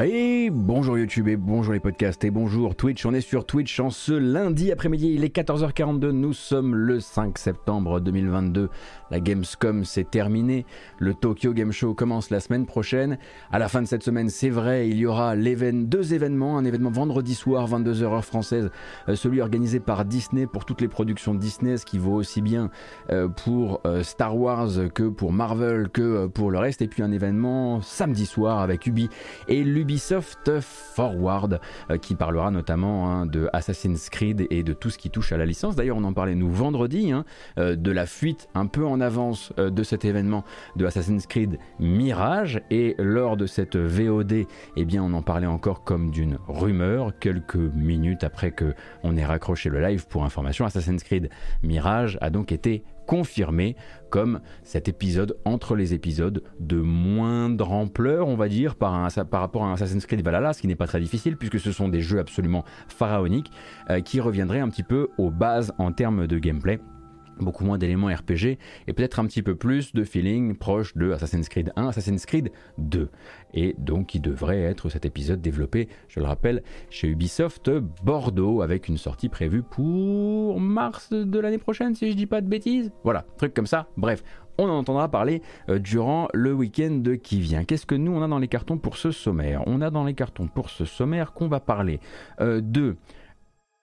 Et 0.00 0.48
bonjour 0.50 0.96
YouTube 0.96 1.28
et 1.28 1.36
bonjour 1.36 1.74
les 1.74 1.78
podcasts 1.78 2.24
et 2.24 2.30
bonjour 2.30 2.74
Twitch. 2.74 3.04
On 3.04 3.12
est 3.12 3.20
sur 3.20 3.44
Twitch 3.44 3.78
en 3.78 3.90
ce 3.90 4.14
lundi 4.14 4.72
après-midi, 4.72 5.12
il 5.14 5.22
est 5.22 5.36
14h42, 5.36 6.12
nous 6.12 6.32
sommes 6.32 6.74
le 6.74 6.98
5 6.98 7.36
septembre 7.36 8.00
2022. 8.00 8.70
La 9.10 9.20
Gamescom 9.20 9.84
s'est 9.84 10.04
terminée, 10.04 10.64
le 10.98 11.12
Tokyo 11.12 11.52
Game 11.52 11.72
Show 11.72 11.92
commence 11.92 12.30
la 12.30 12.40
semaine 12.40 12.64
prochaine. 12.64 13.18
À 13.50 13.58
la 13.58 13.68
fin 13.68 13.82
de 13.82 13.86
cette 13.86 14.02
semaine, 14.02 14.30
c'est 14.30 14.48
vrai, 14.48 14.88
il 14.88 14.96
y 14.96 15.04
aura 15.04 15.36
deux 15.36 16.14
événements, 16.14 16.56
un 16.56 16.64
événement 16.64 16.90
vendredi 16.90 17.34
soir 17.34 17.68
22h 17.68 18.04
heure 18.04 18.24
française, 18.24 18.70
euh, 19.10 19.14
celui 19.14 19.42
organisé 19.42 19.78
par 19.78 20.06
Disney 20.06 20.46
pour 20.46 20.64
toutes 20.64 20.80
les 20.80 20.88
productions 20.88 21.34
Disney, 21.34 21.76
ce 21.76 21.84
qui 21.84 21.98
vaut 21.98 22.14
aussi 22.14 22.40
bien 22.40 22.70
euh, 23.10 23.28
pour 23.28 23.82
euh, 23.84 24.02
Star 24.02 24.38
Wars 24.38 24.70
que 24.94 25.02
pour 25.10 25.34
Marvel 25.34 25.90
que 25.90 26.28
pour 26.28 26.50
le 26.50 26.58
reste. 26.58 26.80
Et 26.80 26.88
puis 26.88 27.02
un 27.02 27.12
événement 27.12 27.82
samedi 27.82 28.24
soir 28.24 28.60
avec 28.60 28.86
Ubi 28.86 29.10
Ubisoft 29.82 30.60
Forward, 30.60 31.60
euh, 31.90 31.98
qui 31.98 32.14
parlera 32.14 32.52
notamment 32.52 33.10
hein, 33.10 33.26
de 33.26 33.48
Assassin's 33.52 34.10
Creed 34.10 34.46
et 34.48 34.62
de 34.62 34.72
tout 34.72 34.90
ce 34.90 34.98
qui 34.98 35.10
touche 35.10 35.32
à 35.32 35.36
la 35.36 35.44
licence. 35.44 35.74
D'ailleurs, 35.74 35.96
on 35.96 36.04
en 36.04 36.12
parlait 36.12 36.36
nous 36.36 36.52
vendredi, 36.52 37.10
hein, 37.10 37.24
euh, 37.58 37.74
de 37.74 37.90
la 37.90 38.06
fuite 38.06 38.48
un 38.54 38.66
peu 38.66 38.86
en 38.86 39.00
avance 39.00 39.52
euh, 39.58 39.70
de 39.70 39.82
cet 39.82 40.04
événement 40.04 40.44
de 40.76 40.86
Assassin's 40.86 41.26
Creed 41.26 41.58
Mirage. 41.80 42.62
Et 42.70 42.94
lors 42.98 43.36
de 43.36 43.46
cette 43.46 43.74
VOD, 43.74 44.46
eh 44.76 44.84
bien, 44.84 45.02
on 45.02 45.12
en 45.14 45.22
parlait 45.22 45.48
encore 45.48 45.82
comme 45.82 46.12
d'une 46.12 46.38
rumeur, 46.46 47.18
quelques 47.18 47.56
minutes 47.56 48.22
après 48.22 48.52
que 48.52 48.74
on 49.02 49.16
ait 49.16 49.24
raccroché 49.24 49.68
le 49.68 49.80
live 49.80 50.06
pour 50.06 50.24
information. 50.24 50.64
Assassin's 50.64 51.02
Creed 51.02 51.28
Mirage 51.64 52.18
a 52.20 52.30
donc 52.30 52.52
été 52.52 52.84
confirmé 53.06 53.76
comme 54.10 54.40
cet 54.62 54.88
épisode 54.88 55.36
entre 55.44 55.74
les 55.74 55.94
épisodes 55.94 56.42
de 56.60 56.76
moindre 56.76 57.72
ampleur, 57.72 58.28
on 58.28 58.36
va 58.36 58.48
dire, 58.48 58.74
par, 58.74 59.10
rapport 59.32 59.64
à 59.64 59.72
Assassin's 59.72 60.06
Creed 60.06 60.22
Valhalla, 60.22 60.52
ce 60.52 60.60
qui 60.60 60.68
n'est 60.68 60.76
pas 60.76 60.86
très 60.86 61.00
difficile 61.00 61.36
puisque 61.36 61.58
ce 61.58 61.72
sont 61.72 61.88
des 61.88 62.00
jeux 62.00 62.18
absolument 62.18 62.64
pharaoniques 62.88 63.50
euh, 63.90 64.00
qui 64.00 64.20
reviendraient 64.20 64.60
un 64.60 64.68
petit 64.68 64.82
peu 64.82 65.08
aux 65.18 65.30
bases 65.30 65.72
en 65.78 65.92
termes 65.92 66.26
de 66.26 66.38
gameplay 66.38 66.78
beaucoup 67.40 67.64
moins 67.64 67.78
d'éléments 67.78 68.08
RPG 68.08 68.58
et 68.86 68.92
peut-être 68.92 69.18
un 69.18 69.26
petit 69.26 69.42
peu 69.42 69.54
plus 69.54 69.92
de 69.92 70.04
feeling 70.04 70.56
proche 70.56 70.96
de 70.96 71.12
Assassin's 71.12 71.48
Creed 71.48 71.72
1, 71.76 71.88
Assassin's 71.88 72.26
Creed 72.26 72.50
2. 72.78 73.08
Et 73.54 73.74
donc 73.78 74.14
il 74.14 74.20
devrait 74.20 74.62
être 74.62 74.88
cet 74.88 75.04
épisode 75.04 75.40
développé, 75.40 75.88
je 76.08 76.20
le 76.20 76.26
rappelle, 76.26 76.62
chez 76.90 77.08
Ubisoft 77.08 77.70
Bordeaux 78.02 78.62
avec 78.62 78.88
une 78.88 78.98
sortie 78.98 79.28
prévue 79.28 79.62
pour 79.62 80.60
mars 80.60 81.10
de 81.10 81.38
l'année 81.38 81.58
prochaine 81.58 81.94
si 81.94 82.10
je 82.10 82.16
dis 82.16 82.26
pas 82.26 82.40
de 82.40 82.48
bêtises. 82.48 82.92
Voilà, 83.04 83.24
truc 83.36 83.54
comme 83.54 83.66
ça. 83.66 83.88
Bref, 83.96 84.22
on 84.58 84.64
en 84.64 84.78
entendra 84.78 85.08
parler 85.08 85.42
euh, 85.68 85.78
durant 85.78 86.28
le 86.34 86.52
week-end 86.52 87.02
qui 87.22 87.40
vient. 87.40 87.64
Qu'est-ce 87.64 87.86
que 87.86 87.94
nous 87.94 88.12
on 88.12 88.22
a 88.22 88.28
dans 88.28 88.38
les 88.38 88.48
cartons 88.48 88.78
pour 88.78 88.96
ce 88.96 89.10
sommaire? 89.10 89.62
On 89.66 89.80
a 89.80 89.90
dans 89.90 90.04
les 90.04 90.14
cartons 90.14 90.48
pour 90.48 90.70
ce 90.70 90.84
sommaire 90.84 91.32
qu'on 91.32 91.48
va 91.48 91.60
parler 91.60 92.00
euh, 92.40 92.60
de 92.60 92.96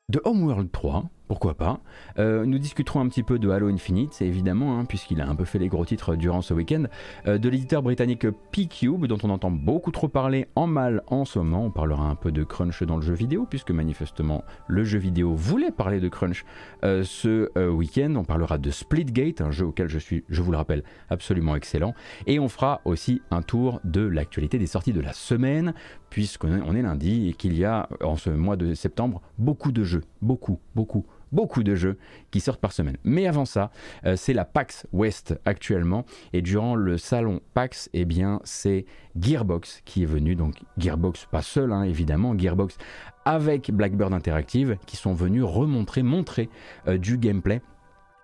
de 0.10 0.20
Homeworld 0.24 0.72
3, 0.72 1.06
pourquoi 1.30 1.54
pas. 1.54 1.80
Euh, 2.18 2.44
nous 2.44 2.58
discuterons 2.58 3.00
un 3.02 3.08
petit 3.08 3.22
peu 3.22 3.38
de 3.38 3.50
Halo 3.50 3.68
Infinite, 3.68 4.20
évidemment, 4.22 4.80
hein, 4.80 4.86
puisqu'il 4.86 5.22
a 5.22 5.30
un 5.30 5.36
peu 5.36 5.46
fait 5.46 5.60
les 5.60 5.68
gros 5.68 5.86
titres 5.86 6.16
durant 6.16 6.42
ce 6.42 6.56
week-end, 6.56 6.86
euh, 7.28 7.38
de 7.38 7.48
l'éditeur 7.50 7.84
britannique 7.84 8.26
P-Cube, 8.52 9.06
dont 9.06 9.20
on 9.22 9.30
entend 9.30 9.52
beaucoup 9.52 9.92
trop 9.92 10.08
parler 10.08 10.48
en 10.56 10.66
mal 10.66 11.04
en 11.06 11.26
ce 11.26 11.38
moment. 11.38 11.66
On 11.66 11.70
parlera 11.72 12.06
un 12.06 12.16
peu 12.16 12.32
de 12.32 12.44
crunch 12.44 12.82
dans 12.82 12.96
le 12.96 13.04
jeu 13.04 13.14
vidéo, 13.14 13.46
puisque 13.48 13.70
manifestement 13.70 14.44
le 14.68 14.84
jeu 14.84 14.98
vidéo 14.98 15.36
voulait 15.36 15.70
parler 15.70 16.00
de 16.00 16.10
crunch 16.10 16.46
euh, 16.84 17.04
ce 17.04 17.48
week-end. 17.70 18.16
On 18.18 18.24
parlera 18.24 18.58
de 18.58 18.72
Splitgate, 18.72 19.42
un 19.42 19.52
jeu 19.52 19.68
auquel 19.68 19.88
je 19.88 20.00
suis, 20.00 20.24
je 20.30 20.42
vous 20.42 20.52
le 20.52 20.58
rappelle, 20.58 20.84
absolument 21.12 21.56
excellent. 21.56 21.94
Et 22.26 22.40
on 22.40 22.50
fera 22.50 22.82
aussi 22.86 23.22
un 23.30 23.44
tour 23.44 23.82
de 23.84 24.02
l'actualité 24.02 24.58
des 24.58 24.66
sorties 24.66 24.94
de 24.94 25.02
la 25.02 25.14
semaine, 25.14 25.76
puisqu'on 26.10 26.76
est 26.76 26.82
lundi 26.82 27.30
et 27.30 27.34
qu'il 27.34 27.56
y 27.56 27.66
a 27.66 27.88
en 28.04 28.16
ce 28.16 28.32
mois 28.32 28.56
de 28.56 28.74
septembre 28.74 29.22
beaucoup 29.38 29.72
de 29.72 29.84
jeux, 29.84 30.04
beaucoup, 30.24 30.60
beaucoup 30.74 31.06
beaucoup 31.32 31.64
de 31.64 31.76
jeux 31.76 31.98
qui 32.32 32.40
sortent 32.40 32.62
par 32.62 32.72
semaine. 32.72 32.98
Mais 33.04 33.28
avant 33.28 33.46
ça, 33.46 33.72
euh, 34.06 34.16
c'est 34.16 34.34
la 34.34 34.46
PAX 34.46 34.88
West 34.92 35.40
actuellement. 35.46 36.06
Et 36.34 36.42
durant 36.42 36.76
le 36.76 36.98
salon 36.98 37.42
PAX, 37.54 37.90
eh 37.94 38.06
bien, 38.06 38.40
c'est 38.44 38.86
Gearbox 39.20 39.82
qui 39.86 40.04
est 40.04 40.08
venu. 40.08 40.36
Donc 40.36 40.56
Gearbox, 40.78 41.28
pas 41.32 41.42
seul, 41.42 41.72
hein, 41.72 41.84
évidemment, 41.84 42.38
Gearbox 42.38 42.78
avec 43.26 43.72
Blackbird 43.72 44.14
Interactive, 44.14 44.78
qui 44.86 44.96
sont 44.96 45.14
venus 45.14 45.44
remontrer, 45.44 46.04
montrer 46.04 46.50
euh, 46.88 46.98
du 46.98 47.18
gameplay 47.18 47.62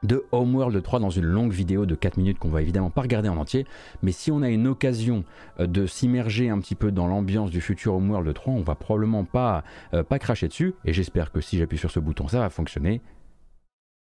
de 0.06 0.26
Homeworld 0.32 0.82
3 0.82 1.00
dans 1.00 1.10
une 1.10 1.26
longue 1.26 1.52
vidéo 1.52 1.86
de 1.86 1.96
4 1.96 2.18
minutes 2.18 2.40
qu'on 2.40 2.50
va 2.50 2.62
évidemment 2.62 2.90
pas 2.90 3.02
regarder 3.02 3.30
en 3.30 3.38
entier, 3.38 3.66
mais 4.02 4.12
si 4.12 4.32
on 4.32 4.42
a 4.42 4.50
une 4.50 4.68
occasion 4.68 5.24
euh, 5.60 5.68
de 5.68 5.86
s'immerger 5.86 6.50
un 6.50 6.60
petit 6.60 6.76
peu 6.76 6.92
dans 6.92 7.08
l'ambiance 7.08 7.52
du 7.52 7.62
futur 7.62 7.96
Homeworld 7.96 8.34
3, 8.34 8.54
on 8.54 8.62
va 8.62 8.76
probablement 8.76 9.24
pas, 9.24 9.64
euh, 9.94 10.04
pas 10.04 10.20
cracher 10.20 10.48
dessus, 10.48 10.76
et 10.86 10.94
j'espère 10.94 11.32
que 11.32 11.42
si 11.42 11.58
j'appuie 11.58 11.78
sur 11.78 11.92
ce 11.92 12.00
bouton 12.00 12.28
ça 12.28 12.40
va 12.40 12.50
fonctionner. 12.50 13.02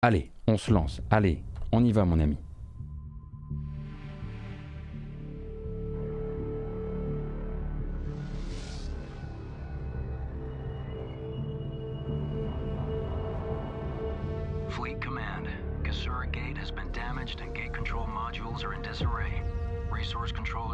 Allez, 0.02 0.32
on 0.48 0.58
se 0.58 0.72
lance, 0.72 1.02
allez, 1.10 1.42
on 1.72 1.84
y 1.84 1.92
va 1.92 2.06
mon 2.06 2.20
ami. 2.20 2.38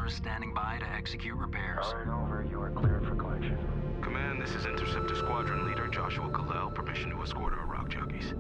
Resource 0.04 0.20
controllers 0.20 0.34
standing 0.34 0.54
by 0.54 0.80
to 0.80 0.96
execute 0.96 1.38
repairs. 1.38 1.86
Alright, 1.86 2.08
over. 2.08 2.46
You 2.50 2.62
are 2.62 2.72
cleared 2.72 3.06
for 3.06 3.16
collection. 3.16 3.58
Command, 4.02 4.42
this 4.42 4.54
is 4.54 4.66
Interceptor 4.66 5.16
Squadron 5.16 5.66
Leader 5.66 5.88
Joshua 5.88 6.30
Kalel. 6.30 6.74
Permission 6.74 7.10
to 7.12 7.22
escort 7.22 7.54
our 7.54 7.66
rock 7.66 7.90
jockeys. 7.90 8.34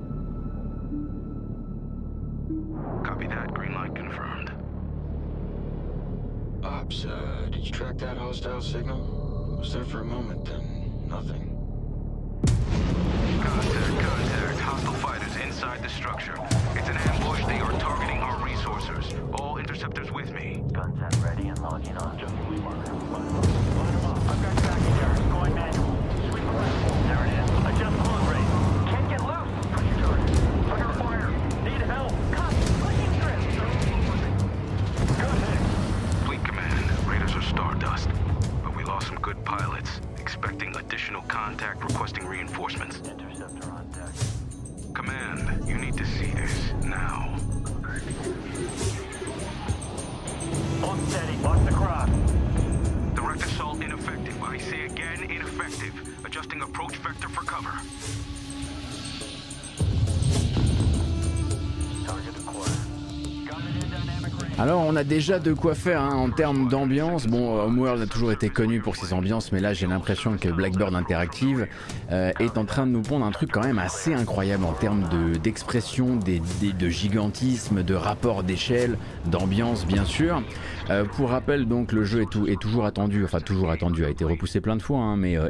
Copy 3.05 3.27
that. 3.27 3.53
Green 3.53 3.73
light 3.73 3.95
confirmed. 3.95 4.51
Ops, 6.63 7.05
uh, 7.05 7.47
did 7.51 7.65
you 7.65 7.71
track 7.71 7.97
that 7.97 8.17
hostile 8.17 8.61
signal? 8.61 9.53
It 9.55 9.59
was 9.59 9.73
there 9.73 9.85
for 9.85 10.01
a 10.01 10.05
moment, 10.05 10.45
then 10.45 11.05
nothing. 11.07 11.49
Contact, 13.41 13.99
contact. 14.01 14.59
Hostile 14.59 14.93
fighters 14.93 15.35
inside 15.37 15.81
the 15.83 15.89
structure. 15.89 16.35
It's 16.75 16.89
an 16.89 16.97
ambush. 16.97 17.45
They 17.45 17.59
are 17.59 17.71
targeting 17.79 18.19
our 18.19 18.35
resourcers. 18.39 19.13
All 19.39 19.57
interceptors 19.57 20.11
with 20.11 20.31
me. 20.31 20.63
Guns 20.71 20.99
additional 40.93 41.23
contact 41.23 41.83
requesting 41.83 42.23
reinforcements. 42.23 42.99
Interceptor 42.99 43.71
on 43.71 43.83
deck. 43.93 44.13
Command, 44.93 45.67
you 45.67 45.75
need 45.75 45.97
to 45.97 46.05
see 46.05 46.27
this 46.27 46.71
now. 46.85 47.35
On 50.83 50.99
steady. 51.07 51.35
Watch 51.37 51.65
the 51.65 51.71
cross. 51.71 52.09
Direct 53.15 53.43
assault 53.43 53.81
ineffective. 53.81 54.43
I 54.43 54.59
say 54.59 54.85
again, 54.85 55.23
ineffective. 55.23 56.25
Adjusting 56.27 56.61
approach 56.61 56.95
vector 56.97 57.27
for 57.29 57.41
cover. 57.41 57.73
Alors 64.59 64.85
on 64.87 64.95
a 64.95 65.03
déjà 65.03 65.39
de 65.39 65.51
quoi 65.51 65.73
faire 65.73 65.99
hein, 65.99 66.13
en 66.13 66.29
termes 66.29 66.69
d'ambiance. 66.69 67.25
Bon, 67.25 67.59
Homeworld 67.59 68.03
a 68.03 68.05
toujours 68.05 68.31
été 68.31 68.49
connu 68.49 68.81
pour 68.81 68.95
ses 68.95 69.11
ambiances, 69.11 69.51
mais 69.51 69.59
là 69.59 69.73
j'ai 69.73 69.87
l'impression 69.87 70.37
que 70.37 70.47
Blackbird 70.47 70.93
Interactive 70.93 71.67
euh, 72.11 72.31
est 72.39 72.55
en 72.59 72.65
train 72.65 72.85
de 72.85 72.91
nous 72.91 73.01
pondre 73.01 73.25
un 73.25 73.31
truc 73.31 73.49
quand 73.51 73.63
même 73.63 73.79
assez 73.79 74.13
incroyable 74.13 74.63
en 74.65 74.73
termes 74.73 75.09
d'expression, 75.41 76.17
de, 76.17 76.89
gigantisme, 76.89 77.81
de 77.81 77.95
rapport 77.95 78.43
d'échelle, 78.43 78.99
d'ambiance 79.25 79.87
bien 79.87 80.05
sûr. 80.05 80.43
Euh, 80.91 81.03
pour 81.03 81.29
rappel, 81.29 81.65
donc 81.65 81.91
le 81.91 82.03
jeu 82.03 82.21
est, 82.21 82.59
toujours 82.59 82.85
attendu, 82.85 83.23
enfin 83.23 83.39
toujours 83.39 83.71
attendu, 83.71 84.05
a 84.05 84.09
été 84.09 84.23
repoussé 84.23 84.61
plein 84.61 84.75
de 84.75 84.83
fois, 84.83 84.99
hein, 84.99 85.17
mais 85.17 85.35
euh, 85.35 85.49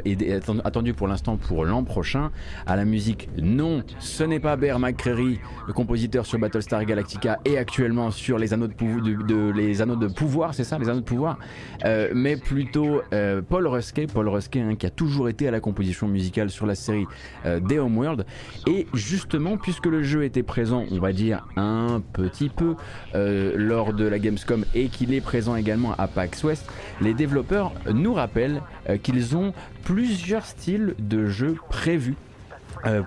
attendu 0.64 0.94
pour 0.94 1.08
l'instant 1.08 1.36
pour 1.36 1.66
l'an 1.66 1.84
prochain. 1.84 2.30
À 2.66 2.74
la 2.74 2.86
musique, 2.86 3.28
non, 3.36 3.82
ce 3.98 4.24
n'est 4.24 4.40
pas 4.40 4.56
Bear 4.56 4.78
McCreary, 4.78 5.40
le 5.66 5.72
compositeur 5.74 6.24
sur 6.24 6.38
Battlestar 6.38 6.86
Galactica 6.86 7.38
et 7.44 7.58
actuellement 7.58 8.10
sur 8.10 8.38
Les 8.38 8.54
Anneaux 8.54 8.66
de 8.66 8.72
Pouvoir 8.72 8.93
de, 9.00 9.50
les 9.50 9.82
anneaux 9.82 9.96
de 9.96 10.06
pouvoir, 10.06 10.54
c'est 10.54 10.64
ça, 10.64 10.78
les 10.78 10.88
anneaux 10.88 11.00
de 11.00 11.04
pouvoir, 11.04 11.38
euh, 11.84 12.10
mais 12.14 12.36
plutôt 12.36 13.02
euh, 13.12 13.42
Paul 13.42 13.66
Rusky, 13.66 14.06
Paul 14.06 14.28
Rusky 14.28 14.60
hein, 14.60 14.74
qui 14.74 14.86
a 14.86 14.90
toujours 14.90 15.28
été 15.28 15.48
à 15.48 15.50
la 15.50 15.60
composition 15.60 16.08
musicale 16.08 16.50
sur 16.50 16.66
la 16.66 16.74
série 16.74 17.06
euh, 17.46 17.60
des 17.60 17.78
Homeworld. 17.78 18.26
Et 18.66 18.86
justement, 18.94 19.56
puisque 19.56 19.86
le 19.86 20.02
jeu 20.02 20.24
était 20.24 20.42
présent, 20.42 20.84
on 20.90 20.98
va 20.98 21.12
dire 21.12 21.46
un 21.56 22.02
petit 22.12 22.48
peu 22.48 22.74
lors 23.14 23.92
de 23.92 24.06
la 24.06 24.18
Gamescom 24.18 24.64
et 24.74 24.88
qu'il 24.88 25.14
est 25.14 25.20
présent 25.20 25.56
également 25.56 25.94
à 25.96 26.08
PAX 26.08 26.42
West, 26.44 26.66
les 27.00 27.14
développeurs 27.14 27.72
nous 27.92 28.14
rappellent 28.14 28.62
qu'ils 29.02 29.36
ont 29.36 29.52
plusieurs 29.84 30.44
styles 30.44 30.94
de 30.98 31.26
jeux 31.26 31.56
prévus 31.70 32.16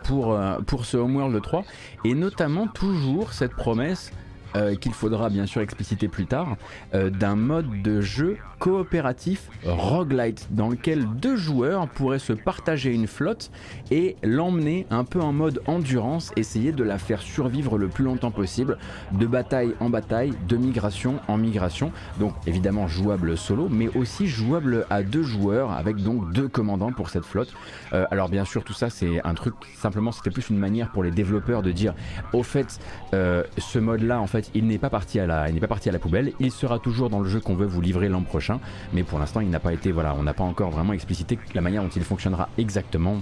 pour, 0.04 0.40
pour 0.66 0.86
ce 0.86 0.98
Homeworld 0.98 1.42
3 1.42 1.63
et 2.06 2.13
notamment 2.13 2.68
toujours 2.68 3.33
cette 3.33 3.54
promesse 3.54 4.12
euh, 4.55 4.75
qu'il 4.75 4.94
faudra 4.94 5.29
bien 5.29 5.45
sûr 5.45 5.61
expliciter 5.61 6.07
plus 6.07 6.25
tard, 6.25 6.55
euh, 6.94 7.09
d'un 7.09 7.35
mode 7.35 7.81
de 7.81 8.01
jeu 8.01 8.38
coopératif 8.59 9.49
roguelite 9.65 10.47
dans 10.51 10.69
lequel 10.69 11.05
deux 11.05 11.35
joueurs 11.35 11.88
pourraient 11.88 12.17
se 12.17 12.33
partager 12.33 12.94
une 12.94 13.07
flotte 13.07 13.51
et 13.91 14.15
l'emmener 14.23 14.88
un 14.89 15.03
peu 15.03 15.21
en 15.21 15.33
mode 15.33 15.61
endurance, 15.67 16.31
essayer 16.38 16.71
de 16.71 16.83
la 16.83 16.97
faire 16.97 17.21
survivre 17.21 17.77
le 17.77 17.88
plus 17.88 18.03
longtemps 18.03 18.31
possible, 18.31 18.77
de 19.11 19.25
bataille 19.25 19.75
en 19.79 19.89
bataille, 19.89 20.33
de 20.47 20.57
migration 20.57 21.19
en 21.27 21.38
migration. 21.38 21.91
Donc 22.19 22.33
évidemment 22.47 22.88
jouable 22.88 23.38
solo, 23.38 23.67
mais 23.69 23.89
aussi 23.95 24.27
jouable 24.27 24.85
à 24.89 25.03
deux 25.03 25.23
joueurs 25.23 25.71
avec 25.71 25.97
donc 25.97 26.31
deux 26.31 26.47
commandants 26.47 26.91
pour 26.91 27.09
cette 27.09 27.25
flotte. 27.25 27.53
Euh, 27.94 28.05
alors 28.11 28.29
bien 28.29 28.45
sûr 28.45 28.63
tout 28.63 28.73
ça 28.73 28.89
c'est 28.89 29.21
un 29.23 29.33
truc, 29.33 29.55
simplement 29.75 30.11
c'était 30.11 30.31
plus 30.31 30.49
une 30.49 30.57
manière 30.57 30.89
pour 30.91 31.03
les 31.03 31.11
développeurs 31.11 31.61
de 31.61 31.71
dire 31.71 31.94
au 32.33 32.44
fait 32.44 32.79
ce 33.11 33.79
mode 33.79 34.01
là 34.01 34.19
en 34.19 34.27
fait 34.27 34.37
il 34.54 34.68
n'est 34.68 34.78
pas 34.78 34.89
parti 34.89 35.19
à 35.19 35.25
la, 35.25 35.50
il 35.50 35.54
n'est 35.54 35.60
pas 35.60 35.68
parti 35.68 35.89
à 35.89 35.92
la 35.92 36.00
poubelle. 36.00 36.34
Il 36.39 36.51
sera 36.51 36.80
toujours 36.80 37.10
dans 37.10 37.19
le 37.19 37.30
jeu 37.30 37.39
qu'on 37.39 37.56
veut 37.56 37.66
vous 37.66 37.81
livrer 37.81 38.10
l'an 38.10 38.22
prochain, 38.22 38.60
mais 38.94 39.04
pour 39.04 39.19
l'instant, 39.19 39.42
il 39.42 39.50
n'a 39.50 39.60
pas 39.60 39.74
été, 39.74 39.92
voilà, 39.92 40.16
on 40.16 40.24
n'a 40.24 40.34
pas 40.34 40.44
encore 40.44 40.72
vraiment 40.72 40.94
explicité 40.94 41.39
la 41.54 41.62
manière 41.62 41.84
dont 41.84 41.89
il 41.89 42.04
fonctionnera 42.04 42.50
exactement, 42.57 43.22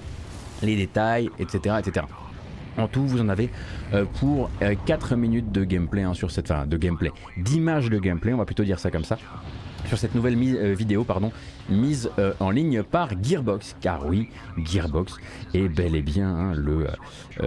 les 0.62 0.76
détails, 0.76 1.30
etc., 1.40 1.76
etc. 1.80 2.06
En 2.78 2.88
tout, 2.88 3.06
vous 3.06 3.22
en 3.22 3.30
avez 3.30 3.50
euh, 3.94 4.06
pour 4.20 4.50
4 4.86 5.14
euh, 5.14 5.16
minutes 5.16 5.52
de 5.52 5.64
gameplay 5.64 6.04
hein, 6.04 6.14
sur 6.14 6.32
cette, 6.32 6.50
fin 6.50 6.66
de 6.66 6.78
gameplay, 6.78 7.12
d'image 7.38 7.90
de 7.90 7.98
gameplay, 8.00 8.34
on 8.34 8.38
va 8.38 8.46
plutôt 8.46 8.64
dire 8.64 8.80
ça 8.80 8.92
comme 8.92 9.06
ça 9.06 9.18
sur 9.86 9.98
cette 9.98 10.16
nouvelle 10.16 10.38
euh, 10.38 10.74
vidéo 10.74 11.04
pardon, 11.04 11.32
mise 11.70 12.10
euh, 12.20 12.34
en 12.40 12.50
ligne 12.50 12.84
par 12.84 13.10
Gearbox, 13.22 13.76
car 13.82 14.06
oui, 14.06 14.30
Gearbox 14.58 15.18
est 15.54 15.68
bel 15.68 15.96
et 15.96 16.02
bien 16.02 16.30
hein, 16.30 16.54
euh, 16.56 16.88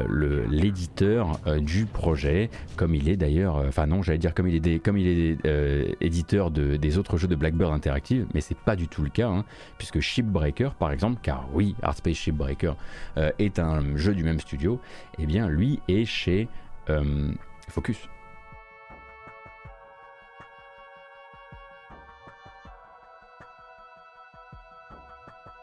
le, 0.08 0.44
l'éditeur 0.46 1.40
du 1.60 1.86
projet, 1.86 2.50
comme 2.76 2.94
il 2.94 3.08
est 3.08 3.16
d'ailleurs, 3.16 3.56
enfin 3.56 3.86
non, 3.86 4.02
j'allais 4.02 4.18
dire 4.18 4.34
comme 4.34 4.48
il 4.48 4.66
est, 4.66 4.78
comme 4.78 4.98
il 4.98 5.06
est 5.08 5.96
éditeur 6.00 6.50
de, 6.50 6.76
des 6.76 6.98
autres 6.98 7.16
jeux 7.16 7.28
de 7.28 7.36
Blackbird 7.36 7.72
Interactive, 7.72 8.26
mais 8.34 8.40
c'est 8.40 8.58
pas 8.58 8.76
du 8.76 8.88
tout 8.88 9.02
le 9.02 9.10
cas, 9.10 9.28
hein, 9.28 9.44
puisque 9.78 10.00
Shipbreaker 10.00 10.74
par 10.74 10.92
exemple, 10.92 11.18
car 11.22 11.48
oui, 11.52 11.74
Artspace 11.82 12.16
Shipbreaker 12.16 12.76
est 13.38 13.58
un 13.58 13.96
jeu 13.96 14.14
du 14.14 14.24
même 14.24 14.40
studio, 14.40 14.80
et 15.18 15.22
eh 15.22 15.26
bien 15.26 15.48
lui 15.48 15.80
est 15.88 16.04
chez 16.04 16.48
Focus. 17.68 18.08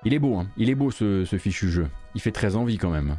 Il 0.06 0.14
est 0.14 0.20
beau, 0.20 0.38
hein. 0.38 0.46
il 0.56 0.70
est 0.70 0.76
beau 0.76 0.92
ce, 0.92 1.26
fichu 1.26 1.68
jeu. 1.68 1.88
Il 2.14 2.22
fait 2.22 2.32
très 2.32 2.56
envie 2.56 2.78
quand 2.78 2.92
même. 2.92 3.18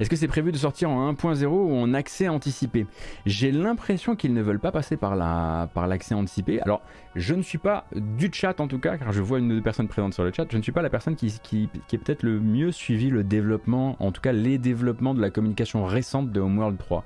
Est-ce 0.00 0.08
que 0.08 0.16
c'est 0.16 0.26
prévu 0.26 0.52
de 0.52 0.56
sortir 0.56 0.88
en 0.88 1.12
1.0 1.12 1.44
ou 1.46 1.76
en 1.76 1.92
accès 1.92 2.28
anticipé? 2.28 2.86
J'ai 3.26 3.52
l'impression 3.52 4.16
qu'ils 4.16 4.32
ne 4.32 4.40
veulent 4.40 4.58
pas 4.58 4.72
passer 4.72 4.96
par 4.96 5.14
l'accès 5.14 6.14
anticipé. 6.14 6.62
Alors, 6.62 6.80
je 7.14 7.34
ne 7.34 7.42
suis 7.42 7.58
pas 7.58 7.84
du 7.94 8.30
chat 8.32 8.58
en 8.58 8.68
tout 8.68 8.78
cas, 8.78 8.96
car 8.96 9.12
je 9.12 9.20
vois 9.20 9.38
une 9.38 9.52
ou 9.52 9.56
deux 9.56 9.62
personnes 9.62 9.88
présentes 9.88 10.14
sur 10.14 10.24
le 10.24 10.32
chat. 10.32 10.46
Je 10.50 10.56
ne 10.56 10.62
suis 10.62 10.72
pas 10.72 10.82
la 10.82 10.90
personne 10.90 11.14
qui, 11.14 11.38
qui, 11.42 11.68
qui 11.86 11.96
est 11.96 11.98
peut-être 11.98 12.22
le 12.22 12.40
mieux 12.40 12.72
suivi 12.72 13.10
le 13.10 13.22
développement, 13.22 13.96
en 14.00 14.12
tout 14.12 14.22
cas 14.22 14.32
les 14.32 14.56
développements 14.56 15.14
de 15.14 15.20
la 15.20 15.28
communication 15.28 15.84
récente 15.84 16.32
de 16.32 16.40
Homeworld 16.40 16.78
3. 16.78 17.04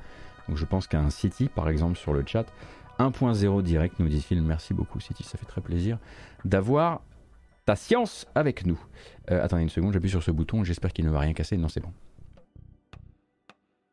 Donc 0.49 0.57
je 0.57 0.65
pense 0.65 0.87
qu'un 0.87 1.11
City, 1.11 1.51
par 1.53 1.69
exemple, 1.69 1.99
sur 1.99 2.15
le 2.15 2.23
chat, 2.25 2.47
1.0 2.99 3.63
direct, 3.63 3.99
nous 3.99 4.09
dit-il. 4.09 4.43
Merci 4.43 4.75
beaucoup, 4.75 5.01
City, 5.01 5.23
ça 5.23 5.39
fait 5.39 5.47
très 5.47 5.61
plaisir 5.61 5.99
d'avoir 6.45 7.03
ta 7.65 7.77
science 7.77 8.27
avec 8.35 8.65
nous. 8.65 8.81
Euh, 9.31 9.45
attendez 9.45 9.63
une 9.63 9.69
seconde, 9.69 9.93
j'appuie 9.93 10.11
sur 10.11 10.23
ce 10.23 10.31
bouton, 10.31 10.65
j'espère 10.65 10.93
qu'il 10.93 11.05
ne 11.05 11.11
va 11.11 11.21
rien 11.21 11.35
casser. 11.35 11.57
Non, 11.57 11.69
c'est 11.69 11.81
bon. 11.81 11.93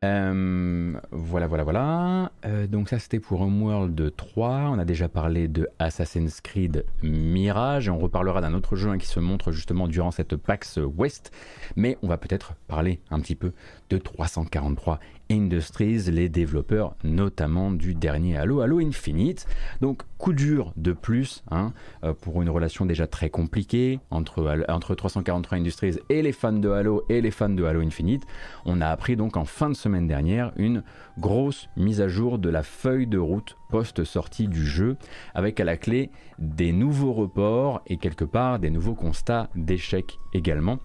Euh, 0.04 1.00
voilà, 1.12 1.48
voilà, 1.48 1.64
voilà. 1.64 2.32
Euh, 2.46 2.68
donc 2.68 2.90
ça 2.90 3.00
c'était 3.00 3.22
pour 3.22 3.42
Homeworld 3.42 4.16
3. 4.18 4.50
On 4.72 4.78
a 4.78 4.84
déjà 4.84 5.08
parlé 5.08 5.48
de 5.48 5.70
Assassin's 5.80 6.42
Creed 6.42 6.86
Mirage. 7.02 7.88
On 7.88 7.98
reparlera 7.98 8.42
d'un 8.42 8.54
autre 8.54 8.76
jeu 8.76 8.90
hein, 8.90 8.98
qui 8.98 9.08
se 9.08 9.22
montre 9.22 9.54
justement 9.54 9.88
durant 9.88 10.12
cette 10.12 10.36
PAX 10.36 10.78
West. 10.78 11.32
Mais 11.78 11.98
on 12.04 12.08
va 12.08 12.18
peut-être 12.18 12.54
parler 12.68 13.00
un 13.12 13.22
petit 13.22 13.36
peu 13.36 13.54
de 13.90 13.98
343 13.98 15.00
Industries, 15.34 16.12
les 16.12 16.30
développeurs 16.30 16.96
notamment 17.04 17.72
du 17.72 17.94
dernier 17.96 18.38
Halo, 18.38 18.62
Halo 18.62 18.80
Infinite. 18.80 19.46
Donc 19.82 20.04
coup 20.18 20.34
dur 20.34 20.72
de 20.78 20.94
plus 20.94 21.44
hein, 21.52 21.74
euh, 22.04 22.14
pour 22.14 22.42
une 22.42 22.50
relation 22.50 22.86
déjà 22.86 23.08
très 23.08 23.30
compliquée 23.30 24.00
entre, 24.10 24.66
entre 24.70 24.96
343 24.96 25.58
Industries 25.58 25.98
et 26.10 26.22
les 26.22 26.32
fans 26.32 26.54
de 26.54 26.70
Halo 26.70 27.04
et 27.10 27.22
les 27.22 27.32
fans 27.32 27.50
de 27.50 27.64
Halo 27.64 27.82
Infinite. 27.82 28.24
On 28.66 28.80
a 28.80 28.88
appris 28.88 29.16
donc 29.16 29.36
en 29.36 29.46
fin 29.46 29.70
de 29.70 29.76
semaine 29.76 30.08
dernière 30.08 30.54
une 30.56 30.84
grosse 31.20 31.68
mise 31.76 32.00
à 32.00 32.08
jour 32.08 32.38
de 32.38 32.50
la 32.50 32.64
feuille 32.64 33.08
de 33.08 33.18
route 33.18 33.58
post-sortie 33.70 34.48
du 34.48 34.66
jeu, 34.66 34.98
avec 35.34 35.60
à 35.60 35.64
la 35.64 35.78
clé 35.78 36.12
des 36.38 36.72
nouveaux 36.72 37.14
reports 37.14 37.82
et 37.88 37.98
quelque 37.98 38.24
part 38.24 38.60
des 38.60 38.70
nouveaux 38.70 38.94
constats 38.94 39.50
d'échec 39.56 40.20
également. 40.34 40.78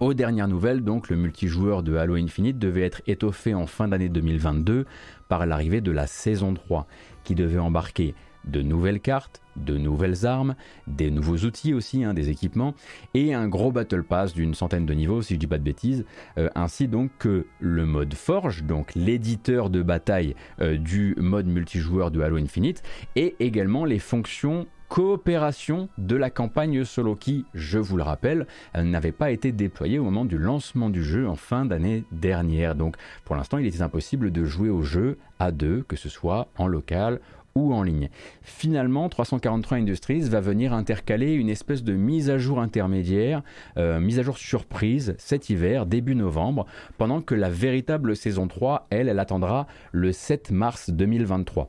Aux 0.00 0.12
dernières 0.12 0.48
nouvelles, 0.48 0.82
donc, 0.82 1.08
le 1.08 1.14
multijoueur 1.14 1.84
de 1.84 1.94
Halo 1.94 2.16
Infinite 2.16 2.58
devait 2.58 2.82
être 2.82 3.00
étoffé 3.06 3.54
en 3.54 3.66
fin 3.66 3.86
d'année 3.86 4.08
2022 4.08 4.86
par 5.28 5.46
l'arrivée 5.46 5.80
de 5.80 5.92
la 5.92 6.08
saison 6.08 6.52
3, 6.52 6.88
qui 7.22 7.36
devait 7.36 7.60
embarquer 7.60 8.16
de 8.44 8.60
nouvelles 8.60 8.98
cartes, 8.98 9.40
de 9.54 9.78
nouvelles 9.78 10.26
armes, 10.26 10.56
des 10.88 11.12
nouveaux 11.12 11.36
outils 11.36 11.74
aussi, 11.74 12.02
hein, 12.02 12.12
des 12.12 12.28
équipements, 12.28 12.74
et 13.14 13.34
un 13.34 13.46
gros 13.46 13.70
Battle 13.70 14.02
Pass 14.02 14.34
d'une 14.34 14.54
centaine 14.54 14.84
de 14.84 14.94
niveaux, 14.94 15.22
si 15.22 15.34
je 15.34 15.38
dis 15.38 15.46
pas 15.46 15.58
de 15.58 15.62
bêtises, 15.62 16.04
euh, 16.38 16.48
ainsi 16.56 16.88
donc 16.88 17.12
que 17.20 17.46
le 17.60 17.86
mode 17.86 18.14
Forge, 18.14 18.64
donc 18.64 18.96
l'éditeur 18.96 19.70
de 19.70 19.80
bataille 19.80 20.34
euh, 20.60 20.76
du 20.76 21.14
mode 21.18 21.46
multijoueur 21.46 22.10
de 22.10 22.20
Halo 22.20 22.38
Infinite, 22.38 22.82
et 23.14 23.36
également 23.38 23.84
les 23.84 24.00
fonctions 24.00 24.66
coopération 24.94 25.88
de 25.98 26.14
la 26.14 26.30
campagne 26.30 26.84
solo 26.84 27.16
qui, 27.16 27.46
je 27.52 27.80
vous 27.80 27.96
le 27.96 28.04
rappelle, 28.04 28.46
n'avait 28.76 29.10
pas 29.10 29.32
été 29.32 29.50
déployée 29.50 29.98
au 29.98 30.04
moment 30.04 30.24
du 30.24 30.38
lancement 30.38 30.88
du 30.88 31.02
jeu 31.02 31.28
en 31.28 31.34
fin 31.34 31.64
d'année 31.64 32.04
dernière. 32.12 32.76
Donc 32.76 32.94
pour 33.24 33.34
l'instant, 33.34 33.58
il 33.58 33.66
était 33.66 33.82
impossible 33.82 34.30
de 34.30 34.44
jouer 34.44 34.70
au 34.70 34.82
jeu 34.82 35.18
à 35.40 35.50
deux, 35.50 35.84
que 35.88 35.96
ce 35.96 36.08
soit 36.08 36.46
en 36.58 36.68
local 36.68 37.18
ou 37.56 37.74
en 37.74 37.82
ligne. 37.82 38.08
Finalement, 38.42 39.08
343 39.08 39.78
Industries 39.78 40.28
va 40.28 40.38
venir 40.38 40.72
intercaler 40.72 41.32
une 41.32 41.48
espèce 41.48 41.82
de 41.82 41.94
mise 41.94 42.30
à 42.30 42.38
jour 42.38 42.60
intermédiaire, 42.60 43.42
euh, 43.76 43.98
mise 43.98 44.20
à 44.20 44.22
jour 44.22 44.38
surprise 44.38 45.16
cet 45.18 45.50
hiver, 45.50 45.86
début 45.86 46.14
novembre, 46.14 46.66
pendant 46.98 47.20
que 47.20 47.34
la 47.34 47.50
véritable 47.50 48.14
saison 48.14 48.46
3, 48.46 48.86
elle, 48.90 49.08
elle 49.08 49.18
attendra 49.18 49.66
le 49.90 50.12
7 50.12 50.52
mars 50.52 50.90
2023 50.90 51.66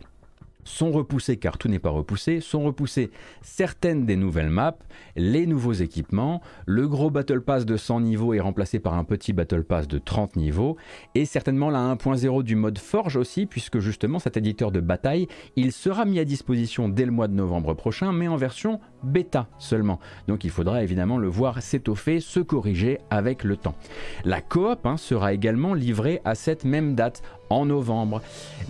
sont 0.65 0.91
repoussés, 0.91 1.38
car 1.38 1.57
tout 1.57 1.69
n'est 1.69 1.79
pas 1.79 1.89
repoussé, 1.89 2.41
sont 2.41 2.63
repoussées 2.63 3.12
certaines 3.41 4.05
des 4.05 4.17
nouvelles 4.17 4.50
maps, 4.50 4.77
les 5.15 5.45
nouveaux 5.45 5.74
équipements, 5.74 6.41
le 6.65 6.88
gros 6.88 7.10
Battle 7.10 7.41
Pass 7.41 7.65
de 7.65 7.77
100 7.77 8.01
niveaux 8.01 8.34
est 8.34 8.39
remplacé 8.39 8.79
par 8.79 8.95
un 8.95 9.03
petit 9.03 9.31
Battle 9.31 9.63
Pass 9.63 9.88
de 9.88 9.98
30 9.98 10.36
niveaux, 10.36 10.75
et 11.13 11.25
certainement 11.25 11.69
la 11.69 11.79
1.0 11.95 12.43
du 12.43 12.55
mode 12.55 12.77
Forge 12.77 13.15
aussi, 13.15 13.45
puisque 13.45 13.79
justement 13.79 14.19
cet 14.19 14.38
éditeur 14.38 14.72
de 14.72 14.81
bataille, 14.81 15.27
il 15.55 15.72
sera 15.72 16.05
mis 16.05 16.19
à 16.19 16.25
disposition 16.25 16.89
dès 16.89 17.05
le 17.05 17.12
mois 17.12 17.27
de 17.27 17.34
novembre 17.34 17.74
prochain, 17.74 18.12
mais 18.12 18.27
en 18.27 18.36
version 18.36 18.79
bêta 19.03 19.48
seulement. 19.60 20.00
Donc 20.27 20.43
il 20.43 20.50
faudra 20.50 20.84
évidemment 20.84 21.17
le 21.17 21.27
voir 21.27 21.62
s'étoffer, 21.62 22.19
se 22.19 22.39
corriger 22.39 23.00
avec 23.10 23.43
le 23.43 23.55
temps. 23.55 23.75
La 24.24 24.41
coop 24.41 24.86
hein, 24.86 24.98
sera 24.98 25.34
également 25.34 25.74
livrée 25.74 26.22
à 26.25 26.36
cette 26.36 26.65
même 26.65 26.95
date, 26.95 27.22
en 27.50 27.65
novembre. 27.65 28.22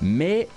Mais 0.01 0.47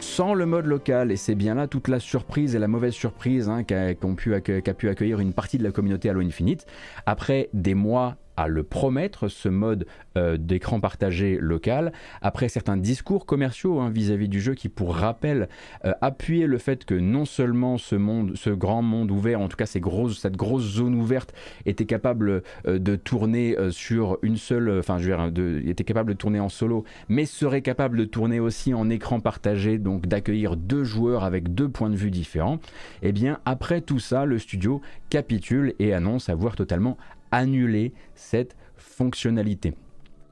sans 0.00 0.34
le 0.34 0.46
mode 0.46 0.66
local. 0.66 1.10
Et 1.12 1.16
c'est 1.16 1.34
bien 1.34 1.54
là 1.54 1.66
toute 1.66 1.88
la 1.88 2.00
surprise 2.00 2.54
et 2.54 2.58
la 2.58 2.68
mauvaise 2.68 2.94
surprise 2.94 3.48
hein, 3.48 3.64
qu'a 3.64 3.94
pu, 3.94 4.32
pu, 4.76 4.88
accueillir 4.88 5.20
une 5.20 5.32
partie 5.32 5.58
de 5.58 5.64
la 5.64 5.70
communauté 5.70 6.08
Halo 6.10 6.20
Infinite. 6.20 6.66
Après 7.06 7.48
des 7.52 7.74
mois 7.74 8.16
à 8.38 8.46
le 8.46 8.62
promettre, 8.62 9.26
ce 9.26 9.48
mode 9.48 9.86
euh, 10.16 10.36
d'écran 10.36 10.78
partagé 10.78 11.38
local, 11.40 11.92
après 12.22 12.48
certains 12.48 12.76
discours 12.76 13.26
commerciaux 13.26 13.80
hein, 13.80 13.90
vis-à-vis 13.90 14.28
du 14.28 14.40
jeu 14.40 14.54
qui, 14.54 14.68
pour 14.68 14.94
rappel, 14.94 15.48
euh, 15.84 15.92
appuyaient 16.00 16.46
le 16.46 16.58
fait 16.58 16.84
que 16.84 16.94
non 16.94 17.24
seulement 17.24 17.78
ce 17.78 17.96
monde, 17.96 18.36
ce 18.36 18.50
grand 18.50 18.82
monde 18.82 19.10
ouvert, 19.10 19.40
en 19.40 19.48
tout 19.48 19.56
cas 19.56 19.66
ces 19.66 19.80
grosses, 19.80 20.20
cette 20.20 20.36
grosse 20.36 20.62
zone 20.62 20.94
ouverte, 20.94 21.34
était 21.66 21.84
capable 21.84 22.42
euh, 22.66 22.78
de 22.78 22.94
tourner 22.94 23.56
sur 23.70 24.18
une 24.22 24.36
seule, 24.36 24.78
enfin 24.78 24.98
je 24.98 25.10
veux 25.10 25.16
dire, 25.16 25.32
de, 25.32 25.60
était 25.66 25.84
capable 25.84 26.10
de 26.10 26.16
tourner 26.16 26.38
en 26.38 26.48
solo, 26.48 26.84
mais 27.08 27.24
serait 27.26 27.62
capable 27.62 27.98
de 27.98 28.04
tourner 28.04 28.38
aussi 28.38 28.72
en 28.72 28.88
écran 28.88 29.18
partagé, 29.18 29.78
donc 29.78 30.06
d'accueillir 30.06 30.56
deux 30.56 30.84
joueurs 30.84 31.24
avec 31.24 31.54
deux 31.54 31.68
points 31.68 31.90
de 31.90 31.96
vue 31.96 32.10
différents. 32.10 32.60
Et 33.02 33.08
eh 33.08 33.12
bien 33.12 33.40
après 33.44 33.80
tout 33.80 33.98
ça, 33.98 34.24
le 34.24 34.38
studio 34.38 34.80
capitule 35.10 35.74
et 35.78 35.92
annonce 35.92 36.28
avoir 36.28 36.54
totalement 36.54 36.98
annulé 37.30 37.92
cette 38.14 38.56
fonctionnalité. 38.76 39.74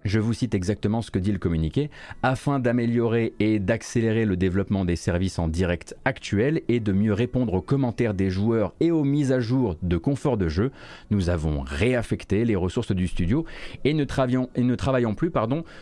Je 0.07 0.21
vous 0.21 0.35
cite 0.35 0.55
exactement 0.55 1.03
ce 1.03 1.11
que 1.11 1.19
dit 1.19 1.33
le 1.33 1.39
communiqué. 1.39 1.91
Afin 2.23 2.61
d'améliorer 2.61 3.35
et 3.41 3.59
d'accélérer 3.59 4.25
le 4.25 4.37
développement 4.37 4.85
des 4.85 4.95
services 4.95 5.41
en 5.41 5.49
direct 5.49 5.97
actuels 6.05 6.63
et 6.69 6.79
de 6.79 6.93
mieux 6.93 7.13
répondre 7.13 7.55
aux 7.55 7.61
commentaires 7.61 8.15
des 8.15 8.31
joueurs 8.31 8.73
et 8.79 8.93
aux 8.93 9.03
mises 9.03 9.33
à 9.33 9.41
jour 9.41 9.75
de 9.83 9.97
confort 9.97 10.37
de 10.37 10.49
jeu, 10.49 10.71
nous 11.11 11.29
avons 11.29 11.61
réaffecté 11.61 12.45
les 12.45 12.55
ressources 12.55 12.93
du 12.93 13.09
studio 13.09 13.47
et 13.83 13.95
ne, 13.95 14.05
travaillons 14.05 15.15
plus 15.17 15.33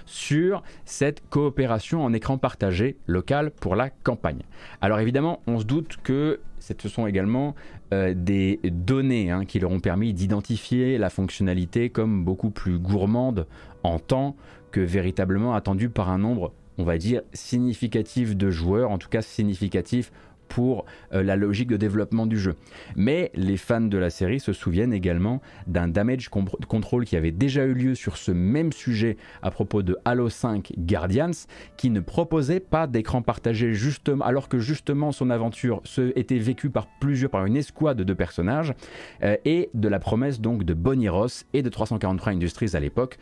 sur 0.06 0.62
cette 0.86 1.22
coopération 1.28 2.02
en 2.02 2.14
écran 2.14 2.38
partagé 2.38 2.96
local 3.06 3.50
pour 3.50 3.76
la 3.76 3.90
campagne. 3.90 4.40
Alors 4.80 5.00
évidemment, 5.00 5.42
on 5.46 5.58
se 5.58 5.66
doute 5.66 5.98
que 6.02 6.40
ce 6.82 6.88
sont 6.88 7.06
également 7.06 7.54
euh, 7.92 8.14
des 8.16 8.60
données 8.64 9.30
hein, 9.30 9.44
qui 9.44 9.58
leur 9.58 9.70
ont 9.70 9.80
permis 9.80 10.12
d'identifier 10.12 10.98
la 10.98 11.10
fonctionnalité 11.10 11.90
comme 11.90 12.24
beaucoup 12.24 12.50
plus 12.50 12.78
gourmande 12.78 13.46
en 13.82 13.98
temps 13.98 14.36
que 14.70 14.80
véritablement 14.80 15.54
attendue 15.54 15.88
par 15.88 16.10
un 16.10 16.18
nombre, 16.18 16.52
on 16.78 16.84
va 16.84 16.98
dire, 16.98 17.22
significatif 17.32 18.36
de 18.36 18.50
joueurs, 18.50 18.90
en 18.90 18.98
tout 18.98 19.08
cas 19.08 19.22
significatif 19.22 20.10
pour 20.48 20.84
euh, 21.12 21.22
la 21.22 21.36
logique 21.36 21.68
de 21.68 21.76
développement 21.76 22.26
du 22.26 22.38
jeu. 22.38 22.54
Mais 22.96 23.30
les 23.34 23.56
fans 23.56 23.80
de 23.80 23.98
la 23.98 24.10
série 24.10 24.40
se 24.40 24.52
souviennent 24.52 24.92
également 24.92 25.40
d'un 25.66 25.88
damage 25.88 26.28
control 26.28 27.04
qui 27.04 27.16
avait 27.16 27.30
déjà 27.30 27.64
eu 27.64 27.74
lieu 27.74 27.94
sur 27.94 28.16
ce 28.16 28.32
même 28.32 28.72
sujet 28.72 29.16
à 29.42 29.50
propos 29.50 29.82
de 29.82 29.96
Halo 30.04 30.28
5 30.28 30.72
Guardians, 30.78 31.30
qui 31.76 31.90
ne 31.90 32.00
proposait 32.00 32.60
pas 32.60 32.86
d'écran 32.86 33.22
partagé 33.22 33.74
justement, 33.74 34.24
alors 34.24 34.48
que 34.48 34.58
justement 34.58 35.12
son 35.12 35.30
aventure 35.30 35.82
était 36.16 36.38
vécue 36.38 36.70
par 36.70 36.86
plusieurs, 37.00 37.30
par 37.30 37.46
une 37.46 37.56
escouade 37.56 38.02
de 38.02 38.14
personnages, 38.14 38.74
euh, 39.22 39.36
et 39.44 39.70
de 39.74 39.88
la 39.88 39.98
promesse 39.98 40.40
donc 40.40 40.64
de 40.64 40.74
Bonnie 40.74 41.08
Ross 41.08 41.46
et 41.52 41.62
de 41.62 41.68
343 41.68 42.32
Industries 42.32 42.70
à 42.74 42.80
l'époque. 42.80 43.18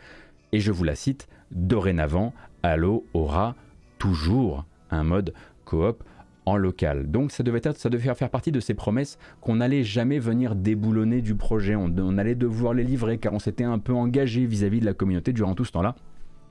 Et 0.51 0.59
je 0.59 0.71
vous 0.71 0.83
la 0.83 0.95
cite, 0.95 1.27
dorénavant, 1.51 2.33
Halo 2.61 3.05
aura 3.13 3.55
toujours 3.97 4.65
un 4.91 5.03
mode 5.03 5.33
coop 5.65 6.03
en 6.45 6.57
local. 6.57 7.09
Donc 7.09 7.31
ça 7.31 7.43
devait, 7.43 7.61
être, 7.63 7.77
ça 7.77 7.89
devait 7.89 8.13
faire 8.13 8.29
partie 8.29 8.51
de 8.51 8.59
ces 8.59 8.73
promesses 8.73 9.17
qu'on 9.41 9.57
n'allait 9.57 9.83
jamais 9.83 10.19
venir 10.19 10.55
déboulonner 10.55 11.21
du 11.21 11.35
projet, 11.35 11.75
on, 11.75 12.17
allait 12.17 12.35
devoir 12.35 12.73
les 12.73 12.83
livrer 12.83 13.17
car 13.17 13.33
on 13.33 13.39
s'était 13.39 13.63
un 13.63 13.79
peu 13.79 13.93
engagé 13.93 14.45
vis-à-vis 14.45 14.79
de 14.79 14.85
la 14.85 14.93
communauté 14.93 15.33
durant 15.33 15.55
tout 15.55 15.65
ce 15.65 15.71
temps-là. 15.71 15.95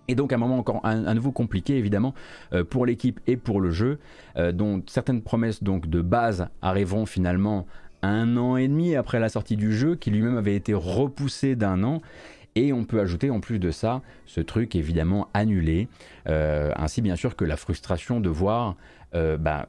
Et 0.08 0.14
donc 0.14 0.32
un 0.32 0.37
moment 0.37 0.58
encore 0.58 0.80
à, 0.84 1.14
nouveau 1.14 1.30
compliqué 1.30 1.76
évidemment 1.76 2.14
euh, 2.52 2.64
pour 2.64 2.87
l'équipe 2.87 3.20
et 3.26 3.37
pour 3.37 3.61
le 3.61 3.70
jeu, 3.70 3.99
euh, 4.37 4.50
dont 4.52 4.82
certaines 4.87 5.22
promesses 5.22 5.62
donc 5.62 5.88
de 5.88 6.00
base 6.00 6.49
arriveront 6.61 7.06
finalement 7.06 7.66
un 8.02 8.37
an 8.37 8.56
et 8.56 8.66
demi 8.66 8.96
après 8.96 9.20
la 9.20 9.28
sortie 9.28 9.56
du 9.56 9.72
jeu, 9.72 9.94
qui 9.94 10.11
lui-même 10.11 10.37
avait 10.37 10.56
été 10.56 10.75
repoussé 10.75 11.54
d'un 11.54 11.84
an. 11.84 12.02
Et 12.54 12.72
on 12.72 12.84
peut 12.84 13.00
ajouter 13.00 13.30
en 13.30 13.40
plus 13.40 13.58
de 13.58 13.70
ça 13.70 14.02
ce 14.26 14.40
truc 14.40 14.75
évidemment 14.75 15.28
annulé, 15.32 15.88
euh, 16.28 16.72
ainsi 16.76 17.00
bien 17.00 17.16
sûr 17.16 17.37
que 17.37 17.44
la 17.44 17.56
frustration 17.56 18.20
de 18.20 18.28
voir 18.28 18.76
bah, 19.38 19.68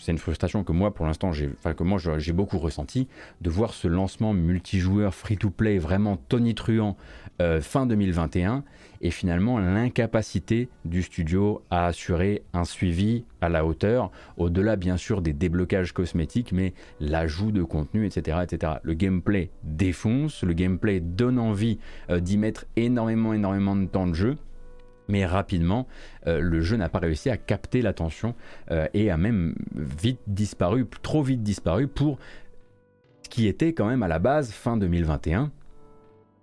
c'est 0.00 0.12
une 0.12 0.18
frustration 0.18 0.64
que 0.64 0.72
moi 0.72 0.92
pour 0.92 1.06
l'instant 1.06 1.32
j'ai 1.32 2.32
beaucoup 2.32 2.58
ressenti 2.58 3.08
de 3.40 3.50
voir 3.50 3.74
ce 3.74 3.88
lancement 3.88 4.32
multijoueur 4.32 5.14
free 5.14 5.36
to 5.36 5.50
play 5.50 5.78
vraiment 5.78 6.16
tonitruant 6.16 6.96
euh, 7.40 7.60
fin 7.60 7.86
2021 7.86 8.64
et 9.00 9.10
finalement 9.10 9.58
l'incapacité 9.58 10.68
du 10.84 11.02
studio 11.02 11.62
à 11.70 11.86
assurer 11.86 12.42
un 12.52 12.64
suivi 12.64 13.24
à 13.40 13.48
la 13.48 13.64
hauteur 13.64 14.10
au-delà 14.36 14.76
bien 14.76 14.96
sûr 14.96 15.20
des 15.20 15.32
déblocages 15.32 15.92
cosmétiques 15.92 16.52
mais 16.52 16.74
l'ajout 17.00 17.52
de 17.52 17.62
contenu 17.62 18.06
etc 18.06 18.38
etc 18.42 18.74
le 18.82 18.94
gameplay 18.94 19.50
défonce 19.62 20.42
le 20.42 20.52
gameplay 20.54 21.00
donne 21.00 21.38
envie 21.38 21.78
euh, 22.10 22.20
d'y 22.20 22.38
mettre 22.38 22.66
énormément 22.76 23.34
énormément 23.34 23.76
de 23.76 23.86
temps 23.86 24.06
de 24.06 24.14
jeu 24.14 24.36
mais 25.08 25.26
rapidement, 25.26 25.86
euh, 26.26 26.40
le 26.40 26.60
jeu 26.60 26.76
n'a 26.76 26.88
pas 26.88 26.98
réussi 26.98 27.30
à 27.30 27.36
capter 27.36 27.82
l'attention 27.82 28.34
euh, 28.70 28.86
et 28.94 29.10
a 29.10 29.16
même 29.16 29.54
vite 29.74 30.20
disparu, 30.26 30.86
trop 31.02 31.22
vite 31.22 31.42
disparu 31.42 31.88
pour 31.88 32.18
ce 33.22 33.28
qui 33.28 33.46
était 33.46 33.72
quand 33.72 33.86
même 33.86 34.02
à 34.02 34.08
la 34.08 34.18
base 34.18 34.50
fin 34.50 34.76
2021 34.76 35.50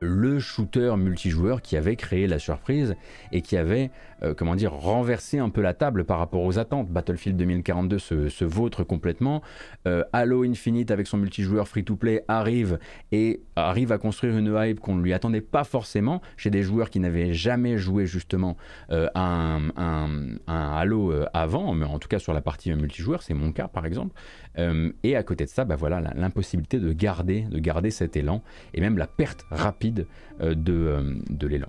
le 0.02 0.40
shooter 0.40 0.96
multijoueur 0.98 1.62
qui 1.62 1.78
avait 1.78 1.96
créé 1.96 2.26
la 2.26 2.40
surprise 2.40 2.96
et 3.32 3.42
qui 3.42 3.56
avait, 3.56 3.92
euh, 4.24 4.34
comment 4.34 4.56
dire, 4.56 4.74
renversé 4.74 5.38
un 5.38 5.50
peu 5.50 5.62
la 5.62 5.76
table 5.76 6.06
par 6.06 6.18
rapport 6.18 6.42
aux 6.42 6.58
attentes. 6.58 6.90
Battlefield 6.90 7.38
2042 7.38 8.00
se, 8.00 8.44
vautre 8.44 8.84
complètement. 8.84 9.44
Euh, 9.88 10.04
Halo 10.12 10.44
Infinite 10.44 10.90
avec 10.90 11.06
son 11.06 11.18
multijoueur 11.18 11.68
free-to-play 11.68 12.26
arrive 12.28 12.80
et 13.12 13.42
arrive 13.56 13.92
à 13.92 14.00
construire 14.00 14.36
une 14.36 14.58
hype 14.60 14.80
qu'on 14.80 14.96
ne 14.96 15.04
lui 15.04 15.14
attendait 15.14 15.40
pas 15.40 15.64
forcément 15.64 16.22
chez 16.36 16.50
des 16.50 16.64
joueurs 16.64 16.90
qui 16.90 17.00
n'avaient 17.00 17.34
jamais 17.34 17.78
joué 17.78 18.08
justement 18.08 18.58
euh, 18.90 19.08
un, 19.14 19.70
un, 19.78 20.40
Halo 20.48 21.14
avant, 21.34 21.74
mais 21.74 21.86
en 21.86 22.00
tout 22.00 22.08
cas 22.08 22.18
sur 22.18 22.34
la 22.34 22.42
partie 22.42 22.74
multijoueur, 22.74 23.22
c'est 23.22 23.36
mon 23.36 23.52
cas 23.52 23.68
par 23.68 23.86
exemple. 23.86 24.16
Et 24.58 25.16
à 25.16 25.24
côté 25.24 25.46
de 25.46 25.50
ça, 25.50 25.66
bah 25.66 25.76
voilà, 25.76 26.02
l'impossibilité 26.16 26.80
de 26.80 26.92
garder, 26.94 27.42
de 27.44 27.60
garder 27.60 27.92
cet 27.92 28.16
élan 28.16 28.42
et 28.74 28.82
même 28.82 28.98
la 28.98 29.08
perte 29.08 29.46
rapide 29.50 30.08
euh, 30.42 30.56
euh, 30.70 31.16
de, 31.30 31.48
l'élan. 31.48 31.68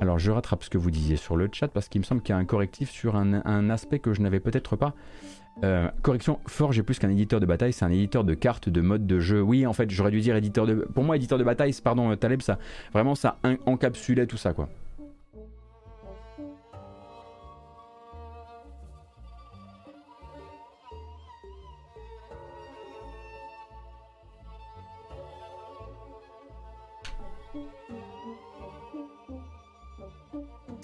Alors 0.00 0.18
je 0.18 0.30
rattrape 0.30 0.62
ce 0.62 0.70
que 0.70 0.78
vous 0.78 0.90
disiez 0.90 1.16
sur 1.16 1.36
le 1.36 1.48
chat 1.52 1.68
parce 1.68 1.88
qu'il 1.88 2.00
me 2.00 2.04
semble 2.04 2.22
qu'il 2.22 2.34
y 2.34 2.36
a 2.36 2.38
un 2.38 2.44
correctif 2.44 2.90
sur 2.90 3.16
un, 3.16 3.70
aspect 3.70 3.98
que 3.98 4.12
je 4.12 4.20
n'avais 4.20 4.40
peut-être 4.40 4.76
pas. 4.76 4.94
Euh, 5.62 5.88
correction, 6.02 6.40
Forge 6.46 6.78
est 6.78 6.82
plus 6.82 6.98
qu'un 6.98 7.10
éditeur 7.10 7.40
de 7.40 7.46
bataille, 7.46 7.72
c'est 7.72 7.84
un 7.84 7.90
éditeur 7.90 8.24
de 8.24 8.34
cartes, 8.34 8.68
de 8.68 8.80
modes 8.80 9.06
de 9.06 9.20
jeu. 9.20 9.40
Oui, 9.40 9.66
en 9.66 9.72
fait, 9.72 9.88
j'aurais 9.90 10.10
dû 10.10 10.20
dire 10.20 10.34
éditeur 10.34 10.66
de... 10.66 10.74
Pour 10.74 11.04
moi, 11.04 11.14
éditeur 11.16 11.38
de 11.38 11.44
bataille, 11.44 11.72
pardon, 11.82 12.14
Taleb, 12.16 12.42
ça, 12.42 12.58
vraiment, 12.92 13.14
ça 13.14 13.38
encapsulait 13.66 14.26
tout 14.26 14.36
ça, 14.36 14.52
quoi. 14.52 14.68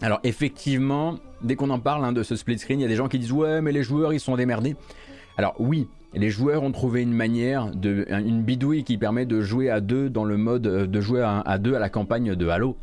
Alors 0.03 0.21
effectivement, 0.25 1.19
dès 1.43 1.57
qu'on 1.57 1.71
en 1.71 1.79
parle 1.79 2.05
hein, 2.05 2.13
de 2.13 2.23
ce 2.23 2.37
split 2.37 2.59
screen, 2.59 2.81
il 2.81 2.83
y 2.83 2.87
a 2.87 2.89
des 2.89 2.97
gens 2.97 3.09
qui 3.09 3.19
disent 3.19 3.33
ouais 3.33 3.61
mais 3.61 3.73
les 3.73 3.83
joueurs 3.83 4.13
ils 4.13 4.21
sont 4.21 4.37
démerdés. 4.37 4.77
Alors 5.37 5.55
oui, 5.59 5.89
les 6.15 6.31
joueurs 6.31 6.63
ont 6.63 6.73
trouvé 6.73 7.03
une 7.03 7.13
manière, 7.13 7.71
de, 7.71 8.07
une 8.11 8.43
bidouille 8.43 8.85
qui 8.85 8.99
permet 8.99 9.27
de 9.27 9.41
jouer 9.41 9.71
à 9.71 9.81
deux 9.81 10.11
dans 10.11 10.25
le 10.25 10.37
mode 10.37 10.67
euh, 10.67 10.87
de 10.87 11.01
jouer 11.01 11.23
à, 11.23 11.59
deux 11.59 11.75
à 11.75 11.79
la 11.79 11.89
campagne 11.89 12.35
de 12.35 12.49
Halo. 12.49 12.77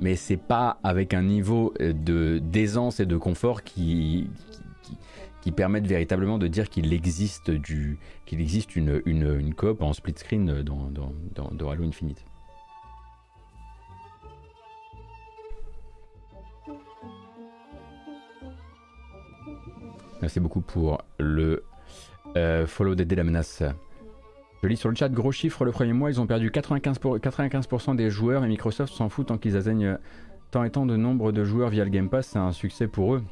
Mais 0.00 0.16
c'est 0.16 0.36
pas 0.36 0.78
avec 0.82 1.12
un 1.12 1.22
niveau 1.22 1.74
euh, 1.80 1.92
de 1.92 2.38
d'aisance 2.38 3.00
et 3.00 3.06
de 3.06 3.16
confort 3.16 3.62
qui, 3.62 4.30
qui, 5.42 5.50
permettent 5.50 5.86
véritablement 5.86 6.38
de 6.38 6.46
dire 6.46 6.68
qu'il 6.68 6.92
existe, 6.92 7.50
du, 7.50 7.98
qu'il 8.26 8.40
existe 8.40 8.76
une, 8.76 9.00
une, 9.06 9.54
coop 9.54 9.80
en 9.80 9.94
split 9.94 10.14
screen 10.16 10.62
dans, 10.62 10.90
dans, 10.90 11.50
dans 11.50 11.70
Halo 11.70 11.84
Infinite. 11.84 12.22
Merci 20.20 20.40
beaucoup 20.40 20.60
pour 20.60 21.02
le 21.18 21.62
euh, 22.36 22.66
follow 22.66 22.94
d'aider 22.94 23.14
la 23.14 23.24
menace. 23.24 23.62
Je 24.62 24.68
lis 24.68 24.76
sur 24.76 24.88
le 24.88 24.96
chat, 24.96 25.08
gros 25.08 25.30
chiffre, 25.30 25.64
le 25.64 25.70
premier 25.70 25.92
mois, 25.92 26.10
ils 26.10 26.20
ont 26.20 26.26
perdu 26.26 26.50
95%, 26.50 26.98
pour, 26.98 27.20
95 27.20 27.96
des 27.96 28.10
joueurs 28.10 28.44
et 28.44 28.48
Microsoft 28.48 28.92
s'en 28.92 29.08
fout 29.08 29.28
tant 29.28 29.38
qu'ils 29.38 29.56
atteignent 29.56 29.96
tant 30.50 30.64
et 30.64 30.70
tant 30.70 30.86
de 30.86 30.96
nombre 30.96 31.30
de 31.30 31.44
joueurs 31.44 31.70
via 31.70 31.84
le 31.84 31.90
Game 31.90 32.08
Pass, 32.08 32.28
c'est 32.28 32.38
un 32.38 32.52
succès 32.52 32.88
pour 32.88 33.14
eux. 33.14 33.22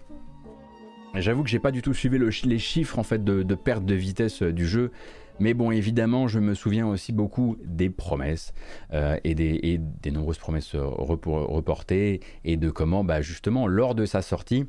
J'avoue 1.14 1.42
que 1.42 1.48
j'ai 1.48 1.58
pas 1.58 1.72
du 1.72 1.82
tout 1.82 1.94
suivi 1.94 2.18
les 2.44 2.58
chiffres 2.58 2.98
en 2.98 3.02
fait 3.02 3.24
de, 3.24 3.54
perte 3.54 3.84
de 3.84 3.94
vitesse 3.94 4.42
euh, 4.42 4.52
du 4.52 4.66
jeu, 4.66 4.92
mais 5.40 5.54
bon 5.54 5.70
évidemment 5.70 6.28
je 6.28 6.38
me 6.38 6.54
souviens 6.54 6.86
aussi 6.86 7.12
beaucoup 7.12 7.56
des 7.64 7.90
promesses 7.90 8.52
euh, 8.92 9.16
et, 9.24 9.34
des, 9.34 9.80
des, 9.80 10.10
nombreuses 10.10 10.38
promesses 10.38 10.74
reportées 10.74 12.20
et 12.44 12.56
de 12.56 12.70
comment 12.70 13.02
bah, 13.02 13.22
justement 13.22 13.66
lors 13.66 13.94
de 13.94 14.04
sa 14.04 14.20
sortie 14.20 14.66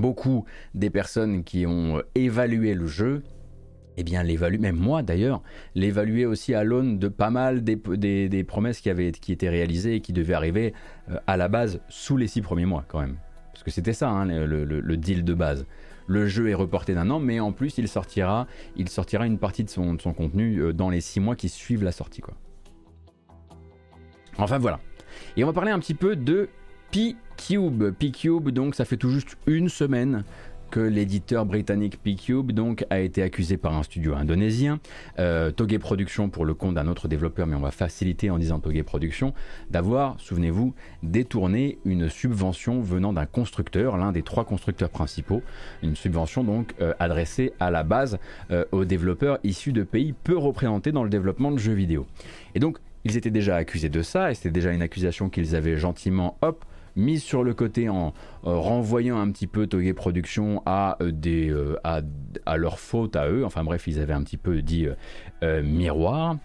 beaucoup 0.00 0.44
des 0.74 0.90
personnes 0.90 1.44
qui 1.44 1.66
ont 1.66 2.02
évalué 2.14 2.74
le 2.74 2.86
jeu 2.86 3.22
eh 4.00 4.04
bien 4.04 4.22
l'évaluer, 4.22 4.58
même 4.58 4.76
moi 4.76 5.02
d'ailleurs, 5.02 5.42
l'évaluer 5.74 6.24
aussi 6.24 6.54
à 6.54 6.62
l'aune 6.62 7.00
de 7.00 7.08
pas 7.08 7.30
mal 7.30 7.64
des, 7.64 8.44
promesses 8.44 8.80
qui, 8.80 8.90
avaient, 8.90 9.10
qui 9.10 9.32
étaient 9.32 9.48
réalisées 9.48 9.96
et 9.96 10.00
qui 10.00 10.12
devaient 10.12 10.34
arriver 10.34 10.72
euh, 11.10 11.16
à 11.26 11.36
la 11.36 11.48
base 11.48 11.80
sous 11.88 12.16
les 12.16 12.28
six 12.28 12.40
premiers 12.40 12.64
mois 12.64 12.84
quand 12.86 13.00
même. 13.00 13.16
Parce 13.52 13.64
que 13.64 13.72
c'était 13.72 13.92
ça 13.92 14.08
hein, 14.08 14.24
le, 14.24 14.96
deal 14.96 15.24
de 15.24 15.34
base. 15.34 15.66
Le 16.06 16.28
jeu 16.28 16.48
est 16.48 16.54
reporté 16.54 16.94
d'un 16.94 17.10
an, 17.10 17.18
mais 17.18 17.40
en 17.40 17.50
plus 17.50 17.76
il 17.76 17.88
sortira, 17.88 18.46
il 18.76 18.88
sortira 18.88 19.26
une 19.26 19.38
partie 19.38 19.64
de 19.64 19.68
son, 19.68 19.96
contenu 19.96 20.58
euh, 20.58 20.72
dans 20.72 20.90
les 20.90 21.00
six 21.00 21.18
mois 21.18 21.34
qui 21.34 21.48
suivent 21.48 21.82
la 21.82 21.92
sortie. 21.92 22.22
Enfin 24.38 24.58
voilà. 24.58 24.78
Et 25.36 25.42
on 25.42 25.48
va 25.48 25.52
parler 25.52 25.72
un 25.72 25.80
petit 25.80 25.94
peu 25.94 26.14
de 26.14 26.50
P-Cube. 27.38 27.92
P-Cube, 27.92 28.50
donc 28.50 28.74
ça 28.74 28.84
fait 28.84 28.96
tout 28.96 29.10
juste 29.10 29.36
une 29.46 29.68
semaine 29.68 30.24
que 30.70 30.80
l'éditeur 30.80 31.46
britannique 31.46 31.98
P-Cube 32.02 32.52
donc 32.52 32.84
a 32.90 32.98
été 32.98 33.22
accusé 33.22 33.56
par 33.56 33.74
un 33.74 33.82
studio 33.82 34.14
indonésien, 34.14 34.80
euh, 35.18 35.50
Toge 35.50 35.78
Productions 35.78 36.28
pour 36.28 36.44
le 36.44 36.52
compte 36.52 36.74
d'un 36.74 36.88
autre 36.88 37.08
développeur, 37.08 37.46
mais 37.46 37.54
on 37.54 37.60
va 37.60 37.70
faciliter 37.70 38.28
en 38.28 38.38
disant 38.38 38.58
Toge 38.58 38.82
Productions, 38.82 39.32
d'avoir, 39.70 40.20
souvenez-vous, 40.20 40.74
détourné 41.02 41.78
une 41.86 42.10
subvention 42.10 42.82
venant 42.82 43.14
d'un 43.14 43.24
constructeur, 43.24 43.96
l'un 43.96 44.12
des 44.12 44.22
trois 44.22 44.44
constructeurs 44.44 44.90
principaux, 44.90 45.40
une 45.82 45.96
subvention 45.96 46.44
donc 46.44 46.74
euh, 46.82 46.92
adressée 46.98 47.54
à 47.60 47.70
la 47.70 47.82
base 47.82 48.18
euh, 48.50 48.64
aux 48.72 48.84
développeurs 48.84 49.38
issus 49.44 49.72
de 49.72 49.84
pays 49.84 50.12
peu 50.12 50.36
représentés 50.36 50.92
dans 50.92 51.04
le 51.04 51.10
développement 51.10 51.50
de 51.50 51.58
jeux 51.58 51.72
vidéo. 51.72 52.06
Et 52.54 52.58
donc 52.58 52.78
ils 53.04 53.16
étaient 53.16 53.30
déjà 53.30 53.56
accusés 53.56 53.88
de 53.88 54.02
ça, 54.02 54.30
et 54.30 54.34
c'était 54.34 54.50
déjà 54.50 54.72
une 54.72 54.82
accusation 54.82 55.30
qu'ils 55.30 55.56
avaient 55.56 55.78
gentiment, 55.78 56.36
hop, 56.42 56.64
mise 56.98 57.22
sur 57.22 57.42
le 57.42 57.54
côté 57.54 57.88
en 57.88 58.12
euh, 58.44 58.56
renvoyant 58.56 59.18
un 59.18 59.30
petit 59.30 59.46
peu 59.46 59.66
Toge 59.66 59.92
Productions 59.94 60.62
à, 60.66 60.96
euh, 61.00 61.10
des, 61.12 61.48
euh, 61.48 61.78
à, 61.84 62.02
à 62.44 62.56
leur 62.56 62.78
faute 62.78 63.16
à 63.16 63.30
eux. 63.30 63.44
Enfin 63.44 63.64
bref, 63.64 63.86
ils 63.86 64.00
avaient 64.00 64.12
un 64.12 64.22
petit 64.22 64.36
peu 64.36 64.60
dit 64.60 64.86
miroir. 65.62 66.36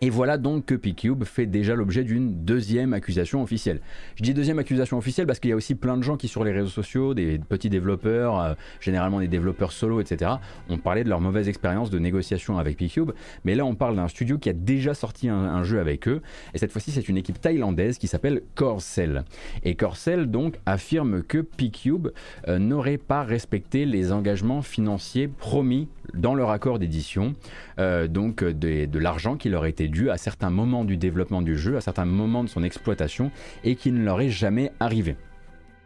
Et 0.00 0.10
voilà 0.10 0.38
donc 0.38 0.66
que 0.66 0.74
P-Cube 0.74 1.24
fait 1.24 1.46
déjà 1.46 1.74
l'objet 1.74 2.02
d'une 2.02 2.44
deuxième 2.44 2.92
accusation 2.92 3.42
officielle. 3.42 3.80
Je 4.16 4.24
dis 4.24 4.34
deuxième 4.34 4.58
accusation 4.58 4.98
officielle 4.98 5.26
parce 5.26 5.38
qu'il 5.38 5.50
y 5.50 5.52
a 5.52 5.56
aussi 5.56 5.76
plein 5.76 5.96
de 5.96 6.02
gens 6.02 6.16
qui 6.16 6.26
sur 6.26 6.42
les 6.42 6.52
réseaux 6.52 6.68
sociaux, 6.68 7.14
des 7.14 7.38
petits 7.38 7.70
développeurs, 7.70 8.40
euh, 8.40 8.54
généralement 8.80 9.20
des 9.20 9.28
développeurs 9.28 9.72
solo, 9.72 10.00
etc., 10.00 10.32
ont 10.68 10.78
parlé 10.78 11.04
de 11.04 11.08
leur 11.08 11.20
mauvaise 11.20 11.48
expérience 11.48 11.90
de 11.90 11.98
négociation 11.98 12.58
avec 12.58 12.76
P-Cube. 12.76 13.12
Mais 13.44 13.54
là 13.54 13.64
on 13.64 13.76
parle 13.76 13.94
d'un 13.94 14.08
studio 14.08 14.36
qui 14.36 14.50
a 14.50 14.52
déjà 14.52 14.94
sorti 14.94 15.28
un, 15.28 15.62
jeu 15.62 15.78
avec 15.78 16.08
eux. 16.08 16.20
Et 16.52 16.58
cette 16.58 16.72
fois-ci 16.72 16.90
c'est 16.90 17.08
une 17.08 17.16
équipe 17.16 17.40
thaïlandaise 17.40 17.96
qui 17.96 18.08
s'appelle 18.08 18.42
Corcel. 18.56 19.24
Et 19.62 19.76
Corcel 19.76 20.30
donc 20.30 20.56
affirme 20.66 21.22
que 21.22 21.38
P-Cube 21.38 22.08
euh, 22.48 22.58
n'aurait 22.58 22.98
pas 22.98 23.22
respecté 23.22 23.86
les 23.86 24.12
engagements 24.12 24.60
financiers 24.60 25.28
promis 25.28 25.88
dans 26.12 26.34
leur 26.34 26.50
accord 26.50 26.78
d'édition. 26.78 27.34
Euh, 27.78 28.08
donc 28.08 28.44
de, 28.44 28.98
l'argent 28.98 29.36
qui 29.36 29.48
leur 29.48 29.66
était 29.66 29.88
dû 29.88 30.10
à 30.10 30.16
certains 30.16 30.50
moments 30.50 30.84
du 30.84 30.96
développement 30.96 31.42
du 31.42 31.56
jeu, 31.56 31.76
à 31.76 31.80
certains 31.80 32.04
moments 32.04 32.44
de 32.44 32.48
son 32.48 32.62
exploitation, 32.62 33.30
et 33.64 33.76
qui 33.76 33.92
ne 33.92 34.04
leur 34.04 34.20
est 34.20 34.30
jamais 34.30 34.72
arrivé. 34.80 35.16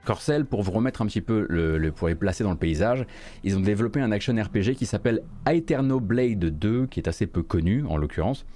Corcel, 0.05 0.47
pour 0.47 0.63
vous 0.63 0.71
remettre 0.71 1.03
un 1.03 1.07
petit 1.07 1.21
peu 1.21 1.47
le, 1.51 1.91
pour 1.91 2.09
les 2.09 2.15
placer 2.15 2.43
dans 2.43 2.51
le 2.51 2.57
paysage, 2.57 3.05
ils 3.45 3.57
ont 3.59 3.61
développé 3.61 4.01
un 4.01 4.11
action 4.11 4.35
RPG 4.35 4.75
qui 4.75 4.87
s'appelle 4.87 5.23
Eterno 5.47 6.01
Blade 6.01 6.39
2, 6.39 6.87
qui 6.87 7.01
est 7.01 7.09
assez 7.09 7.27
peu 7.27 7.43
connu 7.43 7.85
en 7.87 7.99
l'occurrence. 7.99 8.47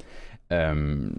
Euh, 0.50 1.10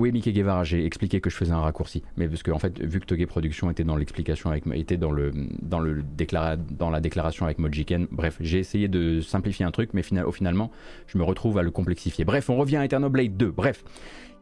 oui, 0.00 0.12
Mickey 0.12 0.32
Guevara, 0.32 0.64
j'ai 0.64 0.84
expliqué 0.84 1.20
que 1.20 1.30
je 1.30 1.36
faisais 1.36 1.52
un 1.52 1.60
raccourci. 1.60 2.02
Mais 2.16 2.26
parce 2.26 2.42
que, 2.42 2.50
en 2.50 2.58
fait, 2.58 2.80
vu 2.80 3.00
que 3.00 3.06
Toge 3.06 3.24
Production 3.26 3.70
était 3.70 3.84
dans 3.84 3.96
l'explication 3.96 4.50
avec, 4.50 4.64
était 4.74 4.96
dans, 4.96 5.12
le, 5.12 5.32
dans, 5.62 5.80
dans 5.80 6.90
la 6.90 7.00
déclaration 7.00 7.44
avec 7.44 7.58
Mojiken, 7.58 8.06
bref, 8.10 8.38
j'ai 8.40 8.58
essayé 8.58 8.88
de 8.88 9.20
simplifier 9.20 9.64
un 9.64 9.70
truc, 9.70 9.90
mais 9.92 10.02
au 10.22 10.32
finalement, 10.32 10.70
je 11.06 11.18
me 11.18 11.22
retrouve 11.22 11.58
à 11.58 11.62
le 11.62 11.70
complexifier. 11.70 12.24
Bref, 12.24 12.50
on 12.50 12.56
revient 12.56 12.76
à 12.76 13.08
Blade 13.08 13.36
2. 13.36 13.50
Bref, 13.50 13.84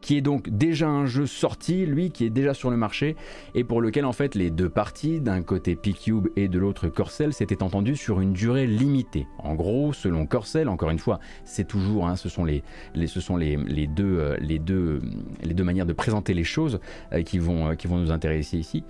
qui 0.01 0.17
est 0.17 0.21
donc 0.21 0.49
déjà 0.49 0.87
un 0.87 1.05
jeu 1.05 1.25
sorti, 1.25 1.85
lui, 1.85 2.11
qui 2.11 2.25
est 2.25 2.29
déjà 2.29 2.53
sur 2.53 2.69
le 2.69 2.77
marché, 2.77 3.15
et 3.55 3.63
pour 3.63 3.81
lequel 3.81 4.05
en 4.05 4.13
fait 4.13 4.35
les 4.35 4.49
deux 4.49 4.69
parties, 4.69 5.19
d'un 5.19 5.41
côté 5.41 5.75
P-Cube 5.75 6.27
et 6.35 6.47
de 6.47 6.59
l'autre 6.59 6.87
Corcel, 6.87 7.33
s'étaient 7.33 7.63
entendues 7.63 7.95
sur 7.95 8.21
une 8.21 8.33
durée 8.33 8.67
limitée. 8.67 9.27
En 9.39 9.55
gros, 9.55 9.93
selon 9.93 10.25
Corcel, 10.25 10.69
encore 10.69 10.89
une 10.89 10.99
fois, 10.99 11.19
c'est 11.45 11.67
toujours, 11.67 12.07
hein, 12.07 12.15
ce 12.15 12.29
sont, 12.29 12.45
les, 12.45 12.63
deux, 12.95 14.19
euh, 14.19 15.63
manières 15.63 15.85
de 15.85 15.93
présenter 15.93 16.33
les 16.33 16.43
choses 16.43 16.79
euh, 17.13 17.21
qui, 17.23 17.39
vont, 17.39 17.69
euh, 17.69 17.75
qui 17.75 17.87
vont 17.87 17.97
nous 17.97 18.11
intéresser 18.11 18.57
ici. 18.57 18.83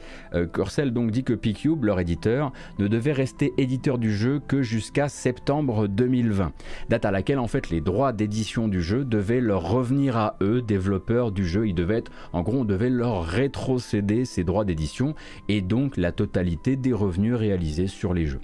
Corcel 0.52 0.92
donc 0.94 1.12
dit 1.12 1.24
que 1.24 1.34
P-Cube, 1.34 1.84
leur 1.84 2.00
éditeur, 2.00 2.52
ne 2.78 2.88
devait 2.88 3.12
rester 3.12 3.54
éditeur 3.58 3.98
du 3.98 4.14
jeu 4.14 4.40
que 4.48 4.62
jusqu'à 4.62 5.10
septembre 5.10 5.88
2020, 5.88 6.52
date 6.90 7.06
à 7.06 7.12
laquelle 7.12 7.40
en 7.40 7.48
fait 7.48 7.70
les 7.70 7.82
droits 7.82 8.14
d'édition 8.14 8.68
du 8.68 8.82
jeu 8.82 9.06
devaient 9.06 9.42
leur 9.42 9.70
revenir 9.70 10.18
à 10.18 10.38
eux, 10.42 10.62
développeurs 11.00 11.32
du 11.32 11.48
jeu. 11.48 11.68
Il 11.68 11.76
devait 11.76 11.98
être, 11.98 12.12
en 12.34 12.42
gros, 12.42 12.60
on 12.60 12.66
devait 12.66 12.90
leur 12.90 13.24
rétrocéder 13.24 14.26
ses 14.26 14.44
droits 14.44 14.66
d'édition 14.66 15.16
et 15.48 15.62
donc 15.62 15.98
la 15.98 16.12
totalité 16.12 16.76
des 16.76 16.94
revenus 16.94 17.36
réalisés 17.36 17.88
sur 17.88 18.14
les 18.14 18.26
jeux. 18.26 18.42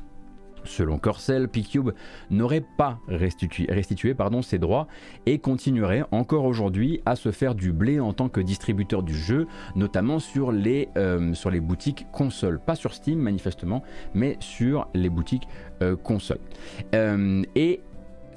Selon 0.65 0.97
Corcel, 0.97 1.47
P-Cube 1.47 1.91
n'aurait 2.31 2.65
pas 2.77 2.99
restitué, 3.07 3.67
restitué 3.69 4.15
pardon, 4.15 4.41
ses 4.41 4.57
droits 4.57 4.87
et 5.27 5.37
continuerait 5.37 6.05
encore 6.11 6.45
aujourd'hui 6.45 7.01
à 7.05 7.15
se 7.15 7.31
faire 7.31 7.53
du 7.53 7.71
blé 7.71 7.99
en 7.99 8.13
tant 8.13 8.29
que 8.29 8.41
distributeur 8.41 9.03
du 9.03 9.13
jeu, 9.13 9.45
notamment 9.75 10.17
sur 10.17 10.51
les, 10.51 10.89
euh, 10.97 11.33
sur 11.35 11.51
les 11.51 11.59
boutiques 11.59 12.07
consoles. 12.11 12.59
Pas 12.59 12.75
sur 12.75 12.93
Steam 12.93 13.19
manifestement, 13.19 13.83
mais 14.15 14.37
sur 14.39 14.87
les 14.95 15.09
boutiques 15.09 15.47
euh, 15.83 15.95
consoles. 15.95 16.39
Euh, 16.95 17.43
et 17.55 17.81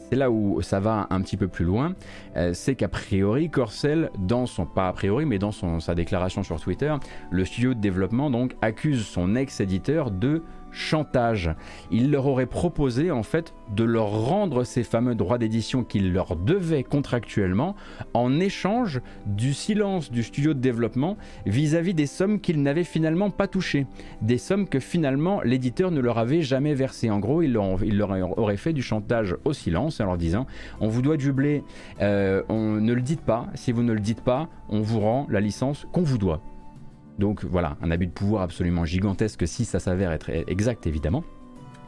c'est 0.08 0.16
là 0.16 0.30
où 0.30 0.62
ça 0.62 0.80
va 0.80 1.06
un 1.10 1.20
petit 1.20 1.36
peu 1.36 1.48
plus 1.48 1.64
loin, 1.64 1.94
euh, 2.36 2.52
c'est 2.54 2.74
qu'a 2.74 2.88
priori 2.88 3.50
Corcel, 3.50 4.10
dans 4.18 4.46
son 4.46 4.64
pas 4.64 4.88
a 4.88 4.92
priori, 4.92 5.26
mais 5.26 5.38
dans 5.38 5.52
sa 5.52 5.94
déclaration 5.94 6.42
sur 6.42 6.60
Twitter, 6.60 6.94
le 7.30 7.44
studio 7.44 7.74
de 7.74 7.80
développement 7.80 8.30
donc 8.30 8.56
accuse 8.62 9.06
son 9.06 9.34
ex-éditeur 9.36 10.10
de 10.10 10.42
chantage. 10.72 11.50
Il 11.90 12.10
leur 12.10 12.26
aurait 12.26 12.46
proposé 12.46 13.10
en 13.10 13.22
fait 13.22 13.54
de 13.74 13.84
leur 13.84 14.26
rendre 14.26 14.64
ces 14.64 14.82
fameux 14.82 15.14
droits 15.14 15.38
d'édition 15.38 15.84
qu'ils 15.84 16.12
leur 16.12 16.36
devaient 16.36 16.84
contractuellement 16.84 17.74
en 18.14 18.40
échange 18.40 19.00
du 19.26 19.54
silence 19.54 20.10
du 20.10 20.22
studio 20.22 20.54
de 20.54 20.60
développement 20.60 21.16
vis-à-vis 21.46 21.94
des 21.94 22.06
sommes 22.06 22.40
qu'ils 22.40 22.62
n'avaient 22.62 22.84
finalement 22.84 23.30
pas 23.30 23.46
touchées. 23.46 23.86
Des 24.22 24.38
sommes 24.38 24.68
que 24.68 24.80
finalement 24.80 25.40
l'éditeur 25.42 25.90
ne 25.90 26.00
leur 26.00 26.18
avait 26.18 26.42
jamais 26.42 26.74
versées. 26.74 27.10
En 27.10 27.18
gros, 27.18 27.42
il 27.42 27.52
leur, 27.52 28.38
aurait 28.38 28.56
fait 28.56 28.72
du 28.72 28.82
chantage 28.82 29.36
au 29.44 29.52
silence 29.52 30.00
en 30.00 30.06
leur 30.06 30.16
disant 30.16 30.46
on 30.80 30.88
vous 30.88 31.02
doit 31.02 31.16
du 31.16 31.32
blé, 31.32 31.62
euh, 32.00 32.42
on, 32.48 32.72
ne 32.72 32.92
le 32.92 33.02
dites 33.02 33.20
pas, 33.20 33.46
si 33.54 33.72
vous 33.72 33.82
ne 33.82 33.92
le 33.92 34.00
dites 34.00 34.22
pas, 34.22 34.48
on 34.68 34.80
vous 34.80 35.00
rend 35.00 35.26
la 35.30 35.40
licence 35.40 35.86
qu'on 35.92 36.02
vous 36.02 36.18
doit. 36.18 36.40
Donc 37.18 37.44
voilà, 37.44 37.76
un 37.82 37.90
abus 37.90 38.06
de 38.06 38.12
pouvoir 38.12 38.42
absolument 38.42 38.84
gigantesque 38.84 39.46
si 39.46 39.64
ça 39.64 39.80
s'avère 39.80 40.12
être 40.12 40.30
exact 40.30 40.86
évidemment. 40.86 41.24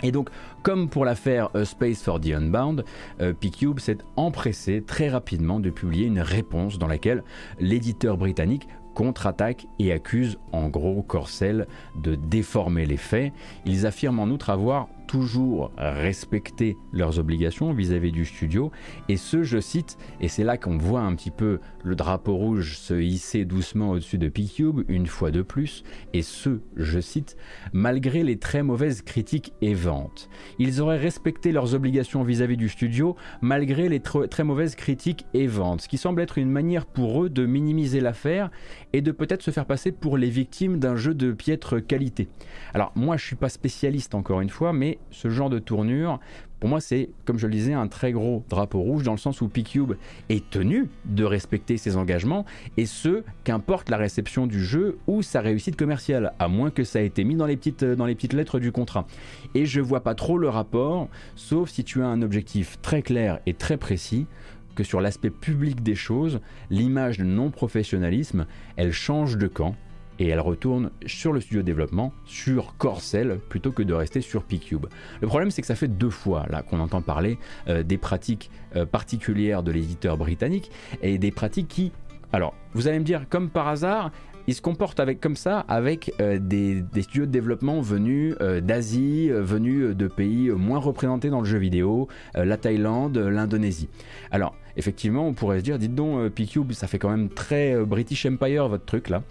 Et 0.02 0.12
donc, 0.12 0.30
comme 0.62 0.88
pour 0.88 1.04
l'affaire 1.04 1.50
Space 1.64 2.02
for 2.02 2.20
the 2.20 2.28
Unbound, 2.28 2.84
euh, 3.20 3.34
P-Cube 3.34 3.80
s'est 3.80 3.98
empressé 4.16 4.82
très 4.82 5.10
rapidement 5.10 5.60
de 5.60 5.68
publier 5.68 6.06
une 6.06 6.20
réponse 6.20 6.78
dans 6.78 6.86
laquelle 6.86 7.22
l'éditeur 7.58 8.16
britannique 8.16 8.66
contre-attaque 8.94 9.66
et 9.78 9.92
accuse 9.92 10.38
en 10.52 10.68
gros 10.68 11.02
Corcel 11.02 11.66
de 11.96 12.14
déformer 12.14 12.86
les 12.86 12.96
faits. 12.96 13.32
Ils 13.64 13.86
affirment 13.86 14.20
en 14.20 14.28
outre 14.28 14.50
avoir 14.50 14.88
toujours 15.10 15.72
respecté 15.76 16.76
leurs 16.92 17.18
obligations 17.18 17.72
vis-à-vis 17.72 18.12
du 18.12 18.24
studio, 18.24 18.70
et 19.08 19.16
ce, 19.16 19.42
je 19.42 19.58
cite, 19.58 19.98
et 20.20 20.28
c'est 20.28 20.44
là 20.44 20.56
qu'on 20.56 20.78
voit 20.78 21.00
un 21.00 21.16
petit 21.16 21.32
peu 21.32 21.58
le 21.82 21.96
drapeau 21.96 22.36
rouge 22.36 22.76
se 22.76 22.94
hisser 22.94 23.44
doucement 23.44 23.90
au-dessus 23.90 24.18
de 24.18 24.28
P-Cube, 24.28 24.82
une 24.86 25.08
fois 25.08 25.32
de 25.32 25.42
plus, 25.42 25.82
et 26.12 26.22
ce, 26.22 26.60
je 26.76 27.00
cite, 27.00 27.36
malgré 27.72 28.22
les 28.22 28.38
très 28.38 28.62
mauvaises 28.62 29.02
critiques 29.02 29.52
et 29.62 29.74
ventes. 29.74 30.28
Ils 30.60 30.80
auraient 30.80 30.96
respecté 30.96 31.50
leurs 31.50 31.74
obligations 31.74 32.22
vis-à-vis 32.22 32.56
du 32.56 32.68
studio, 32.68 33.16
malgré 33.40 33.88
les 33.88 33.98
très 33.98 34.44
mauvaises 34.44 34.76
critiques 34.76 35.26
et 35.34 35.48
ventes, 35.48 35.80
ce 35.80 35.88
qui 35.88 35.98
semble 35.98 36.20
être 36.20 36.38
une 36.38 36.50
manière 36.50 36.86
pour 36.86 37.24
eux 37.24 37.30
de 37.30 37.46
minimiser 37.46 38.00
l'affaire 38.00 38.48
et 38.92 39.00
de 39.00 39.10
peut-être 39.10 39.42
se 39.42 39.50
faire 39.50 39.66
passer 39.66 39.90
pour 39.90 40.16
les 40.16 40.30
victimes 40.30 40.78
d'un 40.78 40.94
jeu 40.94 41.14
de 41.14 41.32
piètre 41.32 41.84
qualité. 41.84 42.28
Alors 42.74 42.92
moi 42.94 43.16
je 43.16 43.26
suis 43.26 43.34
pas 43.34 43.48
spécialiste 43.48 44.14
encore 44.14 44.40
une 44.40 44.50
fois, 44.50 44.72
mais 44.72 44.99
ce 45.10 45.28
genre 45.28 45.50
de 45.50 45.58
tournure, 45.58 46.20
pour 46.60 46.68
moi, 46.68 46.80
c'est, 46.80 47.08
comme 47.24 47.38
je 47.38 47.46
le 47.46 47.54
disais, 47.54 47.72
un 47.72 47.88
très 47.88 48.12
gros 48.12 48.44
drapeau 48.50 48.80
rouge 48.80 49.02
dans 49.02 49.12
le 49.12 49.18
sens 49.18 49.40
où 49.40 49.48
P-Cube 49.48 49.94
est 50.28 50.50
tenu 50.50 50.90
de 51.06 51.24
respecter 51.24 51.78
ses 51.78 51.96
engagements 51.96 52.44
et 52.76 52.84
ce, 52.84 53.24
qu'importe 53.44 53.88
la 53.88 53.96
réception 53.96 54.46
du 54.46 54.62
jeu 54.62 54.98
ou 55.06 55.22
sa 55.22 55.40
réussite 55.40 55.76
commerciale, 55.76 56.34
à 56.38 56.48
moins 56.48 56.70
que 56.70 56.84
ça 56.84 57.00
ait 57.00 57.06
été 57.06 57.24
mis 57.24 57.34
dans 57.34 57.46
les 57.46 57.56
petites, 57.56 57.82
dans 57.82 58.04
les 58.04 58.14
petites 58.14 58.34
lettres 58.34 58.58
du 58.58 58.72
contrat. 58.72 59.06
Et 59.54 59.64
je 59.64 59.80
vois 59.80 60.02
pas 60.02 60.14
trop 60.14 60.36
le 60.36 60.50
rapport, 60.50 61.08
sauf 61.34 61.70
si 61.70 61.82
tu 61.82 62.02
as 62.02 62.06
un 62.06 62.20
objectif 62.20 62.78
très 62.82 63.00
clair 63.00 63.40
et 63.46 63.54
très 63.54 63.78
précis 63.78 64.26
que 64.74 64.84
sur 64.84 65.00
l'aspect 65.00 65.30
public 65.30 65.82
des 65.82 65.94
choses, 65.94 66.40
l'image 66.68 67.18
de 67.18 67.24
non-professionnalisme, 67.24 68.46
elle 68.76 68.92
change 68.92 69.38
de 69.38 69.46
camp 69.46 69.74
et 70.20 70.28
elle 70.28 70.40
retourne 70.40 70.90
sur 71.06 71.32
le 71.32 71.40
studio 71.40 71.62
de 71.62 71.66
développement, 71.66 72.12
sur 72.26 72.76
Corcel, 72.76 73.40
plutôt 73.48 73.72
que 73.72 73.82
de 73.82 73.94
rester 73.94 74.20
sur 74.20 74.44
P-Cube. 74.44 74.86
Le 75.20 75.26
problème, 75.26 75.50
c'est 75.50 75.62
que 75.62 75.66
ça 75.66 75.74
fait 75.74 75.88
deux 75.88 76.10
fois 76.10 76.44
là 76.50 76.62
qu'on 76.62 76.78
entend 76.78 77.00
parler 77.00 77.38
euh, 77.68 77.82
des 77.82 77.96
pratiques 77.96 78.50
euh, 78.76 78.84
particulières 78.84 79.62
de 79.62 79.72
l'éditeur 79.72 80.18
britannique 80.18 80.70
et 81.02 81.18
des 81.18 81.32
pratiques 81.32 81.68
qui 81.68 81.92
alors, 82.32 82.54
vous 82.74 82.86
allez 82.86 83.00
me 83.00 83.04
dire, 83.04 83.28
comme 83.28 83.50
par 83.50 83.66
hasard, 83.66 84.12
il 84.46 84.54
se 84.54 84.62
comporte 84.62 85.00
avec, 85.00 85.20
comme 85.20 85.34
ça 85.34 85.64
avec 85.66 86.14
euh, 86.20 86.38
des, 86.40 86.84
studios 87.02 87.26
de 87.26 87.32
développement 87.32 87.80
venus 87.80 88.36
d'Asie, 88.62 89.30
venus 89.30 89.96
de 89.96 90.06
pays 90.06 90.50
moins 90.50 90.78
représentés 90.78 91.28
dans 91.28 91.40
le 91.40 91.46
jeu 91.46 91.58
vidéo, 91.58 92.06
la 92.34 92.56
Thaïlande, 92.56 93.18
l'Indonésie. 93.18 93.88
Alors, 94.30 94.54
effectivement, 94.76 95.26
on 95.26 95.32
pourrait 95.32 95.58
se 95.58 95.64
dire, 95.64 95.78
dites 95.78 95.94
donc, 95.94 96.30
P-Cube, 96.30 96.72
ça 96.72 96.86
fait 96.86 96.98
quand 96.98 97.10
même 97.10 97.28
très 97.28 97.76
British 97.84 98.26
Empire 98.26 98.68
votre 98.68 98.84
truc 98.84 99.08
là. 99.08 99.22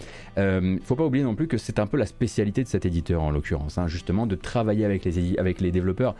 faut 0.83 0.95
pas 0.95 1.05
oublier 1.05 1.23
non 1.23 1.35
plus 1.35 1.47
que 1.47 1.57
c'est 1.57 1.79
un 1.79 1.87
peu 1.87 1.97
la 1.97 2.05
spécialité 2.05 2.63
de 2.63 2.67
cet 2.67 2.85
éditeur 2.85 3.21
en 3.21 3.31
l'occurrence, 3.31 3.77
hein, 3.77 3.87
justement, 3.87 4.25
de 4.25 4.35
travailler 4.35 4.85
avec 4.85 5.05
les, 5.05 5.37
avec 5.37 5.61
les 5.61 5.71
développeurs 5.71 6.15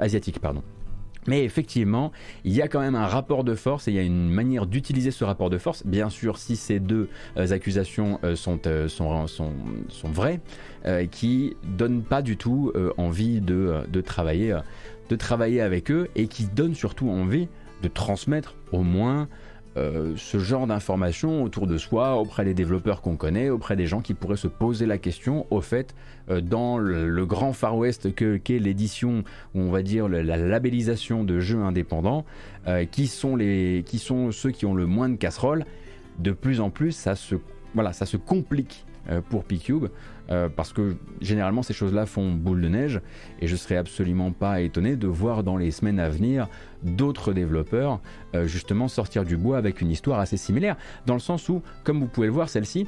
asiatiques. 0.00 0.40
Pardon. 0.40 0.62
Mais 1.26 1.44
effectivement, 1.44 2.12
il 2.44 2.52
y 2.52 2.62
a 2.62 2.68
quand 2.68 2.80
même 2.80 2.94
un 2.94 3.06
rapport 3.06 3.44
de 3.44 3.54
force 3.54 3.88
et 3.88 3.92
il 3.92 3.94
y 3.94 3.98
a 3.98 4.02
une 4.02 4.28
manière 4.28 4.66
d'utiliser 4.66 5.10
ce 5.10 5.24
rapport 5.24 5.50
de 5.50 5.58
force. 5.58 5.86
Bien 5.86 6.10
sûr, 6.10 6.36
si 6.38 6.56
ces 6.56 6.80
deux 6.80 7.08
euh, 7.36 7.50
accusations 7.50 8.20
euh, 8.24 8.36
sont, 8.36 8.60
euh, 8.66 8.88
sont, 8.88 9.26
sont, 9.26 9.52
sont, 9.88 10.10
vraies, 10.10 10.40
qui 11.10 11.56
donnent 11.64 12.02
pas 12.02 12.20
du 12.20 12.36
tout 12.36 12.70
envie 12.98 13.40
de, 13.40 13.84
de, 13.88 14.00
travailler, 14.02 14.54
travailler 15.16 15.60
avec 15.60 15.90
eux 15.90 16.08
et 16.14 16.26
qui 16.26 16.44
donnent 16.44 16.74
surtout 16.74 17.08
envie 17.08 17.48
de 17.82 17.88
transmettre 17.88 18.54
au 18.72 18.82
moins 18.82 19.28
euh, 19.76 20.14
ce 20.16 20.38
genre 20.38 20.68
d'informations 20.68 21.42
autour 21.42 21.66
de 21.66 21.78
soi, 21.78 22.16
auprès 22.16 22.44
des 22.44 22.54
développeurs 22.54 23.00
qu'on 23.00 23.16
connaît, 23.16 23.50
auprès 23.50 23.74
des 23.74 23.86
gens 23.86 24.00
qui 24.00 24.14
pourraient 24.14 24.36
se 24.36 24.46
poser 24.46 24.86
la 24.86 24.98
question, 24.98 25.46
au 25.50 25.60
fait, 25.60 25.96
euh, 26.30 26.40
dans 26.40 26.78
le, 26.78 27.26
grand 27.26 27.52
Far 27.52 27.76
West 27.76 28.14
que, 28.14 28.36
qu'est 28.36 28.60
l'édition, 28.60 29.24
ou 29.54 29.60
on 29.60 29.70
va 29.70 29.82
dire 29.82 30.06
la, 30.08 30.36
labellisation 30.36 31.24
de 31.24 31.40
jeux 31.40 31.60
indépendants, 31.60 32.24
euh, 32.68 32.84
qui, 32.84 33.08
sont 33.08 33.34
les, 33.34 33.82
qui 33.84 33.98
sont 33.98 34.30
ceux 34.30 34.52
qui 34.52 34.64
ont 34.64 34.74
le 34.74 34.86
moins 34.86 35.08
de 35.08 35.16
casseroles, 35.16 35.64
de 36.20 36.30
plus 36.30 36.60
en 36.60 36.70
plus 36.70 36.92
ça 36.92 37.16
se, 37.16 37.34
voilà, 37.74 37.92
ça 37.92 38.06
se 38.06 38.16
complique 38.16 38.86
pour 39.28 39.44
P-Cube. 39.44 39.86
Euh, 40.30 40.48
parce 40.48 40.72
que 40.72 40.96
généralement 41.20 41.62
ces 41.62 41.74
choses-là 41.74 42.06
font 42.06 42.32
boule 42.32 42.62
de 42.62 42.68
neige 42.68 43.02
et 43.40 43.46
je 43.46 43.56
serais 43.56 43.76
absolument 43.76 44.32
pas 44.32 44.62
étonné 44.62 44.96
de 44.96 45.06
voir 45.06 45.42
dans 45.42 45.58
les 45.58 45.70
semaines 45.70 46.00
à 46.00 46.08
venir 46.08 46.48
d'autres 46.82 47.34
développeurs 47.34 48.00
euh, 48.34 48.46
justement 48.46 48.88
sortir 48.88 49.24
du 49.24 49.36
bois 49.36 49.58
avec 49.58 49.82
une 49.82 49.90
histoire 49.90 50.20
assez 50.20 50.38
similaire, 50.38 50.76
dans 51.04 51.12
le 51.12 51.20
sens 51.20 51.50
où, 51.50 51.62
comme 51.82 52.00
vous 52.00 52.06
pouvez 52.06 52.26
le 52.26 52.32
voir, 52.32 52.48
celle-ci, 52.48 52.86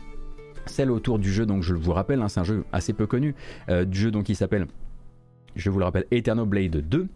celle 0.64 0.90
autour 0.90 1.18
du 1.18 1.30
jeu, 1.30 1.44
donc 1.44 1.62
je 1.62 1.74
vous 1.74 1.92
rappelle, 1.92 2.22
hein, 2.22 2.28
c'est 2.28 2.40
un 2.40 2.44
jeu 2.44 2.64
assez 2.72 2.94
peu 2.94 3.06
connu, 3.06 3.34
euh, 3.68 3.84
du 3.84 3.98
jeu 3.98 4.10
qui 4.22 4.34
s'appelle, 4.34 4.66
je 5.56 5.68
vous 5.68 5.78
le 5.78 5.84
rappelle, 5.84 6.06
Eternal 6.10 6.46
Blade 6.46 6.88
2. 6.88 7.06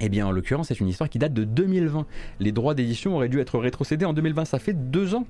Eh 0.00 0.10
bien, 0.10 0.26
en 0.26 0.30
l'occurrence, 0.30 0.68
c'est 0.68 0.80
une 0.80 0.88
histoire 0.88 1.08
qui 1.08 1.18
date 1.18 1.32
de 1.32 1.44
2020. 1.44 2.04
Les 2.40 2.52
droits 2.52 2.74
d'édition 2.74 3.16
auraient 3.16 3.30
dû 3.30 3.40
être 3.40 3.58
rétrocédés 3.58 4.04
en 4.04 4.12
2020. 4.12 4.44
Ça 4.44 4.58
fait 4.58 4.74
deux 4.74 5.14
ans 5.14 5.26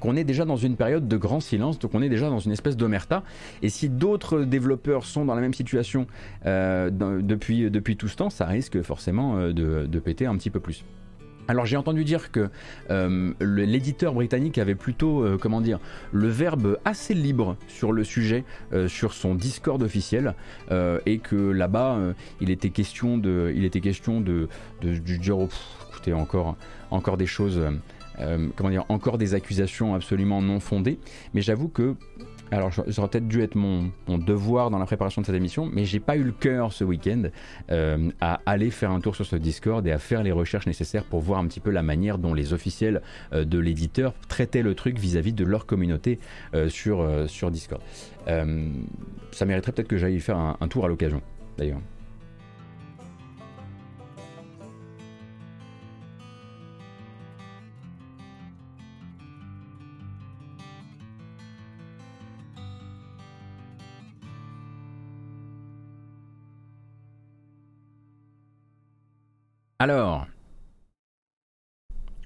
qu'on 0.00 0.16
est 0.16 0.24
déjà 0.24 0.44
dans 0.44 0.56
une 0.56 0.76
période 0.76 1.08
de 1.08 1.16
grand 1.16 1.40
silence, 1.40 1.78
donc 1.78 1.94
on 1.94 2.02
est 2.02 2.08
déjà 2.08 2.28
dans 2.28 2.38
une 2.38 2.52
espèce 2.52 2.76
d'omerta. 2.76 3.22
Et 3.62 3.68
si 3.68 3.88
d'autres 3.88 4.42
développeurs 4.42 5.04
sont 5.04 5.24
dans 5.24 5.34
la 5.34 5.40
même 5.40 5.54
situation 5.54 6.06
euh, 6.46 6.90
depuis, 6.90 7.70
depuis 7.70 7.96
tout 7.96 8.08
ce 8.08 8.16
temps, 8.16 8.30
ça 8.30 8.46
risque 8.46 8.80
forcément 8.82 9.38
euh, 9.38 9.52
de, 9.52 9.98
péter 9.98 10.26
un 10.26 10.36
petit 10.36 10.50
peu 10.50 10.60
plus. 10.60 10.84
Alors 11.48 11.64
j'ai 11.64 11.76
entendu 11.78 12.04
dire 12.04 12.30
que 12.30 12.50
euh, 12.90 13.32
l'éditeur 13.40 14.12
britannique 14.12 14.58
avait 14.58 14.74
plutôt, 14.74 15.24
comment 15.40 15.62
dire, 15.62 15.80
le 16.12 16.28
verbe 16.28 16.78
assez 16.84 17.14
libre 17.14 17.56
sur 17.66 17.90
le 17.90 18.04
sujet, 18.04 18.44
sur 18.86 19.14
son 19.14 19.34
Discord 19.34 19.82
officiel, 19.82 20.34
et 20.70 21.18
que 21.18 21.36
là-bas, 21.36 21.98
il 22.42 22.50
était 22.50 22.68
question 22.68 23.16
de, 23.16 23.50
il 23.56 23.64
était 23.64 23.80
question 23.80 24.20
de, 24.20 24.48
du 24.82 25.18
dire, 25.18 25.38
oh, 25.38 25.48
écoutez, 25.90 26.12
encore, 26.12 26.56
encore 26.90 27.16
des 27.16 27.26
choses 27.26 27.60
euh, 28.20 28.48
comment 28.56 28.70
dire, 28.70 28.84
encore 28.88 29.18
des 29.18 29.34
accusations 29.34 29.94
absolument 29.94 30.42
non 30.42 30.60
fondées. 30.60 30.98
Mais 31.34 31.40
j'avoue 31.40 31.68
que 31.68 31.94
alors, 32.50 32.72
ça 32.72 32.82
aurait 32.96 33.08
peut-être 33.08 33.28
dû 33.28 33.42
être 33.42 33.56
mon, 33.56 33.90
devoir 34.08 34.70
dans 34.70 34.78
la 34.78 34.86
préparation 34.86 35.20
de 35.20 35.26
cette 35.26 35.34
émission, 35.34 35.68
mais 35.70 35.84
j'ai 35.84 36.00
pas 36.00 36.16
eu 36.16 36.22
le 36.22 36.32
cœur 36.32 36.72
ce 36.72 36.82
week-end 36.82 37.24
euh, 37.70 38.10
à 38.22 38.40
aller 38.46 38.70
faire 38.70 38.90
un 38.90 39.00
tour 39.00 39.14
sur 39.14 39.26
ce 39.26 39.36
Discord 39.36 39.86
et 39.86 39.92
à 39.92 39.98
faire 39.98 40.22
les 40.22 40.32
recherches 40.32 40.66
nécessaires 40.66 41.04
pour 41.04 41.20
voir 41.20 41.40
un 41.40 41.46
petit 41.46 41.60
peu 41.60 41.70
la 41.70 41.82
manière 41.82 42.16
dont 42.16 42.32
les 42.32 42.54
officiels 42.54 43.02
euh, 43.34 43.44
de 43.44 43.58
l'éditeur 43.58 44.14
traitaient 44.28 44.62
le 44.62 44.74
truc 44.74 44.98
vis-à-vis 44.98 45.34
de 45.34 45.44
leur 45.44 45.66
communauté 45.66 46.18
sur, 46.68 47.06
sur 47.26 47.50
Discord. 47.50 47.82
ça 48.26 49.44
mériterait 49.44 49.72
peut-être 49.72 49.88
que 49.88 49.98
j'aille 49.98 50.20
faire 50.20 50.38
un 50.38 50.68
tour 50.68 50.86
à 50.86 50.88
l'occasion, 50.88 51.20
d'ailleurs. 51.58 51.80
Alors, 69.80 70.26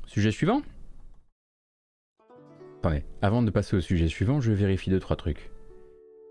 sujet 0.06 0.30
suivant 0.30 0.62
Attendez, 2.78 3.04
avant 3.20 3.42
de 3.42 3.50
passer 3.50 3.76
au 3.76 3.82
sujet 3.82 4.08
suivant, 4.08 4.40
je 4.40 4.52
vérifie 4.52 4.88
deux 4.88 4.98
trois 4.98 5.16
trucs. 5.16 5.50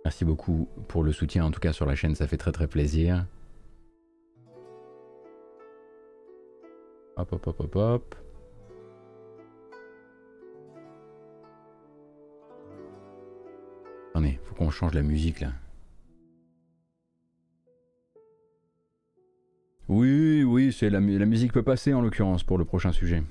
Merci 0.04 0.26
beaucoup 0.26 0.68
pour 0.88 1.04
le 1.04 1.12
soutien, 1.12 1.46
en 1.46 1.52
tout 1.52 1.60
cas 1.60 1.74
sur 1.74 1.86
la 1.86 1.94
chaîne, 1.94 2.16
ça 2.16 2.26
fait 2.26 2.38
très 2.38 2.52
très 2.52 2.68
plaisir. 2.68 3.28
Hop 7.18 7.34
hop 7.34 7.46
hop 7.46 7.60
hop 7.60 7.76
hop. 7.76 8.16
Attendez, 14.10 14.40
faut 14.44 14.56
qu'on 14.56 14.72
change 14.72 14.96
la 14.96 15.04
musique 15.04 15.40
là. 15.40 15.52
Oui, 19.94 20.42
oui, 20.44 20.72
c'est 20.72 20.90
la, 20.90 21.02
musique 21.02 21.52
peut 21.52 21.64
passer 21.64 21.94
en 21.94 22.00
l'occurrence 22.00 22.46
pour 22.46 22.58
le 22.58 22.64
prochain 22.64 22.94
sujet. 22.94 23.24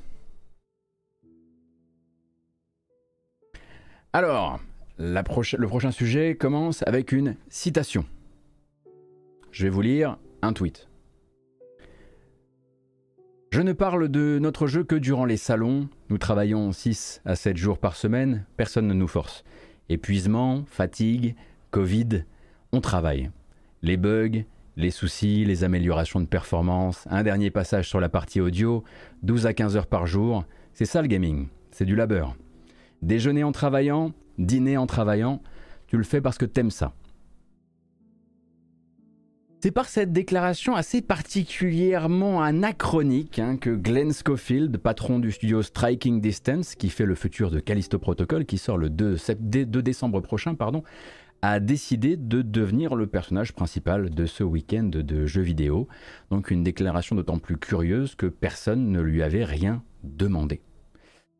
Alors, 4.12 4.61
le 4.99 5.23
prochain 5.23 5.90
sujet 5.90 6.37
commence 6.37 6.83
avec 6.87 7.12
une 7.12 7.37
citation. 7.49 8.05
Je 9.53 9.62
vais 9.62 9.70
vous 9.70 9.81
lire 9.81 10.18
un 10.42 10.53
tweet. 10.53 10.90
Je 13.53 13.62
ne 13.62 13.73
parle 13.73 14.11
de 14.11 14.38
notre 14.38 14.66
jeu 14.66 14.85
que 14.85 14.96
durant 14.96 15.25
les 15.25 15.38
salons. 15.38 15.88
Nous 16.11 16.18
travaillons 16.18 16.73
6 16.73 17.23
à 17.25 17.37
7 17.37 17.57
jours 17.57 17.79
par 17.79 17.96
semaine. 17.96 18.44
Personne 18.59 18.87
ne 18.87 18.92
nous 18.92 19.09
force. 19.09 19.44
Épuisement, 19.88 20.66
fatigue, 20.66 21.37
Covid, 21.70 22.25
on 22.73 22.83
travaille. 22.83 23.31
Les 23.81 23.96
bugs, 23.96 24.44
les 24.80 24.90
soucis, 24.90 25.44
les 25.44 25.62
améliorations 25.62 26.20
de 26.20 26.26
performance, 26.26 27.06
un 27.10 27.22
dernier 27.22 27.50
passage 27.50 27.88
sur 27.88 28.00
la 28.00 28.08
partie 28.08 28.40
audio, 28.40 28.82
12 29.22 29.46
à 29.46 29.54
15 29.54 29.76
heures 29.76 29.86
par 29.86 30.06
jour, 30.06 30.44
c'est 30.72 30.86
ça 30.86 31.02
le 31.02 31.08
gaming, 31.08 31.48
c'est 31.70 31.84
du 31.84 31.94
labeur. 31.94 32.34
Déjeuner 33.02 33.44
en 33.44 33.52
travaillant, 33.52 34.12
dîner 34.38 34.76
en 34.76 34.86
travaillant, 34.86 35.42
tu 35.86 35.96
le 35.96 36.02
fais 36.02 36.20
parce 36.20 36.38
que 36.38 36.46
t'aimes 36.46 36.70
ça. 36.70 36.94
C'est 39.62 39.72
par 39.72 39.90
cette 39.90 40.10
déclaration 40.10 40.74
assez 40.74 41.02
particulièrement 41.02 42.42
anachronique 42.42 43.38
hein, 43.38 43.58
que 43.58 43.68
Glenn 43.68 44.10
Schofield, 44.10 44.78
patron 44.78 45.18
du 45.18 45.32
studio 45.32 45.60
Striking 45.60 46.22
Distance, 46.22 46.74
qui 46.74 46.88
fait 46.88 47.04
le 47.04 47.14
futur 47.14 47.50
de 47.50 47.60
Callisto 47.60 47.98
Protocol, 47.98 48.46
qui 48.46 48.56
sort 48.56 48.78
le 48.78 48.88
2, 48.88 49.16
2 49.38 49.82
décembre 49.82 50.20
prochain, 50.20 50.54
pardon, 50.54 50.82
a 51.42 51.61
décidé 51.61 52.16
de 52.16 52.42
devenir 52.42 52.94
le 52.94 53.07
personnage 53.07 53.53
principal 53.53 54.11
de 54.11 54.26
ce 54.26 54.44
week-end 54.44 54.90
de 54.92 55.26
jeux 55.26 55.42
vidéo. 55.42 55.88
Donc 56.31 56.50
une 56.50 56.62
déclaration 56.62 57.16
d'autant 57.16 57.38
plus 57.38 57.57
curieuse 57.57 58.14
que 58.14 58.26
personne 58.26 58.90
ne 58.90 59.00
lui 59.00 59.22
avait 59.22 59.44
rien 59.44 59.83
demandé. 60.03 60.61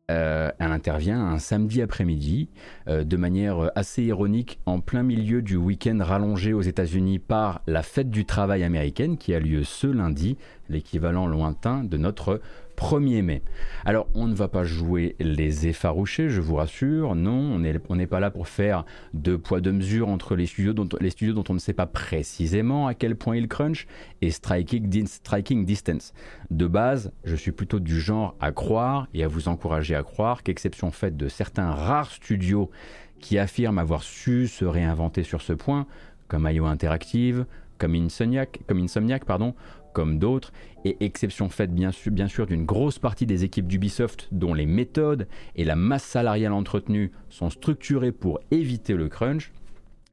Euh, 0.09 0.51
elle 0.59 0.71
intervient 0.71 1.25
un 1.25 1.39
samedi 1.39 1.81
après-midi 1.81 2.49
euh, 2.89 3.05
de 3.05 3.15
manière 3.15 3.71
assez 3.75 4.03
ironique 4.03 4.59
en 4.65 4.81
plein 4.81 5.03
milieu 5.03 5.41
du 5.41 5.55
week-end 5.55 5.97
rallongé 6.01 6.51
aux 6.51 6.61
États-Unis 6.61 7.19
par 7.19 7.61
la 7.65 7.81
fête 7.81 8.09
du 8.09 8.25
travail 8.25 8.63
américaine 8.63 9.17
qui 9.17 9.33
a 9.33 9.39
lieu 9.39 9.63
ce 9.63 9.87
lundi, 9.87 10.37
l'équivalent 10.67 11.27
lointain 11.27 11.85
de 11.85 11.95
notre 11.95 12.41
1er 12.81 13.21
mai. 13.21 13.43
Alors, 13.85 14.07
on 14.15 14.27
ne 14.27 14.33
va 14.33 14.47
pas 14.47 14.63
jouer 14.63 15.15
les 15.19 15.67
effarouchés, 15.67 16.29
je 16.29 16.41
vous 16.41 16.55
rassure. 16.55 17.13
Non, 17.13 17.53
on 17.53 17.59
n'est 17.59 17.79
on 17.89 18.05
pas 18.07 18.19
là 18.19 18.31
pour 18.31 18.47
faire 18.47 18.85
de 19.13 19.35
poids 19.35 19.61
de 19.61 19.69
mesure 19.69 20.09
entre 20.09 20.35
les 20.35 20.47
studios, 20.47 20.73
dont, 20.73 20.89
les 20.99 21.11
studios 21.11 21.33
dont 21.33 21.43
on 21.49 21.53
ne 21.53 21.59
sait 21.59 21.73
pas 21.73 21.85
précisément 21.85 22.87
à 22.87 22.95
quel 22.95 23.15
point 23.15 23.37
ils 23.37 23.47
crunch 23.47 23.85
et 24.23 24.31
striking, 24.31 25.05
striking 25.05 25.63
distance. 25.63 26.13
De 26.49 26.65
base, 26.65 27.11
je 27.23 27.35
suis 27.35 27.51
plutôt 27.51 27.79
du 27.79 27.99
genre 27.99 28.35
à 28.39 28.51
croire 28.51 29.07
et 29.13 29.23
à 29.23 29.27
vous 29.27 29.47
encourager 29.47 29.93
à 29.93 30.01
croire 30.01 30.41
qu'exception 30.41 30.89
faite 30.89 31.15
de 31.15 31.27
certains 31.27 31.69
rares 31.69 32.09
studios 32.09 32.71
qui 33.19 33.37
affirment 33.37 33.77
avoir 33.77 34.01
su 34.01 34.47
se 34.47 34.65
réinventer 34.65 35.21
sur 35.21 35.43
ce 35.43 35.53
point, 35.53 35.85
comme 36.27 36.49
IO 36.49 36.65
Interactive, 36.65 37.45
comme 37.77 37.93
Insomniac, 37.93 38.59
comme 38.67 38.79
Insomniac 38.79 39.25
pardon, 39.25 39.53
comme 39.93 40.19
d'autres, 40.19 40.51
et 40.85 40.97
exception 41.01 41.49
faite 41.49 41.73
bien 41.73 41.91
sûr, 41.91 42.45
d'une 42.45 42.65
grosse 42.65 42.99
partie 42.99 43.25
des 43.25 43.43
équipes 43.43 43.67
d'Ubisoft 43.67 44.27
dont 44.31 44.53
les 44.53 44.65
méthodes 44.65 45.27
et 45.55 45.63
la 45.63 45.75
masse 45.75 46.03
salariale 46.03 46.53
entretenue 46.53 47.11
sont 47.29 47.49
structurées 47.49 48.11
pour 48.11 48.39
éviter 48.51 48.93
le 48.93 49.09
crunch, 49.09 49.51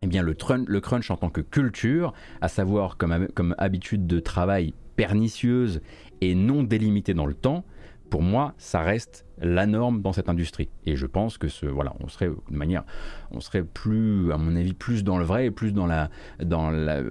eh 0.03 0.07
bien 0.07 0.23
le, 0.23 0.35
crunch 0.81 1.11
en 1.11 1.17
tant 1.17 1.31
que 1.31 1.41
culture, 1.41 2.13
à 2.41 2.49
savoir 2.49 2.97
comme 2.97 3.55
habitude 3.59 4.07
de 4.07 4.21
travail 4.21 4.75
pernicieuse 4.97 5.81
et 6.21 6.35
non 6.35 6.63
délimitée 6.63 7.15
dans 7.15 7.27
le 7.27 7.35
temps, 7.35 7.65
pour 8.11 8.23
moi, 8.23 8.55
ça 8.59 8.81
reste 8.81 9.25
la 9.41 9.67
norme 9.67 10.03
dans 10.03 10.13
cette 10.13 10.29
industrie. 10.29 10.69
Et 10.87 10.97
je 10.97 11.07
pense 11.07 11.39
que 11.39 11.49
ce, 11.49 11.67
voilà, 11.67 11.95
on 12.01 12.09
serait 12.09 12.29
de 12.29 12.57
manière, 12.57 12.85
on 13.31 13.41
serait 13.41 13.63
plus, 13.63 14.33
à 14.33 14.39
mon 14.39 14.57
avis, 14.57 14.73
plus 14.73 15.05
dans 15.05 15.19
le 15.19 15.25
vrai 15.25 15.47
et 15.47 15.51
plus 15.51 15.73
dans 15.73 15.87
la, 15.87 16.11
dans 16.43 16.71
la, 16.71 17.03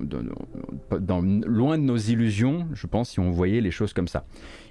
dans, 0.00 1.20
loin 1.20 1.78
de 1.78 1.82
nos 1.82 1.96
illusions, 1.96 2.68
je 2.72 2.86
pense, 2.86 3.10
si 3.10 3.20
on 3.20 3.30
voyait 3.30 3.60
les 3.60 3.70
choses 3.70 3.92
comme 3.92 4.08
ça. 4.08 4.24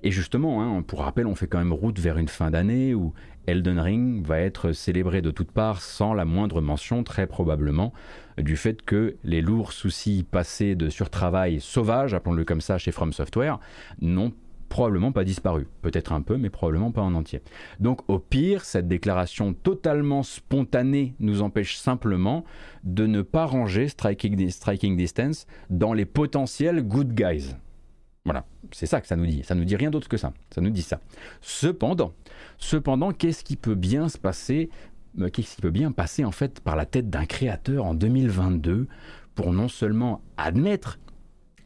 Et 0.04 0.12
justement, 0.12 0.64
hein, 0.64 0.82
pour 0.82 1.02
rappel, 1.02 1.28
on 1.28 1.36
fait 1.36 1.48
quand 1.48 1.60
même 1.60 1.74
route 1.74 2.00
vers 2.00 2.18
une 2.18 2.28
fin 2.28 2.50
d'année 2.50 2.96
où 2.96 3.14
Elden 3.46 3.80
Ring 3.80 4.26
va 4.26 4.40
être 4.40 4.72
célébré 4.72 5.22
de 5.22 5.30
toutes 5.30 5.52
parts 5.52 5.82
sans 5.82 6.14
la 6.14 6.26
moindre 6.26 6.62
mention, 6.62 7.04
très 7.04 7.28
probablement, 7.28 7.94
du 8.38 8.56
fait 8.56 8.82
que 8.82 9.18
les 9.24 9.42
lourds 9.42 9.74
soucis 9.74 10.26
passés 10.30 10.76
de 10.76 10.90
surtravail 10.90 11.60
sauvage, 11.60 12.14
appelons-le 12.14 12.46
comme 12.46 12.62
ça, 12.62 12.78
chez 12.78 12.92
From 12.92 13.14
Software, 13.14 13.60
n'ont 14.02 14.34
probablement 14.74 15.12
pas 15.12 15.24
disparu. 15.24 15.68
Peut-être 15.84 16.14
un 16.14 16.24
peu, 16.24 16.36
mais 16.36 16.50
probablement 16.50 16.92
pas 16.92 17.04
en 17.04 17.14
entier. 17.14 17.44
Donc 17.80 18.10
au 18.10 18.18
pire, 18.18 18.66
cette 18.66 18.88
déclaration 18.88 19.54
totalement 19.54 20.24
spontanée 20.24 21.14
nous 21.20 21.44
empêche 21.44 21.78
simplement 21.78 22.44
de 22.84 23.06
ne 23.06 23.22
pas 23.22 23.46
ranger 23.46 23.88
Striking, 23.88 24.98
Distance 24.98 25.46
dans 25.70 25.94
les 25.94 26.06
potentiels 26.06 26.82
good 26.82 27.14
guys. 27.14 27.54
Voilà, 28.26 28.48
c'est 28.72 28.88
ça 28.88 29.00
que 29.00 29.06
ça 29.06 29.16
nous 29.16 29.28
dit. 29.28 29.44
Ça 29.44 29.54
nous 29.54 29.64
dit 29.64 29.76
rien 29.76 29.92
d'autre 29.92 30.10
que 30.10 30.18
ça. 30.18 30.34
Ça 30.50 30.60
nous 30.60 30.72
dit 30.72 30.82
ça. 30.82 31.02
Cependant, 31.42 32.14
cependant, 32.58 33.12
qu'est-ce 33.12 33.44
qui 33.44 33.58
peut 33.58 33.76
bien 33.76 34.10
se 34.10 34.18
passer 34.18 34.72
euh, 35.20 35.30
Qu'est-ce 35.30 35.58
qui 35.58 35.62
peut 35.62 35.70
bien 35.70 35.92
passer 35.92 36.26
en 36.26 36.32
fait 36.32 36.62
par 36.62 36.76
la 36.76 36.88
tête 36.88 37.12
d'un 37.12 37.28
créateur 37.28 37.86
en 37.86 37.94
2022 37.94 38.88
pour 39.36 39.54
non 39.54 39.68
seulement 39.68 40.24
admettre 40.38 40.98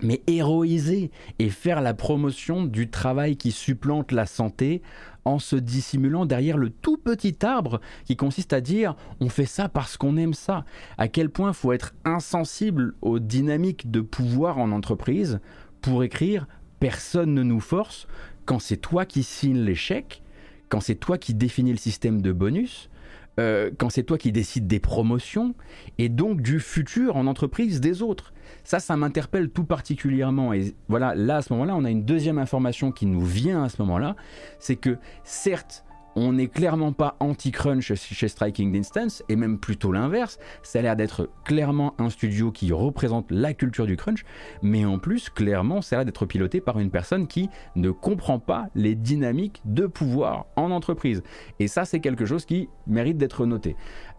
mais 0.02 0.22
héroïser 0.28 1.12
et 1.40 1.50
faire 1.50 1.82
la 1.82 1.94
promotion 1.94 2.64
du 2.66 2.90
travail 2.90 3.38
qui 3.38 3.52
supplante 3.52 4.12
la 4.12 4.26
santé 4.26 4.82
en 5.26 5.40
se 5.40 5.56
dissimulant 5.56 6.26
derrière 6.26 6.58
le 6.58 6.70
tout 6.70 6.98
petit 6.98 7.36
arbre 7.44 7.82
qui 8.06 8.16
consiste 8.16 8.54
à 8.54 8.62
dire 8.62 8.96
on 9.20 9.30
fait 9.30 9.46
ça 9.46 9.70
parce 9.70 9.98
qu'on 9.98 10.18
aime 10.18 10.34
ça. 10.34 10.64
À 10.98 11.08
quel 11.08 11.30
point 11.30 11.54
faut 11.54 11.74
être 11.74 11.94
insensible 12.06 12.96
aux 13.02 13.20
dynamiques 13.20 13.92
de 13.92 14.02
pouvoir 14.02 14.58
en 14.58 14.72
entreprise 14.72 15.40
pour 15.82 16.04
écrire 16.04 16.48
personne 16.80 17.34
ne 17.34 17.44
nous 17.44 17.60
force 17.60 18.08
quand 18.46 18.60
c'est 18.60 18.78
toi 18.78 19.06
qui 19.06 19.24
signes 19.24 19.60
l'échec, 19.60 20.24
quand 20.70 20.80
c'est 20.80 20.96
toi 20.96 21.18
qui 21.18 21.34
définis 21.34 21.72
le 21.72 21.78
système 21.78 22.22
de 22.22 22.32
bonus, 22.32 22.90
euh, 23.40 23.72
quand 23.78 23.90
c'est 23.90 24.04
toi 24.04 24.18
qui 24.18 24.32
décides 24.32 24.68
des 24.68 24.80
promotions 24.80 25.56
et 25.98 26.10
donc 26.10 26.42
du 26.42 26.60
futur 26.60 27.16
en 27.16 27.28
entreprise 27.28 27.80
des 27.80 28.02
autres. 28.02 28.34
Ça, 28.64 28.80
ça 28.80 28.98
m'interpelle 28.98 29.50
tout 29.50 29.64
particulièrement. 29.64 30.54
Et 30.54 30.74
voilà, 30.88 31.16
là, 31.16 31.38
à 31.38 31.42
ce 31.42 31.54
moment-là, 31.54 31.76
on 31.76 31.86
a 31.86 31.92
une 31.92 32.04
deuxième 32.04 32.38
information 32.38 32.92
qui 32.92 33.06
nous 33.06 33.24
vient 33.24 33.64
à 33.64 33.70
ce 33.70 33.82
moment-là. 33.82 34.16
C'est 34.60 34.76
que, 34.76 34.98
certes, 35.24 35.86
on 36.18 36.34
n'est 36.34 36.48
clairement 36.48 36.94
pas 36.94 37.16
anti-crunch 37.20 37.94
chez 37.94 38.28
Striking 38.28 38.72
Distance, 38.72 39.24
et 39.30 39.36
même 39.36 39.60
plutôt 39.60 39.92
l'inverse. 39.92 40.40
Ça 40.64 40.80
a 40.80 40.82
l'air 40.82 40.96
d'être 40.96 41.30
clairement 41.46 41.94
un 42.00 42.10
studio 42.10 42.52
qui 42.52 42.72
représente 42.72 43.30
la 43.30 43.54
culture 43.54 43.86
du 43.86 43.96
crunch, 43.98 44.26
mais 44.64 44.84
en 44.84 44.98
plus, 44.98 45.30
clairement, 45.30 45.84
ça 45.84 45.96
a 45.96 46.00
l'air 46.00 46.06
d'être 46.06 46.26
piloté 46.26 46.60
par 46.60 46.80
une 46.80 46.90
personne 46.90 47.28
qui 47.28 47.50
ne 47.76 47.92
comprend 47.92 48.40
pas 48.40 48.66
les 48.74 48.96
dynamiques 48.96 49.62
de 49.66 49.86
pouvoir 49.86 50.48
en 50.56 50.72
entreprise. 50.72 51.22
Et 51.60 51.68
ça, 51.68 51.86
c'est 51.86 52.00
quelque 52.00 52.26
chose 52.26 52.46
qui 52.46 52.68
mérite 52.88 53.18
d'être 53.18 53.46
noté. 53.46 53.76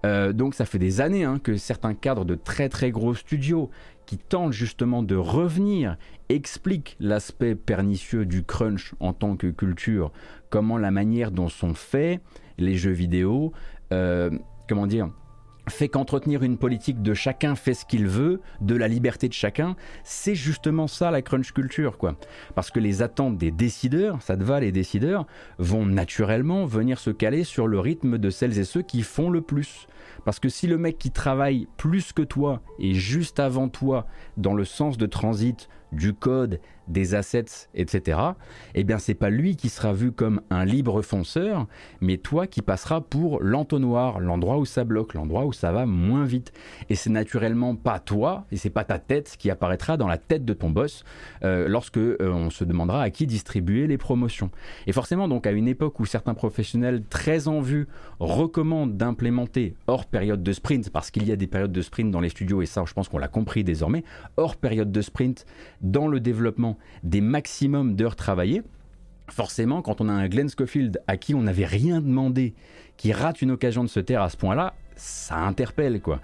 Euh, 0.06 0.32
donc 0.32 0.54
ça 0.54 0.64
fait 0.64 0.78
des 0.78 1.00
années 1.00 1.24
hein, 1.24 1.40
que 1.42 1.56
certains 1.56 1.94
cadres 1.94 2.24
de 2.24 2.36
très 2.36 2.68
très 2.68 2.92
gros 2.92 3.14
studios 3.14 3.68
qui 4.08 4.16
tentent 4.16 4.54
justement 4.54 5.02
de 5.02 5.16
revenir, 5.16 5.98
expliquent 6.30 6.96
l'aspect 6.98 7.54
pernicieux 7.54 8.24
du 8.24 8.42
crunch 8.42 8.94
en 9.00 9.12
tant 9.12 9.36
que 9.36 9.48
culture, 9.48 10.12
comment 10.48 10.78
la 10.78 10.90
manière 10.90 11.30
dont 11.30 11.50
sont 11.50 11.74
faits 11.74 12.22
les 12.56 12.74
jeux 12.76 12.92
vidéo, 12.92 13.52
euh, 13.92 14.30
comment 14.66 14.86
dire, 14.86 15.10
fait 15.68 15.88
qu'entretenir 15.88 16.42
une 16.42 16.58
politique 16.58 17.02
de 17.02 17.14
chacun 17.14 17.54
fait 17.54 17.74
ce 17.74 17.84
qu'il 17.84 18.06
veut, 18.06 18.40
de 18.60 18.74
la 18.74 18.88
liberté 18.88 19.28
de 19.28 19.32
chacun, 19.32 19.76
c'est 20.04 20.34
justement 20.34 20.86
ça 20.86 21.10
la 21.10 21.22
crunch 21.22 21.52
culture, 21.52 21.98
quoi. 21.98 22.16
Parce 22.54 22.70
que 22.70 22.80
les 22.80 23.02
attentes 23.02 23.38
des 23.38 23.50
décideurs, 23.50 24.20
ça 24.22 24.36
te 24.36 24.42
va 24.42 24.60
les 24.60 24.72
décideurs, 24.72 25.26
vont 25.58 25.86
naturellement 25.86 26.66
venir 26.66 26.98
se 26.98 27.10
caler 27.10 27.44
sur 27.44 27.66
le 27.66 27.80
rythme 27.80 28.18
de 28.18 28.30
celles 28.30 28.58
et 28.58 28.64
ceux 28.64 28.82
qui 28.82 29.02
font 29.02 29.30
le 29.30 29.40
plus. 29.40 29.86
Parce 30.24 30.40
que 30.40 30.48
si 30.48 30.66
le 30.66 30.78
mec 30.78 30.98
qui 30.98 31.10
travaille 31.10 31.68
plus 31.76 32.12
que 32.12 32.22
toi 32.22 32.60
et 32.78 32.94
juste 32.94 33.40
avant 33.40 33.68
toi 33.68 34.06
dans 34.36 34.54
le 34.54 34.64
sens 34.64 34.98
de 34.98 35.06
transit 35.06 35.68
du 35.92 36.12
code, 36.12 36.60
des 36.88 37.14
assets, 37.14 37.68
etc., 37.74 38.18
eh 38.74 38.84
bien 38.84 38.98
c'est 38.98 39.14
pas 39.14 39.30
lui 39.30 39.56
qui 39.56 39.68
sera 39.68 39.92
vu 39.92 40.12
comme 40.12 40.40
un 40.50 40.64
libre 40.64 41.02
fonceur, 41.02 41.66
mais 42.00 42.16
toi 42.16 42.46
qui 42.46 42.62
passeras 42.62 43.00
pour 43.00 43.40
l'entonnoir, 43.42 44.20
l'endroit 44.20 44.58
où 44.58 44.64
ça 44.64 44.84
bloque, 44.84 45.14
l'endroit 45.14 45.44
où 45.44 45.52
ça 45.52 45.72
va 45.72 45.86
moins 45.86 46.24
vite. 46.24 46.52
Et 46.88 46.94
c'est 46.94 47.10
naturellement 47.10 47.76
pas 47.76 47.98
toi, 47.98 48.46
et 48.52 48.56
c'est 48.56 48.70
pas 48.70 48.84
ta 48.84 48.98
tête 48.98 49.36
qui 49.38 49.50
apparaîtra 49.50 49.96
dans 49.96 50.08
la 50.08 50.18
tête 50.18 50.44
de 50.44 50.54
ton 50.54 50.70
boss 50.70 51.04
euh, 51.44 51.68
lorsque 51.68 51.98
euh, 51.98 52.16
on 52.20 52.50
se 52.50 52.64
demandera 52.64 53.02
à 53.02 53.10
qui 53.10 53.26
distribuer 53.26 53.86
les 53.86 53.98
promotions. 53.98 54.50
Et 54.86 54.92
forcément 54.92 55.28
donc 55.28 55.46
à 55.46 55.52
une 55.52 55.68
époque 55.68 56.00
où 56.00 56.06
certains 56.06 56.34
professionnels 56.34 57.02
très 57.08 57.48
en 57.48 57.60
vue 57.60 57.88
recommandent 58.20 58.96
d'implémenter 58.96 59.74
hors 59.86 60.06
période 60.06 60.42
de 60.42 60.52
sprint, 60.52 60.90
parce 60.90 61.10
qu'il 61.10 61.26
y 61.26 61.32
a 61.32 61.36
des 61.36 61.46
périodes 61.46 61.72
de 61.72 61.82
sprint 61.82 62.10
dans 62.10 62.20
les 62.20 62.28
studios, 62.28 62.62
et 62.62 62.66
ça 62.66 62.82
je 62.86 62.92
pense 62.92 63.08
qu'on 63.08 63.18
l'a 63.18 63.28
compris 63.28 63.64
désormais, 63.64 64.04
hors 64.36 64.56
période 64.56 64.90
de 64.90 65.02
sprint 65.02 65.44
dans 65.80 66.08
le 66.08 66.20
développement 66.20 66.77
des 67.02 67.20
maximums 67.20 67.94
d'heures 67.94 68.16
travaillées, 68.16 68.62
forcément, 69.30 69.82
quand 69.82 70.00
on 70.00 70.08
a 70.08 70.12
un 70.12 70.28
Glenn 70.28 70.48
Schofield 70.48 71.00
à 71.06 71.16
qui 71.16 71.34
on 71.34 71.42
n'avait 71.42 71.66
rien 71.66 72.00
demandé, 72.00 72.54
qui 72.96 73.12
rate 73.12 73.42
une 73.42 73.50
occasion 73.50 73.84
de 73.84 73.88
se 73.88 74.00
taire 74.00 74.22
à 74.22 74.30
ce 74.30 74.36
point-là, 74.36 74.74
ça 74.96 75.36
interpelle 75.36 76.00
quoi. 76.00 76.20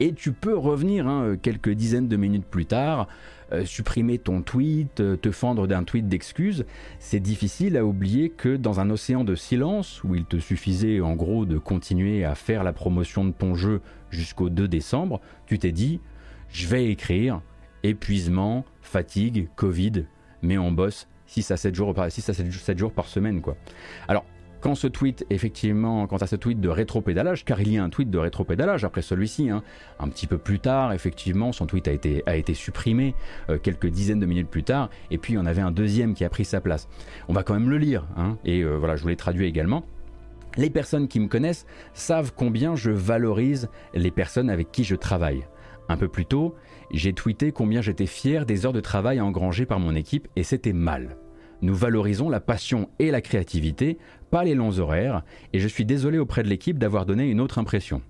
Et 0.00 0.12
tu 0.12 0.32
peux 0.32 0.56
revenir 0.56 1.08
hein, 1.08 1.36
quelques 1.40 1.70
dizaines 1.70 2.08
de 2.08 2.16
minutes 2.16 2.44
plus 2.44 2.66
tard, 2.66 3.08
euh, 3.52 3.64
supprimer 3.64 4.18
ton 4.18 4.42
tweet, 4.42 5.00
euh, 5.00 5.16
te 5.16 5.30
fendre 5.30 5.66
d'un 5.66 5.82
tweet 5.82 6.06
d'excuses. 6.06 6.66
C'est 7.00 7.18
difficile 7.18 7.76
à 7.76 7.84
oublier 7.84 8.28
que 8.28 8.56
dans 8.56 8.78
un 8.78 8.90
océan 8.90 9.24
de 9.24 9.34
silence, 9.34 10.04
où 10.04 10.14
il 10.14 10.24
te 10.24 10.36
suffisait 10.36 11.00
en 11.00 11.14
gros 11.14 11.46
de 11.46 11.58
continuer 11.58 12.24
à 12.24 12.34
faire 12.34 12.62
la 12.62 12.72
promotion 12.72 13.24
de 13.24 13.32
ton 13.32 13.54
jeu 13.54 13.80
jusqu'au 14.10 14.50
2 14.50 14.68
décembre, 14.68 15.20
tu 15.46 15.58
t'es 15.58 15.72
dit, 15.72 16.00
je 16.50 16.68
vais 16.68 16.90
écrire 16.90 17.40
épuisement, 17.82 18.64
fatigue, 18.88 19.48
Covid, 19.56 20.06
mais 20.42 20.58
on 20.58 20.72
bosse 20.72 21.08
6 21.26 21.50
à 21.50 21.56
7 21.56 21.74
jours, 21.74 21.94
6 22.08 22.28
à 22.28 22.34
7 22.34 22.78
jours 22.78 22.92
par 22.92 23.06
semaine. 23.06 23.40
Alors, 24.08 24.24
quand 24.60 24.74
ce 24.74 24.88
tweet, 24.88 25.24
effectivement, 25.30 26.08
quant 26.08 26.16
à 26.16 26.26
ce 26.26 26.34
tweet 26.34 26.60
de 26.60 26.68
rétropédalage, 26.68 27.44
car 27.44 27.60
il 27.60 27.72
y 27.72 27.78
a 27.78 27.84
un 27.84 27.90
tweet 27.90 28.10
de 28.10 28.18
rétropédalage 28.18 28.84
après 28.84 29.02
celui-ci, 29.02 29.50
hein, 29.50 29.62
un 30.00 30.08
petit 30.08 30.26
peu 30.26 30.36
plus 30.36 30.58
tard, 30.58 30.92
effectivement, 30.92 31.52
son 31.52 31.66
tweet 31.66 31.86
a 31.86 31.92
été, 31.92 32.24
a 32.26 32.36
été 32.36 32.54
supprimé 32.54 33.14
euh, 33.50 33.58
quelques 33.58 33.86
dizaines 33.86 34.18
de 34.18 34.26
minutes 34.26 34.48
plus 34.48 34.64
tard, 34.64 34.90
et 35.12 35.18
puis 35.18 35.34
il 35.34 35.36
y 35.36 35.38
en 35.38 35.46
avait 35.46 35.62
un 35.62 35.70
deuxième 35.70 36.14
qui 36.14 36.24
a 36.24 36.28
pris 36.28 36.44
sa 36.44 36.60
place. 36.60 36.88
On 37.28 37.32
va 37.32 37.44
quand 37.44 37.54
même 37.54 37.70
le 37.70 37.78
lire, 37.78 38.08
hein, 38.16 38.36
et 38.44 38.62
euh, 38.62 38.76
voilà, 38.76 38.96
je 38.96 39.02
vous 39.02 39.08
l'ai 39.08 39.16
traduit 39.16 39.46
également. 39.46 39.84
Les 40.56 40.70
personnes 40.70 41.06
qui 41.06 41.20
me 41.20 41.28
connaissent 41.28 41.66
savent 41.94 42.32
combien 42.34 42.74
je 42.74 42.90
valorise 42.90 43.68
les 43.94 44.10
personnes 44.10 44.50
avec 44.50 44.72
qui 44.72 44.82
je 44.82 44.96
travaille. 44.96 45.46
Un 45.88 45.96
peu 45.96 46.08
plus 46.08 46.26
tôt, 46.26 46.56
j'ai 46.90 47.12
tweeté 47.12 47.52
combien 47.52 47.82
j'étais 47.82 48.06
fier 48.06 48.46
des 48.46 48.64
heures 48.64 48.72
de 48.72 48.80
travail 48.80 49.20
engrangées 49.20 49.66
par 49.66 49.78
mon 49.78 49.94
équipe 49.94 50.28
et 50.36 50.42
c'était 50.42 50.72
mal. 50.72 51.16
Nous 51.60 51.74
valorisons 51.74 52.30
la 52.30 52.40
passion 52.40 52.88
et 52.98 53.10
la 53.10 53.20
créativité, 53.20 53.98
pas 54.30 54.44
les 54.44 54.54
longs 54.54 54.78
horaires, 54.78 55.22
et 55.52 55.58
je 55.58 55.68
suis 55.68 55.84
désolé 55.84 56.18
auprès 56.18 56.42
de 56.42 56.48
l'équipe 56.48 56.78
d'avoir 56.78 57.04
donné 57.04 57.28
une 57.28 57.40
autre 57.40 57.58
impression. 57.58 58.00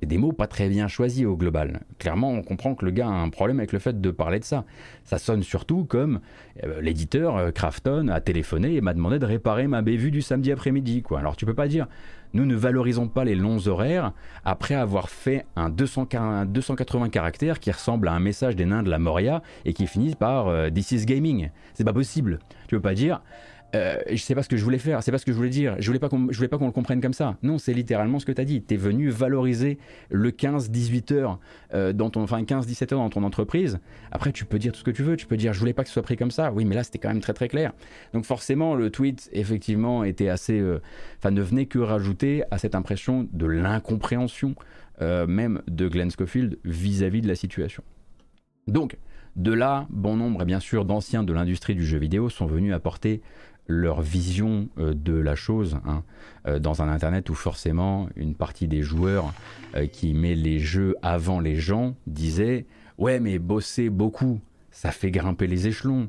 C'est 0.00 0.06
des 0.06 0.18
mots 0.18 0.32
pas 0.32 0.46
très 0.46 0.68
bien 0.68 0.88
choisis 0.88 1.24
au 1.24 1.36
global. 1.36 1.80
Clairement, 1.98 2.30
on 2.30 2.42
comprend 2.42 2.74
que 2.74 2.84
le 2.84 2.90
gars 2.90 3.06
a 3.06 3.10
un 3.10 3.30
problème 3.30 3.58
avec 3.58 3.72
le 3.72 3.78
fait 3.78 4.00
de 4.00 4.10
parler 4.10 4.38
de 4.38 4.44
ça. 4.44 4.64
Ça 5.04 5.18
sonne 5.18 5.42
surtout 5.42 5.84
comme 5.84 6.20
euh, 6.64 6.80
l'éditeur 6.82 7.36
euh, 7.36 7.50
Crafton 7.50 8.08
a 8.08 8.20
téléphoné 8.20 8.74
et 8.74 8.80
m'a 8.80 8.92
demandé 8.92 9.18
de 9.18 9.24
réparer 9.24 9.66
ma 9.66 9.80
bévue 9.80 10.10
du 10.10 10.20
samedi 10.20 10.52
après-midi. 10.52 11.02
Quoi. 11.02 11.20
Alors 11.20 11.36
tu 11.36 11.46
peux 11.46 11.54
pas 11.54 11.68
dire, 11.68 11.86
nous 12.34 12.44
ne 12.44 12.54
valorisons 12.54 13.08
pas 13.08 13.24
les 13.24 13.34
longs 13.34 13.66
horaires 13.66 14.12
après 14.44 14.74
avoir 14.74 15.08
fait 15.08 15.46
un, 15.56 15.70
280 15.70 17.08
caractères 17.08 17.60
qui 17.60 17.70
ressemble 17.70 18.08
à 18.08 18.12
un 18.12 18.20
message 18.20 18.56
des 18.56 18.66
nains 18.66 18.82
de 18.82 18.90
la 18.90 18.98
Moria 18.98 19.42
et 19.64 19.72
qui 19.72 19.86
finit 19.86 20.14
par 20.14 20.48
euh, 20.48 20.68
This 20.68 20.92
is 20.92 21.06
Gaming. 21.06 21.50
C'est 21.72 21.84
pas 21.84 21.94
possible. 21.94 22.40
Tu 22.68 22.74
peux 22.76 22.82
pas 22.82 22.94
dire, 22.94 23.22
euh, 23.76 24.16
sais 24.16 24.34
pas 24.34 24.42
ce 24.42 24.48
que 24.48 24.56
je 24.56 24.64
voulais 24.64 24.78
faire, 24.78 25.02
c'est 25.02 25.10
pas 25.10 25.18
ce 25.18 25.24
que 25.24 25.32
je 25.32 25.36
voulais 25.36 25.50
dire. 25.50 25.76
Je 25.78 25.86
voulais 25.86 25.98
pas 25.98 26.08
qu'on, 26.08 26.28
je 26.30 26.36
voulais 26.36 26.48
pas 26.48 26.58
qu'on 26.58 26.66
le 26.66 26.72
comprenne 26.72 27.00
comme 27.00 27.12
ça. 27.12 27.36
Non, 27.42 27.58
c'est 27.58 27.72
littéralement 27.72 28.18
ce 28.18 28.26
que 28.26 28.32
tu 28.32 28.40
as 28.40 28.44
dit. 28.44 28.62
Tu 28.62 28.74
es 28.74 28.76
venu 28.76 29.08
valoriser 29.10 29.78
le 30.10 30.30
15-18 30.30 31.12
heures 31.12 31.38
euh, 31.74 31.92
dans 31.92 32.10
ton, 32.10 32.22
enfin 32.22 32.42
15-17 32.42 32.94
heures 32.94 33.00
dans 33.00 33.10
ton 33.10 33.22
entreprise. 33.22 33.78
Après, 34.12 34.32
tu 34.32 34.44
peux 34.44 34.58
dire 34.58 34.72
tout 34.72 34.80
ce 34.80 34.84
que 34.84 34.90
tu 34.90 35.02
veux. 35.02 35.16
Tu 35.16 35.26
peux 35.26 35.36
dire, 35.36 35.52
je 35.52 35.60
voulais 35.60 35.72
pas 35.72 35.82
que 35.82 35.88
ce 35.88 35.94
soit 35.94 36.02
pris 36.02 36.16
comme 36.16 36.30
ça. 36.30 36.52
Oui, 36.52 36.64
mais 36.64 36.74
là, 36.74 36.84
c'était 36.84 36.98
quand 36.98 37.08
même 37.08 37.20
très 37.20 37.34
très 37.34 37.48
clair. 37.48 37.72
Donc 38.12 38.24
forcément, 38.24 38.74
le 38.74 38.90
tweet, 38.90 39.28
effectivement, 39.32 40.04
était 40.04 40.28
assez, 40.28 40.58
euh, 40.58 40.80
enfin, 41.18 41.30
ne 41.30 41.42
venait 41.42 41.66
que 41.66 41.78
rajouter 41.78 42.44
à 42.50 42.58
cette 42.58 42.74
impression 42.74 43.28
de 43.32 43.46
l'incompréhension 43.46 44.54
même 44.98 45.60
de 45.68 45.88
Glenn 45.88 46.10
Schofield 46.10 46.58
vis-à-vis 46.64 47.20
de 47.20 47.28
la 47.28 47.34
situation. 47.34 47.82
Donc, 48.66 48.96
de 49.36 49.52
là, 49.52 49.86
bon 49.90 50.16
nombre, 50.16 50.46
bien 50.46 50.60
sûr, 50.60 50.86
d'anciens 50.86 51.22
de 51.22 51.32
l'industrie 51.34 51.74
du 51.74 51.84
jeu 51.84 51.98
vidéo 51.98 52.30
sont 52.30 52.46
venus 52.46 52.72
apporter 52.72 53.20
leur 53.68 54.00
vision 54.00 54.68
euh, 54.78 54.94
de 54.94 55.14
la 55.14 55.34
chose 55.34 55.78
hein, 55.86 56.02
euh, 56.46 56.58
dans 56.58 56.82
un 56.82 56.88
internet 56.88 57.28
où 57.30 57.34
forcément 57.34 58.08
une 58.16 58.34
partie 58.34 58.68
des 58.68 58.82
joueurs 58.82 59.32
euh, 59.74 59.86
qui 59.86 60.14
met 60.14 60.34
les 60.34 60.58
jeux 60.58 60.94
avant 61.02 61.40
les 61.40 61.56
gens 61.56 61.96
disaient 62.06 62.66
ouais 62.98 63.20
mais 63.20 63.38
bosser 63.38 63.90
beaucoup 63.90 64.40
ça 64.70 64.90
fait 64.90 65.10
grimper 65.10 65.46
les 65.46 65.66
échelons 65.66 66.08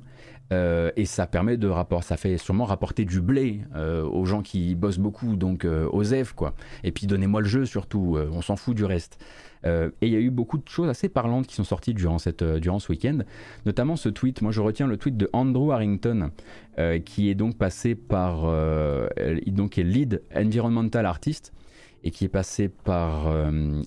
et 0.52 1.06
ça 1.06 1.28
permet 1.28 1.58
de 1.58 1.68
rapport, 1.68 2.04
ça 2.04 2.16
fait 2.18 2.38
sûrement 2.38 2.66
rapporter 2.66 3.06
du 3.06 3.22
blé 3.22 3.62
aux 3.76 4.26
gens 4.26 4.42
qui 4.42 4.76
bossent 4.76 5.00
beaucoup, 5.00 5.36
donc 5.36 5.66
aux 5.66 6.04
F 6.04 6.34
quoi. 6.34 6.54
Et 6.84 6.92
puis 6.92 7.06
donnez-moi 7.08 7.42
le 7.42 7.48
jeu 7.48 7.66
surtout, 7.66 8.18
on 8.32 8.42
s'en 8.42 8.56
fout 8.56 8.76
du 8.76 8.86
reste. 8.86 9.20
Euh, 9.66 9.90
et 10.02 10.08
il 10.08 10.14
y 10.14 10.16
a 10.16 10.20
eu 10.20 10.30
beaucoup 10.30 10.58
de 10.58 10.68
choses 10.68 10.90
assez 10.90 11.10
parlantes 11.10 11.48
qui 11.48 11.56
sont 11.56 11.64
sorties 11.64 11.94
durant, 11.94 12.18
euh, 12.18 12.80
ce 12.80 12.92
week-end, 12.92 13.20
notamment 13.66 13.96
ce 13.96 14.10
tweet. 14.10 14.42
Moi, 14.42 14.52
je 14.52 14.62
retiens 14.62 14.88
le 14.88 14.98
tweet 14.98 15.18
de 15.18 15.30
Andrew 15.34 15.72
Harrington, 15.72 16.32
euh, 16.80 17.00
qui 17.00 17.30
est 17.30 17.36
donc 17.36 17.58
passé 17.58 17.96
par. 17.96 18.42
donc 19.48 19.78
est 19.78 19.84
lead 19.84 20.22
environmental 20.36 21.06
artist, 21.06 21.54
et 22.04 22.12
qui 22.12 22.26
est 22.26 22.30
passé 22.30 22.70
par 22.70 23.28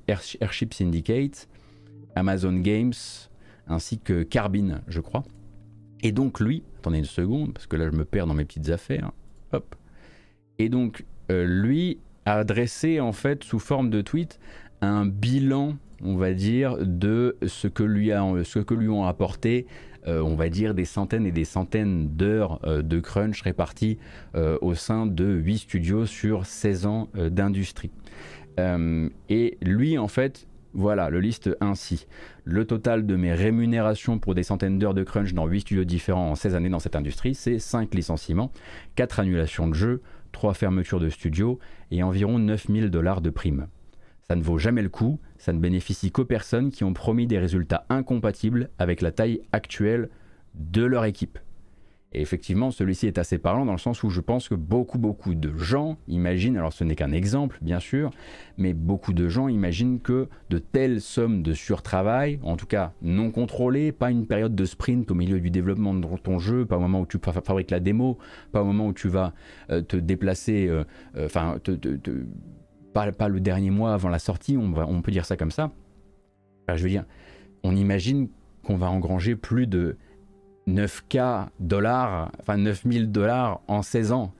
Airship 0.09 0.75
Syndicate, 0.75 1.49
Amazon 2.14 2.55
Games, 2.55 2.92
ainsi 3.68 3.99
que 3.99 4.23
Carbine, 4.23 4.83
je 4.88 5.01
crois. 5.01 5.23
Et 6.02 6.12
donc, 6.12 6.40
lui, 6.40 6.62
attendez 6.78 6.98
une 6.98 7.04
seconde, 7.04 7.52
parce 7.52 7.66
que 7.66 7.76
là, 7.76 7.88
je 7.90 7.96
me 7.96 8.04
perds 8.04 8.26
dans 8.26 8.34
mes 8.34 8.44
petites 8.44 8.70
affaires. 8.70 9.12
Hop. 9.52 9.74
Et 10.58 10.68
donc, 10.68 11.04
lui 11.28 11.98
a 12.26 12.36
adressé, 12.36 13.00
en 13.00 13.12
fait, 13.12 13.44
sous 13.44 13.58
forme 13.58 13.90
de 13.90 14.00
tweet, 14.00 14.40
un 14.80 15.06
bilan, 15.06 15.76
on 16.02 16.16
va 16.16 16.32
dire, 16.32 16.78
de 16.80 17.36
ce 17.46 17.68
que 17.68 17.82
lui, 17.82 18.12
a, 18.12 18.24
ce 18.44 18.58
que 18.58 18.74
lui 18.74 18.88
ont 18.88 19.04
apporté 19.04 19.66
euh, 20.06 20.22
on 20.22 20.34
va 20.34 20.48
dire 20.48 20.74
des 20.74 20.86
centaines 20.86 21.26
et 21.26 21.32
des 21.32 21.44
centaines 21.44 22.08
d'heures 22.16 22.60
euh, 22.64 22.80
de 22.82 23.00
crunch 23.00 23.42
réparties 23.42 23.98
euh, 24.34 24.56
au 24.62 24.74
sein 24.74 25.06
de 25.06 25.26
8 25.26 25.58
studios 25.58 26.06
sur 26.06 26.46
16 26.46 26.86
ans 26.86 27.08
d'industrie. 27.14 27.90
et 29.28 29.58
lui, 29.62 29.96
en 29.96 30.08
fait, 30.08 30.46
voilà, 30.72 31.11
le 31.11 31.20
liste 31.20 31.50
ainsi. 31.61 32.06
Le 32.44 32.64
total 32.64 33.06
de 33.06 33.16
mes 33.16 33.35
rémunérations 33.35 34.18
pour 34.18 34.35
des 34.35 34.42
centaines 34.42 34.78
d'heures 34.78 34.94
de 34.94 35.02
crunch 35.02 35.35
dans 35.35 35.46
8 35.46 35.61
studios 35.61 35.85
différents 35.85 36.30
en 36.30 36.35
16 36.35 36.54
années 36.54 36.68
dans 36.68 36.78
cette 36.78 36.96
industrie, 36.96 37.35
c'est 37.35 37.59
5 37.59 37.94
licenciements, 37.94 38.52
4 38.94 39.20
annulations 39.20 39.68
de 39.68 39.74
jeux, 39.74 40.02
3 40.33 40.54
fermetures 40.54 41.00
de 41.00 41.09
studios 41.09 41.59
et 41.90 42.02
environ 42.02 42.38
9000 42.38 42.90
dollars 42.90 43.20
de 43.20 43.30
primes. 43.30 43.66
Ça 44.22 44.37
ne 44.37 44.42
vaut 44.42 44.59
jamais 44.59 44.83
le 44.83 44.88
coup, 44.88 45.18
ça 45.38 45.52
ne 45.52 45.59
bénéficie 45.59 46.12
qu'aux 46.12 46.24
personnes 46.24 46.70
qui 46.70 46.85
ont 46.85 46.92
promis 46.92 47.26
des 47.26 47.38
résultats 47.38 47.85
incompatibles 47.88 48.70
avec 48.78 49.00
la 49.00 49.11
taille 49.11 49.40
actuelle 49.50 50.09
de 50.54 50.85
leur 50.85 51.04
équipe. 51.04 51.38
Et 52.12 52.20
effectivement, 52.20 52.73
celui-ci 52.73 53.07
est 53.07 53.18
assez 53.18 53.38
parlant 53.38 53.64
dans 53.64 53.73
le 53.73 53.79
sens 53.79 54.03
où 54.03 54.11
je 54.11 54.20
pense 54.20 54.49
que 54.49 54.57
beaucoup, 54.57 54.99
beaucoup 54.99 55.35
de 55.35 55.57
gens 55.57 55.96
imaginent, 56.09 56.57
alors 56.57 56.73
ce 56.73 56.83
n'est 56.83 56.96
qu'un 56.96 57.12
exemple 57.12 57.59
bien 57.62 57.79
sûr, 57.79 58.11
mais 58.59 58.75
beaucoup 58.75 59.12
de 59.12 59.29
gens 59.29 59.46
imaginent 59.46 60.01
que 60.01 60.29
de 60.51 60.59
telles 60.59 61.01
sommes 61.01 61.44
de 61.44 61.53
surtravail, 61.53 62.40
en 62.42 62.57
tout 62.57 62.66
cas 62.66 62.94
non 63.01 63.31
contrôlées, 63.31 63.92
pas 63.92 64.11
une 64.11 64.27
période 64.27 64.57
de 64.57 64.64
sprint 64.64 65.09
au 65.12 65.14
milieu 65.14 65.38
du 65.38 65.51
développement 65.51 65.94
de 65.94 66.05
ton 66.16 66.40
jeu, 66.40 66.66
pas 66.66 66.79
au 66.79 66.81
moment 66.81 67.01
où 67.01 67.07
tu 67.07 67.18
fabriques 67.23 67.70
la 67.70 67.79
démo, 67.79 68.18
pas 68.51 68.62
au 68.62 68.64
moment 68.64 68.88
où 68.88 68.92
tu 68.92 69.09
vas 69.09 69.33
euh, 69.70 69.81
te 69.81 69.96
déplacer, 69.96 70.66
euh, 70.66 70.83
euh, 71.16 71.27
enfin 71.27 71.59
pas, 72.92 73.29
le 73.29 73.38
dernier 73.38 73.70
mois 73.70 73.94
avant 73.94 74.09
la 74.09 74.18
sortie, 74.18 74.57
on, 74.57 74.75
on 74.77 75.01
peut 75.01 75.12
dire 75.12 75.25
ça 75.25 75.37
comme 75.37 75.53
ça. 75.53 75.70
je 76.75 76.83
veux 76.83 76.88
dire, 76.88 77.05
on 77.62 77.77
imagine 77.77 78.29
qu'on 78.64 78.77
va 78.77 78.90
engranger 78.90 79.37
plus 79.37 79.68
de 79.68 79.96
9K 80.70 81.48
dollars, 81.61 82.30
enfin 82.40 82.56
9000 82.56 83.11
dollars 83.11 83.61
en 83.68 83.83
16 83.83 84.12
ans. 84.12 84.33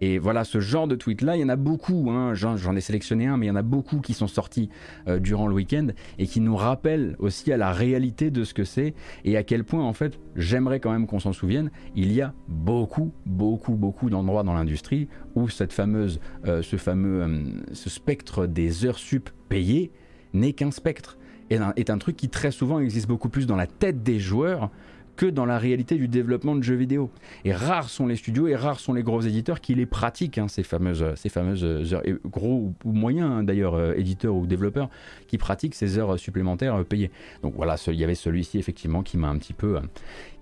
Et 0.00 0.18
voilà, 0.18 0.44
ce 0.44 0.60
genre 0.60 0.86
de 0.86 0.94
tweet-là, 0.94 1.36
il 1.36 1.40
y 1.40 1.44
en 1.44 1.48
a 1.48 1.56
beaucoup, 1.56 2.10
hein. 2.10 2.34
j'en 2.34 2.76
ai 2.76 2.80
sélectionné 2.80 3.26
un, 3.26 3.36
mais 3.36 3.46
il 3.46 3.48
y 3.48 3.52
en 3.52 3.56
a 3.56 3.62
beaucoup 3.62 4.00
qui 4.00 4.14
sont 4.14 4.28
sortis 4.28 4.68
euh, 5.08 5.18
durant 5.18 5.48
le 5.48 5.54
week-end 5.54 5.88
et 6.18 6.26
qui 6.26 6.40
nous 6.40 6.54
rappellent 6.54 7.16
aussi 7.18 7.52
à 7.52 7.56
la 7.56 7.72
réalité 7.72 8.30
de 8.30 8.44
ce 8.44 8.54
que 8.54 8.64
c'est 8.64 8.94
et 9.24 9.36
à 9.36 9.42
quel 9.42 9.64
point, 9.64 9.82
en 9.82 9.92
fait, 9.92 10.18
j'aimerais 10.36 10.78
quand 10.78 10.92
même 10.92 11.06
qu'on 11.06 11.18
s'en 11.18 11.32
souvienne, 11.32 11.70
il 11.96 12.12
y 12.12 12.22
a 12.22 12.32
beaucoup, 12.46 13.12
beaucoup, 13.26 13.74
beaucoup 13.74 14.08
d'endroits 14.08 14.44
dans 14.44 14.54
l'industrie 14.54 15.08
où 15.34 15.48
cette 15.48 15.72
fameuse, 15.72 16.20
euh, 16.46 16.62
ce 16.62 16.76
fameux 16.76 17.22
euh, 17.22 17.44
ce 17.72 17.90
spectre 17.90 18.46
des 18.46 18.84
heures 18.84 18.98
sup 18.98 19.30
payées 19.48 19.90
n'est 20.32 20.52
qu'un 20.52 20.70
spectre. 20.70 21.18
Et 21.50 21.58
est 21.76 21.88
un 21.88 21.96
truc 21.96 22.14
qui 22.14 22.28
très 22.28 22.50
souvent 22.50 22.78
existe 22.78 23.08
beaucoup 23.08 23.30
plus 23.30 23.46
dans 23.46 23.56
la 23.56 23.66
tête 23.66 24.02
des 24.02 24.20
joueurs 24.20 24.70
que 25.18 25.26
dans 25.26 25.46
la 25.46 25.58
réalité 25.58 25.96
du 25.96 26.06
développement 26.06 26.54
de 26.54 26.62
jeux 26.62 26.76
vidéo. 26.76 27.10
Et 27.44 27.52
rares 27.52 27.90
sont 27.90 28.06
les 28.06 28.14
studios 28.14 28.46
et 28.46 28.54
rares 28.54 28.78
sont 28.78 28.94
les 28.94 29.02
gros 29.02 29.20
éditeurs 29.20 29.60
qui 29.60 29.74
les 29.74 29.84
pratiquent, 29.84 30.38
hein, 30.38 30.46
ces 30.46 30.62
fameuses, 30.62 31.04
ces 31.16 31.28
fameuses 31.28 31.64
heures, 31.92 32.04
gros 32.24 32.72
ou, 32.84 32.92
moyens 32.92 33.28
hein, 33.28 33.42
d'ailleurs, 33.42 33.74
euh, 33.74 33.94
éditeurs 33.96 34.36
ou 34.36 34.46
développeurs, 34.46 34.88
qui 35.26 35.36
pratiquent 35.36 35.74
ces 35.74 35.98
heures 35.98 36.20
supplémentaires 36.20 36.76
euh, 36.76 36.84
payées. 36.84 37.10
Donc 37.42 37.54
voilà, 37.56 37.74
il 37.88 37.96
y 37.96 38.04
avait 38.04 38.14
celui-ci 38.14 38.58
effectivement 38.58 39.02
qui 39.02 39.18
m'a 39.18 39.28
un 39.28 39.36
petit 39.38 39.54
peu, 39.54 39.78
euh, 39.78 39.80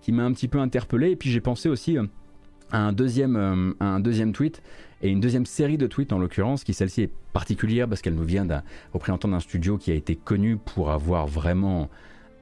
qui 0.02 0.12
m'a 0.12 0.24
un 0.24 0.32
petit 0.32 0.46
peu 0.46 0.60
interpellé. 0.60 1.12
Et 1.12 1.16
puis 1.16 1.30
j'ai 1.30 1.40
pensé 1.40 1.70
aussi 1.70 1.96
à 2.70 2.78
un 2.78 2.92
deuxième, 2.92 3.74
un 3.80 3.98
deuxième 3.98 4.34
tweet 4.34 4.62
et 5.00 5.08
une 5.08 5.20
deuxième 5.20 5.46
série 5.46 5.78
de 5.78 5.86
tweets 5.86 6.12
en 6.12 6.18
l'occurrence, 6.18 6.64
qui 6.64 6.74
celle-ci 6.74 7.00
est 7.00 7.12
particulière 7.32 7.88
parce 7.88 8.02
qu'elle 8.02 8.14
nous 8.14 8.24
vient 8.24 8.44
d'un 8.44 8.62
représentant 8.92 9.28
d'un 9.28 9.40
studio 9.40 9.78
qui 9.78 9.90
a 9.90 9.94
été 9.94 10.16
connu 10.16 10.58
pour 10.58 10.90
avoir 10.90 11.26
vraiment 11.26 11.88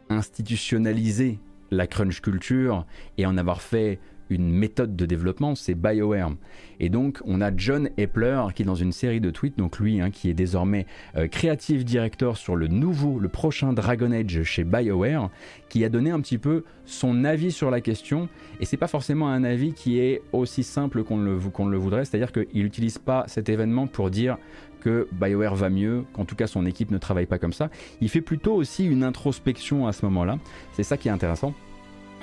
institutionnalisé 0.09 1.39
la 1.71 1.87
crunch 1.87 2.21
culture 2.21 2.87
et 3.19 3.27
en 3.27 3.37
avoir 3.37 3.63
fait 3.63 3.99
une 4.31 4.51
méthode 4.51 4.97
de 4.97 5.07
développement, 5.07 5.55
c'est 5.55 5.75
BioWare. 5.75 6.33
Et 6.81 6.89
donc, 6.89 7.21
on 7.25 7.41
a 7.41 7.55
John 7.57 7.91
Epler 7.97 8.43
qui, 8.55 8.65
dans 8.65 8.75
une 8.75 8.93
série 8.93 9.21
de 9.21 9.31
tweets, 9.31 9.59
donc 9.59 9.79
lui, 9.79 10.01
hein, 10.01 10.11
qui 10.11 10.31
est 10.31 10.35
désormais 10.35 10.87
euh, 11.17 11.29
creative 11.29 11.85
director 11.85 12.37
sur 12.37 12.57
le 12.57 12.69
nouveau, 12.69 13.19
le 13.19 13.29
prochain 13.29 13.73
Dragon 13.73 14.11
Age 14.13 14.43
chez 14.43 14.65
BioWare, 14.65 15.31
qui 15.69 15.85
a 15.85 15.89
donné 15.89 16.11
un 16.11 16.21
petit 16.21 16.39
peu 16.39 16.65
son 16.85 17.25
avis 17.25 17.53
sur 17.53 17.71
la 17.71 17.81
question. 17.81 18.29
Et 18.61 18.65
c'est 18.65 18.77
pas 18.77 18.89
forcément 18.89 19.29
un 19.29 19.45
avis 19.45 19.73
qui 19.73 19.99
est 19.99 20.23
aussi 20.33 20.63
simple 20.63 21.05
qu'on 21.05 21.19
le, 21.19 21.39
qu'on 21.39 21.67
le 21.67 21.77
voudrait, 21.77 22.05
c'est-à-dire 22.05 22.33
qu'il 22.33 22.63
n'utilise 22.63 22.99
pas 22.99 23.25
cet 23.27 23.49
événement 23.49 23.87
pour 23.87 24.11
dire 24.11 24.39
que 24.85 25.09
BioWare 25.13 25.55
va 25.55 25.71
mieux, 25.71 26.05
qu'en 26.13 26.27
tout 26.27 26.37
cas 26.37 26.47
son 26.47 26.67
équipe 26.67 26.91
ne 26.91 26.99
travaille 26.99 27.27
pas 27.27 27.39
comme 27.39 27.55
ça. 27.55 27.71
Il 28.01 28.11
fait 28.11 28.21
plutôt 28.21 28.55
aussi 28.55 28.85
une 28.85 29.03
introspection 29.03 29.87
à 29.87 29.93
ce 29.93 30.05
moment-là. 30.05 30.39
C'est 30.73 30.83
ça 30.83 30.97
qui 30.97 31.09
est 31.09 31.11
intéressant 31.11 31.55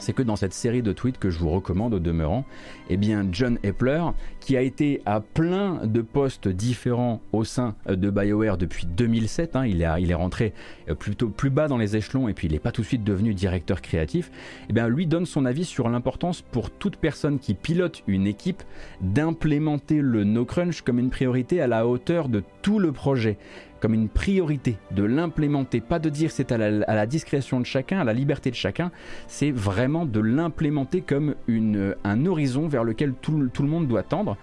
c'est 0.01 0.13
que 0.13 0.23
dans 0.23 0.35
cette 0.35 0.53
série 0.53 0.81
de 0.81 0.91
tweets 0.91 1.19
que 1.19 1.29
je 1.29 1.39
vous 1.39 1.51
recommande 1.51 1.93
au 1.93 1.99
demeurant, 1.99 2.43
eh 2.89 2.99
John 3.31 3.57
Epler, 3.63 4.03
qui 4.39 4.57
a 4.57 4.61
été 4.61 5.01
à 5.05 5.21
plein 5.21 5.85
de 5.85 6.01
postes 6.01 6.47
différents 6.47 7.21
au 7.31 7.43
sein 7.43 7.75
de 7.87 8.09
BioWare 8.09 8.57
depuis 8.57 8.85
2007, 8.85 9.55
hein, 9.55 9.65
il, 9.65 9.81
est, 9.81 10.01
il 10.01 10.11
est 10.11 10.15
rentré 10.15 10.53
euh, 10.89 10.95
plutôt 10.95 11.29
plus 11.29 11.49
bas 11.49 11.67
dans 11.67 11.77
les 11.77 11.95
échelons 11.95 12.27
et 12.27 12.33
puis 12.33 12.47
il 12.47 12.53
n'est 12.53 12.59
pas 12.59 12.71
tout 12.71 12.81
de 12.81 12.87
suite 12.87 13.03
devenu 13.03 13.33
directeur 13.33 13.81
créatif, 13.81 14.31
eh 14.69 14.81
lui 14.89 15.05
donne 15.05 15.25
son 15.25 15.45
avis 15.45 15.65
sur 15.65 15.87
l'importance 15.87 16.41
pour 16.41 16.71
toute 16.71 16.97
personne 16.97 17.39
qui 17.39 17.53
pilote 17.53 18.03
une 18.07 18.27
équipe 18.27 18.63
d'implémenter 19.01 20.01
le 20.01 20.23
no 20.23 20.45
crunch 20.45 20.81
comme 20.81 20.99
une 20.99 21.11
priorité 21.11 21.61
à 21.61 21.67
la 21.67 21.85
hauteur 21.87 22.27
de 22.27 22.43
tout 22.61 22.79
le 22.79 22.91
projet 22.91 23.37
comme 23.81 23.93
une 23.93 24.07
priorité, 24.07 24.77
de 24.91 25.03
l'implémenter, 25.03 25.81
pas 25.81 25.99
de 25.99 26.09
dire 26.09 26.31
c'est 26.31 26.51
à 26.51 26.57
la, 26.57 27.05
discrétion 27.05 27.59
de 27.59 27.65
chacun, 27.65 27.99
à 27.99 28.03
la 28.03 28.13
liberté 28.13 28.51
de 28.51 28.55
chacun, 28.55 28.91
c'est 29.27 29.51
vraiment 29.51 30.05
de 30.05 30.19
l'implémenter 30.19 31.01
comme 31.01 31.35
une, 31.47 31.95
un 32.03 32.25
horizon 32.25 32.67
vers 32.67 32.83
lequel 32.83 33.13
tout, 33.21 33.37
le 33.37 33.67
monde 33.67 33.87
doit 33.87 34.03
tendre. 34.03 34.37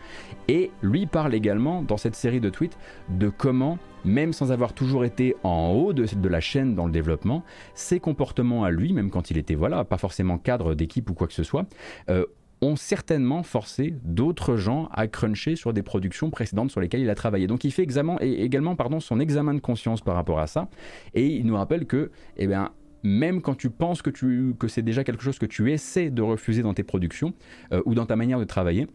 Et 0.48 0.70
lui 0.82 1.06
parle 1.06 1.34
également 1.34 1.82
dans 1.82 1.96
cette 1.96 2.16
série 2.16 2.40
de 2.40 2.50
tweets 2.50 2.76
de 3.08 3.28
comment, 3.28 3.78
même 4.04 4.32
sans 4.32 4.50
avoir 4.50 4.72
toujours 4.72 5.04
été 5.04 5.36
en 5.44 5.70
haut 5.70 5.92
de, 5.92 6.04
de 6.04 6.28
la 6.28 6.40
chaîne 6.40 6.74
dans 6.74 6.86
le 6.86 6.92
développement, 6.92 7.44
ses 7.74 8.00
comportements 8.00 8.64
à 8.64 8.70
lui, 8.70 8.92
même 8.92 9.10
quand 9.10 9.30
il 9.30 9.38
était 9.38 9.54
voilà, 9.54 9.84
pas 9.84 9.98
forcément 9.98 10.38
cadre 10.38 10.74
d'équipe 10.74 11.08
ou 11.10 11.14
quoi 11.14 11.28
que 11.28 11.32
ce 11.32 11.44
soit, 11.44 11.66
euh, 12.10 12.26
ont 12.60 12.76
certainement 12.76 13.42
forcé 13.42 13.94
d'autres 14.04 14.56
gens 14.56 14.88
à 14.92 15.06
cruncher 15.06 15.56
sur 15.56 15.72
des 15.72 15.82
productions 15.82 16.30
précédentes 16.30 16.70
sur 16.70 16.80
lesquelles 16.80 17.02
il 17.02 17.10
a 17.10 17.14
travaillé. 17.14 17.46
Donc 17.46 17.64
il 17.64 17.72
fait 17.72 17.84
également 17.84 18.76
pardon, 18.76 19.00
son 19.00 19.20
examen 19.20 19.54
de 19.54 19.60
conscience 19.60 20.00
par 20.00 20.14
rapport 20.14 20.40
à 20.40 20.46
ça, 20.46 20.68
et 21.14 21.26
il 21.26 21.46
nous 21.46 21.56
rappelle 21.56 21.86
que, 21.86 22.10
eh 22.36 22.46
bien, 22.46 22.72
même 23.02 23.40
quand 23.42 23.54
tu 23.54 23.70
penses 23.70 24.02
que, 24.02 24.10
que 24.52 24.68
c'est 24.68 24.82
déjà 24.82 25.04
quelque 25.04 25.22
chose 25.22 25.38
que 25.38 25.46
tu 25.46 25.70
essaies 25.72 26.10
de 26.10 26.22
refuser 26.22 26.62
dans 26.62 26.74
tes 26.74 26.82
productions 26.82 27.32
euh, 27.72 27.80
ou 27.86 27.94
dans 27.94 28.06
ta 28.06 28.16
manière 28.16 28.40
de 28.40 28.44
travailler, 28.44 28.88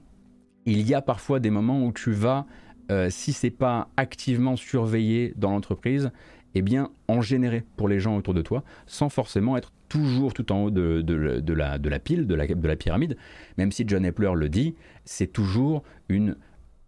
il 0.65 0.87
y 0.87 0.93
a 0.93 1.01
parfois 1.01 1.39
des 1.39 1.49
moments 1.49 1.85
où 1.85 1.91
tu 1.91 2.11
vas, 2.11 2.45
euh, 2.91 3.09
si 3.09 3.33
c'est 3.33 3.49
pas 3.49 3.89
activement 3.97 4.55
surveillé 4.55 5.33
dans 5.37 5.51
l'entreprise, 5.51 6.11
eh 6.55 6.61
bien 6.61 6.89
en 7.07 7.21
générer 7.21 7.63
pour 7.77 7.87
les 7.87 7.99
gens 7.99 8.17
autour 8.17 8.33
de 8.33 8.41
toi, 8.41 8.63
sans 8.85 9.09
forcément 9.09 9.57
être 9.57 9.71
toujours 9.89 10.33
tout 10.33 10.51
en 10.51 10.63
haut 10.63 10.71
de, 10.71 11.03
la, 11.53 11.99
pile, 11.99 12.27
de 12.27 12.35
la, 12.35 12.47
de 12.47 12.67
la, 12.67 12.75
pyramide, 12.75 13.17
même 13.57 13.71
si 13.71 13.83
John 13.87 14.05
Epler 14.05 14.31
le 14.35 14.49
dit, 14.49 14.75
c'est 15.05 15.31
toujours 15.31 15.83
une 16.09 16.35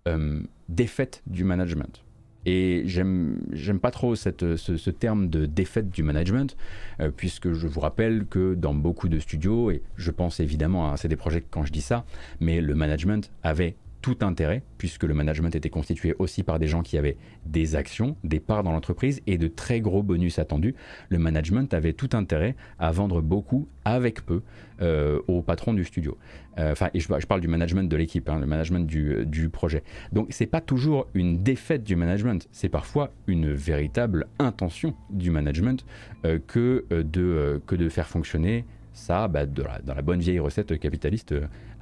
euh, 0.07 0.41
défaite 0.69 1.21
du 1.27 1.43
management. 1.43 2.03
Et 2.45 2.83
j'aime, 2.85 3.39
pas 3.81 3.89
trop 3.89 4.15
ce, 4.15 4.89
terme 4.91 5.29
de 5.29 5.45
défaite 5.47 5.89
du 5.89 6.03
management, 6.03 6.55
euh, 6.99 7.09
puisque 7.15 7.53
je 7.53 7.67
vous 7.67 7.79
rappelle 7.79 8.25
que 8.27 8.53
dans 8.53 8.75
beaucoup 8.75 9.09
de 9.09 9.19
studios, 9.19 9.71
et 9.71 9.81
je 9.95 10.11
pense 10.11 10.39
évidemment 10.39 10.91
à 10.91 10.97
CD 10.97 11.15
Projekt 11.15 11.47
quand 11.49 11.65
je 11.65 11.71
dis 11.71 11.81
ça, 11.81 12.05
mais 12.39 12.61
le 12.61 12.75
management 12.75 13.31
avait 13.41 13.75
tout 14.05 14.17
intérêt, 14.21 14.61
puisque 14.77 15.01
le 15.01 15.15
management 15.15 15.55
était 15.55 15.71
constitué 15.71 16.13
aussi 16.19 16.43
par 16.43 16.59
des 16.59 16.67
gens 16.67 16.83
qui 16.83 16.95
avaient 16.95 17.17
des 17.47 17.75
actions, 17.75 18.15
des 18.23 18.39
parts 18.39 18.61
dans 18.61 18.71
l'entreprise 18.71 19.19
et 19.25 19.39
de 19.39 19.47
très 19.47 19.81
gros 19.81 20.03
bonus 20.03 20.37
attendus. 20.37 20.75
Le 21.09 21.17
management 21.17 21.73
avait 21.73 21.93
tout 21.93 22.11
intérêt 22.13 22.55
à 22.77 22.91
vendre 22.91 23.21
beaucoup 23.21 23.67
avec 23.83 24.23
peu 24.23 24.43
euh, 24.83 25.21
au 25.27 25.41
patron 25.41 25.73
du 25.73 25.83
studio. 25.83 26.19
Euh, 26.59 26.73
enfin, 26.73 26.91
et 26.93 26.99
je, 26.99 27.07
parle 27.25 27.41
du 27.41 27.47
management 27.47 27.89
de 27.89 27.97
l'équipe, 27.97 28.29
hein, 28.29 28.39
le 28.39 28.45
management 28.45 28.85
du, 28.85 29.25
du 29.25 29.49
projet. 29.49 29.81
Donc, 30.11 30.27
c'est 30.29 30.45
pas 30.45 30.61
toujours 30.61 31.07
une 31.15 31.41
défaite 31.41 31.83
du 31.83 31.95
management, 31.95 32.47
c'est 32.51 32.69
parfois 32.69 33.11
une 33.25 33.51
véritable 33.53 34.27
intention 34.37 34.93
du 35.09 35.31
management 35.31 35.83
euh, 36.25 36.37
que, 36.45 36.85
de, 36.91 37.59
que 37.65 37.75
de 37.75 37.89
faire 37.89 38.07
fonctionner 38.07 38.65
ça 38.93 39.27
bah, 39.27 39.47
dans 39.47 39.93
la 39.93 40.01
bonne 40.03 40.19
vieille 40.19 40.39
recette 40.39 40.79
capitaliste 40.79 41.33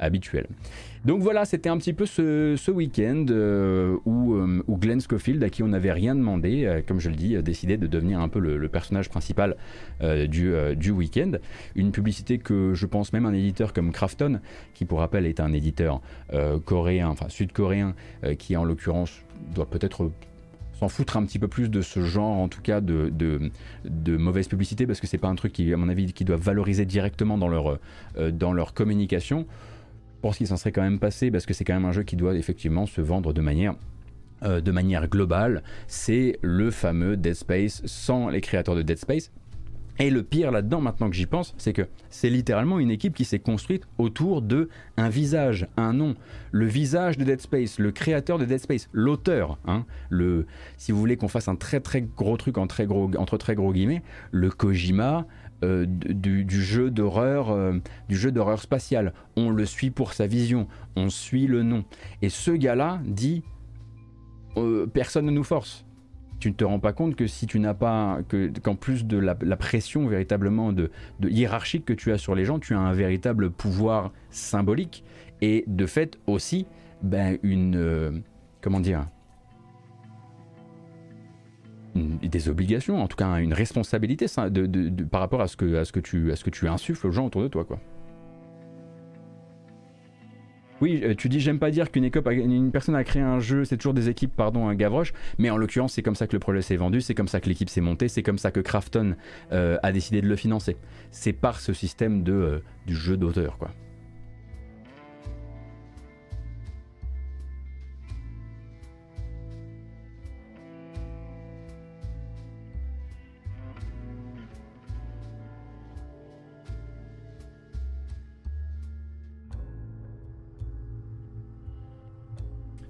habituelle. 0.03 0.47
Donc 1.05 1.21
voilà, 1.21 1.43
c'était 1.43 1.67
un 1.67 1.77
petit 1.77 1.91
peu 1.91 2.05
ce, 2.05 2.71
week-end 2.71 3.25
euh, 3.29 3.97
euh, 4.07 4.63
où, 4.67 4.77
Glenn 4.77 5.01
Schofield, 5.01 5.43
à 5.43 5.49
qui 5.49 5.61
on 5.61 5.67
n'avait 5.67 5.91
rien 5.91 6.15
demandé, 6.15 6.63
euh, 6.65 6.81
comme 6.85 7.01
je 7.01 7.09
le 7.09 7.15
dis, 7.15 7.35
a 7.35 7.41
décidé 7.41 7.75
de 7.75 7.87
devenir 7.87 8.21
un 8.21 8.29
peu 8.29 8.39
le, 8.39 8.69
personnage 8.69 9.09
principal 9.09 9.55
du, 10.01 10.53
du 10.75 10.91
week-end. 10.91 11.33
Une 11.75 11.91
publicité 11.91 12.39
que 12.39 12.73
je 12.73 12.85
pense 12.85 13.13
même 13.13 13.25
un 13.25 13.33
éditeur 13.33 13.73
comme 13.73 13.91
Krafton, 13.91 14.39
qui 14.73 14.85
pour 14.85 14.99
rappel 14.99 15.25
est 15.25 15.39
un 15.39 15.53
éditeur 15.53 16.01
coréen, 16.65 17.07
enfin 17.09 17.29
sud-coréen, 17.29 17.93
qui 18.39 18.57
en 18.57 18.63
l'occurrence 18.63 19.21
doit 19.53 19.69
peut-être 19.69 20.09
s'en 20.79 20.89
foutre 20.89 21.17
un 21.17 21.25
petit 21.25 21.37
peu 21.37 21.47
plus 21.47 21.69
de 21.69 21.81
ce 21.81 22.01
genre, 22.03 22.37
en 22.37 22.47
tout 22.47 22.61
cas 22.61 22.81
de, 22.81 23.11
de, 23.11 24.17
mauvaise 24.17 24.47
publicité, 24.47 24.87
parce 24.87 24.99
que 24.99 25.05
c'est 25.05 25.19
pas 25.19 25.27
un 25.27 25.35
truc 25.35 25.53
qui, 25.53 25.71
à 25.71 25.77
mon 25.77 25.89
avis, 25.89 26.13
qui 26.13 26.25
doit 26.25 26.37
valoriser 26.37 26.85
directement 26.85 27.37
dans 27.37 27.49
leur, 27.49 27.79
dans 28.31 28.53
leur 28.53 28.73
communication 28.73 29.45
pense 30.23 30.37
qu'il 30.37 30.47
s'en 30.47 30.55
serait 30.55 30.71
quand 30.71 30.81
même 30.81 30.99
passé 30.99 31.31
parce 31.31 31.45
que 31.45 31.53
c'est 31.53 31.65
quand 31.65 31.73
même 31.73 31.85
un 31.85 31.91
jeu 31.91 32.03
qui 32.03 32.15
doit 32.15 32.33
effectivement 32.33 32.85
se 32.85 33.01
vendre 33.01 33.33
de 33.33 33.41
manière 33.41 33.75
euh, 34.43 34.61
de 34.61 34.71
manière 34.71 35.07
globale, 35.07 35.63
c'est 35.87 36.39
le 36.41 36.71
fameux 36.71 37.15
Dead 37.17 37.33
Space 37.33 37.81
sans 37.85 38.29
les 38.29 38.41
créateurs 38.41 38.75
de 38.75 38.81
Dead 38.81 38.97
Space. 38.97 39.31
Et 39.99 40.09
le 40.09 40.23
pire 40.23 40.51
là-dedans, 40.51 40.81
maintenant 40.81 41.09
que 41.09 41.15
j'y 41.15 41.27
pense, 41.27 41.53
c'est 41.57 41.71
que 41.71 41.83
c'est 42.09 42.29
littéralement 42.29 42.79
une 42.79 42.89
équipe 42.89 43.13
qui 43.13 43.25
s'est 43.25 43.39
construite 43.39 43.83
autour 43.97 44.41
de 44.41 44.69
un 44.97 45.09
visage, 45.09 45.67
un 45.77 45.93
nom, 45.93 46.15
le 46.51 46.65
visage 46.65 47.17
de 47.17 47.23
Dead 47.23 47.39
Space, 47.39 47.79
le 47.79 47.91
créateur 47.91 48.39
de 48.39 48.45
Dead 48.45 48.59
Space, 48.59 48.89
l'auteur. 48.91 49.59
Hein, 49.65 49.85
si 50.77 50.91
vous 50.91 50.99
voulez 50.99 51.15
qu'on 51.15 51.27
fasse 51.27 51.47
un 51.47 51.55
très 51.55 51.79
très 51.79 52.01
gros 52.01 52.37
truc 52.37 52.57
en 52.57 52.65
très 52.65 52.85
gros, 52.85 53.11
entre 53.17 53.37
très 53.37 53.55
gros 53.55 53.71
guillemets, 53.71 54.01
le 54.31 54.49
Kojima, 54.49 55.27
euh, 55.63 55.85
du, 55.87 56.61
jeu 56.61 56.91
d'horreur, 56.91 57.49
euh, 57.49 57.79
du 58.09 58.17
jeu 58.17 58.31
d'horreur 58.31 58.61
spatial. 58.61 59.13
On 59.37 59.49
le 59.49 59.65
suit 59.65 59.91
pour 59.91 60.13
sa 60.13 60.27
vision, 60.27 60.67
on 60.97 61.09
suit 61.09 61.47
le 61.47 61.63
nom. 61.63 61.85
Et 62.21 62.29
ce 62.29 62.51
gars-là 62.51 62.99
dit 63.05 63.43
euh, 64.57 64.85
personne 64.87 65.25
ne 65.25 65.31
nous 65.31 65.43
force. 65.43 65.85
Tu 66.39 66.49
ne 66.49 66.53
te 66.53 66.65
rends 66.65 66.79
pas 66.79 66.91
compte 66.91 67.15
que 67.15 67.27
si 67.27 67.47
tu 67.47 67.59
n'as 67.59 67.73
pas, 67.73 68.19
que 68.27 68.51
qu'en 68.59 68.75
plus 68.75 69.05
de 69.05 69.17
la, 69.17 69.35
pression 69.55 70.05
véritablement 70.07 70.73
de, 70.73 70.91
hiérarchique 71.21 71.85
que 71.85 71.93
tu 71.93 72.11
as 72.11 72.17
sur 72.17 72.35
les 72.35 72.43
gens, 72.43 72.59
tu 72.59 72.73
as 72.73 72.79
un 72.79 72.93
véritable 72.93 73.49
pouvoir 73.49 74.11
symbolique 74.29 75.05
et 75.41 75.63
de 75.67 75.85
fait 75.85 76.19
aussi 76.27 76.67
ben, 77.01 77.37
une 77.41 78.21
comment 78.59 78.81
dire 78.81 79.07
des 81.95 82.49
obligations, 82.49 83.01
en 83.01 83.07
tout 83.07 83.17
cas 83.17 83.37
une 83.37 83.53
responsabilité 83.53 84.25
par 85.11 85.21
rapport 85.21 85.41
à 85.41 85.47
ce, 85.47 85.55
que, 85.55 85.99
tu, 85.99 86.31
ce 86.35 86.43
que 86.43 86.49
tu 86.49 86.67
insuffles 86.67 87.07
aux 87.07 87.11
gens 87.11 87.25
autour 87.25 87.43
de 87.43 87.47
toi. 87.47 87.65
Quoi. 87.65 87.79
Oui, 90.83 90.99
euh, 91.01 91.15
tu 91.15 91.29
dis 91.29 91.39
j'aime 91.39 91.59
pas 91.59 91.71
dire 91.71 91.91
qu'une 91.91 92.03
une 92.03 92.71
personne 92.71 92.95
a 92.95 93.05
créé 93.05 93.21
un 93.21 93.39
jeu, 93.39 93.63
c'est 93.63 93.77
toujours 93.77 93.93
des 93.93 94.09
équipes, 94.09 94.35
pardon, 94.35 94.67
un 94.67 94.75
Gavroche, 94.75 95.13
mais 95.37 95.49
en 95.49 95.55
l'occurrence 95.55 95.93
c'est 95.93 96.01
comme 96.01 96.15
ça 96.15 96.27
que 96.27 96.33
le 96.33 96.39
projet 96.39 96.61
s'est 96.61 96.75
vendu, 96.75 96.99
c'est 96.99 97.15
comme 97.15 97.29
ça 97.29 97.39
que 97.39 97.47
l'équipe 97.47 97.69
s'est 97.69 97.79
montée, 97.79 98.09
c'est 98.09 98.21
comme 98.21 98.37
ça 98.37 98.51
que 98.51 98.59
Krafton 98.59 99.15
euh, 99.53 99.77
a 99.81 99.91
décidé 99.93 100.21
de 100.21 100.27
le 100.27 100.35
financer. 100.35 100.75
C'est 101.09 101.31
par 101.31 101.61
ce 101.61 101.71
système 101.71 102.23
de, 102.23 102.33
euh, 102.33 102.59
du 102.85 102.95
jeu 102.95 103.15
d'auteur, 103.15 103.57
quoi. 103.57 103.71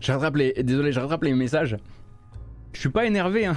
Je 0.03 0.11
rattrape 0.11 0.35
les, 0.35 0.51
désolé, 0.51 0.91
je 0.91 0.99
rattrape 0.99 1.23
les 1.23 1.33
messages. 1.33 1.77
Je 2.73 2.79
suis 2.79 2.89
pas 2.89 3.05
énervé, 3.05 3.45
hein. 3.45 3.55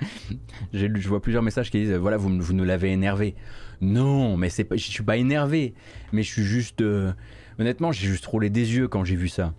Je 0.72 1.08
vois 1.08 1.22
plusieurs 1.22 1.44
messages 1.44 1.70
qui 1.70 1.78
disent 1.78 1.92
voilà, 1.92 2.16
vous, 2.16 2.40
vous 2.40 2.52
nous 2.52 2.64
l'avez 2.64 2.90
énervé. 2.90 3.36
Non, 3.80 4.36
mais 4.36 4.50
c'est 4.50 4.64
pas, 4.64 4.76
je 4.76 4.82
suis 4.82 5.04
pas 5.04 5.16
énervé, 5.16 5.74
mais 6.12 6.22
je 6.22 6.32
suis 6.32 6.42
juste, 6.42 6.80
euh, 6.80 7.12
honnêtement, 7.58 7.92
j'ai 7.92 8.08
juste 8.08 8.26
roulé 8.26 8.50
des 8.50 8.74
yeux 8.74 8.88
quand 8.88 9.04
j'ai 9.04 9.14
vu 9.14 9.28
ça. 9.28 9.54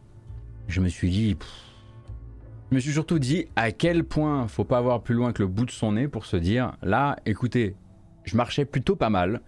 Je 0.68 0.82
me 0.82 0.90
suis 0.90 1.10
dit, 1.10 1.38
je 2.70 2.76
me 2.76 2.82
suis 2.82 2.92
surtout 2.92 3.18
dit 3.18 3.48
à 3.56 3.72
quel 3.72 4.04
point 4.04 4.48
faut 4.50 4.66
pas 4.66 4.80
avoir 4.80 5.02
plus 5.02 5.16
loin 5.16 5.32
que 5.32 5.42
le 5.42 5.48
bout 5.48 5.66
de 5.66 5.72
son 5.72 5.94
nez 5.94 6.10
pour 6.10 6.26
se 6.26 6.36
dire 6.36 6.74
là, 6.84 7.16
écoutez, 7.26 7.76
je 8.26 8.36
marchais 8.36 8.66
plutôt 8.66 8.98
pas 8.98 9.10
mal, 9.10 9.42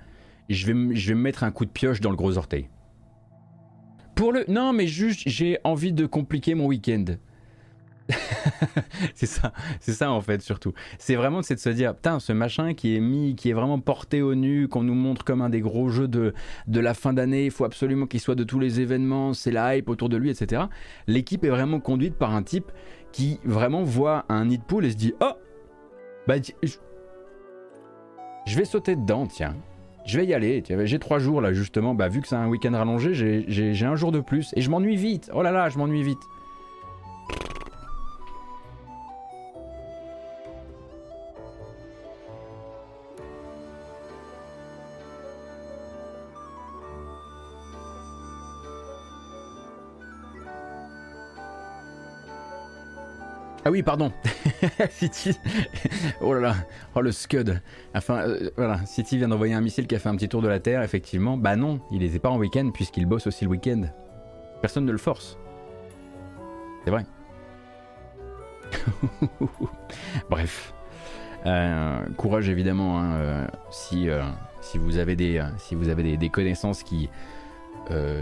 je 0.49 0.65
vais, 0.65 0.95
je 0.95 1.09
vais 1.09 1.15
me 1.15 1.21
mettre 1.21 1.43
un 1.43 1.51
coup 1.51 1.65
de 1.65 1.71
pioche 1.71 1.99
dans 1.99 2.09
le 2.09 2.15
gros 2.15 2.37
orteil. 2.37 2.69
Pour 4.19 4.33
le. 4.33 4.43
Non, 4.49 4.73
mais 4.73 4.85
juste, 4.85 5.21
j'ai 5.27 5.59
envie 5.63 5.93
de 5.93 6.05
compliquer 6.05 6.53
mon 6.53 6.65
week-end. 6.65 7.05
c'est 9.15 9.27
ça, 9.27 9.53
c'est 9.79 9.93
ça 9.93 10.11
en 10.11 10.19
fait 10.19 10.41
surtout. 10.41 10.73
C'est 10.97 11.15
vraiment 11.15 11.41
c'est 11.41 11.55
de 11.55 11.61
se 11.61 11.69
dire, 11.69 11.95
putain, 11.95 12.19
ce 12.19 12.33
machin 12.33 12.73
qui 12.73 12.97
est 12.97 12.99
mis, 12.99 13.37
qui 13.37 13.49
est 13.49 13.53
vraiment 13.53 13.79
porté 13.79 14.21
au 14.21 14.35
nu, 14.35 14.67
qu'on 14.67 14.83
nous 14.83 14.93
montre 14.93 15.23
comme 15.23 15.41
un 15.41 15.49
des 15.49 15.61
gros 15.61 15.87
jeux 15.87 16.09
de, 16.09 16.33
de 16.67 16.79
la 16.81 16.93
fin 16.93 17.13
d'année, 17.13 17.45
il 17.45 17.51
faut 17.51 17.63
absolument 17.63 18.07
qu'il 18.07 18.19
soit 18.19 18.35
de 18.35 18.43
tous 18.43 18.59
les 18.59 18.81
événements, 18.81 19.33
c'est 19.33 19.51
la 19.51 19.77
hype 19.77 19.87
autour 19.87 20.09
de 20.09 20.17
lui, 20.17 20.29
etc. 20.29 20.63
L'équipe 21.07 21.45
est 21.45 21.49
vraiment 21.49 21.79
conduite 21.79 22.15
par 22.15 22.35
un 22.35 22.43
type 22.43 22.73
qui 23.13 23.39
vraiment 23.45 23.83
voit 23.83 24.25
un 24.27 24.47
nid 24.47 24.57
de 24.57 24.63
poule 24.63 24.83
et 24.83 24.91
se 24.91 24.97
dit, 24.97 25.13
oh, 25.21 25.31
bah, 26.27 26.35
je 28.45 28.57
vais 28.57 28.65
sauter 28.65 28.97
dedans, 28.97 29.27
tiens 29.27 29.55
je 30.05 30.17
vais 30.17 30.25
y 30.25 30.33
aller. 30.33 30.63
J'ai 30.85 30.99
trois 30.99 31.19
jours 31.19 31.41
là 31.41 31.53
justement. 31.53 31.93
Bah, 31.93 32.07
vu 32.07 32.21
que 32.21 32.27
c'est 32.27 32.35
un 32.35 32.47
week-end 32.47 32.71
rallongé, 32.73 33.13
j'ai 33.13 33.85
un 33.85 33.95
jour 33.95 34.11
de 34.11 34.19
plus. 34.19 34.53
Et 34.55 34.61
je 34.61 34.69
m'ennuie 34.69 34.95
vite. 34.95 35.29
Oh 35.33 35.41
là 35.41 35.51
là, 35.51 35.69
je 35.69 35.77
m'ennuie 35.77 36.03
vite. 36.03 36.21
Ah 53.69 53.71
oui, 53.71 53.83
pardon. 53.83 54.11
City. 54.89 55.37
oh 56.21 56.33
là 56.33 56.39
là. 56.39 56.55
Oh 56.95 57.01
le 57.01 57.11
Scud. 57.11 57.61
Enfin, 57.93 58.21
euh, 58.21 58.49
voilà. 58.57 58.83
City 58.87 59.15
vient 59.19 59.27
d'envoyer 59.27 59.53
un 59.53 59.61
missile 59.61 59.85
qui 59.85 59.93
a 59.93 59.99
fait 59.99 60.09
un 60.09 60.15
petit 60.15 60.27
tour 60.27 60.41
de 60.41 60.47
la 60.47 60.59
Terre, 60.59 60.81
effectivement. 60.81 61.37
Bah 61.37 61.55
non, 61.55 61.79
il 61.91 61.99
les 61.99 62.15
est 62.15 62.19
pas 62.19 62.31
en 62.31 62.39
week-end 62.39 62.71
puisqu'il 62.73 63.05
bosse 63.05 63.27
aussi 63.27 63.45
le 63.45 63.51
week-end. 63.51 63.83
Personne 64.59 64.85
ne 64.85 64.91
le 64.91 64.97
force. 64.97 65.37
C'est 66.83 66.89
vrai. 66.89 67.05
Bref. 70.31 70.73
Euh, 71.45 71.99
courage 72.17 72.49
évidemment 72.49 72.99
hein, 72.99 73.11
euh, 73.17 73.47
si, 73.69 74.09
vous 74.79 74.97
avez 74.97 75.15
des, 75.15 76.29
connaissances 76.31 76.81
qui 76.81 77.07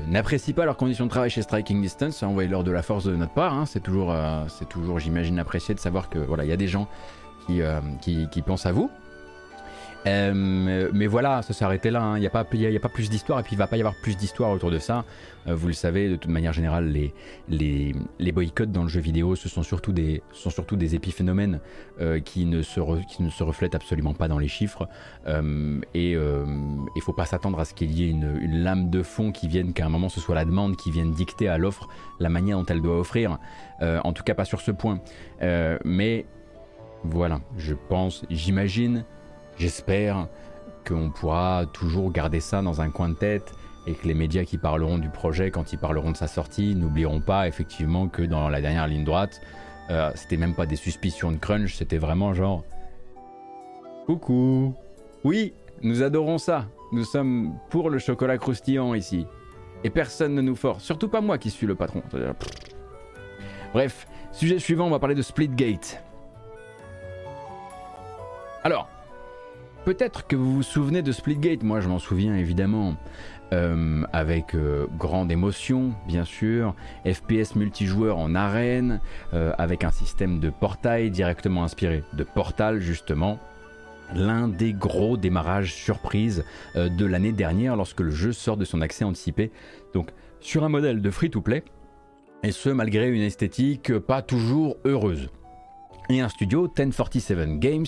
n'apprécient 0.07 0.53
pas 0.53 0.65
leurs 0.65 0.78
conditions 0.78 1.05
de 1.05 1.09
travail 1.09 1.30
chez 1.30 1.41
Striking 1.41 1.82
Distance, 1.82 2.24
envoyez-leur 2.24 2.63
de 2.63 2.72
la 2.72 2.82
force 2.82 3.03
de 3.05 3.15
notre 3.15 3.34
part. 3.34 3.53
Hein. 3.53 3.65
c'est 3.65 3.82
toujours, 3.82 4.15
c'est 4.47 4.68
toujours 4.68 4.99
j'imagine, 4.99 5.39
apprécié 5.39 5.76
de 5.76 5.80
savoir 5.80 6.09
que 6.09 6.20
voilà, 6.20 6.45
il 6.45 6.49
y 6.49 6.53
a 6.53 6.57
des 6.57 6.68
gens 6.68 6.88
qui, 8.01 8.28
qui 8.30 8.41
pensent 8.41 8.65
à 8.65 8.72
vous. 8.72 8.89
Euh, 10.08 10.89
mais 10.93 11.08
voilà, 11.08 11.41
ça 11.41 11.66
arrêté 11.66 11.89
là. 11.89 11.99
Il 11.99 12.03
hein. 12.03 12.20
n'y 12.20 12.28
a, 12.28 12.30
pas, 12.30 12.43
plus 12.43 13.10
d'histoire 13.10 13.39
et 13.39 13.43
puis 13.43 13.53
il 13.53 13.58
va 13.58 13.68
pas 13.68 13.78
y 13.78 13.80
avoir 13.80 13.95
plus 13.95 14.16
d'histoire 14.16 14.51
autour 14.51 14.72
de 14.72 14.80
ça. 14.80 15.05
Euh, 15.47 15.55
vous 15.55 15.68
le 15.68 15.74
savez, 15.74 16.10
de 16.10 16.16
toute 16.16 16.32
manière 16.32 16.53
générale, 16.53 16.93
les, 17.49 18.32
boycotts 18.32 18.72
dans 18.72 18.84
le 18.84 18.89
jeu 18.89 18.99
vidéo, 18.99 19.36
ce 19.36 19.49
sont 19.49 19.64
surtout 19.64 19.91
des, 19.91 20.22
sont 20.32 20.51
épiphénomènes 20.80 21.60
euh, 21.99 22.20
qui, 22.20 22.45
ne 22.45 22.62
se 22.62 22.80
ne 22.80 23.43
reflètent 23.43 23.76
absolument 23.76 24.14
pas 24.14 24.28
dans 24.28 24.39
les 24.39 24.47
chiffres. 24.47 24.88
et 25.93 26.12
il 26.12 27.01
faut 27.01 27.14
pas 27.14 27.26
s'attendre 27.26 27.60
à 27.60 27.66
ce 27.66 27.74
qu'il 27.74 27.91
y 27.91 28.03
ait 28.03 28.10
une, 28.10 28.64
lame 28.64 28.89
de 28.89 29.03
fond 29.03 29.32
qui 29.32 29.47
vienne, 29.47 29.74
qu'à 29.74 29.86
un 29.86 29.89
moment 29.89 30.10
ce 30.10 30.20
soit 30.20 30.36
la 30.36 30.45
demande 30.45 30.76
qui 30.76 30.91
vienne 30.91 31.12
dicter 31.12 31.47
à 31.47 31.58
l'offre 31.58 31.88
la 32.20 32.30
manière 32.30 32.58
dont 32.58 32.66
elle 32.66 32.82
doit 32.82 32.99
offrir. 32.99 33.38
en 33.82 34.14
tout 34.14 34.24
cas, 34.24 34.34
pas 34.34 34.45
sur 34.45 34.62
ce 34.62 34.72
point. 34.72 34.99
mais 35.84 36.26
voilà, 37.03 37.41
je 37.58 37.74
pense, 37.74 38.26
j'imagine 38.30 39.05
J'espère 39.58 40.28
qu'on 40.88 41.10
pourra 41.10 41.66
toujours 41.74 42.12
garder 42.12 42.39
ça 42.39 42.62
dans 42.62 42.82
un 42.82 42.89
coin 42.89 43.10
de 43.10 43.16
tête 43.16 43.53
et 43.88 43.93
que 43.93 44.08
les 44.08 44.14
médias 44.14 44.43
qui 44.43 44.58
parleront 44.58 44.97
du 44.97 45.10
projet 45.10 45.49
quand 45.49 45.74
ils 45.74 45.80
parleront 45.80 46.12
de 46.12 46.18
sa 46.18 46.28
sortie 46.28 46.76
n'oublieront 46.76 47.22
pas 47.22 47.47
effectivement 47.47 48.08
que 48.08 48.22
dans 48.22 48.49
la 48.49 48.62
dernière 48.62 48.88
ligne 48.88 49.03
droite, 49.03 49.41
euh, 49.89 50.12
c'était 50.16 50.38
même 50.38 50.53
pas 50.53 50.66
des 50.66 50.76
suspicions 50.76 51.32
de 51.32 51.38
crunch, 51.38 51.76
c'était 51.76 51.97
vraiment 51.97 52.34
genre 52.34 52.64
Coucou 54.05 54.76
Oui, 55.24 55.53
nous 55.82 56.03
adorons 56.03 56.38
ça. 56.38 56.66
Nous 56.91 57.03
sommes 57.03 57.58
pour 57.70 57.89
le 57.89 57.97
chocolat 57.97 58.38
croustillant 58.38 58.93
ici. 58.93 59.26
Et 59.84 59.89
personne 59.89 60.34
ne 60.34 60.41
nous 60.41 60.55
force, 60.55 60.84
surtout 60.84 61.08
pas 61.08 61.22
moi 61.22 61.38
qui 61.38 61.49
suis 61.49 61.68
le 61.68 61.76
patron. 61.76 62.01
Bref, 63.74 64.08
sujet 64.32 64.60
suivant, 64.60 64.88
on 64.88 64.89
va 64.89 64.99
parler 64.99 65.16
de 65.16 65.22
Splitgate. 65.22 66.01
Alors, 68.64 68.89
Peut-être 69.88 70.28
que 70.28 70.36
vous 70.36 70.54
vous 70.54 70.64
souvenez 70.64 71.02
de 71.02 71.14
Splitgate, 71.14 71.64
moi 71.64 71.80
je 71.80 71.88
m'en 71.88 71.98
souviens 71.98 72.36
évidemment, 72.36 72.98
euh, 73.54 74.04
avec 74.12 74.54
euh, 74.54 74.86
grande 74.98 75.32
émotion 75.32 75.94
bien 76.06 76.26
sûr, 76.26 76.76
FPS 77.06 77.56
multijoueur 77.56 78.18
en 78.18 78.36
arène, 78.36 79.00
euh, 79.34 79.54
avec 79.58 79.86
un 79.86 79.92
système 79.92 80.42
de 80.42 80.50
portail 80.50 81.10
directement 81.10 81.64
inspiré 81.64 82.04
de 82.12 82.26
Portal 82.26 82.82
justement. 82.82 83.40
L'un 84.14 84.50
des 84.50 84.74
gros 84.74 85.16
démarrages 85.16 85.74
surprises 85.74 86.44
de 86.76 87.06
l'année 87.06 87.32
dernière 87.32 87.78
lorsque 87.78 88.02
le 88.02 88.12
jeu 88.12 88.34
sort 88.34 88.58
de 88.58 88.66
son 88.66 88.82
accès 88.82 89.06
anticipé. 89.06 89.54
Donc 89.94 90.10
sur 90.42 90.66
un 90.66 90.70
modèle 90.70 91.02
de 91.02 91.10
free-to-play, 91.10 91.64
et 92.44 92.52
ce 92.52 92.68
malgré 92.68 93.10
une 93.10 93.22
esthétique 93.22 93.98
pas 94.00 94.22
toujours 94.22 94.76
heureuse 94.84 95.30
et 96.10 96.22
un 96.22 96.30
studio, 96.30 96.72
1047 96.78 97.60
Games, 97.60 97.86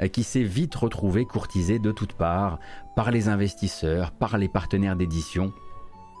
euh, 0.00 0.08
qui 0.08 0.22
s'est 0.22 0.42
vite 0.42 0.74
retrouvé 0.74 1.24
courtisé 1.24 1.78
de 1.78 1.92
toutes 1.92 2.14
parts 2.14 2.58
par 2.96 3.10
les 3.10 3.28
investisseurs, 3.28 4.10
par 4.10 4.38
les 4.38 4.48
partenaires 4.48 4.96
d'édition. 4.96 5.52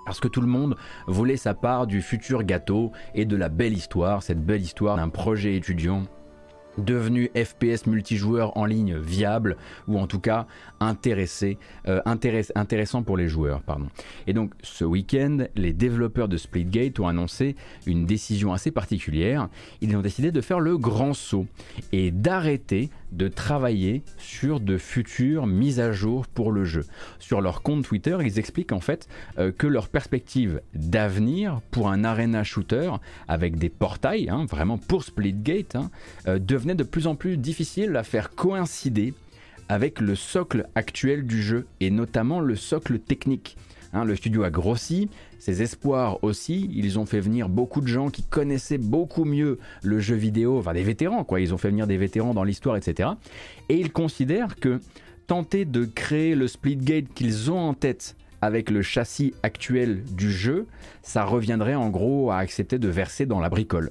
Parce 0.06 0.20
que 0.20 0.28
tout 0.28 0.40
le 0.40 0.46
monde 0.46 0.76
voulait 1.06 1.36
sa 1.36 1.54
part 1.54 1.86
du 1.86 2.02
futur 2.02 2.42
gâteau 2.42 2.92
et 3.14 3.24
de 3.24 3.36
la 3.36 3.48
belle 3.48 3.74
histoire, 3.74 4.22
cette 4.22 4.44
belle 4.44 4.62
histoire 4.62 4.96
d'un 4.96 5.08
projet 5.08 5.56
étudiant 5.56 6.04
devenu 6.78 7.30
FPS 7.34 7.86
multijoueur 7.86 8.56
en 8.56 8.64
ligne 8.64 8.96
viable 8.96 9.56
ou 9.88 9.98
en 9.98 10.06
tout 10.06 10.20
cas 10.20 10.46
euh, 10.82 12.00
intéressant 12.04 13.02
pour 13.02 13.16
les 13.16 13.28
joueurs. 13.28 13.62
Et 14.26 14.32
donc 14.32 14.52
ce 14.62 14.84
week-end, 14.84 15.38
les 15.56 15.72
développeurs 15.72 16.28
de 16.28 16.36
Splitgate 16.36 16.98
ont 17.00 17.08
annoncé 17.08 17.56
une 17.86 18.06
décision 18.06 18.52
assez 18.52 18.70
particulière. 18.70 19.48
Ils 19.80 19.96
ont 19.96 20.00
décidé 20.00 20.32
de 20.32 20.40
faire 20.40 20.60
le 20.60 20.78
grand 20.78 21.14
saut 21.14 21.46
et 21.92 22.10
d'arrêter 22.10 22.90
de 23.12 23.28
travailler 23.28 24.02
sur 24.18 24.60
de 24.60 24.78
futures 24.78 25.46
mises 25.46 25.80
à 25.80 25.92
jour 25.92 26.26
pour 26.26 26.52
le 26.52 26.64
jeu. 26.64 26.84
Sur 27.18 27.40
leur 27.40 27.62
compte 27.62 27.84
Twitter, 27.84 28.16
ils 28.22 28.38
expliquent 28.38 28.72
en 28.72 28.80
fait 28.80 29.08
euh, 29.38 29.52
que 29.52 29.66
leur 29.66 29.88
perspective 29.88 30.60
d'avenir 30.74 31.60
pour 31.70 31.90
un 31.90 32.04
arena 32.04 32.44
shooter 32.44 32.90
avec 33.28 33.56
des 33.56 33.68
portails, 33.68 34.28
hein, 34.30 34.46
vraiment 34.48 34.78
pour 34.78 35.04
Splitgate, 35.04 35.76
hein, 35.76 35.90
euh, 36.26 36.38
devenait 36.38 36.74
de 36.74 36.84
plus 36.84 37.06
en 37.06 37.14
plus 37.14 37.36
difficile 37.36 37.96
à 37.96 38.02
faire 38.02 38.30
coïncider 38.30 39.14
avec 39.68 40.00
le 40.00 40.16
socle 40.16 40.66
actuel 40.74 41.26
du 41.26 41.40
jeu 41.42 41.66
et 41.78 41.90
notamment 41.90 42.40
le 42.40 42.56
socle 42.56 42.98
technique. 42.98 43.56
Hein, 43.92 44.04
le 44.04 44.14
studio 44.14 44.44
a 44.44 44.50
grossi, 44.50 45.08
ses 45.38 45.62
espoirs 45.62 46.22
aussi. 46.22 46.70
Ils 46.72 46.98
ont 46.98 47.06
fait 47.06 47.20
venir 47.20 47.48
beaucoup 47.48 47.80
de 47.80 47.88
gens 47.88 48.10
qui 48.10 48.22
connaissaient 48.22 48.78
beaucoup 48.78 49.24
mieux 49.24 49.58
le 49.82 49.98
jeu 49.98 50.14
vidéo, 50.14 50.58
enfin 50.58 50.74
des 50.74 50.82
vétérans 50.82 51.24
quoi. 51.24 51.40
Ils 51.40 51.52
ont 51.52 51.58
fait 51.58 51.70
venir 51.70 51.86
des 51.86 51.96
vétérans 51.96 52.34
dans 52.34 52.44
l'histoire, 52.44 52.76
etc. 52.76 53.10
Et 53.68 53.76
ils 53.76 53.92
considèrent 53.92 54.56
que 54.56 54.80
tenter 55.26 55.64
de 55.64 55.84
créer 55.84 56.34
le 56.34 56.48
Splitgate 56.48 57.12
qu'ils 57.14 57.50
ont 57.50 57.58
en 57.58 57.74
tête 57.74 58.16
avec 58.42 58.70
le 58.70 58.82
châssis 58.82 59.34
actuel 59.42 60.02
du 60.04 60.32
jeu, 60.32 60.66
ça 61.02 61.24
reviendrait 61.24 61.74
en 61.74 61.90
gros 61.90 62.30
à 62.30 62.38
accepter 62.38 62.78
de 62.78 62.88
verser 62.88 63.26
dans 63.26 63.40
la 63.40 63.48
bricole. 63.48 63.90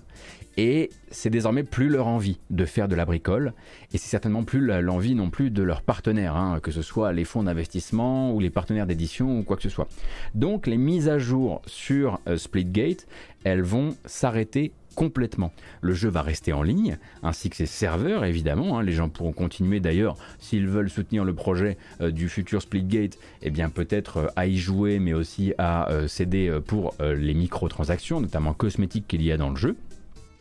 Et 0.62 0.89
c'est 1.10 1.30
désormais 1.30 1.64
plus 1.64 1.88
leur 1.88 2.07
envie 2.07 2.38
de 2.49 2.66
faire 2.66 2.89
de 2.89 2.95
la 2.95 3.05
bricole, 3.05 3.53
et 3.93 3.97
c'est 3.97 4.10
certainement 4.10 4.43
plus 4.43 4.60
l'envie 4.60 5.16
non 5.16 5.30
plus 5.30 5.51
de 5.51 5.64
leurs 5.64 5.82
partenaires, 5.82 6.36
hein, 6.36 6.60
que 6.62 6.72
ce 6.72 6.82
soit 6.82 7.14
les 7.14 7.24
fonds 7.24 7.43
d'investissement 7.43 8.34
ou 8.34 8.41
les 8.41 8.49
partenaires 8.49 8.86
d'édition 8.86 9.39
ou 9.39 9.43
quoi 9.43 9.55
que 9.55 9.64
ce 9.64 9.70
soit. 9.70 9.88
Donc 10.36 10.68
les 10.68 10.76
mises 10.76 11.07
à 11.07 11.18
jour 11.18 11.62
sur 11.66 12.20
euh, 12.28 12.36
Splitgate, 12.36 13.07
elles 13.45 13.62
vont 13.62 13.95
s'arrêter 14.03 14.74
complètement. 14.95 15.53
Le 15.80 15.93
jeu 15.93 16.10
va 16.10 16.22
rester 16.24 16.51
en 16.51 16.62
ligne, 16.62 16.97
ainsi 17.24 17.49
que 17.49 17.55
ses 17.55 17.66
serveurs 17.66 18.26
évidemment. 18.26 18.78
Hein. 18.78 18.84
Les 18.84 18.91
gens 18.91 19.07
pourront 19.07 19.32
continuer 19.32 19.80
d'ailleurs, 19.80 20.18
s'ils 20.39 20.68
veulent 20.68 20.89
soutenir 20.89 21.24
le 21.24 21.34
projet 21.34 21.78
euh, 22.01 22.12
du 22.12 22.28
futur 22.28 22.62
Splitgate, 22.62 23.18
eh 23.43 23.49
bien 23.49 23.70
peut-être 23.70 24.18
euh, 24.18 24.28
à 24.36 24.45
y 24.45 24.57
jouer, 24.57 24.99
mais 24.99 25.14
aussi 25.14 25.53
à 25.57 25.88
céder 26.07 26.60
pour 26.68 26.95
les 26.99 27.34
microtransactions, 27.34 28.20
notamment 28.20 28.53
cosmétiques 28.53 29.07
qu'il 29.07 29.24
y 29.24 29.32
a 29.32 29.38
dans 29.38 29.51
le 29.51 29.55
jeu 29.55 29.78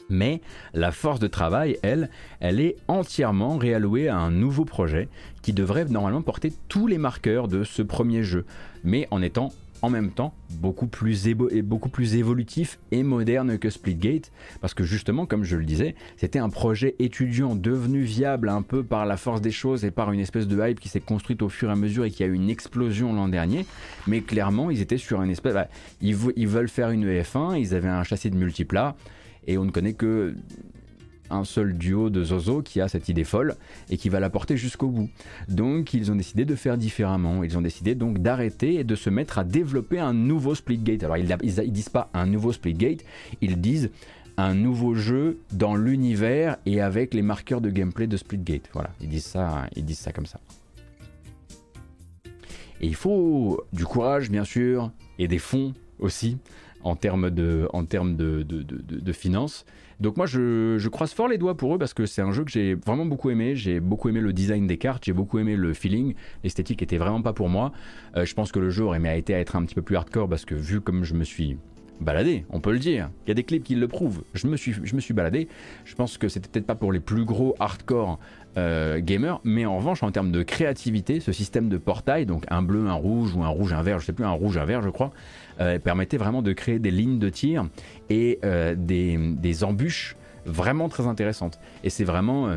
mais 0.09 0.41
la 0.75 0.93
force 0.93 1.21
de 1.21 1.27
travail, 1.27 1.79
elle, 1.83 2.11
elle 2.41 2.61
est 2.61 2.77
entièrement 2.89 3.57
réallouée 3.57 4.09
à 4.09 4.17
un 4.17 4.31
nouveau 4.31 4.65
projet 4.65 5.09
qui 5.43 5.53
devrait 5.53 5.85
normalement 5.85 6.23
porter 6.23 6.53
tous 6.69 6.87
les 6.87 6.99
marqueurs 6.99 7.49
de 7.49 7.65
ce 7.65 7.83
premier 7.83 8.23
jeu, 8.23 8.45
mais 8.85 9.09
en 9.11 9.23
étant 9.23 9.53
en 9.83 9.91
même 9.91 10.11
temps 10.11 10.35
beaucoup 10.51 10.87
plus, 10.87 11.29
beaucoup 11.63 11.89
plus 11.89 12.17
évolutif 12.17 12.79
et 12.91 13.03
moderne 13.03 13.59
que 13.59 13.71
Splitgate, 13.71 14.33
parce 14.61 14.75
que 14.75 14.85
justement, 14.85 15.27
comme 15.27 15.45
je 15.45 15.57
le 15.57 15.65
disais, 15.65 15.95
c'était 16.17 16.39
un 16.39 16.49
projet 16.49 16.97
étudiant 16.99 17.55
devenu 17.55 18.03
viable 18.03 18.49
un 18.49 18.63
peu 18.63 18.83
par 18.83 19.07
la 19.07 19.17
force 19.17 19.41
des 19.41 19.51
choses 19.51 19.85
et 19.85 19.91
par 19.91 20.13
une 20.13 20.21
espèce 20.21 20.49
de 20.49 20.69
hype 20.69 20.81
qui 20.81 20.89
s'est 20.89 21.01
construite 21.01 21.43
au 21.43 21.49
fur 21.49 21.69
et 21.69 21.73
à 21.73 21.77
mesure 21.77 22.05
et 22.05 22.11
qui 22.11 22.23
a 22.23 22.27
eu 22.27 22.35
une 22.35 22.51
explosion 22.51 23.13
l'an 23.13 23.29
dernier, 23.29 23.67
mais 24.07 24.21
clairement, 24.21 24.71
ils 24.71 24.81
étaient 24.81 24.99
sur 24.99 25.23
une 25.23 25.31
espèce... 25.31 25.55
Bah, 25.55 25.69
ils, 26.01 26.17
ils, 26.37 26.49
veulent 26.49 26.69
faire 26.69 26.91
une 26.91 27.07
EF1, 27.07 27.59
ils 27.59 27.75
avaient 27.75 27.89
un 27.89 28.03
châssis 28.03 28.31
de 28.31 28.37
multiplat, 28.37 28.97
et 29.49 29.59
on 29.59 29.65
ne 29.65 29.71
connaît 29.71 29.95
que 29.95 30.37
un 31.31 31.45
seul 31.45 31.77
duo 31.77 32.11
de 32.11 32.25
Zozo 32.25 32.63
qui 32.63 32.81
a 32.81 32.89
cette 32.89 33.09
idée 33.09 33.25
folle 33.25 33.57
et 33.91 33.97
qui 33.97 34.09
va 34.09 34.21
la 34.21 34.31
porter 34.31 34.57
jusqu'au 34.57 34.89
bout. 34.89 35.11
Donc 35.49 35.93
ils 35.95 36.11
ont 36.11 36.15
décidé 36.15 36.45
de 36.45 36.55
faire 36.55 36.79
différemment. 36.79 37.43
Ils 37.43 37.59
ont 37.59 37.63
décidé 37.63 37.95
donc 37.95 38.19
d'arrêter 38.19 38.75
et 38.75 38.85
de 38.85 38.95
se 38.95 39.11
mettre 39.11 39.39
à 39.39 39.45
développer 39.45 39.99
un 39.99 40.15
nouveau 40.15 40.55
Splitgate. 40.55 41.03
Alors 41.03 41.17
ils, 41.17 41.37
ils, 41.43 41.73
disent 41.73 41.89
pas 41.89 42.11
un 42.15 42.27
nouveau 42.27 42.53
Splitgate, 42.53 43.05
ils 43.41 43.61
disent 43.61 43.91
un 44.37 44.55
nouveau 44.55 44.95
jeu 44.95 45.39
dans 45.53 45.75
l'univers 45.75 46.57
et 46.65 46.81
avec 46.81 47.13
les 47.13 47.23
marqueurs 47.23 47.61
de 47.61 47.71
gameplay 47.71 48.07
de 48.07 48.17
Splitgate. 48.17 48.71
Voilà, 48.73 48.91
ils 49.01 49.09
disent 49.09 49.27
ça, 49.27 49.67
ils 49.77 49.85
disent 49.85 49.99
ça 49.99 50.13
comme 50.13 50.27
ça. 50.27 50.41
Et 52.81 52.87
il 52.87 52.95
faut 52.95 53.63
du 53.73 53.85
courage 53.85 54.31
bien 54.31 54.45
sûr 54.45 54.93
et 55.19 55.27
des 55.27 55.39
fonds 55.39 55.75
aussi 55.99 56.39
en 56.89 56.97
termes 56.97 57.31
de, 57.31 57.69
en 57.73 57.85
termes 57.85 58.17
de, 58.17 58.43
de, 58.43 58.63
de, 58.63 59.13
finances. 59.13 59.65
Donc 60.01 60.17
moi 60.17 60.27
je, 60.27 60.77
je, 60.79 60.89
croise 60.89 61.13
fort 61.13 61.29
les 61.29 61.39
doigts 61.39 61.57
pour 61.57 61.75
eux 61.75 61.79
parce 61.79 61.95
que 61.95 62.07
c'est 62.07 62.23
un 62.23 62.33
jeu 62.33 62.45
que 62.45 62.51
j'ai 62.51 62.75
vraiment 62.75 63.05
beaucoup 63.05 63.31
aimé. 63.31 63.57
J'ai 63.57 63.81
beaucoup 63.81 64.09
aimé 64.09 64.21
le 64.21 64.33
design 64.33 64.67
des 64.67 64.79
cartes, 64.79 65.05
j'ai 65.05 65.13
beaucoup 65.13 65.39
aimé 65.39 65.57
le 65.57 65.75
feeling. 65.75 66.15
L'esthétique 66.45 66.83
était 66.83 66.99
vraiment 66.99 67.23
pas 67.23 67.33
pour 67.33 67.49
moi. 67.49 67.73
Euh, 68.17 68.25
je 68.25 68.35
pense 68.35 68.53
que 68.53 68.59
le 68.59 68.71
jeu 68.71 68.85
aurait 68.85 69.01
mérité 69.01 69.35
à 69.35 69.41
être 69.41 69.57
un 69.57 69.65
petit 69.65 69.75
peu 69.75 69.83
plus 69.83 69.97
hardcore 69.97 70.29
parce 70.29 70.45
que 70.45 70.55
vu 70.55 70.81
comme 70.81 71.05
je 71.05 71.15
me 71.15 71.25
suis 71.25 71.59
baladé, 72.01 72.45
on 72.51 72.61
peut 72.61 72.73
le 72.73 72.79
dire. 72.79 73.11
Il 73.27 73.31
y 73.31 73.33
a 73.33 73.35
des 73.35 73.45
clips 73.45 73.65
qui 73.65 73.75
le 73.75 73.89
prouvent. 73.89 74.23
Je 74.35 74.47
me 74.47 74.57
suis, 74.57 74.73
je 74.83 74.95
me 74.95 75.01
suis 75.01 75.15
baladé. 75.15 75.49
Je 75.85 75.95
pense 75.95 76.19
que 76.19 76.29
c'était 76.29 76.49
peut-être 76.49 76.67
pas 76.67 76.75
pour 76.75 76.93
les 76.93 77.01
plus 77.01 77.25
gros 77.25 77.55
hardcore 77.59 78.19
euh, 78.57 79.01
gamers, 79.01 79.41
mais 79.45 79.67
en 79.67 79.77
revanche, 79.77 80.03
en 80.03 80.11
termes 80.11 80.33
de 80.33 80.43
créativité, 80.43 81.21
ce 81.21 81.33
système 81.33 81.69
de 81.69 81.79
portail, 81.79 82.27
donc 82.27 82.45
un 82.49 82.63
bleu, 82.63 82.89
un 82.89 82.95
rouge 82.95 83.35
ou 83.35 83.43
un 83.43 83.49
rouge, 83.49 83.73
un 83.73 83.83
vert, 83.83 83.99
je 83.99 84.07
sais 84.07 84.13
plus, 84.13 84.25
un 84.25 84.31
rouge, 84.31 84.57
un 84.59 84.65
vert, 84.65 84.83
je 84.83 84.89
crois, 84.91 85.11
euh, 85.61 85.79
permettait 85.79 86.17
vraiment 86.17 86.43
de 86.43 86.53
créer 86.53 86.79
des 86.79 86.91
lignes 86.91 87.19
de 87.19 87.29
tir 87.29 87.69
et 88.11 88.39
euh, 88.45 88.75
des, 88.77 89.65
embûches 89.65 90.17
vraiment 90.47 90.89
très 90.89 91.07
intéressantes. 91.07 91.59
Et 91.85 91.91
c'est 91.91 92.05
vraiment, 92.05 92.57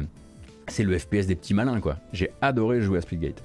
c'est 0.68 0.84
le 0.84 0.98
FPS 0.98 1.28
des 1.28 1.36
petits 1.36 1.54
malins, 1.54 1.80
quoi. 1.82 1.98
J'ai 2.14 2.32
adoré 2.42 2.82
jouer 2.82 3.00
à 3.00 3.02
Splitgate. 3.02 3.44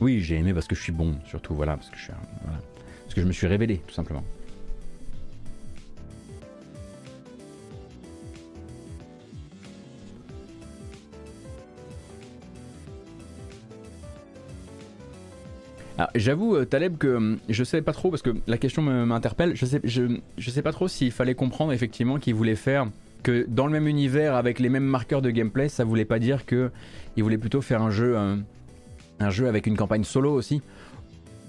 Oui, 0.00 0.20
j'ai 0.20 0.36
aimé 0.36 0.54
parce 0.54 0.66
que 0.66 0.76
je 0.76 0.82
suis 0.82 0.92
bon, 0.92 1.16
surtout, 1.26 1.54
voilà, 1.54 1.76
parce 1.76 1.90
que 1.90 1.96
je 1.96 2.12
voilà, 2.42 2.58
parce 3.04 3.14
que 3.14 3.20
je 3.20 3.26
me 3.26 3.32
suis 3.32 3.46
révélé, 3.46 3.82
tout 3.86 3.94
simplement. 3.94 4.22
J'avoue, 16.14 16.54
euh, 16.54 16.64
Taleb, 16.64 16.96
que 16.96 17.08
hum, 17.08 17.38
je 17.48 17.64
sais 17.64 17.82
pas 17.82 17.92
trop, 17.92 18.10
parce 18.10 18.22
que 18.22 18.30
la 18.46 18.56
question 18.56 18.82
m'interpelle, 18.82 19.56
je 19.56 19.66
sais, 19.66 19.80
je, 19.84 20.50
sais 20.50 20.62
pas 20.62 20.72
trop 20.72 20.86
s'il 20.86 21.10
fallait 21.10 21.34
comprendre 21.34 21.72
effectivement 21.72 22.18
qu'il 22.18 22.34
voulait 22.34 22.54
faire 22.56 22.86
que 23.24 23.44
dans 23.48 23.66
le 23.66 23.72
même 23.72 23.88
univers, 23.88 24.36
avec 24.36 24.60
les 24.60 24.68
mêmes 24.68 24.84
marqueurs 24.84 25.22
de 25.22 25.30
gameplay, 25.30 25.68
ça 25.68 25.84
voulait 25.84 26.04
pas 26.04 26.20
dire 26.20 26.46
qu'il 26.46 26.70
voulait 27.16 27.38
plutôt 27.38 27.60
faire 27.60 27.82
un 27.82 27.90
jeu, 27.90 28.16
un, 28.16 29.30
jeu 29.30 29.48
avec 29.48 29.66
une 29.66 29.76
campagne 29.76 30.04
solo 30.04 30.32
aussi. 30.32 30.62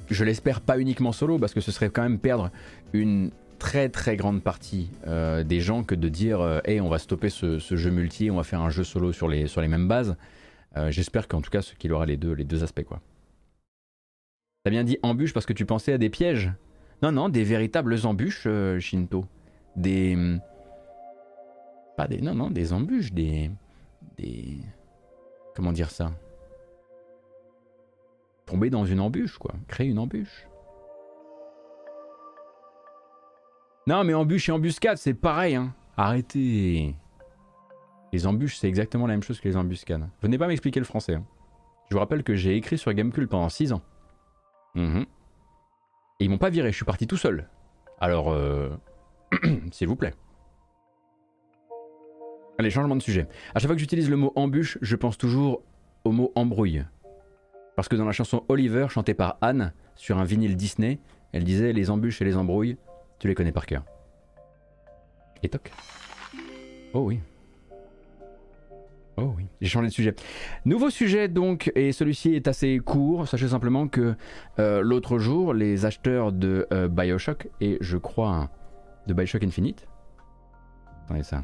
Je 0.09 0.23
l'espère 0.23 0.61
pas 0.61 0.79
uniquement 0.79 1.11
solo, 1.11 1.37
parce 1.37 1.53
que 1.53 1.61
ce 1.61 1.71
serait 1.71 1.91
quand 1.91 2.01
même 2.01 2.17
perdre 2.17 2.49
une 2.93 3.29
très 3.59 3.89
très 3.89 4.15
grande 4.15 4.41
partie 4.41 4.89
euh, 5.05 5.43
des 5.43 5.59
gens 5.59 5.83
que 5.83 5.93
de 5.93 6.07
dire 6.07 6.39
euh, 6.39 6.59
hey 6.63 6.79
on 6.79 6.87
va 6.87 6.97
stopper 6.97 7.29
ce, 7.29 7.59
jeu 7.59 7.91
multi 7.91 8.31
on 8.31 8.37
va 8.37 8.43
faire 8.43 8.61
un 8.61 8.69
jeu 8.69 8.85
solo 8.85 9.11
sur 9.11 9.27
les, 9.27 9.67
mêmes 9.67 9.87
bases. 9.87 10.15
J'espère 10.87 11.27
qu'en 11.27 11.41
tout 11.41 11.49
cas 11.49 11.61
qu'il 11.77 11.91
aura 11.91 12.05
les 12.05 12.15
deux, 12.15 12.31
les 12.31 12.45
deux 12.45 12.63
aspects 12.63 12.83
quoi 12.83 13.01
T'as 14.63 14.71
bien 14.71 14.83
dit 14.83 14.97
embûches 15.03 15.33
parce 15.33 15.45
que 15.45 15.53
tu 15.53 15.65
pensais 15.65 15.93
à 15.93 15.97
des 15.97 16.09
pièges 16.09 16.51
Non, 17.01 17.11
non, 17.11 17.29
des 17.29 17.43
véritables 17.43 17.95
embûches, 18.05 18.43
euh, 18.45 18.79
Shinto. 18.79 19.25
Des. 19.75 20.15
Hmm, 20.15 20.39
pas 21.95 22.07
des. 22.07 22.21
Non, 22.21 22.35
non, 22.35 22.49
des 22.49 22.73
embûches, 22.73 23.13
des. 23.13 23.51
Des. 24.17 24.57
Comment 25.55 25.71
dire 25.71 25.89
ça? 25.89 26.11
Tomber 28.45 28.69
dans 28.69 28.83
une 28.85 28.99
embûche, 28.99 29.37
quoi. 29.37 29.53
Créer 29.67 29.87
une 29.87 29.99
embûche. 29.99 30.47
Non, 33.87 34.03
mais 34.03 34.13
embûche 34.13 34.49
et 34.49 34.51
embuscade, 34.51 34.97
c'est 34.97 35.13
pareil, 35.13 35.55
hein. 35.55 35.73
Arrêtez. 35.95 36.95
Les 38.11 38.27
embûches, 38.27 38.57
c'est 38.57 38.67
exactement 38.67 39.07
la 39.07 39.13
même 39.13 39.23
chose 39.23 39.39
que 39.39 39.47
les 39.47 39.55
embuscades. 39.55 40.07
Venez 40.21 40.37
pas 40.37 40.47
m'expliquer 40.47 40.79
le 40.79 40.85
français. 40.85 41.15
Hein. 41.15 41.25
Je 41.89 41.95
vous 41.95 41.99
rappelle 41.99 42.23
que 42.23 42.35
j'ai 42.35 42.55
écrit 42.55 42.77
sur 42.77 42.93
Gamecube 42.93 43.29
pendant 43.29 43.49
6 43.49 43.73
ans. 43.73 43.81
Mhm. 44.75 45.05
Ils 46.19 46.29
m'ont 46.29 46.37
pas 46.37 46.49
viré, 46.49 46.71
je 46.71 46.75
suis 46.75 46.85
parti 46.85 47.07
tout 47.07 47.17
seul. 47.17 47.49
Alors, 47.99 48.31
euh... 48.31 48.69
s'il 49.71 49.87
vous 49.87 49.95
plaît. 49.95 50.13
Allez, 52.57 52.69
changement 52.69 52.95
de 52.95 53.01
sujet. 53.01 53.27
À 53.55 53.59
chaque 53.59 53.67
fois 53.67 53.75
que 53.75 53.79
j'utilise 53.79 54.09
le 54.09 54.17
mot 54.17 54.33
embûche, 54.35 54.77
je 54.81 54.95
pense 54.97 55.17
toujours 55.17 55.63
au 56.03 56.11
mot 56.11 56.31
embrouille. 56.35 56.83
Parce 57.75 57.87
que 57.87 57.95
dans 57.95 58.05
la 58.05 58.11
chanson 58.11 58.43
Oliver, 58.49 58.87
chantée 58.89 59.13
par 59.13 59.37
Anne, 59.39 59.73
sur 59.95 60.17
un 60.17 60.25
vinyle 60.25 60.57
Disney, 60.57 60.99
elle 61.31 61.45
disait 61.45 61.71
Les 61.71 61.89
embûches 61.89 62.21
et 62.21 62.25
les 62.25 62.35
embrouilles, 62.35 62.77
tu 63.19 63.29
les 63.29 63.35
connais 63.35 63.53
par 63.53 63.65
cœur. 63.65 63.85
Et 65.41 65.47
toc. 65.47 65.71
Oh 66.93 67.01
oui. 67.01 67.21
Oh 69.21 69.33
oui, 69.37 69.47
j'ai 69.59 69.67
changé 69.67 69.87
de 69.87 69.93
sujet. 69.93 70.15
Nouveau 70.63 70.89
sujet 70.89 71.27
donc, 71.27 71.71
et 71.75 71.91
celui-ci 71.91 72.35
est 72.35 72.47
assez 72.47 72.79
court. 72.79 73.27
Sachez 73.27 73.49
simplement 73.49 73.87
que 73.87 74.15
euh, 74.59 74.81
l'autre 74.81 75.17
jour, 75.19 75.53
les 75.53 75.85
acheteurs 75.85 76.31
de 76.31 76.67
euh, 76.71 76.87
Bioshock, 76.87 77.49
et 77.59 77.77
je 77.81 77.97
crois 77.97 78.49
de 79.07 79.13
Bioshock 79.13 79.43
Infinite, 79.43 79.87
attendez 81.03 81.23
ça, 81.23 81.43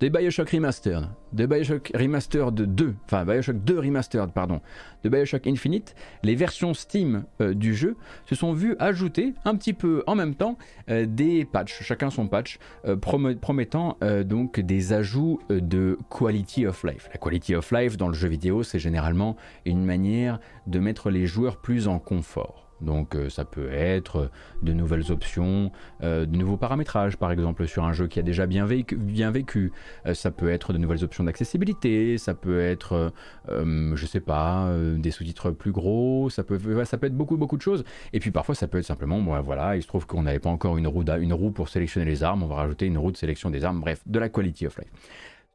de 0.00 0.08
Bioshock 0.08 0.50
Remastered, 0.50 1.08
de 1.32 1.46
Bioshock 1.46 1.92
Remastered 1.94 2.54
2, 2.54 2.94
enfin 3.04 3.24
Bioshock 3.24 3.62
2 3.64 3.78
Remastered, 3.78 4.32
pardon, 4.32 4.60
de 5.02 5.08
Bioshock 5.08 5.46
Infinite, 5.46 5.94
les 6.22 6.34
versions 6.34 6.74
Steam 6.74 7.24
euh, 7.40 7.54
du 7.54 7.74
jeu 7.74 7.96
se 8.26 8.34
sont 8.34 8.52
vues 8.52 8.76
ajouter 8.78 9.34
un 9.44 9.56
petit 9.56 9.72
peu 9.72 10.02
en 10.06 10.14
même 10.14 10.34
temps 10.34 10.58
euh, 10.90 11.06
des 11.06 11.44
patchs, 11.44 11.82
chacun 11.82 12.10
son 12.10 12.28
patch, 12.28 12.58
euh, 12.86 12.96
promettant 12.96 13.98
donc 14.24 14.60
des 14.60 14.92
ajouts 14.92 15.40
de 15.48 15.98
quality 16.10 16.66
of 16.66 16.84
life. 16.84 17.08
La 17.12 17.18
quality 17.18 17.54
of 17.54 17.70
life 17.72 17.96
dans 17.96 18.08
le 18.08 18.14
jeu 18.14 18.28
vidéo, 18.28 18.62
c'est 18.62 18.78
généralement 18.78 19.36
une 19.64 19.84
manière 19.84 20.38
de 20.66 20.78
mettre 20.78 21.10
les 21.10 21.26
joueurs 21.26 21.58
plus 21.58 21.88
en 21.88 21.98
confort. 21.98 22.71
Donc 22.82 23.14
euh, 23.14 23.30
ça 23.30 23.44
peut 23.44 23.70
être 23.72 24.30
de 24.62 24.72
nouvelles 24.72 25.10
options, 25.10 25.70
euh, 26.02 26.26
de 26.26 26.36
nouveaux 26.36 26.56
paramétrages 26.56 27.16
par 27.16 27.30
exemple 27.30 27.66
sur 27.66 27.84
un 27.84 27.92
jeu 27.92 28.06
qui 28.08 28.18
a 28.18 28.22
déjà 28.22 28.46
bien 28.46 28.66
vécu. 28.66 29.72
Euh, 30.06 30.14
ça 30.14 30.30
peut 30.30 30.50
être 30.50 30.72
de 30.72 30.78
nouvelles 30.78 31.04
options 31.04 31.24
d'accessibilité, 31.24 32.18
ça 32.18 32.34
peut 32.34 32.60
être, 32.60 33.12
je 33.48 34.06
sais 34.06 34.20
pas, 34.20 34.70
des 34.96 35.10
sous-titres 35.10 35.50
plus 35.50 35.72
gros, 35.72 36.28
ça 36.30 36.42
peut, 36.42 36.56
être 36.56 37.16
beaucoup 37.16 37.36
beaucoup 37.36 37.56
de 37.56 37.62
choses. 37.62 37.84
Et 38.12 38.20
puis 38.20 38.30
parfois 38.30 38.54
ça 38.54 38.66
peut 38.66 38.78
être 38.78 38.84
simplement, 38.84 39.40
voilà, 39.42 39.76
il 39.76 39.82
se 39.82 39.88
trouve 39.88 40.06
qu'on 40.06 40.22
n'avait 40.22 40.38
pas 40.38 40.50
encore 40.50 40.76
une 40.76 40.86
roue, 40.86 41.02
une 41.02 41.32
roue 41.32 41.50
pour 41.50 41.68
sélectionner 41.68 42.06
les 42.06 42.22
armes, 42.22 42.42
on 42.42 42.46
va 42.46 42.56
rajouter 42.56 42.86
une 42.86 42.98
roue 42.98 43.12
de 43.12 43.16
sélection 43.16 43.50
des 43.50 43.64
armes, 43.64 43.80
bref, 43.80 44.02
de 44.06 44.18
la 44.18 44.28
quality 44.28 44.66
of 44.66 44.76
life. 44.78 44.90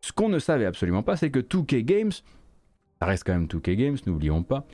Ce 0.01 0.11
qu'on 0.13 0.29
ne 0.29 0.39
savait 0.39 0.65
absolument 0.65 1.03
pas, 1.03 1.17
c'est 1.17 1.31
que 1.31 1.39
2K 1.39 1.83
Games, 1.83 2.11
ça 2.11 3.05
reste 3.05 3.23
quand 3.25 3.33
même 3.33 3.47
2K 3.47 3.75
Games, 3.75 3.97
n'oublions 4.05 4.43
pas, 4.43 4.65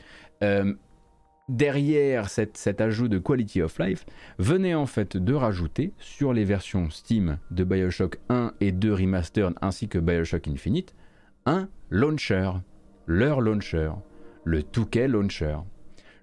derrière 1.49 2.29
cet 2.29 2.81
ajout 2.81 3.07
de 3.07 3.19
quality 3.19 3.61
of 3.61 3.77
life 3.79 4.05
venait 4.39 4.75
en 4.75 4.85
fait 4.85 5.17
de 5.17 5.33
rajouter 5.33 5.93
sur 5.97 6.33
les 6.33 6.45
versions 6.45 6.89
Steam 6.89 7.37
de 7.51 7.63
Bioshock 7.63 8.19
1 8.29 8.53
et 8.61 8.71
2 8.71 8.93
Remastered 8.93 9.53
ainsi 9.61 9.87
que 9.87 9.99
Bioshock 9.99 10.47
Infinite 10.47 10.95
un 11.45 11.67
launcher, 11.89 12.51
leur 13.05 13.41
launcher, 13.41 13.91
le 14.45 14.61
2K 14.61 15.07
Launcher. 15.07 15.57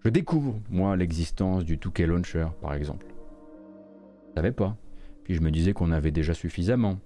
Je 0.05 0.09
découvre, 0.09 0.59
moi, 0.71 0.97
l'existence 0.97 1.65
du 1.65 1.77
2K 1.77 2.07
Launcher, 2.07 2.47
par 2.63 2.73
exemple. 2.73 3.07
Je 4.31 4.35
savais 4.37 4.53
pas. 4.53 4.77
Puis 5.25 5.35
je 5.35 5.43
me 5.43 5.51
disais 5.51 5.75
qu'on 5.75 5.93
avait 5.93 6.11
déjà 6.11 6.33
suffisamment. 6.33 6.99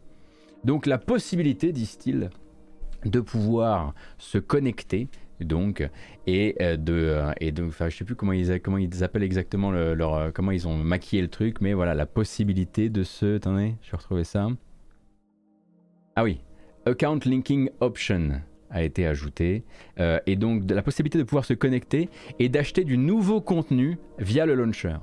Donc 0.62 0.87
la 0.87 0.99
possibilité, 0.99 1.73
disent-ils, 1.73 2.31
de 3.05 3.21
pouvoir 3.21 3.95
se 4.19 4.39
connecter 4.39 5.09
donc 5.45 5.88
et 6.26 6.57
euh, 6.61 6.76
de 6.76 6.92
euh, 6.92 7.32
et 7.40 7.53
donc 7.53 7.68
enfin 7.68 7.88
je 7.88 7.97
sais 7.97 8.05
plus 8.05 8.14
comment 8.14 8.32
ils 8.32 8.61
comment 8.61 8.78
ils 8.78 9.05
appellent 9.05 9.22
exactement 9.22 9.70
leur 9.70 10.14
euh, 10.14 10.30
comment 10.32 10.51
ils 10.51 10.66
ont 10.66 10.76
maquillé 10.76 11.22
le 11.22 11.28
truc 11.28 11.61
mais 11.61 11.74
voilà 11.74 11.95
la 11.95 12.07
possibilité 12.07 12.88
de 12.88 13.03
se 13.03 13.36
attendez 13.36 13.74
je 13.82 13.90
vais 13.90 13.97
retrouver 13.97 14.24
ça. 14.24 14.49
Ah 16.16 16.24
oui 16.24 16.40
account 16.86 17.20
linking 17.24 17.70
option 17.80 18.40
a 18.70 18.82
été 18.82 19.07
ajouté 19.07 19.64
et 20.26 20.36
donc 20.36 20.66
de 20.66 20.74
la 20.74 20.82
possibilité 20.82 21.16
de 21.16 21.22
pouvoir 21.22 21.45
se 21.45 21.55
connecter 21.55 22.09
et 22.40 22.49
d'acheter 22.49 22.82
du 22.82 22.99
nouveau 22.99 23.40
contenu 23.40 23.99
via 24.18 24.47
le 24.47 24.55
launcher. 24.55 24.97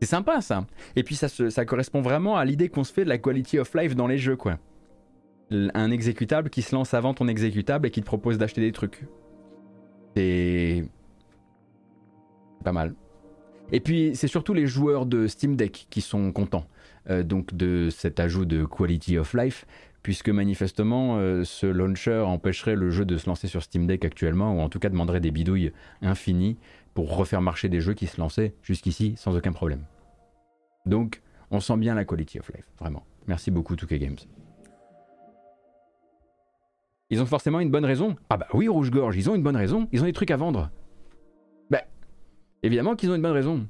C'est 0.00 0.08
sympa 0.08 0.40
ça. 0.40 0.66
Et 0.96 1.04
puis 1.04 1.14
ça 1.14 1.28
ça 1.28 1.64
correspond 1.64 2.02
vraiment 2.02 2.36
à 2.36 2.44
l'idée 2.44 2.68
qu'on 2.68 2.82
se 2.82 2.92
fait 2.92 3.04
de 3.04 3.08
la 3.08 3.18
quality 3.18 3.60
of 3.60 3.72
life 3.74 3.94
dans 3.94 4.08
les 4.08 4.18
jeux 4.18 4.36
quoi. 4.36 4.58
Un 5.52 5.90
exécutable 5.90 6.50
qui 6.50 6.62
se 6.62 6.74
lance 6.74 6.92
avant 6.92 7.14
ton 7.14 7.28
exécutable 7.28 7.86
et 7.86 7.90
qui 7.90 8.00
te 8.00 8.06
propose 8.06 8.36
d'acheter 8.38 8.60
des 8.60 8.72
trucs 8.72 9.04
c'est 10.16 10.84
pas 12.64 12.72
mal. 12.72 12.94
Et 13.72 13.80
puis 13.80 14.12
c'est 14.14 14.28
surtout 14.28 14.54
les 14.54 14.66
joueurs 14.66 15.06
de 15.06 15.26
Steam 15.26 15.56
Deck 15.56 15.86
qui 15.90 16.00
sont 16.00 16.32
contents 16.32 16.66
euh, 17.10 17.22
donc 17.22 17.54
de 17.54 17.88
cet 17.90 18.20
ajout 18.20 18.44
de 18.44 18.64
quality 18.64 19.18
of 19.18 19.34
life, 19.34 19.66
puisque 20.02 20.28
manifestement 20.28 21.16
euh, 21.16 21.42
ce 21.44 21.66
launcher 21.66 22.20
empêcherait 22.20 22.76
le 22.76 22.90
jeu 22.90 23.04
de 23.04 23.16
se 23.16 23.26
lancer 23.26 23.48
sur 23.48 23.62
Steam 23.62 23.86
Deck 23.86 24.04
actuellement, 24.04 24.56
ou 24.56 24.60
en 24.60 24.68
tout 24.68 24.78
cas 24.78 24.88
demanderait 24.88 25.20
des 25.20 25.30
bidouilles 25.30 25.72
infinies 26.00 26.58
pour 26.94 27.16
refaire 27.16 27.40
marcher 27.40 27.68
des 27.68 27.80
jeux 27.80 27.94
qui 27.94 28.06
se 28.06 28.20
lançaient 28.20 28.54
jusqu'ici 28.62 29.14
sans 29.16 29.36
aucun 29.36 29.52
problème. 29.52 29.84
Donc 30.86 31.22
on 31.50 31.60
sent 31.60 31.76
bien 31.76 31.94
la 31.94 32.04
quality 32.04 32.38
of 32.38 32.50
life, 32.54 32.66
vraiment. 32.78 33.04
Merci 33.26 33.50
beaucoup 33.50 33.74
2K 33.74 33.98
Games. 33.98 34.41
Ils 37.12 37.20
ont 37.20 37.26
forcément 37.26 37.60
une 37.60 37.68
bonne 37.68 37.84
raison. 37.84 38.16
Ah 38.30 38.38
bah 38.38 38.46
oui, 38.54 38.68
Rouge-Gorge, 38.68 39.18
ils 39.18 39.28
ont 39.28 39.34
une 39.34 39.42
bonne 39.42 39.54
raison. 39.54 39.86
Ils 39.92 40.00
ont 40.00 40.06
des 40.06 40.14
trucs 40.14 40.30
à 40.30 40.38
vendre. 40.38 40.70
Bah, 41.68 41.82
évidemment 42.62 42.96
qu'ils 42.96 43.10
ont 43.10 43.14
une 43.14 43.20
bonne 43.20 43.32
raison. 43.32 43.68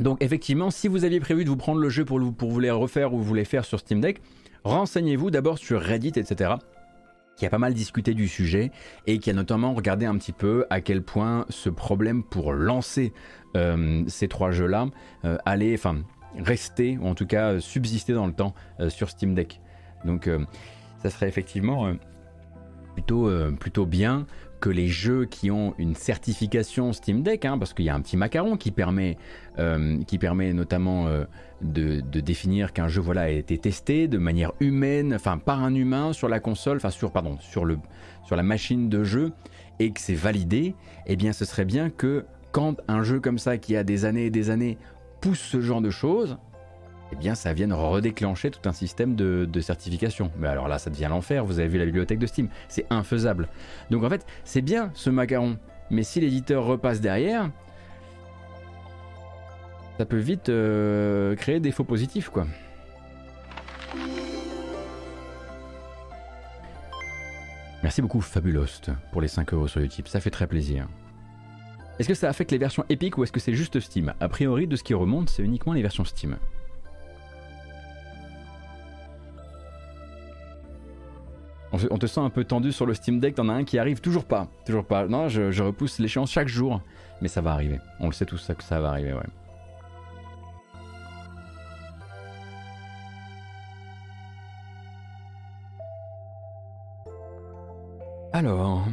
Donc 0.00 0.16
effectivement, 0.22 0.70
si 0.70 0.88
vous 0.88 1.04
aviez 1.04 1.20
prévu 1.20 1.44
de 1.44 1.50
vous 1.50 1.58
prendre 1.58 1.78
le 1.78 1.90
jeu 1.90 2.06
pour, 2.06 2.18
pour 2.34 2.50
vous 2.50 2.58
les 2.58 2.70
refaire 2.70 3.12
ou 3.12 3.18
vous 3.18 3.34
les 3.34 3.44
faire 3.44 3.66
sur 3.66 3.80
Steam 3.80 4.00
Deck, 4.00 4.22
renseignez-vous 4.64 5.30
d'abord 5.30 5.58
sur 5.58 5.78
Reddit, 5.78 6.12
etc 6.16 6.54
qui 7.36 7.46
a 7.46 7.50
pas 7.50 7.58
mal 7.58 7.74
discuté 7.74 8.14
du 8.14 8.28
sujet 8.28 8.70
et 9.06 9.18
qui 9.18 9.30
a 9.30 9.32
notamment 9.32 9.74
regardé 9.74 10.06
un 10.06 10.16
petit 10.16 10.32
peu 10.32 10.66
à 10.70 10.80
quel 10.80 11.02
point 11.02 11.46
ce 11.48 11.68
problème 11.68 12.22
pour 12.22 12.52
lancer 12.52 13.12
euh, 13.56 14.04
ces 14.06 14.28
trois 14.28 14.50
jeux-là 14.50 14.88
euh, 15.24 15.38
allait, 15.44 15.74
enfin, 15.74 16.02
rester 16.38 16.98
ou 16.98 17.06
en 17.06 17.14
tout 17.14 17.26
cas 17.26 17.60
subsister 17.60 18.12
dans 18.14 18.26
le 18.26 18.32
temps 18.32 18.54
euh, 18.80 18.90
sur 18.90 19.10
Steam 19.10 19.34
Deck. 19.34 19.60
Donc, 20.04 20.28
ça 21.00 21.10
serait 21.10 21.28
effectivement 21.28 21.94
plutôt, 22.94 23.30
plutôt 23.60 23.86
bien 23.86 24.26
que 24.62 24.70
les 24.70 24.86
jeux 24.86 25.24
qui 25.24 25.50
ont 25.50 25.74
une 25.76 25.96
certification 25.96 26.92
Steam 26.92 27.24
Deck, 27.24 27.44
hein, 27.44 27.58
parce 27.58 27.74
qu'il 27.74 27.84
y 27.84 27.88
a 27.88 27.96
un 27.96 28.00
petit 28.00 28.16
macaron 28.16 28.56
qui 28.56 28.70
permet, 28.70 29.18
euh, 29.58 30.00
qui 30.04 30.18
permet 30.18 30.52
notamment 30.52 31.08
euh, 31.08 31.24
de, 31.62 32.00
définir 32.20 32.72
qu'un 32.72 32.86
jeu 32.86 33.00
voilà, 33.00 33.22
a 33.22 33.28
été 33.28 33.58
testé 33.58 34.06
de 34.06 34.18
manière 34.18 34.52
humaine, 34.60 35.14
enfin 35.14 35.36
par 35.36 35.64
un 35.64 35.74
humain 35.74 36.12
sur 36.12 36.28
la 36.28 36.38
console, 36.38 36.76
enfin 36.76 36.90
sur, 36.90 37.10
pardon, 37.10 37.38
sur, 37.40 37.64
le, 37.64 37.76
sur 38.24 38.36
la 38.36 38.44
machine 38.44 38.88
de 38.88 39.02
jeu, 39.02 39.32
et 39.80 39.90
que 39.90 40.00
c'est 40.00 40.14
validé, 40.14 40.76
eh 41.06 41.16
bien 41.16 41.32
ce 41.32 41.44
serait 41.44 41.64
bien 41.64 41.90
que 41.90 42.24
quand 42.52 42.80
un 42.86 43.02
jeu 43.02 43.18
comme 43.18 43.38
ça 43.38 43.58
qui 43.58 43.74
a 43.74 43.82
des 43.82 44.04
années 44.04 44.26
et 44.26 44.30
des 44.30 44.50
années 44.50 44.78
pousse 45.20 45.40
ce 45.40 45.60
genre 45.60 45.80
de 45.80 45.90
choses, 45.90 46.38
eh 47.12 47.16
bien 47.16 47.34
ça 47.34 47.52
vient 47.52 47.72
redéclencher 47.74 48.50
tout 48.50 48.66
un 48.68 48.72
système 48.72 49.14
de, 49.14 49.60
certification. 49.60 50.30
Mais 50.38 50.48
alors 50.48 50.68
là, 50.68 50.78
ça 50.78 50.90
devient 50.90 51.08
l'enfer, 51.10 51.44
vous 51.44 51.58
avez 51.58 51.68
vu 51.68 51.78
la 51.78 51.84
bibliothèque 51.84 52.18
de 52.18 52.26
Steam, 52.26 52.48
c'est 52.68 52.86
infaisable. 52.90 53.48
Donc 53.90 54.02
en 54.02 54.08
fait, 54.08 54.26
c'est 54.44 54.62
bien 54.62 54.90
ce 54.94 55.10
macaron, 55.10 55.58
mais 55.90 56.02
si 56.02 56.20
l'éditeur 56.20 56.64
repasse 56.64 57.00
derrière, 57.00 57.50
ça 59.98 60.06
peut 60.06 60.18
vite 60.18 60.48
euh, 60.48 61.36
créer 61.36 61.60
des 61.60 61.70
faux 61.70 61.84
positifs, 61.84 62.30
quoi. 62.30 62.46
Merci 67.82 68.00
beaucoup 68.00 68.20
Fabulost 68.20 68.90
pour 69.10 69.20
les 69.20 69.28
5 69.28 69.52
euros 69.52 69.68
sur 69.68 69.80
YouTube, 69.80 70.06
ça 70.08 70.20
fait 70.20 70.30
très 70.30 70.46
plaisir. 70.46 70.88
Est-ce 71.98 72.08
que 72.08 72.14
ça 72.14 72.28
affecte 72.28 72.52
les 72.52 72.58
versions 72.58 72.84
Epic 72.88 73.18
ou 73.18 73.24
est-ce 73.24 73.32
que 73.32 73.40
c'est 73.40 73.54
juste 73.54 73.78
Steam? 73.80 74.14
A 74.18 74.28
priori, 74.28 74.66
de 74.66 74.76
ce 74.76 74.82
qui 74.82 74.94
remonte, 74.94 75.28
c'est 75.28 75.42
uniquement 75.42 75.74
les 75.74 75.82
versions 75.82 76.04
Steam. 76.04 76.36
On, 81.72 81.96
te 81.96 82.06
sent 82.06 82.20
un 82.20 82.28
peu 82.28 82.44
tendu 82.44 82.70
sur 82.70 82.84
le 82.84 82.92
Steam 82.92 83.18
Deck, 83.18 83.36
t'en 83.36 83.48
as 83.48 83.54
un 83.54 83.64
qui 83.64 83.78
arrive 83.78 84.02
toujours 84.02 84.26
pas. 84.26 84.46
Toujours 84.66 84.84
pas. 84.84 85.06
Non, 85.06 85.28
je, 85.28 85.62
repousse 85.62 85.98
l'échéance 85.98 86.30
chaque 86.30 86.48
jour. 86.48 86.82
Mais 87.22 87.28
ça 87.28 87.40
va 87.40 87.52
arriver. 87.52 87.80
On 87.98 88.06
le 88.06 88.12
sait 88.12 88.26
tous 88.26 88.36
ça 88.36 88.54
que 88.54 88.62
ça 88.62 88.78
va 88.78 88.90
arriver, 88.90 89.14
ouais. 89.14 89.20
Alors. 98.34 98.86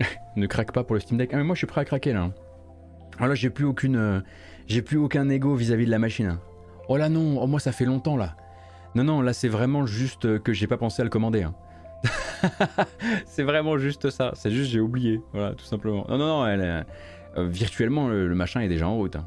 ne 0.36 0.46
craque 0.46 0.72
pas 0.72 0.84
pour 0.84 0.94
le 0.94 1.00
Steam 1.00 1.18
Deck. 1.18 1.30
Ah 1.32 1.36
mais 1.36 1.44
moi 1.44 1.54
je 1.54 1.60
suis 1.60 1.66
prêt 1.66 1.80
à 1.80 1.84
craquer 1.84 2.12
là. 2.12 2.30
Ah 3.18 3.26
là 3.26 3.34
j'ai 3.34 3.50
plus 3.50 3.64
aucune. 3.64 3.96
Euh, 3.96 4.20
j'ai 4.66 4.82
plus 4.82 4.98
aucun 4.98 5.28
ego 5.28 5.54
vis-à-vis 5.54 5.86
de 5.86 5.90
la 5.90 5.98
machine. 5.98 6.38
Oh 6.88 6.96
là 6.96 7.08
non, 7.08 7.40
oh, 7.42 7.46
moi 7.46 7.58
ça 7.58 7.72
fait 7.72 7.86
longtemps 7.86 8.16
là. 8.16 8.36
Non, 8.94 9.04
non, 9.04 9.20
là 9.20 9.32
c'est 9.32 9.48
vraiment 9.48 9.86
juste 9.86 10.24
euh, 10.24 10.38
que 10.38 10.52
j'ai 10.52 10.66
pas 10.66 10.76
pensé 10.76 11.02
à 11.02 11.04
le 11.04 11.10
commander. 11.10 11.42
Hein. 11.42 11.54
c'est 13.26 13.42
vraiment 13.42 13.78
juste 13.78 14.10
ça. 14.10 14.32
C'est 14.34 14.50
juste 14.50 14.70
j'ai 14.70 14.80
oublié. 14.80 15.20
Voilà, 15.32 15.54
tout 15.54 15.64
simplement. 15.64 16.06
Non, 16.08 16.18
non, 16.18 16.26
non, 16.26 16.46
elle, 16.46 16.86
euh, 17.36 17.48
virtuellement 17.48 18.08
le, 18.08 18.34
machin 18.34 18.60
est 18.60 18.68
déjà 18.68 18.88
en 18.88 18.96
route. 18.96 19.16
Hein. 19.16 19.26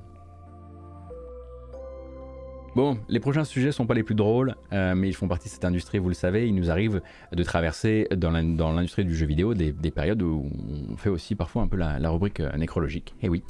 Bon, 2.75 2.97
les 3.07 3.19
prochains 3.19 3.43
sujets 3.43 3.71
sont 3.71 3.85
pas 3.85 3.93
les 3.93 4.01
plus 4.01 4.15
drôles, 4.15 4.55
euh, 4.71 4.95
mais 4.95 5.07
ils 5.07 5.13
font 5.13 5.27
partie 5.27 5.47
de 5.47 5.53
cette 5.53 5.63
industrie, 5.63 5.99
vous 5.99 6.07
le 6.07 6.15
savez. 6.15 6.47
Il 6.47 6.55
nous 6.55 6.71
arrive 6.71 7.01
de 7.31 7.43
traverser 7.43 8.07
dans 8.17 8.31
l'industrie 8.31 9.05
du 9.05 9.15
jeu 9.15 9.27
vidéo 9.27 9.53
des, 9.53 9.71
périodes 9.91 10.23
où 10.23 10.49
on 10.91 10.97
fait 10.97 11.09
aussi 11.09 11.35
parfois 11.35 11.61
un 11.61 11.67
peu 11.67 11.77
la, 11.77 12.09
rubrique 12.09 12.39
euh, 12.39 12.51
nécrologique. 12.57 13.13
Eh 13.21 13.29
oui. 13.29 13.43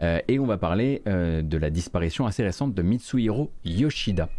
Euh, 0.00 0.20
et 0.28 0.38
on 0.38 0.46
va 0.46 0.56
parler 0.56 1.02
de 1.04 1.58
la 1.58 1.68
disparition 1.68 2.24
assez 2.24 2.42
récente 2.42 2.74
de 2.74 2.80
Mitsuhiro 2.80 3.50
Yoshida, 3.64 4.30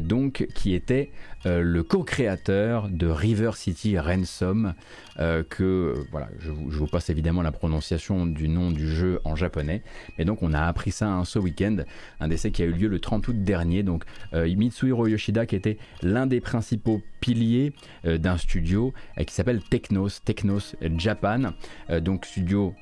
donc 0.00 0.46
qui 0.54 0.74
était 0.74 1.10
le 1.44 1.82
co-créateur 1.82 2.88
de 2.88 3.06
River 3.06 3.52
City 3.54 3.98
Ransom, 3.98 4.74
que 5.16 5.94
voilà, 6.10 6.28
je 6.38 6.50
vous, 6.50 6.86
passe 6.86 7.10
évidemment 7.10 7.42
la 7.42 7.52
prononciation 7.52 8.26
du 8.26 8.48
nom 8.48 8.70
du 8.70 8.88
jeu 8.88 9.20
en 9.24 9.36
japonais. 9.36 9.82
Et 10.18 10.24
donc 10.24 10.42
on 10.42 10.52
a 10.52 10.60
appris 10.60 10.90
ça 10.90 11.08
ce 11.24 11.38
week-end, 11.38 11.78
un 12.20 12.28
décès 12.28 12.50
qui 12.50 12.62
a 12.62 12.66
eu 12.66 12.72
lieu 12.72 12.88
le 12.88 12.98
30 12.98 13.28
août 13.28 13.44
dernier. 13.44 13.82
Donc 13.82 14.04
euh, 14.34 14.46
Mitsuhiro 14.54 15.06
Yoshida 15.06 15.46
qui 15.46 15.56
était 15.56 15.78
l'un 16.02 16.26
des 16.26 16.40
principaux 16.40 17.02
piliers 17.20 17.72
euh, 18.04 18.18
d'un 18.18 18.36
studio 18.36 18.92
euh, 19.18 19.24
qui 19.24 19.34
s'appelle 19.34 19.62
Technos, 19.62 20.20
Technos 20.24 20.74
Japan, 20.96 21.52
donc 22.00 22.26
studio 22.26 22.74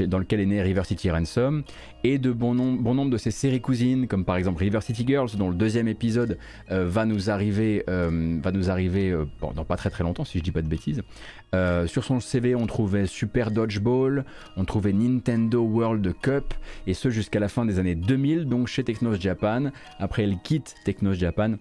dans 0.00 0.18
lequel 0.18 0.40
est 0.40 0.46
né 0.46 0.62
River 0.62 0.84
City 0.84 1.10
Ransom, 1.10 1.62
et 2.02 2.18
de 2.18 2.32
bon, 2.32 2.54
nombre 2.54 3.10
de 3.10 3.16
ses 3.16 3.30
séries 3.30 3.60
cousines, 3.60 4.06
comme 4.06 4.24
par 4.24 4.36
exemple 4.36 4.62
River 4.62 4.80
City 4.82 5.04
Girls, 5.06 5.30
dont 5.36 5.48
le 5.48 5.54
deuxième 5.54 5.88
épisode 5.88 6.38
euh, 6.70 6.86
va 6.86 7.06
nous 7.06 7.30
arriver, 7.30 7.84
euh, 7.88 8.38
va 8.42 8.52
nous 8.52 8.70
arriver 8.70 9.10
euh, 9.10 9.24
dans 9.40 9.64
pas 9.64 9.76
très 9.76 9.90
très 9.90 10.04
longtemps, 10.04 10.24
si 10.24 10.38
je 10.38 10.42
dis 10.42 10.50
pas 10.52 10.62
de 10.62 10.68
bêtises. 10.68 11.02
sur 11.86 12.04
son 12.04 12.20
CV, 12.20 12.54
on 12.54 12.66
trouvait 12.66 13.06
Super 13.06 13.50
Dodgeball, 13.50 14.24
on 14.56 14.64
trouvait 14.64 14.92
Nintendo 14.92 15.62
World 15.62 16.14
Cup, 16.20 16.54
et 16.86 16.94
ce 16.94 17.10
jusqu'à 17.10 17.40
la 17.40 17.48
fin 17.48 17.64
des 17.64 17.78
années 17.78 17.94
2000, 17.94 18.46
donc 18.46 18.68
chez 18.68 18.84
Technos 18.84 19.14
Japan. 19.14 19.70
Après, 19.98 20.24
elle 20.24 20.38
quitte 20.42 20.74
Technos 20.84 21.14
Japan 21.14 21.54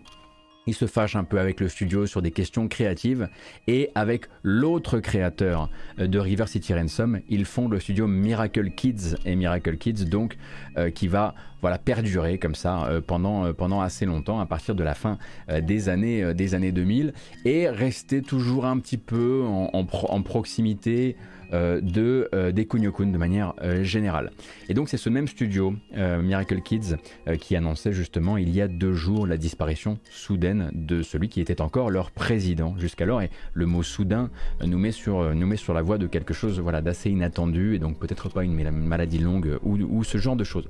il 0.67 0.73
se 0.73 0.85
fâche 0.85 1.15
un 1.15 1.23
peu 1.23 1.39
avec 1.39 1.59
le 1.59 1.67
studio 1.69 2.05
sur 2.05 2.21
des 2.21 2.31
questions 2.31 2.67
créatives 2.67 3.29
et 3.67 3.89
avec 3.95 4.25
l'autre 4.43 4.99
créateur 4.99 5.69
euh, 5.99 6.07
de 6.07 6.19
River 6.19 6.47
City 6.47 6.73
Ransom, 6.73 7.19
ils 7.29 7.45
font 7.45 7.67
le 7.67 7.79
studio 7.79 8.07
Miracle 8.07 8.71
Kids 8.71 9.15
et 9.25 9.35
Miracle 9.35 9.77
Kids 9.77 10.05
donc 10.05 10.37
euh, 10.77 10.89
qui 10.89 11.07
va 11.07 11.35
voilà 11.63 11.79
perdurer 11.79 12.37
comme 12.37 12.55
ça 12.55 12.83
euh, 12.83 13.01
pendant, 13.01 13.53
pendant 13.53 13.81
assez 13.81 14.05
longtemps 14.05 14.39
à 14.39 14.45
partir 14.45 14.75
de 14.75 14.83
la 14.83 14.93
fin 14.93 15.17
des 15.61 15.89
années 15.89 16.33
des 16.33 16.53
années 16.53 16.71
2000 16.71 17.13
et 17.45 17.69
rester 17.69 18.21
toujours 18.21 18.65
un 18.65 18.77
petit 18.79 18.97
peu 18.97 19.43
en 19.43 20.21
proximité 20.21 21.15
euh, 21.53 21.81
de, 21.81 22.29
euh, 22.33 22.51
des 22.51 22.65
Kunio-kun 22.65 23.07
de 23.07 23.17
manière 23.17 23.53
euh, 23.61 23.83
générale. 23.83 24.31
Et 24.69 24.73
donc 24.73 24.89
c'est 24.89 24.97
ce 24.97 25.09
même 25.09 25.27
studio, 25.27 25.75
Miracle 25.95 26.61
Kids, 26.61 26.95
qui 27.39 27.55
annonçait 27.55 27.93
justement 27.93 28.37
il 28.37 28.49
y 28.49 28.61
a 28.61 28.67
deux 28.67 28.93
jours 28.93 29.27
la 29.27 29.37
disparition 29.37 29.99
soudaine 30.09 30.71
de 30.73 31.03
celui 31.03 31.29
qui 31.29 31.41
était 31.41 31.61
encore 31.61 31.91
leur 31.91 32.11
président 32.11 32.75
jusqu'alors. 32.77 33.21
Et 33.21 33.29
le 33.53 33.65
mot 33.65 33.83
soudain 33.83 34.31
nous 34.65 34.79
met 34.79 34.91
sur, 34.91 35.35
nous 35.35 35.45
met 35.45 35.57
sur 35.57 35.73
la 35.73 35.81
voie 35.81 35.97
de 35.97 36.07
quelque 36.07 36.33
chose 36.33 36.59
voilà, 36.59 36.81
d'assez 36.81 37.11
inattendu 37.11 37.75
et 37.75 37.79
donc 37.79 37.99
peut-être 37.99 38.29
pas 38.29 38.43
une 38.43 38.71
maladie 38.71 39.19
longue 39.19 39.59
ou, 39.63 40.03
ce 40.03 40.17
genre 40.17 40.35
de 40.35 40.43
choses. 40.43 40.67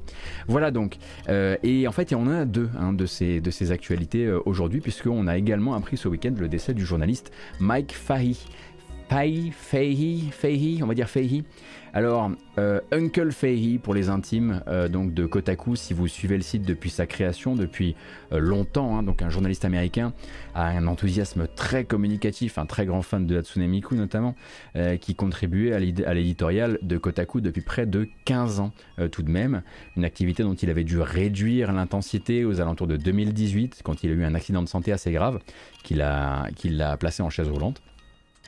Voilà 0.48 0.72
donc. 0.72 0.83
Et 1.28 1.88
en 1.88 1.92
fait, 1.92 2.12
il 2.12 2.14
y 2.14 2.18
en 2.18 2.28
a 2.28 2.46
deux 2.46 2.70
hein, 2.78 2.94
de, 2.94 3.06
ces, 3.06 3.42
de 3.42 3.52
ces 3.52 3.72
actualités 3.72 4.30
aujourd'hui, 4.46 4.82
puisqu'on 4.82 5.28
a 5.28 5.38
également 5.38 5.74
appris 5.76 5.98
ce 5.98 6.08
week-end 6.08 6.34
le 6.38 6.48
décès 6.48 6.74
du 6.74 6.86
journaliste 6.86 7.32
Mike 7.60 7.94
Fahy. 7.94 8.38
Pai, 9.08 9.52
Feihi, 9.52 10.82
on 10.82 10.88
va 10.88 10.94
dire 10.94 11.10
Feihi. 11.10 11.44
Alors, 11.96 12.32
euh, 12.58 12.80
Uncle 12.92 13.32
Feihi 13.32 13.78
pour 13.78 13.94
les 13.94 14.10
intimes, 14.10 14.64
euh, 14.68 14.88
donc 14.88 15.14
de 15.14 15.28
Kotaku, 15.28 15.76
si 15.76 15.94
vous 15.94 16.08
suivez 16.08 16.38
le 16.38 16.42
site 16.42 16.64
depuis 16.64 16.90
sa 16.90 17.06
création, 17.06 17.56
depuis 17.56 17.96
euh, 18.32 18.40
longtemps, 18.40 18.98
hein, 18.98 19.04
donc 19.04 19.22
un 19.22 19.30
journaliste 19.30 19.64
américain 19.64 20.12
a 20.56 20.70
un 20.70 20.88
enthousiasme 20.88 21.46
très 21.56 21.84
communicatif, 21.84 22.58
un 22.58 22.66
très 22.66 22.88
grand 22.88 23.04
fan 23.04 23.28
de 23.28 23.38
Hatsune 23.38 23.68
Miku 23.68 23.96
notamment, 23.96 24.36
qui 25.02 25.14
contribuait 25.14 25.74
à 25.74 26.14
l'éditorial 26.14 26.80
de 26.82 26.98
Kotaku 26.98 27.42
depuis 27.42 27.62
près 27.62 27.86
de 27.86 28.08
15 28.26 28.60
ans 28.60 28.72
tout 29.12 29.22
de 29.22 29.30
même, 29.30 29.62
une 29.96 30.06
activité 30.06 30.44
dont 30.44 30.54
il 30.54 30.70
avait 30.70 30.84
dû 30.84 31.00
réduire 31.00 31.72
l'intensité 31.72 32.46
aux 32.46 32.60
alentours 32.60 32.88
de 32.88 32.98
2018, 32.98 33.82
quand 33.84 34.04
il 34.04 34.12
a 34.12 34.14
eu 34.14 34.24
un 34.24 34.36
accident 34.36 34.64
de 34.64 34.70
santé 34.70 34.92
assez 34.92 35.12
grave, 35.12 35.40
qu'il 35.84 36.02
a, 36.02 36.48
l'a 36.64 36.98
placé 36.98 37.22
en 37.22 37.30
chaise 37.30 37.50
roulante. 37.50 37.82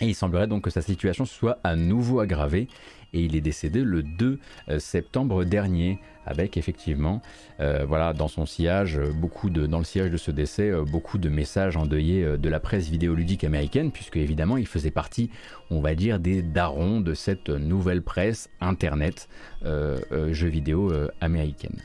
Et 0.02 0.08
il 0.08 0.16
semblerait 0.16 0.48
donc 0.48 0.64
que 0.64 0.70
sa 0.70 0.82
situation 0.82 1.26
soit 1.26 1.60
à 1.64 1.76
nouveau 1.76 2.20
aggravée 2.20 2.68
et 3.14 3.22
il 3.22 3.36
est 3.36 3.42
décédé 3.42 3.84
le 3.84 4.04
2 4.04 4.40
euh, 4.70 4.80
septembre 4.80 5.46
dernier 5.46 6.00
avec 6.26 6.58
effectivement 6.58 7.22
euh, 7.60 7.86
voilà 7.88 8.14
dans 8.14 8.28
son 8.28 8.46
sillage 8.46 9.00
beaucoup 9.22 9.50
de 9.50 9.68
dans 9.68 9.78
le 9.78 9.86
sillage 9.86 10.12
de 10.12 10.18
ce 10.18 10.32
décès 10.32 10.70
euh, 10.70 10.84
beaucoup 10.84 11.18
de 11.18 11.30
messages 11.30 11.78
endeuillés 11.78 12.38
de 12.38 12.50
la 12.50 12.60
presse 12.60 12.90
vidéoludique 12.90 13.44
américaine 13.44 13.92
puisque 13.92 14.18
évidemment 14.18 14.58
il 14.58 14.68
faisait 14.68 14.92
partie 14.92 15.30
on 15.72 15.80
va 15.80 15.96
dire 15.96 16.20
des 16.20 16.42
darons 16.42 17.00
de 17.00 17.14
cette 17.14 17.50
nouvelle 17.50 18.02
presse 18.02 18.50
internet 18.60 19.30
jeux 19.64 20.48
vidéo 20.48 20.92
américaine. 21.22 21.80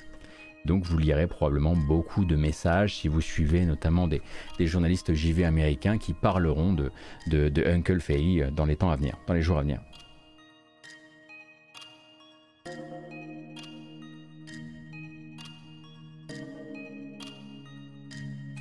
Donc 0.65 0.85
vous 0.85 0.99
lirez 0.99 1.27
probablement 1.27 1.75
beaucoup 1.75 2.25
de 2.25 2.37
messages 2.37 2.97
si 2.97 3.09
vous 3.09 3.21
suivez 3.21 3.65
notamment 3.65 4.09
des, 4.09 4.21
journalistes 4.59 5.15
JV 5.15 5.45
américains 5.45 5.99
qui 5.99 6.13
parleront 6.13 6.75
de, 6.75 6.91
Uncle 7.67 8.01
Fay 8.01 8.43
euh, 8.43 8.51
dans 8.51 8.67
les 8.67 8.77
temps 8.77 8.91
à 8.91 8.97
venir, 8.97 9.17
dans 9.27 9.35
les 9.35 9.43
jours 9.43 9.59
à 9.59 9.63
venir. 9.63 9.81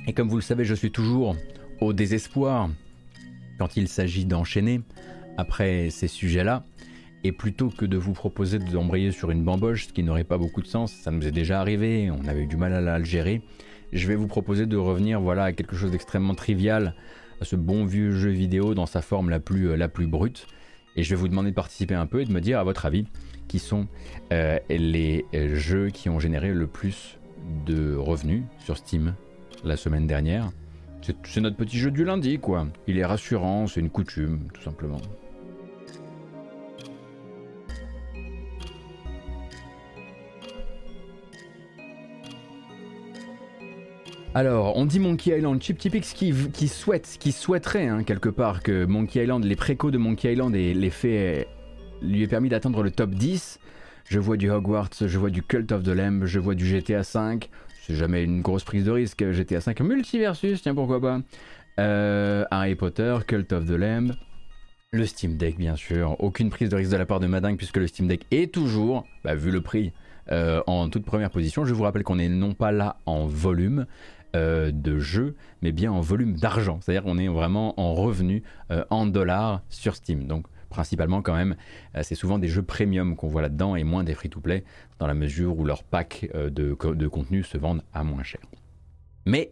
Et 0.06 0.12
comme 0.12 0.28
vous 0.28 0.36
le 0.36 0.42
savez, 0.42 0.64
je 0.64 0.74
suis 0.74 0.90
toujours 0.90 1.36
au 1.80 1.92
désespoir 1.92 2.68
quand 3.58 3.76
il 3.76 3.86
s'agit 3.86 4.24
d'enchaîner 4.24 4.80
après 5.36 5.90
ces 5.90 6.08
sujets-là. 6.08 6.64
Et 7.22 7.32
plutôt 7.32 7.68
que 7.68 7.84
de 7.84 7.98
vous 7.98 8.12
proposer 8.12 8.58
d'embrayer 8.58 9.10
sur 9.10 9.30
une 9.30 9.44
bamboche, 9.44 9.88
ce 9.88 9.92
qui 9.92 10.02
n'aurait 10.02 10.24
pas 10.24 10.38
beaucoup 10.38 10.62
de 10.62 10.66
sens, 10.66 10.92
ça 10.92 11.10
nous 11.10 11.26
est 11.26 11.32
déjà 11.32 11.60
arrivé, 11.60 12.10
on 12.10 12.26
avait 12.26 12.42
eu 12.42 12.46
du 12.46 12.56
mal 12.56 12.72
à 12.88 12.98
le 12.98 13.04
gérer, 13.04 13.42
je 13.92 14.06
vais 14.06 14.14
vous 14.14 14.26
proposer 14.26 14.66
de 14.66 14.76
revenir 14.76 15.20
voilà, 15.20 15.44
à 15.44 15.52
quelque 15.52 15.76
chose 15.76 15.90
d'extrêmement 15.90 16.34
trivial, 16.34 16.94
à 17.40 17.44
ce 17.44 17.56
bon 17.56 17.84
vieux 17.84 18.12
jeu 18.12 18.30
vidéo 18.30 18.74
dans 18.74 18.86
sa 18.86 19.02
forme 19.02 19.30
la 19.30 19.40
plus, 19.40 19.76
la 19.76 19.88
plus 19.88 20.06
brute. 20.06 20.46
Et 20.96 21.02
je 21.02 21.10
vais 21.10 21.16
vous 21.16 21.28
demander 21.28 21.50
de 21.50 21.54
participer 21.54 21.94
un 21.94 22.06
peu 22.06 22.20
et 22.20 22.24
de 22.24 22.32
me 22.32 22.40
dire, 22.40 22.58
à 22.58 22.64
votre 22.64 22.86
avis, 22.86 23.06
qui 23.48 23.58
sont 23.58 23.86
euh, 24.32 24.58
les 24.68 25.24
jeux 25.54 25.90
qui 25.90 26.08
ont 26.08 26.20
généré 26.20 26.52
le 26.52 26.66
plus 26.66 27.18
de 27.66 27.94
revenus 27.96 28.44
sur 28.58 28.76
Steam 28.76 29.14
la 29.64 29.76
semaine 29.76 30.06
dernière. 30.06 30.50
C'est 31.24 31.40
notre 31.40 31.56
petit 31.56 31.78
jeu 31.78 31.90
du 31.90 32.04
lundi, 32.04 32.38
quoi. 32.38 32.66
Il 32.86 32.98
est 32.98 33.04
rassurant, 33.04 33.66
c'est 33.66 33.80
une 33.80 33.90
coutume, 33.90 34.48
tout 34.52 34.62
simplement. 34.62 35.00
Alors, 44.32 44.76
on 44.76 44.86
dit 44.86 45.00
Monkey 45.00 45.36
Island, 45.36 45.60
Chip 45.60 45.76
Tipix 45.76 46.12
qui, 46.12 46.32
qui 46.52 46.68
souhaite, 46.68 47.16
qui 47.18 47.32
souhaiterait 47.32 47.88
hein, 47.88 48.04
quelque 48.04 48.28
part 48.28 48.62
que 48.62 48.84
Monkey 48.84 49.24
Island, 49.24 49.44
les 49.44 49.56
précos 49.56 49.90
de 49.90 49.98
Monkey 49.98 50.32
Island 50.32 50.54
et 50.54 50.72
l'effet 50.72 51.48
lui 52.00 52.22
ait 52.22 52.28
permis 52.28 52.48
d'atteindre 52.48 52.84
le 52.84 52.92
top 52.92 53.10
10. 53.10 53.58
Je 54.04 54.20
vois 54.20 54.36
du 54.36 54.48
Hogwarts, 54.48 54.90
je 55.00 55.18
vois 55.18 55.30
du 55.30 55.42
Cult 55.42 55.72
of 55.72 55.82
the 55.82 55.88
Lamb, 55.88 56.26
je 56.26 56.38
vois 56.38 56.54
du 56.54 56.64
GTA 56.64 57.02
5. 57.02 57.50
C'est 57.82 57.96
jamais 57.96 58.22
une 58.22 58.40
grosse 58.40 58.62
prise 58.62 58.84
de 58.84 58.92
risque. 58.92 59.28
GTA 59.32 59.60
5 59.60 59.80
Multiversus, 59.80 60.62
tiens 60.62 60.76
pourquoi 60.76 61.00
pas. 61.00 61.20
Euh, 61.80 62.44
Harry 62.52 62.76
Potter, 62.76 63.16
Cult 63.26 63.52
of 63.52 63.66
the 63.66 63.70
Lamb. 63.70 64.12
Le 64.92 65.06
Steam 65.06 65.38
Deck, 65.38 65.56
bien 65.58 65.74
sûr. 65.74 66.14
Aucune 66.20 66.50
prise 66.50 66.68
de 66.68 66.76
risque 66.76 66.92
de 66.92 66.96
la 66.96 67.06
part 67.06 67.18
de 67.18 67.26
Madingue 67.26 67.56
puisque 67.56 67.78
le 67.78 67.88
Steam 67.88 68.06
Deck 68.06 68.26
est 68.30 68.52
toujours, 68.52 69.06
bah, 69.24 69.34
vu 69.34 69.50
le 69.50 69.60
prix, 69.60 69.92
euh, 70.32 70.62
en 70.68 70.88
toute 70.88 71.04
première 71.04 71.30
position. 71.30 71.64
Je 71.64 71.74
vous 71.74 71.82
rappelle 71.82 72.04
qu'on 72.04 72.18
est 72.20 72.28
non 72.28 72.54
pas 72.54 72.70
là 72.70 72.96
en 73.06 73.26
volume, 73.26 73.86
euh, 74.36 74.70
de 74.72 74.98
jeu, 74.98 75.36
mais 75.62 75.72
bien 75.72 75.90
en 75.92 76.00
volume 76.00 76.36
d'argent. 76.36 76.78
C'est-à-dire 76.80 77.02
qu'on 77.02 77.18
est 77.18 77.28
vraiment 77.28 77.78
en 77.80 77.94
revenu 77.94 78.42
euh, 78.70 78.84
en 78.90 79.06
dollars 79.06 79.62
sur 79.68 79.96
Steam. 79.96 80.26
Donc 80.26 80.46
principalement 80.68 81.20
quand 81.20 81.34
même, 81.34 81.56
euh, 81.96 82.02
c'est 82.04 82.14
souvent 82.14 82.38
des 82.38 82.48
jeux 82.48 82.62
premium 82.62 83.16
qu'on 83.16 83.28
voit 83.28 83.42
là-dedans 83.42 83.76
et 83.76 83.84
moins 83.84 84.04
des 84.04 84.14
free-to-play 84.14 84.64
dans 84.98 85.06
la 85.06 85.14
mesure 85.14 85.58
où 85.58 85.64
leurs 85.64 85.82
packs 85.82 86.30
de, 86.32 86.50
de 86.50 87.08
contenu 87.08 87.42
se 87.42 87.58
vendent 87.58 87.82
à 87.92 88.04
moins 88.04 88.22
cher. 88.22 88.40
Mais 89.26 89.50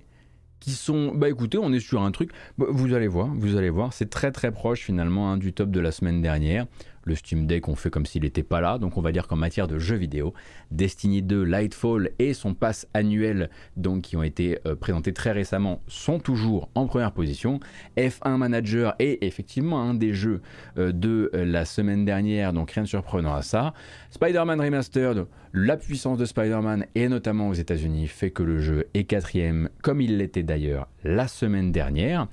qui 0.61 0.73
sont 0.73 1.15
bah 1.15 1.29
écoutez 1.29 1.57
on 1.57 1.73
est 1.73 1.81
sur 1.81 2.03
un 2.03 2.11
truc 2.11 2.33
bah, 2.57 2.67
vous 2.69 2.93
allez 2.93 3.07
voir 3.07 3.29
vous 3.33 3.57
allez 3.57 3.71
voir 3.71 3.93
c'est 3.93 4.11
très 4.11 4.33
très 4.33 4.51
proche 4.51 4.81
finalement 4.81 5.31
hein, 5.31 5.37
du 5.37 5.53
top 5.53 5.71
de 5.71 5.79
la 5.79 5.93
semaine 5.93 6.21
dernière 6.21 6.67
le 7.09 7.15
Steam 7.17 7.47
Deck, 7.47 7.67
on 7.69 7.75
fait 7.75 7.91
comme 7.91 8.07
s'il 8.07 8.23
n'était 8.23 8.43
pas 8.43 8.61
là. 8.61 8.79
Donc 8.79 8.97
on 8.97 9.01
va 9.01 9.11
dire 9.11 9.27
qu'en 9.27 9.37
matière 9.37 9.67
de 9.67 9.79
jeux 9.79 9.97
vidéo, 9.97 10.35
Destiny 10.71 11.23
2, 11.23 11.43
Lightfall 11.43 12.11
et 12.19 12.35
son 12.35 12.55
pass 12.55 12.87
annuel, 12.95 13.51
donc 13.77 14.03
qui 14.03 14.17
ont 14.17 14.23
été 14.23 14.61
euh, 14.67 14.77
présentés 14.77 15.13
très 15.13 15.33
récemment, 15.33 15.81
sont 15.89 16.21
toujours 16.21 16.69
en 16.75 16.87
première 16.87 17.13
position. 17.13 17.59
F1 17.97 18.37
Manager 18.37 18.95
est 18.99 19.19
effectivement 19.23 19.81
un 19.81 19.95
des 19.95 20.13
jeux 20.13 20.43
euh, 20.77 20.93
de 20.93 21.31
euh, 21.35 21.45
la 21.45 21.65
semaine 21.65 22.05
dernière, 22.05 22.53
donc 22.53 22.71
rien 22.71 22.85
de 22.85 22.89
surprenant 22.89 23.35
à 23.35 23.43
ça. 23.43 23.73
Spider-Man 24.11 24.61
Remastered, 24.61 25.27
la 25.53 25.77
puissance 25.77 26.19
de 26.19 26.25
Spider-Man 26.25 26.87
et 26.95 27.09
notamment 27.09 27.49
aux 27.49 27.55
États-Unis 27.55 28.09
fait 28.09 28.31
que 28.31 28.43
le 28.43 28.59
jeu 28.59 28.87
est 28.95 29.05
quatrième, 29.05 29.69
comme 29.83 30.01
il 30.01 30.19
l'était 30.19 30.43
d'ailleurs 30.43 30.89
la 31.05 31.29
semaine 31.29 31.73
dernière. 31.73 32.29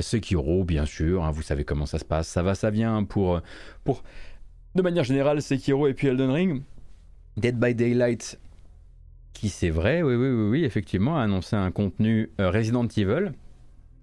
Sekiro, 0.00 0.64
bien 0.64 0.86
sûr, 0.86 1.24
hein, 1.24 1.30
vous 1.30 1.42
savez 1.42 1.64
comment 1.64 1.86
ça 1.86 1.98
se 1.98 2.04
passe, 2.04 2.28
ça 2.28 2.42
va, 2.42 2.54
ça 2.54 2.70
vient 2.70 3.04
pour 3.04 3.40
pour, 3.84 4.02
de 4.74 4.82
manière 4.82 5.04
générale, 5.04 5.40
Sekiro 5.40 5.86
et 5.86 5.94
puis 5.94 6.08
Elden 6.08 6.30
Ring. 6.30 6.62
Dead 7.36 7.58
by 7.58 7.74
Daylight, 7.74 8.40
qui 9.34 9.50
c'est 9.50 9.68
vrai, 9.68 10.02
oui, 10.02 10.14
oui, 10.14 10.28
oui, 10.28 10.48
oui, 10.48 10.64
effectivement, 10.64 11.18
a 11.18 11.22
annoncé 11.22 11.54
un 11.54 11.70
contenu 11.70 12.30
euh, 12.40 12.50
Resident 12.50 12.86
Evil, 12.86 13.32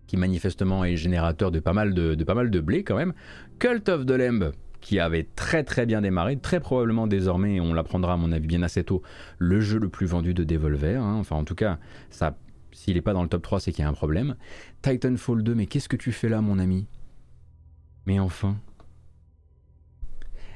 qui 0.05 0.17
manifestement 0.17 0.85
est 0.85 0.95
générateur 0.95 1.49
de 1.49 1.59
pas 1.59 1.73
mal 1.73 1.95
de, 1.95 2.15
pas 2.23 2.35
mal 2.35 2.51
de 2.51 2.59
blé 2.59 2.83
quand 2.83 2.95
même. 2.95 3.13
Cult 3.57 3.89
of 3.89 4.05
the 4.05 4.11
Lamb, 4.11 4.51
qui 4.83 4.99
avait 4.99 5.27
très 5.35 5.63
très 5.63 5.85
bien 5.85 6.01
démarré, 6.01 6.37
très 6.37 6.59
probablement 6.59 7.07
désormais, 7.07 7.59
on 7.59 7.73
l'apprendra 7.73 8.13
à 8.13 8.17
mon 8.17 8.31
avis 8.31 8.47
bien 8.47 8.61
assez 8.61 8.83
tôt, 8.83 9.01
le 9.39 9.61
jeu 9.61 9.79
le 9.79 9.89
plus 9.89 10.05
vendu 10.05 10.33
de 10.33 10.43
Devolver. 10.43 11.01
Hein. 11.01 11.15
Enfin 11.15 11.37
en 11.37 11.45
tout 11.45 11.55
cas, 11.55 11.79
ça, 12.09 12.37
s'il 12.71 12.95
n'est 12.95 13.01
pas 13.01 13.13
dans 13.13 13.23
le 13.23 13.29
top 13.29 13.41
3, 13.41 13.61
c'est 13.61 13.71
qu'il 13.71 13.83
y 13.83 13.85
a 13.85 13.89
un 13.89 13.93
problème. 13.93 14.35
Titanfall 14.81 15.41
2, 15.41 15.55
mais 15.55 15.65
qu'est-ce 15.65 15.89
que 15.89 15.95
tu 15.95 16.11
fais 16.11 16.29
là 16.29 16.41
mon 16.41 16.59
ami? 16.59 16.87
Mais 18.05 18.19
enfin, 18.19 18.57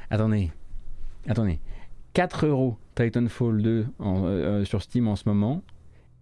Attendez, 0.09 0.51
attendez. 1.28 1.59
4 2.13 2.47
euros 2.47 2.78
Titanfall 2.95 3.61
2 3.61 3.88
euh, 3.99 4.65
sur 4.65 4.82
Steam 4.82 5.07
en 5.07 5.15
ce 5.15 5.28
moment, 5.28 5.63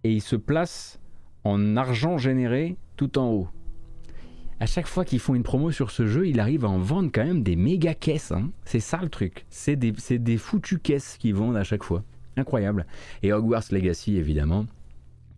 et 0.04 0.12
il 0.12 0.22
se 0.22 0.36
place 0.36 1.00
en 1.44 1.78
argent 1.78 2.18
généré 2.18 2.78
tout 2.98 3.18
en 3.18 3.30
haut. 3.30 3.48
À 4.62 4.66
chaque 4.68 4.88
fois 4.88 5.04
qu'ils 5.04 5.20
font 5.20 5.36
une 5.36 5.44
promo 5.44 5.72
sur 5.72 5.92
ce 5.92 6.08
jeu, 6.08 6.28
il 6.28 6.40
arrive 6.40 6.64
à 6.64 6.70
en 6.70 6.80
vendre 6.80 7.10
quand 7.14 7.26
même 7.26 7.44
des 7.44 7.58
méga 7.58 7.94
caisses. 7.94 8.32
Hein. 8.32 8.52
C'est 8.64 8.80
ça 8.80 9.00
le 9.02 9.10
truc. 9.10 9.46
C'est 9.50 9.76
des, 9.76 9.92
des 10.18 10.38
foutues 10.38 10.80
caisses 10.80 11.18
qu'ils 11.20 11.36
vendent 11.36 11.58
à 11.58 11.66
chaque 11.66 11.84
fois. 11.84 12.04
Incroyable. 12.38 12.86
Et 13.22 13.34
Hogwarts 13.34 13.66
Legacy, 13.72 14.16
évidemment, 14.16 14.66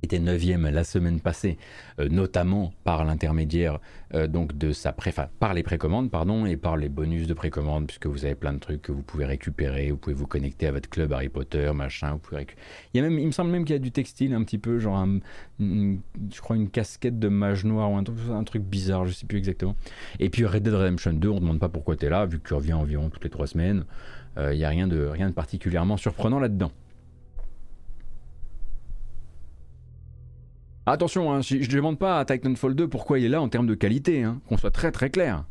était 0.08 0.20
9 0.20 0.42
la 0.72 0.84
semaine 0.84 1.20
passée, 1.20 1.58
euh, 2.00 2.08
notamment 2.10 2.74
par 2.84 3.04
l'intermédiaire 3.04 3.80
euh, 4.14 4.28
donc 4.28 4.58
de 4.58 4.72
sa 4.72 4.94
pré 4.94 5.14
par 5.40 5.54
les 5.54 5.64
précommandes 5.64 6.10
pardon 6.10 6.46
et 6.46 6.56
par 6.56 6.78
les 6.78 6.90
bonus 6.90 7.28
de 7.28 7.34
précommande 7.34 7.88
puisque 7.88 8.08
vous 8.08 8.24
avez 8.24 8.36
plein 8.36 8.54
de 8.54 8.60
trucs 8.60 8.82
que 8.82 8.92
vous 8.92 9.02
pouvez 9.02 9.26
récupérer, 9.26 9.92
vous 9.92 9.98
pouvez 9.98 10.16
vous 10.16 10.28
connecter 10.28 10.68
à 10.68 10.72
votre 10.72 10.90
club 10.90 11.12
Harry 11.12 11.30
Potter, 11.30 11.72
machin, 11.74 12.14
vous 12.14 12.20
pouvez 12.20 12.48
il 12.94 12.98
y 12.98 13.00
a 13.00 13.04
même 13.04 13.20
il 13.20 13.26
me 13.26 13.32
semble 13.32 13.52
même 13.52 13.66
qu'il 13.66 13.76
y 13.76 13.80
a 13.80 13.82
du 13.82 13.92
textile 13.92 14.34
un 14.34 14.44
petit 14.44 14.58
peu 14.58 14.80
genre 14.80 15.06
je 15.60 16.42
crois 16.42 16.56
une 16.56 16.70
casquette 16.70 17.20
de 17.20 17.28
mage 17.28 17.66
noir 17.66 17.92
ou 17.92 17.98
un, 17.98 18.04
un, 18.32 18.44
truc 18.44 18.64
bizarre, 18.64 19.06
je 19.06 19.14
sais 19.14 19.26
plus 19.26 19.38
exactement. 19.38 19.76
Et 20.20 20.30
puis 20.30 20.46
Red 20.46 20.64
Dead 20.64 20.74
Redemption 20.74 21.14
2, 21.14 21.30
on 21.30 21.40
demande 21.40 21.60
pas 21.60 21.70
pourquoi 21.70 21.96
tu 21.96 22.06
es 22.06 22.10
là 22.10 22.26
vu 22.26 22.40
que 22.40 22.48
tu 22.48 22.54
reviens 22.54 22.78
environ 22.78 23.10
toutes 23.10 23.24
les 23.24 23.30
trois 23.30 23.48
semaines. 23.48 23.86
Euh, 24.38 24.54
il 24.54 24.58
n'y 24.58 24.66
a 24.66 24.70
rien 24.70 24.88
de 24.88 25.06
rien 25.06 25.30
de 25.30 25.34
particulièrement 25.34 25.98
surprenant 25.98 26.40
là-dedans. 26.40 26.72
Attention, 30.90 31.34
hein, 31.34 31.42
je 31.42 31.58
ne 31.58 31.66
demande 31.66 32.00
pas 32.00 32.18
à 32.18 32.24
Titanfall 32.24 32.74
2 32.74 32.88
pourquoi 32.88 33.20
il 33.20 33.26
est 33.26 33.30
là 33.30 33.42
en 33.42 33.50
termes 33.50 33.68
de 33.68 33.76
qualité, 33.76 34.24
hein, 34.24 34.40
qu'on 34.48 34.56
soit 34.56 34.72
très 34.72 34.90
très 34.90 35.10
clair. 35.10 35.44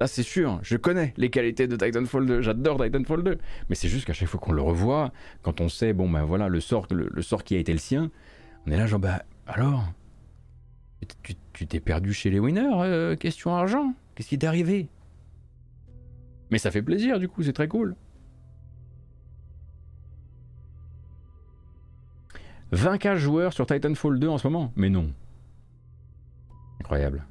Là 0.00 0.08
c'est 0.08 0.24
sûr, 0.24 0.58
je 0.62 0.76
connais 0.76 1.14
les 1.16 1.30
qualités 1.30 1.68
de 1.68 1.76
Titanfall 1.76 2.26
2, 2.26 2.42
j'adore 2.42 2.82
Titanfall 2.82 3.22
2, 3.22 3.38
mais 3.68 3.76
c'est 3.76 3.86
juste 3.86 4.06
qu'à 4.06 4.12
chaque 4.12 4.28
fois 4.28 4.40
qu'on 4.40 4.50
le 4.50 4.60
revoit, 4.60 5.12
quand 5.42 5.60
on 5.60 5.68
sait, 5.68 5.92
bon 5.92 6.10
ben 6.10 6.24
voilà, 6.24 6.48
le 6.48 6.58
sort, 6.58 6.88
le, 6.90 7.22
sort 7.22 7.44
qui 7.44 7.54
a 7.54 7.60
été 7.60 7.70
le 7.70 7.78
sien, 7.78 8.10
on 8.66 8.72
est 8.72 8.76
là 8.76 8.88
genre, 8.88 8.98
bah 8.98 9.22
alors, 9.46 9.84
tu 11.52 11.68
t'es 11.68 11.78
perdu 11.78 12.12
chez 12.12 12.30
les 12.30 12.40
winners, 12.40 12.68
euh, 12.74 13.14
question 13.14 13.54
argent, 13.54 13.94
qu'est-ce 14.16 14.28
qui 14.30 14.38
t'est 14.38 14.48
arrivé? 14.48 14.88
Mais 16.50 16.58
ça 16.58 16.72
fait 16.72 16.82
plaisir 16.82 17.20
du 17.20 17.28
coup, 17.28 17.44
c'est 17.44 17.52
très 17.52 17.68
cool. 17.68 17.94
20K 22.72 23.16
joueurs 23.16 23.52
sur 23.52 23.66
Titanfall 23.66 24.18
2 24.18 24.28
en 24.28 24.38
ce 24.38 24.48
moment 24.48 24.72
Mais 24.76 24.90
non. 24.90 25.12
Incroyable. 26.80 27.24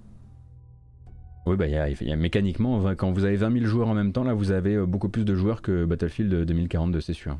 Oui, 1.45 1.55
bah, 1.55 1.67
y 1.67 1.75
a, 1.75 1.89
y 1.89 2.11
a 2.11 2.15
mécaniquement, 2.15 2.95
quand 2.95 3.11
vous 3.11 3.23
avez 3.23 3.35
20 3.35 3.51
000 3.59 3.65
joueurs 3.65 3.87
en 3.87 3.93
même 3.93 4.11
temps, 4.11 4.23
là, 4.23 4.33
vous 4.33 4.51
avez 4.51 4.75
euh, 4.75 4.85
beaucoup 4.85 5.09
plus 5.09 5.25
de 5.25 5.35
joueurs 5.35 5.61
que 5.61 5.85
Battlefield 5.85 6.45
2042, 6.45 7.01
c'est 7.01 7.13
sûr. 7.13 7.37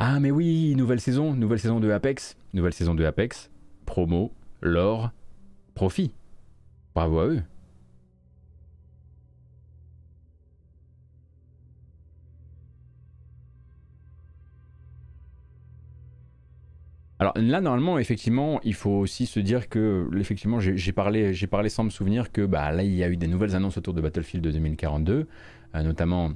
Ah, 0.00 0.18
mais 0.18 0.30
oui, 0.30 0.74
nouvelle 0.76 1.00
saison, 1.00 1.34
nouvelle 1.34 1.60
saison 1.60 1.80
de 1.80 1.90
Apex, 1.90 2.36
nouvelle 2.54 2.72
saison 2.72 2.94
de 2.94 3.04
Apex, 3.04 3.50
promo, 3.86 4.32
lore, 4.60 5.10
profit. 5.74 6.12
Bravo 6.94 7.20
à 7.20 7.26
eux. 7.26 7.42
Alors 17.20 17.32
là, 17.36 17.60
normalement, 17.60 17.98
effectivement, 17.98 18.60
il 18.62 18.74
faut 18.74 18.90
aussi 18.90 19.26
se 19.26 19.40
dire 19.40 19.68
que, 19.68 20.08
effectivement, 20.18 20.60
j'ai 20.60 20.92
parlé, 20.92 21.34
j'ai 21.34 21.48
parlé 21.48 21.68
sans 21.68 21.82
me 21.82 21.90
souvenir 21.90 22.30
que 22.30 22.46
bah, 22.46 22.70
là, 22.70 22.84
il 22.84 22.94
y 22.94 23.02
a 23.02 23.08
eu 23.08 23.16
des 23.16 23.26
nouvelles 23.26 23.56
annonces 23.56 23.76
autour 23.76 23.92
de 23.92 24.00
Battlefield 24.00 24.46
2042, 24.46 25.26
euh, 25.74 25.82
notamment 25.82 26.32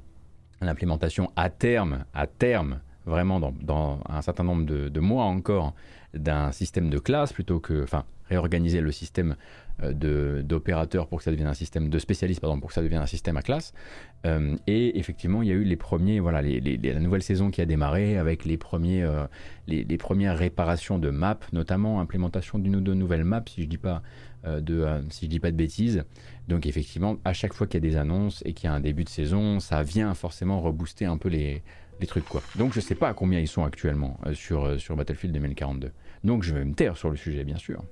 l'implémentation 0.61 1.30
à 1.37 1.51
terme, 1.51 2.05
à 2.14 2.26
terme, 2.26 2.80
vraiment 3.07 3.39
dans, 3.41 4.01
un 4.09 4.22
certain 4.22 4.45
nombre 4.45 4.64
de, 4.64 5.01
mois 5.01 5.24
encore, 5.24 5.74
d'un 6.14 6.51
système 6.51 6.91
de 6.91 6.99
classe 6.99 7.33
plutôt 7.33 7.61
que, 7.61 7.85
enfin, 7.85 8.05
réorganiser 8.28 8.80
le 8.80 8.91
système 8.91 9.37
de, 9.82 10.42
d'opérateurs 10.44 11.08
pour 11.08 11.18
que 11.18 11.24
ça 11.24 11.30
devienne 11.30 11.48
un 11.48 11.54
système, 11.54 11.88
de 11.88 11.98
spécialistes 11.98 12.40
pardon, 12.40 12.60
pour 12.60 12.68
que 12.68 12.74
ça 12.74 12.82
devienne 12.82 13.02
un 13.02 13.06
système 13.06 13.36
à 13.36 13.42
classe. 13.42 13.72
et 14.24 14.98
effectivement, 14.98 15.42
il 15.42 15.48
y 15.48 15.52
a 15.52 15.54
eu 15.54 15.64
les 15.64 15.76
premiers, 15.76 16.20
voilà, 16.20 16.42
la 16.42 17.00
nouvelle 17.00 17.22
saison 17.22 17.50
qui 17.50 17.60
a 17.60 17.66
démarré 17.66 18.16
avec 18.16 18.44
les, 18.44 18.56
premiers, 18.56 19.04
les, 19.66 19.84
les, 19.84 19.98
premières 19.98 20.38
réparations 20.38 20.98
de 20.98 21.10
maps, 21.10 21.38
notamment 21.52 22.00
implémentation 22.00 22.58
d'une 22.58 22.76
ou 22.76 22.80
deux 22.80 22.94
nouvelles 22.94 23.24
maps, 23.24 23.44
si 23.48 23.62
je 23.62 23.68
dis 23.68 23.78
pas 23.78 24.02
de, 24.44 25.02
si 25.10 25.26
je 25.26 25.30
dis 25.30 25.40
pas 25.40 25.50
de 25.50 25.56
bêtises. 25.56 26.04
Donc 26.48 26.66
effectivement, 26.66 27.16
à 27.24 27.32
chaque 27.32 27.54
fois 27.54 27.66
qu'il 27.66 27.82
y 27.82 27.86
a 27.86 27.88
des 27.88 27.96
annonces 27.96 28.42
et 28.44 28.52
qu'il 28.52 28.68
y 28.68 28.72
a 28.72 28.74
un 28.74 28.80
début 28.80 29.04
de 29.04 29.08
saison, 29.08 29.60
ça 29.60 29.82
vient 29.82 30.12
forcément 30.14 30.60
rebooster 30.60 31.04
un 31.04 31.16
peu 31.16 31.28
les, 31.28 31.62
les 32.00 32.06
trucs 32.06 32.24
quoi. 32.24 32.42
Donc 32.56 32.72
je 32.72 32.80
sais 32.80 32.94
pas 32.94 33.08
à 33.08 33.14
combien 33.14 33.38
ils 33.38 33.48
sont 33.48 33.64
actuellement 33.64 34.18
sur, 34.34 34.78
sur 34.80 34.96
Battlefield 34.96 35.34
2042. 35.34 35.92
Donc 36.24 36.42
je 36.42 36.54
vais 36.54 36.64
me 36.64 36.74
taire 36.74 36.96
sur 36.96 37.10
le 37.10 37.16
sujet, 37.16 37.44
bien 37.44 37.56
sûr. 37.56 37.82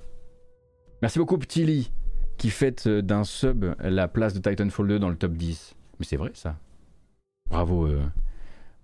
Merci 1.03 1.18
beaucoup, 1.18 1.38
Petit 1.38 1.64
Lee, 1.64 1.90
qui 2.36 2.51
fait 2.51 2.86
euh, 2.86 3.01
d'un 3.01 3.24
sub 3.24 3.64
la 3.80 4.07
place 4.07 4.34
de 4.34 4.38
Titanfall 4.38 4.86
2 4.86 4.98
dans 4.98 5.09
le 5.09 5.16
top 5.16 5.32
10. 5.32 5.74
Mais 5.98 6.05
c'est 6.05 6.16
vrai, 6.16 6.30
ça. 6.34 6.59
Bravo, 7.48 7.86
euh, 7.86 8.03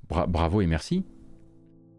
bravo 0.08 0.62
et 0.62 0.66
merci. 0.66 1.04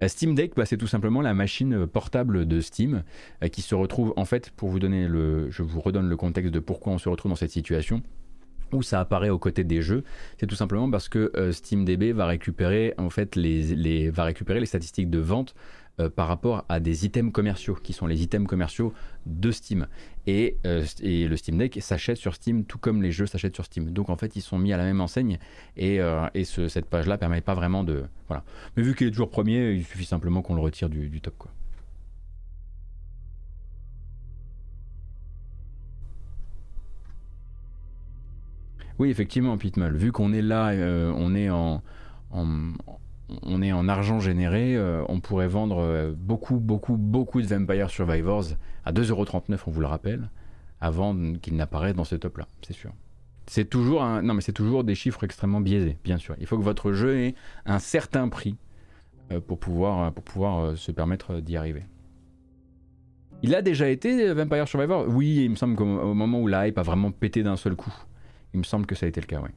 Euh, 0.03 0.07
Steam 0.07 0.33
Deck, 0.33 0.55
bah, 0.55 0.65
c'est 0.65 0.77
tout 0.77 0.87
simplement 0.87 1.21
la 1.21 1.35
machine 1.35 1.85
portable 1.85 2.47
de 2.47 2.61
Steam 2.61 3.03
qui 3.51 3.61
se 3.61 3.75
retrouve, 3.75 4.13
en 4.17 4.25
fait, 4.25 4.49
pour 4.49 4.69
vous 4.69 4.79
donner 4.79 5.07
le. 5.07 5.51
Je 5.51 5.61
vous 5.61 5.81
redonne 5.81 6.09
le 6.09 6.17
contexte 6.17 6.51
de 6.51 6.59
pourquoi 6.59 6.93
on 6.93 6.97
se 6.97 7.09
retrouve 7.09 7.31
dans 7.31 7.35
cette 7.35 7.51
situation 7.51 8.01
où 8.73 8.81
ça 8.81 8.99
apparaît 8.99 9.29
aux 9.29 9.39
côtés 9.39 9.63
des 9.63 9.81
jeux, 9.81 10.03
c'est 10.37 10.45
tout 10.45 10.55
simplement 10.55 10.91
parce 10.91 11.07
que 11.07 11.31
SteamDB 11.53 12.11
va 12.11 12.25
récupérer 12.25 12.93
en 12.97 13.09
fait 13.09 13.37
les, 13.37 14.09
va 14.09 14.25
récupérer 14.25 14.59
les 14.59 14.65
statistiques 14.65 15.09
de 15.09 15.19
vente 15.19 15.55
euh, 15.99 16.09
par 16.09 16.27
rapport 16.27 16.63
à 16.69 16.79
des 16.79 17.05
items 17.05 17.31
commerciaux, 17.31 17.75
qui 17.75 17.93
sont 17.93 18.07
les 18.07 18.21
items 18.21 18.47
commerciaux 18.47 18.93
de 19.25 19.51
Steam. 19.51 19.87
Et, 20.27 20.57
euh, 20.65 20.85
et 21.01 21.27
le 21.27 21.35
Steam 21.37 21.57
Deck 21.57 21.79
s'achète 21.81 22.17
sur 22.17 22.35
Steam, 22.35 22.65
tout 22.65 22.77
comme 22.77 23.01
les 23.01 23.11
jeux 23.11 23.25
s'achètent 23.25 23.55
sur 23.55 23.65
Steam. 23.65 23.91
Donc 23.91 24.09
en 24.09 24.15
fait, 24.15 24.35
ils 24.35 24.41
sont 24.41 24.57
mis 24.57 24.73
à 24.73 24.77
la 24.77 24.83
même 24.83 25.01
enseigne, 25.01 25.39
et, 25.75 25.99
euh, 25.99 26.27
et 26.33 26.43
ce, 26.43 26.67
cette 26.67 26.85
page-là 26.85 27.17
permet 27.17 27.41
pas 27.41 27.55
vraiment 27.55 27.83
de... 27.83 28.05
Voilà. 28.27 28.43
Mais 28.75 28.83
vu 28.83 28.95
qu'il 28.95 29.07
est 29.07 29.11
toujours 29.11 29.29
premier, 29.29 29.71
il 29.71 29.85
suffit 29.85 30.05
simplement 30.05 30.41
qu'on 30.41 30.55
le 30.55 30.61
retire 30.61 30.89
du, 30.89 31.09
du 31.09 31.21
top. 31.21 31.35
Quoi. 31.37 31.51
Oui, 38.99 39.09
effectivement, 39.09 39.57
Pitmal. 39.57 39.95
Vu 39.95 40.11
qu'on 40.11 40.33
est 40.33 40.41
là, 40.41 40.71
on 41.15 41.35
est 41.35 41.51
en, 41.51 41.83
on 43.43 43.61
est 43.61 43.71
en 43.71 43.87
argent 43.87 44.19
généré, 44.19 44.75
euh, 44.75 45.03
on 45.09 45.19
pourrait 45.19 45.47
vendre 45.47 45.79
euh, 45.79 46.13
beaucoup, 46.15 46.57
beaucoup, 46.57 46.97
beaucoup 46.97 47.41
de 47.41 47.47
Vampire 47.47 47.89
Survivors 47.89 48.45
à 48.85 48.93
2,39€, 48.93 49.59
on 49.67 49.71
vous 49.71 49.81
le 49.81 49.87
rappelle, 49.87 50.29
avant 50.79 51.15
qu'il 51.41 51.55
n'apparaisse 51.55 51.95
dans 51.95 52.03
ce 52.03 52.15
top-là, 52.15 52.47
c'est 52.65 52.73
sûr. 52.73 52.91
C'est 53.47 53.69
toujours, 53.69 54.03
un, 54.03 54.21
non, 54.21 54.33
mais 54.33 54.41
c'est 54.41 54.53
toujours 54.53 54.83
des 54.83 54.95
chiffres 54.95 55.23
extrêmement 55.23 55.61
biaisés, 55.61 55.97
bien 56.03 56.17
sûr. 56.17 56.35
Il 56.39 56.47
faut 56.47 56.57
que 56.57 56.63
votre 56.63 56.91
jeu 56.91 57.17
ait 57.17 57.35
un 57.65 57.79
certain 57.79 58.27
prix 58.27 58.57
euh, 59.31 59.39
pour 59.39 59.59
pouvoir, 59.59 60.11
pour 60.13 60.23
pouvoir 60.23 60.77
se 60.77 60.91
permettre 60.91 61.39
d'y 61.39 61.57
arriver. 61.57 61.83
Il 63.43 63.53
a 63.55 63.61
déjà 63.61 63.87
été 63.87 64.33
Vampire 64.33 64.67
Survivor 64.67 65.05
Oui, 65.07 65.43
il 65.43 65.51
me 65.51 65.55
semble 65.55 65.75
qu'au 65.75 65.85
moment 65.85 66.41
où 66.41 66.47
la 66.47 66.67
hype 66.67 66.77
a 66.77 66.81
vraiment 66.81 67.11
pété 67.11 67.43
d'un 67.43 67.55
seul 67.55 67.75
coup, 67.75 67.93
il 68.53 68.59
me 68.59 68.63
semble 68.63 68.85
que 68.85 68.95
ça 68.95 69.05
a 69.05 69.09
été 69.09 69.21
le 69.21 69.27
cas, 69.27 69.39
oui. 69.41 69.49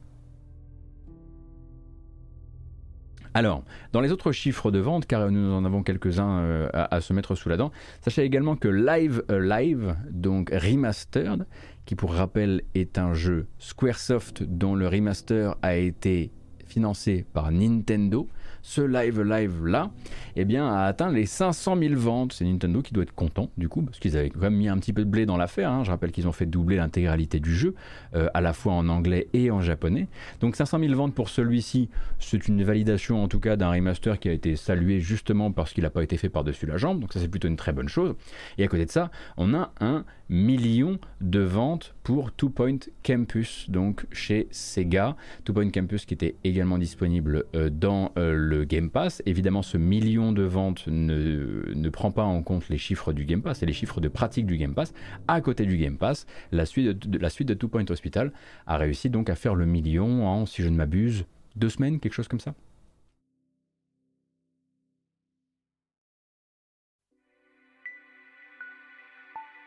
Alors, 3.33 3.63
dans 3.93 4.01
les 4.01 4.11
autres 4.11 4.33
chiffres 4.33 4.71
de 4.71 4.79
vente, 4.79 5.05
car 5.05 5.31
nous 5.31 5.53
en 5.53 5.63
avons 5.63 5.83
quelques-uns 5.83 6.39
euh, 6.39 6.69
à, 6.73 6.99
se 6.99 7.13
mettre 7.13 7.35
sous 7.35 7.47
la 7.47 7.55
dent, 7.55 7.71
sachez 8.01 8.23
également 8.23 8.57
que 8.57 8.67
Live 8.67 9.23
Live, 9.29 9.95
donc 10.09 10.49
Remastered, 10.51 11.45
qui 11.85 11.95
pour 11.95 12.13
rappel 12.13 12.61
est 12.75 12.97
un 12.97 13.13
jeu 13.13 13.47
Squaresoft 13.57 14.43
dont 14.43 14.75
le 14.75 14.87
remaster 14.87 15.55
a 15.61 15.75
été 15.75 16.31
financé 16.65 17.25
par 17.33 17.51
Nintendo, 17.51 18.27
ce 18.61 18.81
Live 18.81 19.21
Live 19.21 19.65
là, 19.65 19.91
eh 20.35 20.45
bien, 20.45 20.67
a 20.67 20.83
atteint 20.83 21.11
les 21.11 21.25
500 21.25 21.77
000 21.77 21.95
ventes. 21.95 22.33
C'est 22.33 22.45
Nintendo 22.45 22.81
qui 22.81 22.93
doit 22.93 23.03
être 23.03 23.13
content 23.13 23.49
du 23.57 23.69
coup, 23.69 23.81
parce 23.81 23.99
qu'ils 23.99 24.17
avaient 24.17 24.29
quand 24.29 24.39
même 24.39 24.55
mis 24.55 24.69
un 24.69 24.77
petit 24.77 24.93
peu 24.93 25.03
de 25.03 25.09
blé 25.09 25.25
dans 25.25 25.37
l'affaire. 25.37 25.71
Hein. 25.71 25.83
Je 25.83 25.91
rappelle 25.91 26.11
qu'ils 26.11 26.27
ont 26.27 26.31
fait 26.31 26.45
doubler 26.45 26.77
l'intégralité 26.77 27.39
du 27.39 27.55
jeu, 27.55 27.75
euh, 28.15 28.29
à 28.33 28.41
la 28.41 28.53
fois 28.53 28.73
en 28.73 28.89
anglais 28.89 29.27
et 29.33 29.51
en 29.51 29.61
japonais. 29.61 30.07
Donc 30.39 30.55
500 30.55 30.79
000 30.79 30.95
ventes 30.95 31.15
pour 31.15 31.29
celui-ci, 31.29 31.89
c'est 32.19 32.47
une 32.47 32.63
validation 32.63 33.23
en 33.23 33.27
tout 33.27 33.39
cas 33.39 33.55
d'un 33.55 33.71
remaster 33.71 34.19
qui 34.19 34.29
a 34.29 34.31
été 34.31 34.55
salué 34.55 34.99
justement 34.99 35.51
parce 35.51 35.73
qu'il 35.73 35.83
n'a 35.83 35.89
pas 35.89 36.03
été 36.03 36.17
fait 36.17 36.29
par-dessus 36.29 36.65
la 36.65 36.77
jambe. 36.77 36.99
Donc 36.99 37.13
ça 37.13 37.19
c'est 37.19 37.27
plutôt 37.27 37.47
une 37.47 37.57
très 37.57 37.73
bonne 37.73 37.89
chose. 37.89 38.15
Et 38.57 38.63
à 38.63 38.67
côté 38.67 38.85
de 38.85 38.91
ça, 38.91 39.11
on 39.37 39.53
a 39.53 39.71
un 39.79 40.05
millions 40.29 40.97
de 41.19 41.41
ventes 41.41 41.93
pour 42.03 42.31
Two 42.31 42.49
Point 42.49 42.79
Campus, 43.03 43.69
donc 43.69 44.05
chez 44.11 44.47
Sega. 44.51 45.15
Two 45.43 45.53
Point 45.53 45.69
Campus 45.69 46.05
qui 46.05 46.13
était 46.13 46.35
également 46.43 46.77
disponible 46.77 47.45
euh, 47.55 47.69
dans 47.69 48.11
euh, 48.17 48.33
le 48.33 48.63
Game 48.65 48.89
Pass. 48.89 49.21
Évidemment, 49.25 49.61
ce 49.61 49.77
million 49.77 50.31
de 50.31 50.43
ventes 50.43 50.85
ne, 50.87 51.89
prend 51.89 52.11
pas 52.11 52.23
en 52.23 52.41
compte 52.41 52.69
les 52.69 52.77
chiffres 52.77 53.13
du 53.13 53.25
Game 53.25 53.41
Pass 53.41 53.63
et 53.63 53.65
les 53.65 53.73
chiffres 53.73 54.01
de 54.01 54.07
pratique 54.07 54.45
du 54.45 54.57
Game 54.57 54.73
Pass. 54.73 54.93
À 55.27 55.41
côté 55.41 55.65
du 55.65 55.77
Game 55.77 55.97
Pass, 55.97 56.25
la 56.51 56.65
suite 56.65 57.07
de, 57.07 57.19
la 57.19 57.29
suite 57.29 57.47
de 57.47 57.53
Two 57.53 57.69
Point 57.69 57.85
Hospital 57.89 58.31
a 58.65 58.77
réussi 58.77 59.09
donc 59.09 59.29
à 59.29 59.35
faire 59.35 59.55
le 59.55 59.65
million 59.65 60.27
en, 60.27 60.45
si 60.45 60.63
je 60.63 60.69
ne 60.69 60.75
m'abuse, 60.75 61.25
deux 61.55 61.69
semaines, 61.69 61.99
quelque 61.99 62.13
chose 62.13 62.27
comme 62.27 62.39
ça. 62.39 62.53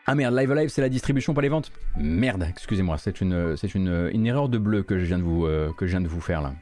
Ah 0.07 0.13
merde, 0.13 0.35
Live 0.35 0.53
Live, 0.53 0.69
c'est 0.69 0.81
la 0.81 0.89
distribution, 0.89 1.33
pas 1.33 1.41
les 1.41 1.49
ventes 1.49 1.71
Merde, 1.97 2.45
excusez-moi, 2.47 2.99
c'est 2.99 3.21
une, 3.21 3.57
c'est 3.57 3.73
une, 3.73 4.11
une, 4.13 4.27
erreur 4.27 4.49
de 4.49 4.59
bleu 4.59 4.83
que 4.83 4.99
je 4.99 5.05
viens 5.05 5.17
de 5.17 5.23
vous, 5.23 5.47
euh, 5.47 5.71
que 5.75 5.87
je 5.87 5.91
viens 5.91 6.01
de 6.01 6.07
vous 6.07 6.21
faire 6.21 6.43
là. 6.43 6.53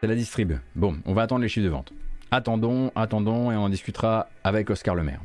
C'est 0.00 0.06
la 0.06 0.14
distrib. 0.14 0.54
Bon, 0.74 0.96
on 1.04 1.12
va 1.12 1.22
attendre 1.22 1.42
les 1.42 1.48
chiffres 1.48 1.66
de 1.66 1.70
vente. 1.70 1.92
Attendons, 2.30 2.90
attendons, 2.94 3.52
et 3.52 3.56
on 3.56 3.64
en 3.64 3.68
discutera 3.68 4.30
avec 4.42 4.70
Oscar 4.70 4.94
Lemaire. 4.94 5.20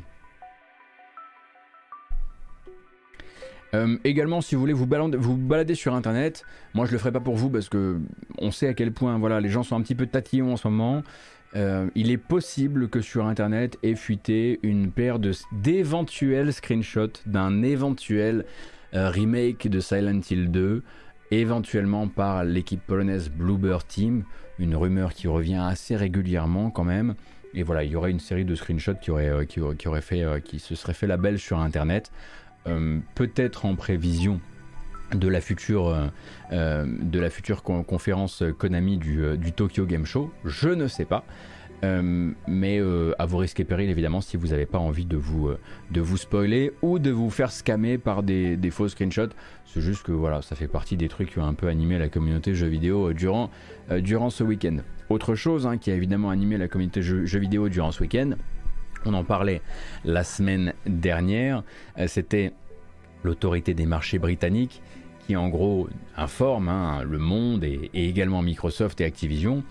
Euh, 3.74 3.96
également, 4.04 4.42
si 4.42 4.54
vous 4.54 4.60
voulez 4.60 4.74
vous 4.74 4.86
balader, 4.86 5.74
sur 5.74 5.94
Internet, 5.94 6.44
moi 6.74 6.84
je 6.84 6.92
le 6.92 6.98
ferai 6.98 7.12
pas 7.12 7.20
pour 7.20 7.36
vous 7.36 7.48
parce 7.48 7.70
que 7.70 7.98
on 8.36 8.50
sait 8.50 8.68
à 8.68 8.74
quel 8.74 8.92
point 8.92 9.16
voilà 9.18 9.40
les 9.40 9.48
gens 9.48 9.62
sont 9.62 9.76
un 9.76 9.80
petit 9.80 9.94
peu 9.94 10.06
tatillons 10.06 10.52
en 10.52 10.56
ce 10.58 10.68
moment. 10.68 11.02
Euh, 11.54 11.90
il 11.94 12.10
est 12.10 12.18
possible 12.18 12.88
que 12.88 13.00
sur 13.00 13.26
Internet 13.26 13.78
ait 13.82 13.94
fuité 13.94 14.58
une 14.62 14.90
paire 14.90 15.18
d'éventuels 15.52 16.52
screenshots 16.52 17.20
d'un 17.26 17.62
éventuel 17.62 18.46
euh, 18.94 19.10
remake 19.10 19.68
de 19.68 19.80
Silent 19.80 20.20
Hill 20.30 20.50
2, 20.50 20.82
éventuellement 21.30 22.08
par 22.08 22.44
l'équipe 22.44 22.80
polonaise 22.80 23.30
Bluebird 23.30 23.86
Team, 23.86 24.24
une 24.58 24.74
rumeur 24.74 25.12
qui 25.12 25.28
revient 25.28 25.62
assez 25.62 25.96
régulièrement 25.96 26.70
quand 26.70 26.84
même. 26.84 27.14
Et 27.54 27.62
voilà, 27.62 27.84
il 27.84 27.90
y 27.90 27.96
aurait 27.96 28.10
une 28.10 28.20
série 28.20 28.46
de 28.46 28.54
screenshots 28.54 28.94
qui, 28.94 29.10
aurait, 29.10 29.28
euh, 29.28 29.44
qui, 29.44 29.60
aurait 29.60 30.00
fait, 30.00 30.24
qui 30.42 30.58
se 30.58 30.74
serait 30.74 30.94
fait 30.94 31.06
la 31.06 31.18
belle 31.18 31.38
sur 31.38 31.58
Internet, 31.58 32.10
peut-être 33.16 33.66
en 33.66 33.74
prévision 33.74 34.40
de 35.16 35.28
la 35.28 35.40
future, 35.40 36.10
la 36.50 37.30
future 37.30 37.62
conférence 37.62 38.42
Konami 38.58 38.98
du, 38.98 39.38
du, 39.38 39.52
Tokyo 39.52 39.86
Game 39.86 40.06
Show, 40.06 40.32
je 40.44 40.68
ne 40.68 40.88
sais 40.88 41.04
pas. 41.04 41.24
Euh, 41.84 42.30
mais 42.46 42.78
euh, 42.78 43.12
à 43.18 43.26
vos 43.26 43.38
risques 43.38 43.58
et 43.58 43.64
périls 43.64 43.90
évidemment 43.90 44.20
si 44.20 44.36
vous 44.36 44.48
n'avez 44.48 44.66
pas 44.66 44.78
envie 44.78 45.04
de 45.04 45.16
vous, 45.16 45.48
euh, 45.48 45.58
de 45.90 46.04
spoiler 46.16 46.72
ou 46.80 47.00
de 47.00 47.10
vous 47.10 47.28
faire 47.28 47.50
scammer 47.50 47.98
par 47.98 48.22
des, 48.22 48.56
faux 48.70 48.88
screenshots. 48.88 49.30
C'est 49.64 49.80
juste 49.80 50.04
que 50.04 50.12
voilà, 50.12 50.42
ça 50.42 50.54
fait 50.54 50.68
partie 50.68 50.96
des 50.96 51.08
trucs 51.08 51.32
qui 51.32 51.38
ont 51.40 51.44
un 51.44 51.54
peu 51.54 51.66
animé 51.66 51.98
la 51.98 52.08
communauté 52.08 52.54
jeux 52.54 52.68
vidéo 52.68 53.12
durant, 53.12 53.50
ce 53.88 54.44
week-end. 54.44 54.78
Autre 55.08 55.34
chose 55.34 55.66
hein, 55.66 55.76
qui 55.76 55.90
a 55.90 55.94
évidemment 55.94 56.30
animé 56.30 56.56
la 56.56 56.68
communauté 56.68 57.02
jeux, 57.02 57.38
vidéo 57.38 57.68
durant 57.68 57.90
ce 57.90 58.02
week-end, 58.02 58.32
on 59.04 59.14
en 59.14 59.24
parlait 59.24 59.60
la 60.04 60.22
semaine 60.22 60.74
dernière, 60.86 61.64
c'était 62.06 62.52
l'autorité 63.24 63.74
des 63.74 63.86
marchés 63.86 64.18
britanniques 64.18 64.82
qui 65.26 65.36
en 65.36 65.48
gros 65.48 65.88
informe 66.16 66.68
hein, 66.68 67.02
le 67.02 67.18
monde 67.18 67.64
et, 67.64 67.90
également 67.94 68.42
Microsoft 68.42 69.00
et 69.00 69.04
Activision 69.04 69.62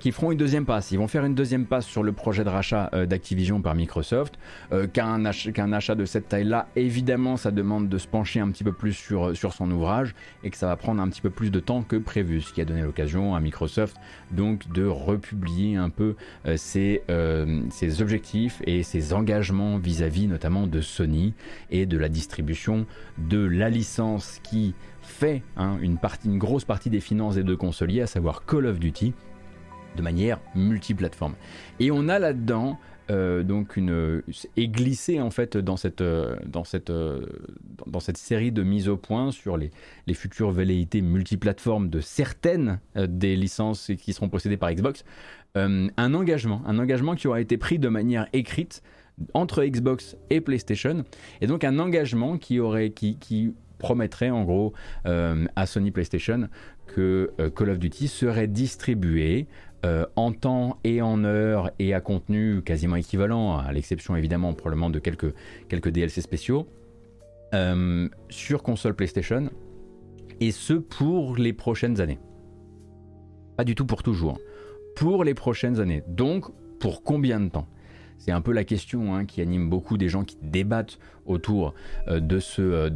qui, 0.00 0.10
feront 0.10 0.32
une 0.32 0.38
deuxième 0.38 0.64
passe. 0.64 0.90
Ils 0.90 0.98
vont 0.98 1.06
faire 1.06 1.24
une 1.24 1.36
deuxième 1.36 1.66
passe 1.66 1.86
sur 1.86 2.02
le 2.02 2.12
projet 2.12 2.42
de 2.42 2.48
rachat 2.48 2.90
euh, 2.94 3.06
d'Activision 3.06 3.60
par 3.60 3.76
Microsoft. 3.76 4.34
Euh, 4.72 4.88
qu'un, 4.88 5.24
achat, 5.24 5.94
de 5.94 6.04
cette 6.04 6.28
taille-là, 6.28 6.66
évidemment, 6.74 7.36
ça 7.36 7.52
demande 7.52 7.88
de 7.88 7.98
se 7.98 8.08
pencher 8.08 8.40
un 8.40 8.50
petit 8.50 8.64
peu 8.64 8.72
plus 8.72 8.92
sur, 8.92 9.28
euh, 9.28 9.34
sur 9.34 9.52
son 9.52 9.70
ouvrage 9.70 10.14
et 10.42 10.50
que 10.50 10.56
ça 10.56 10.66
va 10.66 10.76
prendre 10.76 11.00
un 11.00 11.08
petit 11.08 11.20
peu 11.20 11.30
plus 11.30 11.50
de 11.50 11.60
temps 11.60 11.82
que 11.82 11.96
prévu, 11.96 12.40
ce 12.40 12.52
qui 12.52 12.60
a 12.60 12.64
donné 12.64 12.82
l'occasion 12.82 13.36
à 13.36 13.40
Microsoft 13.40 13.96
donc 14.32 14.70
de 14.72 14.84
republier 14.84 15.76
un 15.76 15.90
peu 15.90 16.16
ses, 16.56 17.02
ses, 17.70 18.02
objectifs 18.02 18.62
et 18.66 18.82
ses 18.82 19.12
engagements 19.12 19.78
vis-à-vis 19.78 20.26
notamment 20.26 20.66
de 20.66 20.80
Sony 20.80 21.34
et 21.70 21.86
de 21.86 21.98
la 21.98 22.08
distribution 22.08 22.86
de 23.18 23.38
la 23.38 23.68
licence 23.68 24.40
qui 24.42 24.74
fait 25.02 25.42
hein, 25.56 25.76
une, 25.80 25.98
partie, 25.98 26.28
une 26.28 26.38
grosse 26.38 26.64
partie 26.64 26.90
des 26.90 27.00
finances 27.00 27.34
des 27.34 27.42
deux 27.42 27.56
consoliers, 27.56 28.02
à 28.02 28.06
savoir 28.06 28.44
Call 28.46 28.66
of 28.66 28.78
Duty 28.78 29.12
de 29.96 30.02
manière 30.02 30.40
multiplateforme. 30.54 31.34
Et 31.80 31.90
on 31.90 32.08
a 32.08 32.18
là-dedans 32.18 32.78
donc 33.10 33.76
une, 33.76 34.22
est 34.56 34.68
glissé 34.68 35.20
en 35.20 35.30
fait 35.30 35.58
dans 35.58 35.76
cette, 35.76 36.02
dans 36.02 36.64
cette, 36.64 36.90
dans 36.90 38.00
cette 38.00 38.16
série 38.16 38.52
de 38.52 38.62
mises 38.62 38.88
au 38.88 38.96
point 38.96 39.32
sur 39.32 39.58
les, 39.58 39.70
les 40.06 40.14
futures 40.14 40.50
velléités 40.50 41.02
multiplateformes 41.02 41.90
de 41.90 42.00
certaines 42.00 42.80
des 42.96 43.36
licences 43.36 43.90
qui 43.98 44.14
seront 44.14 44.30
possédées 44.30 44.56
par 44.56 44.72
Xbox. 44.72 45.04
un 45.56 46.14
engagement, 46.14 46.62
un 46.64 46.78
engagement 46.78 47.14
qui 47.14 47.28
aura 47.28 47.42
été 47.42 47.58
pris 47.58 47.78
de 47.78 47.88
manière 47.88 48.28
écrite 48.32 48.82
entre 49.34 49.62
Xbox 49.64 50.16
et 50.30 50.40
PlayStation, 50.40 51.04
et 51.42 51.46
donc 51.46 51.64
un 51.64 51.78
engagement 51.78 52.38
qui 52.38 52.60
aurait, 52.60 52.90
qui, 52.90 53.18
qui 53.18 53.54
promettrait 53.78 54.30
en 54.30 54.44
gros 54.44 54.72
à 55.04 55.66
Sony 55.66 55.90
PlayStation 55.90 56.48
que 56.86 57.32
Call 57.56 57.70
of 57.70 57.78
Duty 57.78 58.08
serait 58.08 58.46
distribué 58.46 59.46
euh, 59.84 60.06
en 60.14 60.32
temps 60.32 60.78
et 60.84 61.02
en 61.02 61.24
heure 61.24 61.72
et 61.80 61.92
à 61.92 62.00
contenu 62.00 62.62
quasiment 62.62 62.96
équivalent, 62.96 63.58
à 63.58 63.72
l'exception 63.72 64.14
évidemment 64.14 64.52
probablement 64.52 64.90
de 64.90 65.00
quelques, 65.00 65.34
DLC 65.88 66.20
spéciaux, 66.20 66.68
euh, 67.52 68.08
sur 68.28 68.62
console 68.62 68.94
PlayStation, 68.94 69.50
et 70.40 70.52
ce 70.52 70.74
pour 70.74 71.36
les 71.36 71.52
prochaines 71.52 72.00
années. 72.00 72.20
Pas 73.56 73.64
du 73.64 73.74
tout 73.74 73.84
pour 73.84 74.04
toujours, 74.04 74.38
pour 74.94 75.24
les 75.24 75.34
prochaines 75.34 75.80
années. 75.80 76.04
Donc, 76.06 76.46
pour 76.78 77.02
combien 77.02 77.40
de 77.40 77.48
temps? 77.48 77.66
C'est 78.24 78.30
un 78.30 78.40
peu 78.40 78.52
la 78.52 78.62
question 78.62 79.16
hein, 79.16 79.24
qui 79.24 79.40
anime 79.40 79.68
beaucoup 79.68 79.98
des 79.98 80.08
gens 80.08 80.22
qui 80.22 80.36
débattent 80.42 81.00
autour 81.26 81.74
euh, 82.06 82.20
de, 82.20 82.38
ce, 82.38 82.62
euh, 82.62 82.90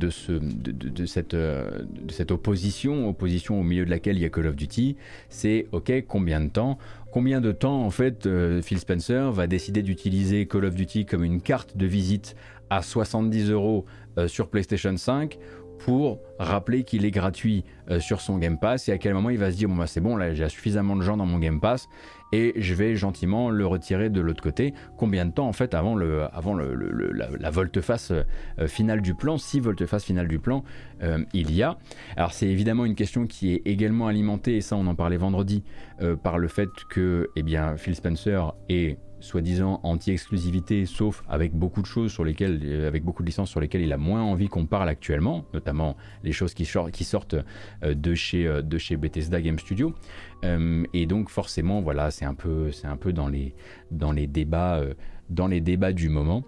euh, 1.34 1.84
cette 2.08 2.30
opposition, 2.30 3.08
opposition 3.08 3.58
au 3.58 3.64
milieu 3.64 3.84
de 3.84 3.90
laquelle 3.90 4.16
il 4.16 4.22
y 4.22 4.24
a 4.24 4.28
Call 4.28 4.46
of 4.46 4.54
Duty. 4.54 4.96
C'est 5.28 5.66
ok, 5.72 6.04
combien 6.06 6.40
de 6.40 6.48
temps? 6.48 6.78
Combien 7.10 7.40
de 7.40 7.50
temps 7.50 7.82
en 7.82 7.90
fait 7.90 8.28
Phil 8.62 8.78
Spencer 8.78 9.32
va 9.32 9.48
décider 9.48 9.82
d'utiliser 9.82 10.46
Call 10.46 10.64
of 10.66 10.76
Duty 10.76 11.06
comme 11.06 11.24
une 11.24 11.40
carte 11.40 11.76
de 11.76 11.86
visite 11.86 12.36
à 12.70 12.82
70 12.82 13.50
euros 13.50 13.84
sur 14.28 14.48
PlayStation 14.48 14.96
5 14.96 15.38
pour 15.78 16.20
rappeler 16.38 16.84
qu'il 16.84 17.04
est 17.04 17.10
gratuit 17.10 17.64
sur 18.00 18.20
son 18.20 18.36
Game 18.36 18.58
Pass? 18.58 18.88
Et 18.90 18.92
à 18.92 18.98
quel 18.98 19.14
moment 19.14 19.30
il 19.30 19.38
va 19.38 19.50
se 19.50 19.56
dire 19.56 19.68
bon 19.68 19.76
bah 19.76 19.86
c'est 19.86 20.02
bon 20.02 20.16
là 20.16 20.34
j'ai 20.34 20.48
suffisamment 20.50 20.94
de 20.94 21.00
gens 21.00 21.16
dans 21.16 21.24
mon 21.24 21.38
Game 21.38 21.58
Pass 21.58 21.88
et 22.32 22.54
je 22.56 22.74
vais 22.74 22.96
gentiment 22.96 23.50
le 23.50 23.66
retirer 23.66 24.10
de 24.10 24.20
l'autre 24.20 24.42
côté. 24.42 24.74
Combien 24.96 25.26
de 25.26 25.32
temps 25.32 25.48
en 25.48 25.52
fait 25.52 25.74
avant, 25.74 25.94
le, 25.94 26.24
avant 26.34 26.54
le, 26.54 26.74
la, 26.74 27.50
volte-face 27.50 28.10
euh, 28.12 28.66
finale 28.66 29.00
du 29.00 29.14
plan, 29.14 29.38
si 29.38 29.60
volte-face 29.60 30.04
finale 30.04 30.28
du 30.28 30.38
plan 30.38 30.64
euh, 31.02 31.24
il 31.32 31.54
y 31.54 31.62
a? 31.62 31.78
Alors 32.16 32.32
c'est 32.32 32.48
évidemment 32.48 32.84
une 32.84 32.94
question 32.94 33.26
qui 33.26 33.54
est 33.54 33.62
également 33.64 34.06
alimentée, 34.06 34.56
et 34.56 34.60
ça 34.60 34.76
on 34.76 34.86
en 34.86 34.94
parlait 34.94 35.16
vendredi, 35.16 35.62
euh, 36.02 36.16
par 36.16 36.38
le 36.38 36.48
fait 36.48 36.70
que 36.90 37.30
eh 37.36 37.42
bien, 37.42 37.76
Phil 37.76 37.94
Spencer 37.94 38.54
est 38.68 38.98
soi-disant 39.20 39.80
anti-exclusivité, 39.82 40.86
sauf 40.86 41.22
avec 41.28 41.54
beaucoup 41.54 41.80
de 41.80 41.86
choses 41.86 42.12
sur 42.12 42.24
lesquelles, 42.24 42.60
euh, 42.64 42.88
avec 42.88 43.04
beaucoup 43.04 43.22
de 43.22 43.26
licences 43.26 43.50
sur 43.50 43.60
lesquelles 43.60 43.82
il 43.82 43.92
a 43.92 43.96
moins 43.96 44.22
envie 44.22 44.48
qu'on 44.48 44.66
parle 44.66 44.88
actuellement, 44.88 45.44
notamment 45.54 45.96
les 46.22 46.32
choses 46.32 46.54
qui, 46.54 46.64
sortent 46.64 47.36
euh, 47.82 47.94
de 47.94 48.14
chez, 48.14 48.46
euh, 48.46 48.62
de 48.62 48.78
chez 48.78 48.96
Bethesda 48.96 49.40
Game 49.40 49.58
Studio. 49.58 49.94
et 50.42 51.06
donc 51.06 51.30
forcément, 51.30 51.80
voilà, 51.80 52.10
c'est 52.10 52.24
un 52.24 52.34
peu, 52.34 52.70
c'est 52.70 52.86
un 52.86 52.96
peu 52.96 53.12
dans 53.12 53.28
les, 53.28 53.54
dans 53.90 54.12
les 54.12 54.26
débats, 54.26 54.80
dans 55.28 55.48
les 55.48 55.60
débats 55.60 55.92
du 55.92 56.08
moment, 56.08 56.44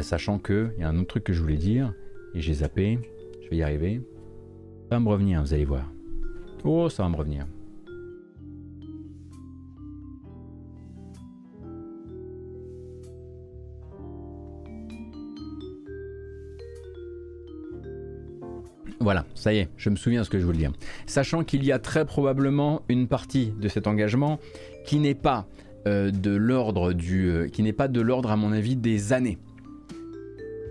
sachant 0.00 0.38
que 0.38 0.72
il 0.76 0.80
y 0.80 0.84
a 0.84 0.88
un 0.88 0.98
autre 0.98 1.08
truc 1.08 1.24
que 1.24 1.32
je 1.32 1.42
voulais 1.42 1.56
dire 1.56 1.92
et 2.34 2.40
j'ai 2.40 2.54
zappé. 2.54 2.98
Je 3.42 3.50
vais 3.50 3.56
y 3.56 3.62
arriver. 3.62 4.00
Ça 4.88 4.96
va 4.96 5.00
me 5.00 5.08
revenir, 5.08 5.42
vous 5.42 5.52
allez 5.52 5.66
voir. 5.66 5.90
Oh, 6.64 6.88
ça 6.88 7.02
va 7.02 7.10
me 7.10 7.16
revenir. 7.16 7.46
Voilà, 19.00 19.24
ça 19.34 19.52
y 19.52 19.58
est, 19.58 19.68
je 19.76 19.90
me 19.90 19.96
souviens 19.96 20.24
ce 20.24 20.30
que 20.30 20.38
je 20.38 20.44
voulais 20.44 20.58
dire. 20.58 20.72
Sachant 21.06 21.44
qu'il 21.44 21.64
y 21.64 21.72
a 21.72 21.78
très 21.78 22.04
probablement 22.04 22.82
une 22.88 23.08
partie 23.08 23.52
de 23.60 23.68
cet 23.68 23.86
engagement 23.86 24.38
qui 24.86 24.98
n'est 24.98 25.14
pas 25.14 25.46
euh, 25.86 26.10
de 26.10 26.30
l'ordre 26.30 26.92
du, 26.92 27.28
euh, 27.28 27.48
qui 27.48 27.62
n'est 27.62 27.72
pas 27.72 27.88
de 27.88 28.00
l'ordre 28.00 28.30
à 28.30 28.36
mon 28.36 28.52
avis 28.52 28.76
des 28.76 29.12
années. 29.12 29.38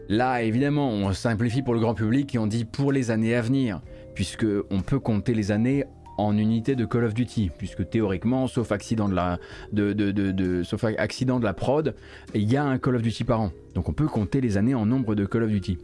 Là, 0.10 0.42
évidemment, 0.42 0.90
on 0.90 1.14
simplifie 1.14 1.62
pour 1.62 1.74
le 1.74 1.80
grand 1.80 1.94
public 1.94 2.34
et 2.36 2.38
on 2.38 2.48
dit 2.48 2.66
pour 2.66 2.92
les 2.92 3.12
années 3.12 3.36
à 3.36 3.42
venir, 3.42 3.82
puisque 4.16 4.46
on 4.70 4.82
peut 4.82 5.00
compter 5.00 5.34
les 5.34 5.52
années 5.52 5.86
en 6.18 6.38
unité 6.38 6.76
de 6.76 6.86
Call 6.86 7.06
of 7.06 7.14
Duty, 7.14 7.52
puisque 7.58 7.90
théoriquement, 7.90 8.48
sauf 8.48 8.72
accident 8.72 9.10
de 9.10 9.16
la, 9.16 9.40
de, 9.72 10.64
sauf 10.64 10.84
accident 10.84 11.40
de 11.40 11.46
la 11.46 11.54
prod, 11.54 11.96
il 12.34 12.52
y 12.52 12.58
a 12.58 12.64
un 12.64 12.78
Call 12.78 12.96
of 12.96 13.02
Duty 13.02 13.24
par 13.24 13.42
an. 13.42 13.52
Donc 13.76 13.90
on 13.90 13.94
peut 13.94 14.08
compter 14.08 14.42
les 14.42 14.58
années 14.58 14.76
en 14.76 14.86
nombre 14.86 15.16
de 15.16 15.26
Call 15.26 15.44
of 15.44 15.50
Duty. 15.50 15.78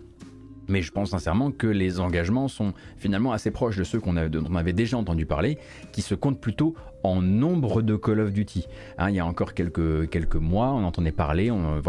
Mais 0.70 0.82
je 0.82 0.91
pense 0.91 1.09
sincèrement 1.09 1.51
que 1.51 1.67
les 1.67 1.99
engagements 1.99 2.47
sont 2.47 2.74
finalement 2.97 3.32
assez 3.32 3.51
proches 3.51 3.78
de 3.78 3.84
ceux 3.84 3.99
qu'on 3.99 4.13
dont 4.13 4.43
on 4.49 4.55
avait 4.55 4.74
déjà 4.74 4.97
entendu 4.97 5.26
parler, 5.26 5.57
qui 5.91 6.01
se 6.01 6.15
comptent 6.15 6.39
plutôt 6.39 6.76
en 7.03 7.22
nombre 7.22 7.82
de 7.82 7.95
Call 7.95 8.20
of 8.20 8.34
Duty. 8.34 8.67
Hein, 8.97 9.09
il 9.09 9.15
y 9.15 9.20
a 9.20 9.26
encore 9.26 9.53
quelques, 9.53 10.36
mois, 10.36 10.72
on 10.72 10.84
entendait 10.84 11.11
parler, 11.11 11.51
on, 11.51 11.82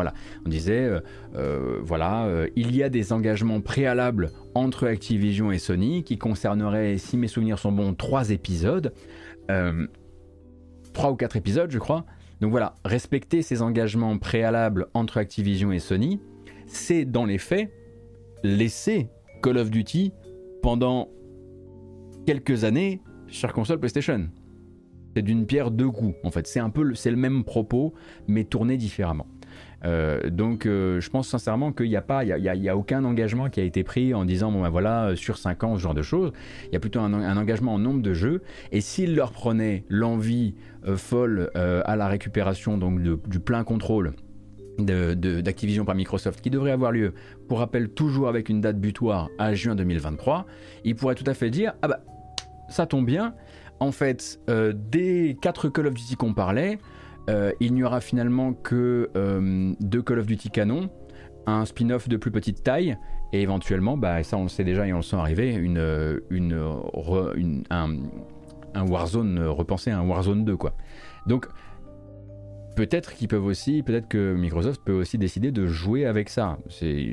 on 0.44 0.48
disait, 0.48 0.84
euh, 0.84 1.00
euh, 1.36 1.80
voilà, 1.82 2.24
euh, 2.24 2.48
il 2.56 2.74
y 2.74 2.82
a 2.82 2.88
des 2.88 3.12
engagements 3.12 3.60
préalables 3.60 4.30
entre 4.54 4.86
Activision 4.86 5.52
et 5.52 5.58
Sony 5.58 6.04
qui 6.04 6.18
concerneraient, 6.18 6.98
si 6.98 7.16
mes 7.16 7.28
souvenirs 7.28 7.58
sont 7.58 7.72
bons, 7.72 7.94
trois 7.94 8.30
épisodes, 8.30 8.92
trois 10.92 11.10
ou 11.10 11.16
quatre 11.16 11.36
épisodes, 11.36 11.70
je 11.70 11.78
crois. 11.78 12.04
Donc 12.40 12.52
voilà, 12.52 12.76
respecter 12.84 13.42
ces 13.42 13.62
engagements 13.62 14.16
préalables 14.16 14.86
entre 14.94 15.18
Activision 15.18 15.72
et 15.72 15.78
Sony, 15.78 16.20
c'est 16.66 17.04
dans 17.04 17.26
les 17.26 17.38
faits 17.38 17.70
laisser 18.42 19.08
Call 19.42 19.58
of 19.58 19.70
Duty 19.70 20.12
pendant 20.62 21.08
quelques 22.26 22.64
années 22.64 23.00
sur 23.28 23.52
console 23.52 23.78
PlayStation. 23.78 24.28
C'est 25.14 25.22
d'une 25.22 25.46
pierre 25.46 25.70
deux 25.70 25.90
coups, 25.90 26.14
en 26.22 26.30
fait. 26.30 26.46
C'est 26.46 26.60
un 26.60 26.70
peu, 26.70 26.94
c'est 26.94 27.10
le 27.10 27.16
même 27.16 27.44
propos, 27.44 27.94
mais 28.28 28.44
tourné 28.44 28.76
différemment. 28.76 29.26
Euh, 29.84 30.30
donc, 30.30 30.66
euh, 30.66 31.00
je 31.00 31.10
pense 31.10 31.28
sincèrement 31.28 31.72
qu'il 31.72 31.88
n'y 31.88 31.96
a 31.96 32.02
pas, 32.02 32.22
il 32.24 32.28
y 32.28 32.68
a, 32.68 32.76
aucun 32.76 33.04
engagement 33.04 33.48
qui 33.48 33.60
a 33.60 33.64
été 33.64 33.82
pris 33.82 34.14
en 34.14 34.24
disant 34.24 34.52
bon 34.52 34.62
ben 34.62 34.68
voilà 34.68 35.16
sur 35.16 35.38
5 35.38 35.64
ans 35.64 35.76
ce 35.76 35.80
genre 35.80 35.94
de 35.94 36.02
choses. 36.02 36.32
Il 36.66 36.72
y 36.74 36.76
a 36.76 36.80
plutôt 36.80 37.00
un, 37.00 37.36
engagement 37.36 37.74
en 37.74 37.78
nombre 37.78 38.02
de 38.02 38.12
jeux. 38.12 38.42
Et 38.72 38.80
s'ils 38.80 39.16
leur 39.16 39.32
prenaient 39.32 39.84
l'envie 39.88 40.54
euh, 40.86 40.96
folle 40.96 41.50
à 41.54 41.96
la 41.96 42.08
récupération 42.08 42.78
donc 42.78 43.00
du 43.02 43.40
plein 43.40 43.64
contrôle 43.64 44.12
d'Activision 44.84 45.84
par 45.84 45.94
Microsoft 45.94 46.40
qui 46.40 46.50
devrait 46.50 46.72
avoir 46.72 46.92
lieu, 46.92 47.14
pour 47.48 47.58
rappel, 47.58 47.88
toujours 47.88 48.28
avec 48.28 48.48
une 48.48 48.60
date 48.60 48.78
butoir 48.78 49.28
à 49.38 49.54
juin 49.54 49.74
2023, 49.74 50.46
il 50.84 50.94
pourrait 50.94 51.14
tout 51.14 51.24
à 51.26 51.34
fait 51.34 51.50
dire 51.50 51.74
Ah 51.82 51.88
bah, 51.88 52.00
ça 52.68 52.86
tombe 52.86 53.06
bien, 53.06 53.34
en 53.80 53.92
fait, 53.92 54.40
euh, 54.48 54.72
des 54.74 55.36
4 55.40 55.68
Call 55.68 55.86
of 55.86 55.94
Duty 55.94 56.16
qu'on 56.16 56.34
parlait, 56.34 56.78
euh, 57.28 57.52
il 57.60 57.74
n'y 57.74 57.82
aura 57.82 58.00
finalement 58.00 58.52
que 58.52 59.10
euh, 59.16 59.72
deux 59.80 60.02
Call 60.02 60.20
of 60.20 60.26
Duty 60.26 60.50
canon, 60.50 60.90
un 61.46 61.64
spin-off 61.64 62.08
de 62.08 62.16
plus 62.16 62.30
petite 62.30 62.62
taille, 62.62 62.96
et 63.32 63.42
éventuellement, 63.42 63.96
bah, 63.96 64.22
ça 64.22 64.36
on 64.36 64.44
le 64.44 64.48
sait 64.48 64.64
déjà 64.64 64.86
et 64.86 64.92
on 64.92 64.96
le 64.96 65.02
sent 65.02 65.16
arriver, 65.16 65.54
une, 65.54 66.20
une, 66.30 67.62
un, 67.70 67.96
un 68.74 68.86
Warzone 68.86 69.40
repensé, 69.46 69.90
un 69.90 70.02
Warzone 70.02 70.44
2 70.44 70.56
quoi. 70.56 70.74
Donc 71.26 71.46
peut-être 72.76 73.14
qu'ils 73.14 73.28
peuvent 73.28 73.44
aussi, 73.44 73.82
peut-être 73.82 74.08
que 74.08 74.34
Microsoft 74.34 74.82
peut 74.84 74.92
aussi 74.92 75.18
décider 75.18 75.50
de 75.50 75.66
jouer 75.66 76.06
avec 76.06 76.28
ça. 76.28 76.58
C'est, 76.68 77.12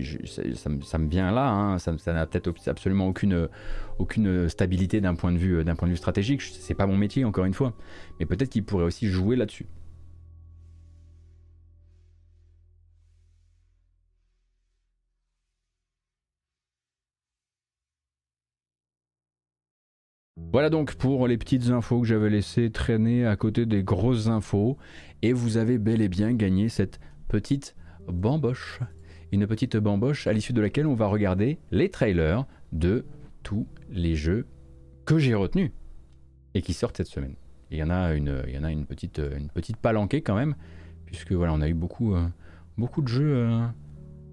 ça, 0.55 0.97
me 0.97 1.07
vient 1.07 1.31
là, 1.31 1.49
hein. 1.49 1.79
ça, 1.79 1.93
n'a 2.07 2.25
peut-être 2.25 2.53
absolument 2.67 3.07
aucune, 3.07 4.49
stabilité 4.49 5.01
d'un 5.01 5.15
point 5.15 5.31
de 5.31 5.37
vue, 5.37 5.63
d'un 5.63 5.75
point 5.75 5.87
de 5.87 5.93
vue 5.93 5.97
stratégique. 5.97 6.41
C'est 6.41 6.75
pas 6.75 6.87
mon 6.87 6.97
métier, 6.97 7.25
encore 7.25 7.45
une 7.45 7.53
fois, 7.53 7.73
mais 8.19 8.25
peut-être 8.25 8.49
qu'ils 8.49 8.63
pourraient 8.63 8.85
aussi 8.85 9.07
jouer 9.07 9.35
là-dessus. 9.35 9.67
Voilà 20.53 20.69
donc 20.69 20.95
pour 20.95 21.27
les 21.27 21.37
petites 21.37 21.69
infos 21.69 21.99
que 21.99 22.07
j'avais 22.07 22.29
laissées 22.29 22.71
traîner 22.71 23.25
à 23.25 23.35
côté 23.35 23.65
des 23.65 23.83
grosses 23.83 24.27
infos 24.27 24.77
et 25.21 25.33
vous 25.33 25.57
avez 25.57 25.77
bel 25.77 26.01
et 26.01 26.07
bien 26.07 26.33
gagné 26.33 26.69
cette 26.69 27.01
petite 27.27 27.75
bamboche. 28.07 28.79
Une 29.33 29.45
petite 29.45 29.75
bamboche 29.75 30.25
à 30.25 30.31
l'issue 30.31 30.53
de 30.53 30.61
laquelle 30.61 30.87
on 30.87 30.95
va 30.95 31.07
regarder 31.07 31.59
les 31.71 31.89
trailers 31.89 32.45
de 32.71 33.05
tous 33.43 33.67
les 33.89 34.15
jeux 34.15 34.47
que 35.05 35.19
j'ai 35.19 35.35
retenus 35.35 35.71
et 36.53 36.61
qui 36.61 36.73
sortent 36.73 36.95
cette 36.95 37.07
semaine. 37.07 37.35
Il 37.69 37.77
y 37.77 37.83
en 37.83 37.89
a 37.89 38.13
une, 38.13 38.85
petite 38.87 39.19
palanquée 39.81 40.21
quand 40.21 40.35
même, 40.35 40.55
puisque 41.05 41.33
voilà, 41.33 41.53
on 41.53 41.59
a 41.59 41.67
eu 41.67 41.73
beaucoup, 41.73 42.15
euh, 42.15 42.25
beaucoup 42.77 43.01
de 43.01 43.09
jeux, 43.09 43.35
euh, 43.35 43.67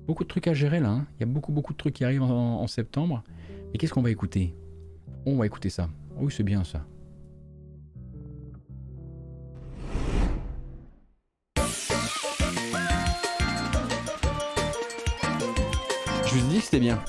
beaucoup 0.07 0.23
de 0.23 0.29
trucs 0.29 0.47
à 0.47 0.55
gérer 0.55 0.79
là. 0.79 0.91
Hein. 0.91 1.07
Il 1.17 1.21
y 1.21 1.23
a 1.25 1.33
beaucoup, 1.33 1.51
beaucoup 1.51 1.73
de 1.73 1.79
trucs 1.79 1.95
qui 1.95 2.05
arrivent 2.05 2.23
en, 2.23 2.61
en 2.61 2.67
septembre. 2.69 3.25
Et 3.73 3.79
qu'est-ce 3.79 3.93
qu'on 3.93 4.03
va 4.03 4.11
écouter? 4.11 4.55
On 5.27 5.37
va 5.37 5.47
écouter 5.47 5.71
ça. 5.71 5.89
Oui, 6.17 6.33
c'est 6.35 6.43
bien 6.43 6.65
ça. 6.65 6.85
Je 16.27 16.35
vous 16.35 16.49
dis 16.49 16.59
que 16.59 16.65
c'était 16.65 16.81
bien. 16.81 17.03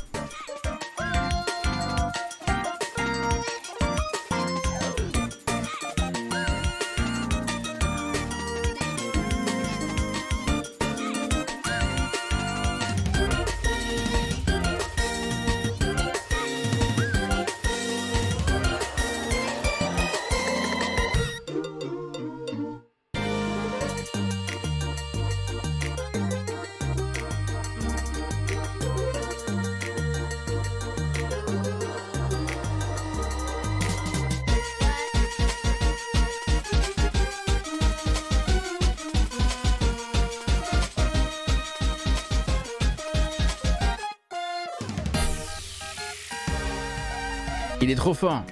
Fort. 48.13 48.43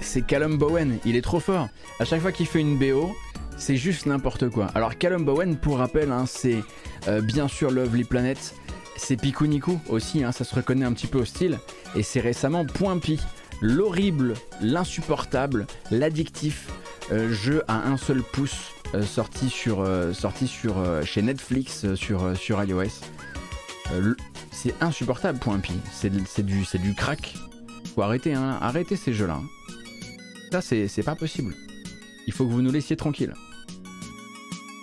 C'est 0.00 0.22
Callum 0.22 0.58
Bowen, 0.58 0.98
il 1.04 1.16
est 1.16 1.22
trop 1.22 1.40
fort. 1.40 1.68
À 2.00 2.04
chaque 2.04 2.20
fois 2.20 2.32
qu'il 2.32 2.46
fait 2.46 2.60
une 2.60 2.78
BO, 2.78 3.14
c'est 3.56 3.76
juste 3.76 4.06
n'importe 4.06 4.48
quoi. 4.48 4.66
Alors 4.74 4.96
Callum 4.98 5.24
Bowen, 5.24 5.56
pour 5.56 5.78
rappel, 5.78 6.12
hein, 6.12 6.24
c'est 6.26 6.62
euh, 7.08 7.20
bien 7.20 7.48
sûr 7.48 7.70
Lovely 7.70 8.04
Planet, 8.04 8.54
c'est 8.96 9.16
Pikuniku 9.16 9.80
aussi, 9.88 10.24
hein, 10.24 10.32
ça 10.32 10.44
se 10.44 10.54
reconnaît 10.54 10.84
un 10.84 10.92
petit 10.92 11.06
peu 11.06 11.18
au 11.18 11.24
style, 11.24 11.58
et 11.94 12.02
c'est 12.02 12.20
récemment 12.20 12.64
Point 12.64 12.98
Pi, 12.98 13.18
l'horrible, 13.60 14.34
l'insupportable, 14.60 15.66
l'addictif 15.90 16.68
euh, 17.12 17.32
jeu 17.32 17.62
à 17.68 17.88
un 17.88 17.96
seul 17.96 18.22
pouce 18.22 18.72
euh, 18.94 19.02
sorti 19.02 19.48
sur, 19.48 19.86
sorti 20.12 20.46
sur 20.46 20.76
chez 21.04 21.22
Netflix 21.22 21.94
sur, 21.94 22.34
iOS. 22.64 23.00
c'est 24.50 24.74
insupportable 24.82 25.38
Point 25.38 25.60
Pi, 25.60 25.74
c'est 25.92 26.42
du 26.46 26.94
crack 26.94 27.34
faut 27.96 28.02
arrêter, 28.02 28.34
hein. 28.34 28.58
arrêtez 28.60 28.94
ces 28.94 29.14
jeux-là. 29.14 29.40
Ça, 30.52 30.60
c'est 30.60 31.02
pas 31.02 31.16
possible. 31.16 31.54
Il 32.26 32.32
faut 32.34 32.44
que 32.44 32.52
vous 32.52 32.60
nous 32.60 32.70
laissiez 32.70 32.94
tranquille. 32.94 33.32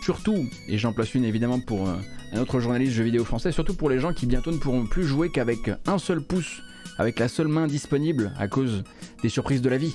Surtout, 0.01 0.49
et 0.67 0.79
j'en 0.79 0.93
place 0.93 1.13
une 1.13 1.23
évidemment 1.23 1.59
pour 1.59 1.87
euh, 1.87 1.95
un 2.31 2.41
autre 2.41 2.59
journaliste 2.59 2.93
jeux 2.93 3.03
vidéo 3.03 3.23
français, 3.23 3.51
surtout 3.51 3.75
pour 3.75 3.91
les 3.91 3.99
gens 3.99 4.13
qui 4.13 4.25
bientôt 4.25 4.51
ne 4.51 4.57
pourront 4.57 4.87
plus 4.87 5.05
jouer 5.05 5.29
qu'avec 5.29 5.69
un 5.85 5.99
seul 5.99 6.21
pouce, 6.21 6.63
avec 6.97 7.19
la 7.19 7.27
seule 7.27 7.47
main 7.47 7.67
disponible 7.67 8.33
à 8.39 8.47
cause 8.47 8.83
des 9.21 9.29
surprises 9.29 9.61
de 9.61 9.69
la 9.69 9.77
vie. 9.77 9.93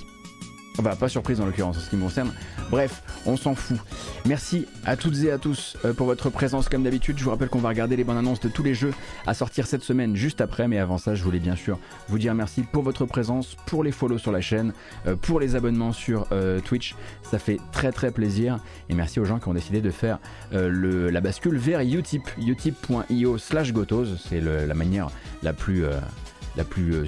Enfin, 0.79 0.95
pas 0.95 1.09
surprise 1.09 1.41
en 1.41 1.45
l'occurrence 1.45 1.77
en 1.77 1.81
ce 1.81 1.89
qui 1.89 1.97
me 1.97 2.03
concerne. 2.03 2.31
Bref, 2.71 3.03
on 3.25 3.35
s'en 3.35 3.53
fout. 3.53 3.77
Merci 4.25 4.65
à 4.85 4.95
toutes 4.95 5.17
et 5.23 5.31
à 5.31 5.37
tous 5.37 5.75
euh, 5.83 5.93
pour 5.93 6.07
votre 6.07 6.29
présence 6.29 6.69
comme 6.69 6.83
d'habitude. 6.83 7.17
Je 7.17 7.23
vous 7.25 7.31
rappelle 7.31 7.49
qu'on 7.49 7.59
va 7.59 7.67
regarder 7.67 7.97
les 7.97 8.05
bandes 8.05 8.17
annonces 8.17 8.39
de 8.39 8.47
tous 8.47 8.63
les 8.63 8.73
jeux 8.73 8.93
à 9.27 9.33
sortir 9.33 9.67
cette 9.67 9.83
semaine 9.83 10.15
juste 10.15 10.39
après. 10.39 10.69
Mais 10.69 10.77
avant 10.77 10.97
ça, 10.97 11.15
je 11.15 11.23
voulais 11.23 11.39
bien 11.39 11.57
sûr 11.57 11.77
vous 12.07 12.17
dire 12.17 12.33
merci 12.33 12.63
pour 12.63 12.81
votre 12.81 13.05
présence, 13.05 13.57
pour 13.65 13.83
les 13.83 13.91
follow 13.91 14.17
sur 14.17 14.31
la 14.31 14.39
chaîne, 14.39 14.71
euh, 15.05 15.17
pour 15.17 15.41
les 15.41 15.57
abonnements 15.57 15.91
sur 15.91 16.27
euh, 16.31 16.61
Twitch. 16.61 16.95
Ça 17.23 17.39
fait 17.39 17.59
très 17.73 17.91
très 17.91 18.11
plaisir. 18.11 18.59
Et 18.87 18.93
merci 18.93 19.19
aux 19.19 19.25
gens 19.25 19.39
qui 19.39 19.49
ont 19.49 19.53
décidé 19.53 19.81
de 19.81 19.91
faire 19.91 20.19
la 20.51 21.21
bascule 21.21 21.57
vers 21.57 21.81
Utip, 21.81 22.23
utip.io 22.37 23.37
slash 23.37 23.73
gotos. 23.73 24.05
C'est 24.29 24.39
la 24.39 24.73
manière 24.73 25.09
la 25.43 25.53
plus 25.53 25.83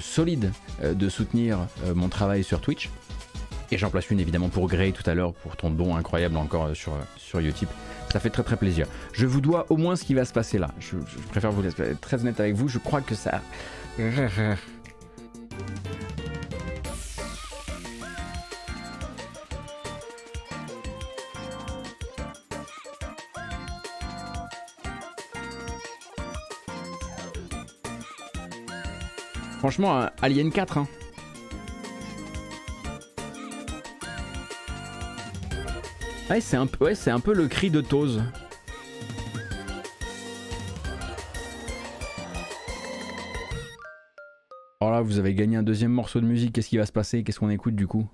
solide 0.00 0.52
de 0.84 1.08
soutenir 1.08 1.58
mon 1.94 2.08
travail 2.08 2.44
sur 2.44 2.60
Twitch. 2.60 2.90
Et 3.72 3.78
j'en 3.78 3.88
place 3.88 4.10
une 4.10 4.20
évidemment 4.20 4.50
pour 4.50 4.68
Grey 4.68 4.92
tout 4.92 5.08
à 5.08 5.14
l'heure 5.14 5.32
pour 5.32 5.56
ton 5.56 5.70
don 5.70 5.96
incroyable 5.96 6.36
encore 6.36 6.66
euh, 6.66 6.74
sur, 6.74 6.92
sur 7.16 7.38
Utip. 7.38 7.70
Ça 8.12 8.20
fait 8.20 8.28
très 8.28 8.42
très 8.42 8.56
plaisir. 8.56 8.86
Je 9.14 9.24
vous 9.24 9.40
dois 9.40 9.64
au 9.70 9.78
moins 9.78 9.96
ce 9.96 10.04
qui 10.04 10.12
va 10.12 10.26
se 10.26 10.32
passer 10.34 10.58
là. 10.58 10.68
Je, 10.78 10.96
préfère 11.30 11.50
vous 11.52 11.66
être 11.66 11.98
très 12.02 12.20
honnête 12.20 12.38
avec 12.38 12.54
vous. 12.54 12.68
Je 12.68 12.76
crois 12.76 13.00
que 13.00 13.14
ça. 13.14 13.40
Franchement, 29.60 30.08
Alien 30.20 30.50
4, 30.50 30.76
hein. 30.76 30.86
Ouais, 36.32 36.40
c'est 36.40 36.56
un, 36.56 36.66
peu, 37.20 37.34
le 37.34 37.46
cri 37.46 37.68
de 37.68 37.82
Tose. 37.82 38.22
Alors 44.80 44.94
là, 44.94 45.02
vous 45.02 45.18
avez 45.18 45.34
gagné 45.34 45.58
un 45.58 45.62
deuxième 45.62 45.92
morceau 45.92 46.22
de 46.22 46.24
musique. 46.24 46.54
Qu'est-ce 46.54 46.70
qui 46.70 46.78
va 46.78 46.86
se 46.86 46.92
passer? 46.92 47.22
Qu'est-ce 47.22 47.38
qu'on 47.38 47.50
écoute 47.50 47.76
du 47.76 47.86
coup? 47.86 48.08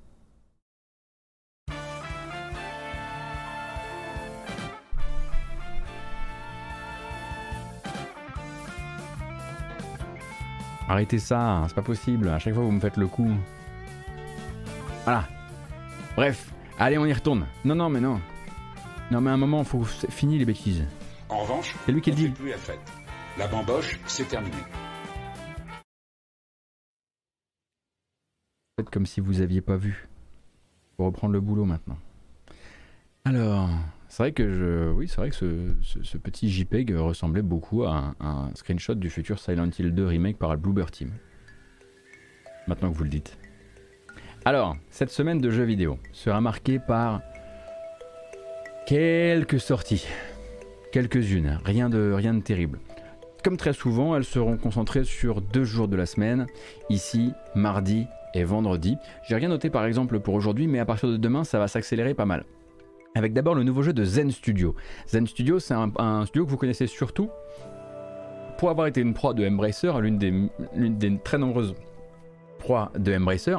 Arrêtez 10.89 11.21
ça, 11.21 11.63
c'est 11.69 11.75
pas 11.77 11.83
possible. 11.83 12.31
À 12.31 12.41
chaque 12.41 12.55
fois, 12.55 12.65
vous 12.65 12.73
me 12.73 12.81
faites 12.81 12.97
le 12.97 13.07
coup. 13.07 13.31
Voilà. 15.05 15.29
Bref, 16.17 16.53
Allez, 16.81 16.97
on 16.97 17.07
y 17.07 17.13
retourne. 17.13 17.45
Non, 17.65 17.75
non, 17.75 17.89
mais 17.89 18.01
non. 18.01 18.21
Non, 19.11 19.21
mais 19.21 19.31
à 19.31 19.33
un 19.33 19.37
moment, 19.37 19.65
faut 19.65 19.83
finir 19.83 20.39
les 20.39 20.45
bêtises. 20.45 20.85
En 21.29 21.39
revanche, 21.39 21.75
c'est 21.85 21.91
lui 21.91 22.01
qui 22.01 22.11
le 22.11 22.17
dit. 22.17 22.29
Plus 22.29 22.51
la 22.51 22.57
fête. 22.57 22.79
La 23.37 23.49
bamboche, 23.49 23.99
c'est 24.07 24.29
terminé. 24.29 24.57
Faites 28.79 28.91
comme 28.91 29.07
si 29.07 29.21
vous 29.21 29.41
aviez 29.41 29.61
pas 29.61 29.77
vu. 29.77 30.07
Faut 30.97 31.07
reprendre 31.07 31.33
le 31.33 31.41
boulot 31.41 31.65
maintenant. 31.65 31.99
Alors, 33.25 33.69
c'est 34.07 34.23
vrai 34.23 34.33
que 34.33 34.49
je, 34.49 34.93
oui, 34.93 35.09
c'est 35.09 35.17
vrai 35.17 35.31
que 35.31 35.37
ce, 35.83 36.17
petit 36.17 36.49
JPEG 36.49 36.95
ressemblait 36.95 37.43
beaucoup 37.43 37.83
à 37.83 38.15
un, 38.21 38.55
screenshot 38.55 38.95
du 38.95 39.11
futur 39.11 39.41
Silent 39.41 39.71
Hill 39.77 39.93
2 39.93 40.07
remake 40.07 40.39
par 40.39 40.53
le 40.53 40.59
Bluebird 40.59 40.93
Team. 40.93 41.11
Maintenant 42.69 42.93
que 42.93 42.97
vous 42.97 43.05
le 43.05 43.11
dites. 43.11 43.37
Alors, 44.45 44.77
cette 44.91 45.11
semaine 45.11 45.41
de 45.41 45.51
jeux 45.51 45.65
vidéo 45.65 45.99
sera 46.13 46.41
marquée 46.41 46.79
par 46.79 47.21
quelques 48.87 49.61
sorties, 49.61 50.07
quelques-unes, 50.93 51.59
rien 51.65 51.91
de, 51.91 52.13
rien 52.13 52.35
de 52.35 52.41
terrible. 52.41 52.79
Comme 53.45 53.57
très 53.57 53.73
souvent, 53.73 54.17
elles 54.17 54.25
seront 54.25 54.57
concentrées 54.57 55.05
sur 55.05 55.41
deux 55.41 55.65
jours 55.65 55.89
de 55.89 55.97
la 55.97 56.07
semaine, 56.07 56.47
ici, 56.89 57.33
mardi 57.55 58.07
et 58.35 58.45
vendredi. 58.45 58.97
J'ai 59.29 59.35
rien 59.35 59.49
noté 59.49 59.71
par 59.71 59.85
exemple 59.85 60.21
pour 60.21 60.35
aujourd'hui, 60.35 60.67
mais 60.67 60.79
à 60.79 60.85
partir 60.85 61.09
de 61.09 61.17
demain, 61.17 61.45
ça 61.45 61.59
va 61.59 61.69
s'accélérer 61.69 62.15
pas 62.15 62.27
mal. 62.27 62.45
Avec 63.15 63.33
d'abord 63.33 63.55
le 63.55 63.65
nouveau 63.65 63.83
jeu 63.83 63.93
de 63.93 64.05
Zen 64.05 64.31
Studio. 64.31 64.75
Zen 65.09 65.27
Studio, 65.27 65.59
c'est 65.59 65.75
un, 65.75 66.25
studio 66.27 66.47
que 66.47 66.51
vous 66.51 66.57
connaissez 66.57 66.87
surtout 66.87 67.29
pour 68.57 68.71
avoir 68.71 68.87
été 68.87 69.01
une 69.01 69.15
proie 69.15 69.35
de 69.35 69.47
Embracer, 69.47 69.93
l'une 70.01 70.19
des, 70.19 70.33
des 70.75 71.19
très 71.19 71.39
nombreuses 71.39 71.75
proies 72.59 72.91
de 72.99 73.15
Embracer, 73.15 73.57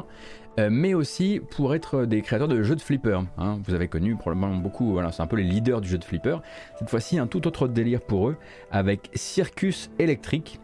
mais 0.58 0.94
aussi 0.94 1.40
pour 1.50 1.74
être 1.74 2.04
des 2.04 2.22
créateurs 2.22 2.48
de 2.48 2.62
jeux 2.62 2.76
de 2.76 2.80
flipper. 2.80 3.20
Hein. 3.38 3.58
Vous 3.64 3.74
avez 3.74 3.88
connu 3.88 4.16
probablement 4.16 4.54
beaucoup, 4.56 4.98
c'est 5.10 5.22
un 5.22 5.26
peu 5.26 5.36
les 5.36 5.44
leaders 5.44 5.80
du 5.80 5.88
jeu 5.88 5.98
de 5.98 6.04
flipper. 6.04 6.42
Cette 6.78 6.90
fois-ci, 6.90 7.18
un 7.18 7.26
tout 7.26 7.46
autre 7.46 7.68
délire 7.68 8.00
pour 8.00 8.28
eux 8.28 8.36
avec 8.70 9.10
Circus 9.14 9.90
électrique, 9.98 10.60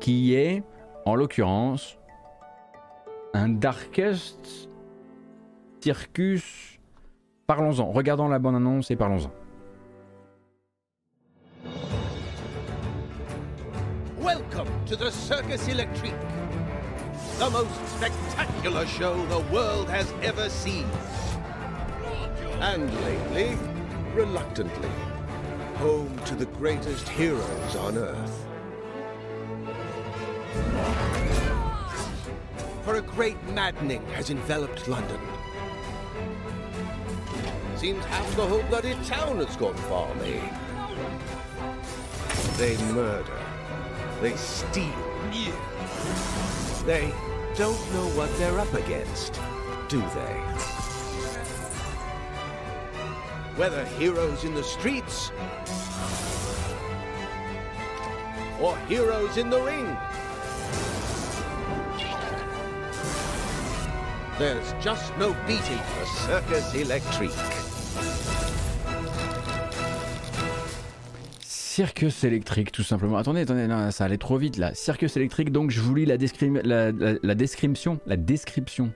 qui 0.00 0.34
est 0.34 0.62
en 1.04 1.14
l'occurrence 1.14 1.98
un 3.34 3.48
Darkest 3.48 4.68
Circus. 5.80 6.78
Parlons-en, 7.46 7.92
regardons 7.92 8.28
la 8.28 8.38
bonne 8.38 8.56
annonce 8.56 8.90
et 8.90 8.96
parlons-en. 8.96 9.30
Welcome 14.20 14.66
to 14.86 14.96
the 14.96 15.10
Circus 15.10 15.68
Electric. 15.68 16.14
The 17.38 17.50
most 17.50 17.88
spectacular 17.96 18.86
show 18.86 19.26
the 19.26 19.40
world 19.52 19.90
has 19.90 20.10
ever 20.22 20.48
seen. 20.48 20.88
And 22.60 22.90
lately, 23.04 23.58
reluctantly, 24.14 24.88
home 25.74 26.18
to 26.24 26.34
the 26.34 26.46
greatest 26.46 27.06
heroes 27.10 27.76
on 27.76 27.98
Earth. 27.98 28.46
For 32.84 32.94
a 32.94 33.02
great 33.02 33.42
maddening 33.48 34.06
has 34.14 34.30
enveloped 34.30 34.88
London. 34.88 35.20
Seems 37.76 38.02
half 38.06 38.34
the 38.36 38.46
whole 38.46 38.62
bloody 38.62 38.94
town 39.04 39.44
has 39.44 39.54
gone 39.56 39.76
balmy. 39.90 40.40
They 42.56 42.78
murder. 42.94 43.38
They 44.22 44.34
steal 44.36 44.94
They 46.86 47.12
don't 47.56 47.92
know 47.94 48.06
what 48.08 48.30
they're 48.36 48.58
up 48.58 48.74
against, 48.74 49.40
do 49.88 49.98
they? 49.98 50.34
Whether 53.56 53.82
heroes 53.98 54.44
in 54.44 54.54
the 54.54 54.62
streets 54.62 55.32
or 58.60 58.76
heroes 58.88 59.38
in 59.38 59.48
the 59.48 59.60
ring. 59.62 59.96
There's 64.38 64.74
just 64.84 65.16
no 65.16 65.32
beating 65.46 65.80
the 65.98 66.04
Circus 66.26 66.74
Electrique. 66.74 67.65
Circus 71.76 72.24
électrique, 72.24 72.72
tout 72.72 72.82
simplement. 72.82 73.18
Attendez, 73.18 73.42
attendez, 73.42 73.68
ça 73.90 74.06
allait 74.06 74.16
trop 74.16 74.38
vite 74.38 74.56
là. 74.56 74.72
Circus 74.72 75.14
électrique, 75.18 75.52
donc 75.52 75.70
je 75.70 75.82
vous 75.82 75.94
lis 75.94 76.06
la, 76.06 76.16
descri- 76.16 76.62
la, 76.64 76.90
la- 76.90 77.18
la 77.22 77.34
description, 77.34 78.00
la 78.06 78.16
description 78.16 78.94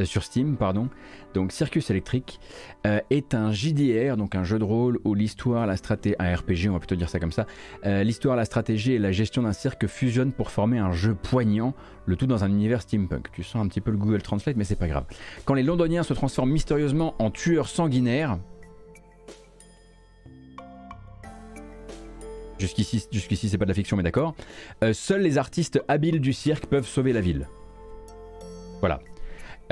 euh, 0.00 0.04
sur 0.04 0.24
Steam, 0.24 0.56
pardon. 0.56 0.88
Donc 1.32 1.52
Circus 1.52 1.88
électrique 1.90 2.40
euh, 2.88 2.98
est 3.10 3.34
un 3.34 3.52
JDR, 3.52 4.16
donc 4.16 4.34
un 4.34 4.42
jeu 4.42 4.58
de 4.58 4.64
rôle 4.64 4.98
où 5.04 5.14
l'histoire, 5.14 5.64
la 5.64 5.76
stratégie, 5.76 6.16
un 6.18 6.34
RPG, 6.34 6.68
on 6.68 6.72
va 6.72 6.80
plutôt 6.80 6.96
dire 6.96 7.08
ça 7.08 7.20
comme 7.20 7.30
ça. 7.30 7.46
Euh, 7.84 8.02
l'histoire, 8.02 8.34
la 8.34 8.46
stratégie 8.46 8.94
et 8.94 8.98
la 8.98 9.12
gestion 9.12 9.42
d'un 9.42 9.52
cirque 9.52 9.86
fusionnent 9.86 10.32
pour 10.32 10.50
former 10.50 10.78
un 10.80 10.90
jeu 10.90 11.14
poignant, 11.14 11.72
le 12.04 12.16
tout 12.16 12.26
dans 12.26 12.42
un 12.42 12.48
univers 12.50 12.82
steampunk. 12.82 13.30
Tu 13.30 13.44
sens 13.44 13.64
un 13.64 13.68
petit 13.68 13.80
peu 13.80 13.92
le 13.92 13.96
Google 13.96 14.22
Translate, 14.22 14.56
mais 14.56 14.64
c'est 14.64 14.74
pas 14.74 14.88
grave. 14.88 15.04
Quand 15.44 15.54
les 15.54 15.62
Londoniens 15.62 16.02
se 16.02 16.14
transforment 16.14 16.50
mystérieusement 16.50 17.14
en 17.20 17.30
tueurs 17.30 17.68
sanguinaires, 17.68 18.40
Jusqu'ici, 22.58 23.06
jusqu'ici 23.10 23.48
c'est 23.48 23.58
pas 23.58 23.64
de 23.64 23.70
la 23.70 23.74
fiction, 23.74 23.96
mais 23.96 24.02
d'accord. 24.02 24.34
Euh, 24.82 24.92
seuls 24.92 25.22
les 25.22 25.38
artistes 25.38 25.82
habiles 25.88 26.20
du 26.20 26.32
cirque 26.32 26.66
peuvent 26.66 26.86
sauver 26.86 27.12
la 27.12 27.20
ville. 27.20 27.48
Voilà. 28.80 29.00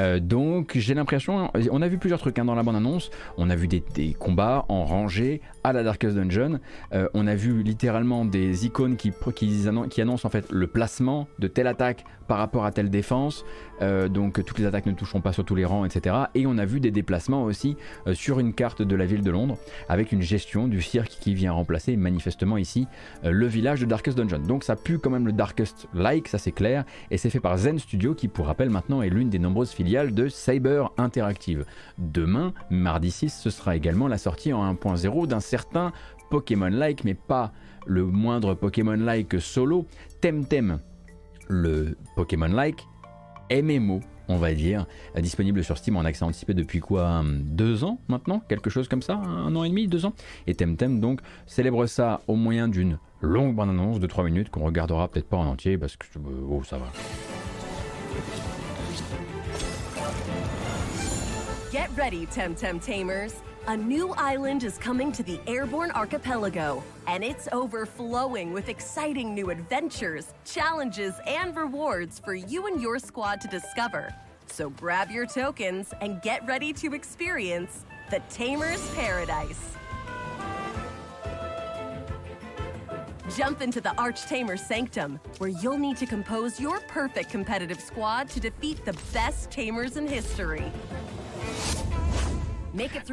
Euh, 0.00 0.18
donc 0.18 0.72
j'ai 0.76 0.94
l'impression, 0.94 1.50
on 1.70 1.82
a 1.82 1.88
vu 1.88 1.98
plusieurs 1.98 2.18
trucs 2.18 2.38
hein, 2.38 2.44
dans 2.44 2.54
la 2.54 2.62
bande-annonce. 2.62 3.10
On 3.38 3.48
a 3.48 3.56
vu 3.56 3.68
des, 3.68 3.82
des 3.94 4.12
combats 4.12 4.64
en 4.68 4.84
rangée 4.84 5.40
à 5.64 5.72
la 5.72 5.82
Darkest 5.82 6.14
Dungeon. 6.14 6.60
Euh, 6.92 7.08
on 7.14 7.26
a 7.26 7.34
vu 7.34 7.62
littéralement 7.62 8.24
des 8.24 8.66
icônes 8.66 8.96
qui, 8.96 9.12
qui, 9.34 9.66
qui 9.90 10.00
annoncent 10.02 10.26
en 10.26 10.30
fait 10.30 10.52
le 10.52 10.66
placement 10.66 11.26
de 11.38 11.48
telle 11.48 11.66
attaque 11.66 12.04
par 12.28 12.38
rapport 12.38 12.64
à 12.64 12.70
telle 12.70 12.90
défense. 12.90 13.44
Euh, 13.82 14.08
donc 14.08 14.44
toutes 14.44 14.58
les 14.58 14.66
attaques 14.66 14.86
ne 14.86 14.92
toucheront 14.92 15.20
pas 15.20 15.32
sur 15.32 15.44
tous 15.44 15.54
les 15.54 15.64
rangs, 15.64 15.84
etc. 15.84 16.16
Et 16.34 16.46
on 16.46 16.58
a 16.58 16.64
vu 16.64 16.80
des 16.80 16.90
déplacements 16.90 17.44
aussi 17.44 17.76
euh, 18.06 18.14
sur 18.14 18.38
une 18.38 18.54
carte 18.54 18.82
de 18.82 18.94
la 18.96 19.06
ville 19.06 19.22
de 19.22 19.30
Londres 19.30 19.58
avec 19.88 20.12
une 20.12 20.22
gestion 20.22 20.68
du 20.68 20.80
cirque 20.80 21.16
qui 21.20 21.34
vient 21.34 21.52
remplacer 21.52 21.96
manifestement 21.96 22.56
ici 22.56 22.86
le 23.24 23.46
village 23.46 23.80
de 23.80 23.86
Darkest 23.86 24.16
Dungeon. 24.16 24.38
Donc 24.38 24.64
ça 24.64 24.76
pue 24.76 24.98
quand 24.98 25.10
même 25.10 25.26
le 25.26 25.32
Darkest 25.32 25.88
Like, 25.94 26.28
ça 26.28 26.38
c'est 26.38 26.52
clair, 26.52 26.84
et 27.10 27.18
c'est 27.18 27.30
fait 27.30 27.40
par 27.40 27.56
Zen 27.56 27.78
Studio 27.78 28.14
qui 28.14 28.28
pour 28.28 28.46
rappel 28.46 28.70
maintenant 28.70 29.02
est 29.02 29.08
l'une 29.08 29.30
des 29.30 29.38
nombreuses 29.38 29.70
filiales 29.70 30.14
de 30.14 30.28
Cyber 30.28 30.90
Interactive. 30.98 31.64
Demain, 31.98 32.52
mardi 32.70 33.10
6, 33.10 33.40
ce 33.42 33.50
sera 33.50 33.76
également 33.76 34.08
la 34.08 34.18
sortie 34.18 34.52
en 34.52 34.72
1.0 34.74 35.26
d'un 35.26 35.40
certain 35.54 35.92
Pokémon 36.30 36.68
Like, 36.68 37.04
mais 37.04 37.14
pas 37.14 37.52
le 37.86 38.04
moindre 38.04 38.54
Pokémon 38.54 38.96
Like 38.96 39.40
solo, 39.40 39.86
Temtem, 40.20 40.80
le 41.48 41.96
Pokémon 42.16 42.48
Like 42.48 42.84
MMO 43.52 44.00
on 44.26 44.36
va 44.36 44.54
dire, 44.54 44.86
disponible 45.20 45.62
sur 45.62 45.76
Steam 45.76 45.98
en 45.98 46.04
accès 46.06 46.24
anticipé 46.24 46.54
depuis 46.54 46.80
quoi 46.80 47.04
hum, 47.20 47.42
Deux 47.42 47.84
ans 47.84 48.00
maintenant 48.08 48.40
Quelque 48.48 48.70
chose 48.70 48.88
comme 48.88 49.02
ça 49.02 49.16
Un 49.16 49.54
an 49.54 49.64
et 49.64 49.68
demi 49.68 49.86
Deux 49.86 50.06
ans 50.06 50.14
Et 50.46 50.54
Temtem 50.54 50.98
donc 50.98 51.20
célèbre 51.46 51.86
ça 51.86 52.22
au 52.26 52.34
moyen 52.34 52.66
d'une 52.66 52.98
longue 53.20 53.54
bande-annonce 53.54 54.00
de 54.00 54.06
3 54.06 54.24
minutes 54.24 54.48
qu'on 54.50 54.64
regardera 54.64 55.08
peut-être 55.08 55.28
pas 55.28 55.36
en 55.36 55.46
entier 55.46 55.78
parce 55.78 55.96
que 55.96 56.06
oh 56.50 56.62
ça 56.64 56.78
va. 56.78 56.86
Get 61.70 61.90
ready, 61.96 62.26
Temtem 62.26 62.78
Tamers. 62.78 63.34
A 63.66 63.74
new 63.74 64.12
island 64.18 64.62
is 64.62 64.76
coming 64.76 65.10
to 65.12 65.22
the 65.22 65.40
airborne 65.46 65.90
archipelago, 65.92 66.84
and 67.06 67.24
it's 67.24 67.48
overflowing 67.50 68.52
with 68.52 68.68
exciting 68.68 69.34
new 69.34 69.48
adventures, 69.48 70.34
challenges, 70.44 71.14
and 71.26 71.56
rewards 71.56 72.18
for 72.18 72.34
you 72.34 72.66
and 72.66 72.78
your 72.78 72.98
squad 72.98 73.40
to 73.40 73.48
discover. 73.48 74.14
So 74.48 74.68
grab 74.68 75.10
your 75.10 75.24
tokens 75.24 75.94
and 76.02 76.20
get 76.20 76.46
ready 76.46 76.74
to 76.74 76.92
experience 76.92 77.86
the 78.10 78.20
Tamer's 78.28 78.86
Paradise. 78.94 79.70
Jump 83.34 83.62
into 83.62 83.80
the 83.80 83.96
Arch 83.96 84.26
Tamer 84.26 84.58
Sanctum, 84.58 85.18
where 85.38 85.48
you'll 85.48 85.78
need 85.78 85.96
to 85.96 86.06
compose 86.06 86.60
your 86.60 86.80
perfect 86.80 87.30
competitive 87.30 87.80
squad 87.80 88.28
to 88.28 88.40
defeat 88.40 88.84
the 88.84 88.94
best 89.14 89.50
Tamers 89.50 89.96
in 89.96 90.06
history. 90.06 90.70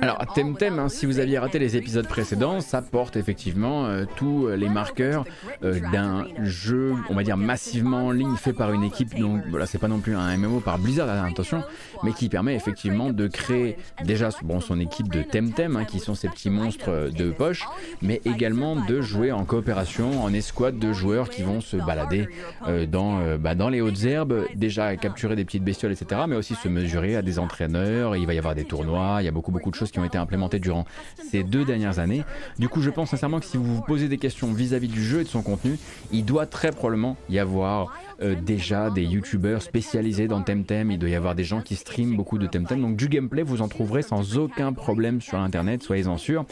Alors 0.02 0.18
Temtem, 0.34 0.80
hein, 0.80 0.90
si 0.90 1.06
vous 1.06 1.20
aviez 1.20 1.38
raté 1.38 1.60
les 1.60 1.78
épisodes 1.78 2.08
précédents, 2.08 2.62
ça 2.62 2.82
porte 2.82 3.16
effectivement 3.16 3.86
euh, 3.86 4.06
tous 4.16 4.48
les 4.48 4.70
marqueurs 4.70 5.26
euh, 5.64 5.80
d'un 5.92 6.26
jeu, 6.44 6.94
on 7.10 7.14
va 7.14 7.24
dire 7.24 7.38
massivement 7.38 8.08
en 8.08 8.12
ligne, 8.12 8.36
fait 8.36 8.54
par 8.54 8.74
une 8.74 8.84
équipe. 8.84 9.18
Donc 9.20 9.44
voilà, 9.50 9.66
c'est 9.66 9.78
pas 9.78 9.88
non 9.88 10.00
plus 10.00 10.16
un 10.16 10.36
MMO 10.38 10.62
par 10.62 10.80
Blizzard, 10.80 11.10
attention, 11.26 11.64
mais 12.04 12.14
qui 12.14 12.30
permet 12.30 12.56
effectivement 12.56 13.12
de 13.12 13.28
créer 13.28 13.78
déjà 14.04 14.30
son 14.32 14.80
équipe 14.80 15.10
de 15.10 15.22
Temtem, 15.22 15.76
hein, 15.76 15.86
qui 15.86 16.00
sont 16.00 16.16
ces 16.16 16.28
petits 16.28 16.50
monstres 16.50 17.10
de 17.16 17.32
poche, 17.32 17.68
mais 18.02 18.22
également 18.26 18.76
de 18.76 19.02
jouer 19.02 19.32
en 19.32 19.46
coopération, 19.46 20.24
en 20.24 20.34
escouade 20.34 20.80
de 20.80 20.92
joueurs 20.94 21.30
qui 21.30 21.44
vont 21.44 21.62
se 21.62 21.78
balader 21.78 22.28
euh, 22.68 22.86
dans, 22.86 23.38
bah, 23.38 23.56
dans 23.56 23.70
les 23.70 23.82
hautes 23.82 24.04
herbes, 24.04 24.46
déjà 24.56 24.96
capturer 24.96 25.36
des 25.36 25.46
petites 25.46 25.64
bestioles, 25.64 25.92
etc., 25.92 26.22
mais 26.28 26.36
aussi 26.36 26.56
se 26.56 26.68
mesurer 26.68 27.16
à 27.16 27.22
des 27.22 27.38
entraîneurs. 27.40 28.16
Il 28.16 28.26
va 28.26 28.34
y 28.34 28.38
avoir 28.38 28.56
des 28.56 28.66
tournois, 28.66 29.18
il 29.20 29.26
y 29.26 29.28
a 29.28 29.32
beaucoup 29.32 29.51
beaucoup 29.52 29.70
de 29.70 29.76
choses 29.76 29.92
qui 29.92 30.00
ont 30.00 30.06
été 30.06 30.18
implémentées 30.18 30.60
durant 30.60 30.86
ces 31.30 31.44
deux 31.44 31.66
dernières 31.66 32.00
années. 32.00 32.24
Du 32.60 32.70
coup, 32.70 32.82
je 32.82 32.90
pense 32.90 33.12
sincèrement 33.12 33.40
que 33.40 33.46
si 33.46 33.58
vous 33.58 33.76
vous 33.76 33.82
posez 33.82 34.08
des 34.08 34.18
questions 34.18 34.52
vis-à-vis 34.52 34.88
du 34.88 35.04
jeu 35.04 35.22
et 35.22 35.24
de 35.24 35.30
son 35.30 35.44
contenu, 35.44 35.78
il 36.12 36.26
doit 36.26 36.46
très 36.46 36.72
probablement 36.72 37.18
y 37.30 37.40
avoir 37.40 37.94
euh, 38.22 38.36
déjà 38.36 38.90
des 38.90 39.04
youtubeurs 39.04 39.62
spécialisés 39.62 40.28
dans 40.28 40.42
Temtem, 40.42 40.92
il 40.92 41.00
doit 41.00 41.10
y 41.10 41.16
avoir 41.16 41.36
des 41.36 41.44
gens 41.44 41.62
qui 41.62 41.76
streament 41.76 42.16
beaucoup 42.16 42.38
de 42.38 42.48
Temtem, 42.48 42.82
donc 42.82 42.96
du 42.96 43.10
gameplay 43.10 43.44
vous 43.44 43.62
en 43.62 43.68
trouverez 43.68 44.02
sans 44.02 44.38
aucun 44.38 44.74
problème 44.74 45.22
sur 45.22 45.40
internet, 45.40 45.84
soyez-en 45.84 46.18
sûrs. 46.18 46.46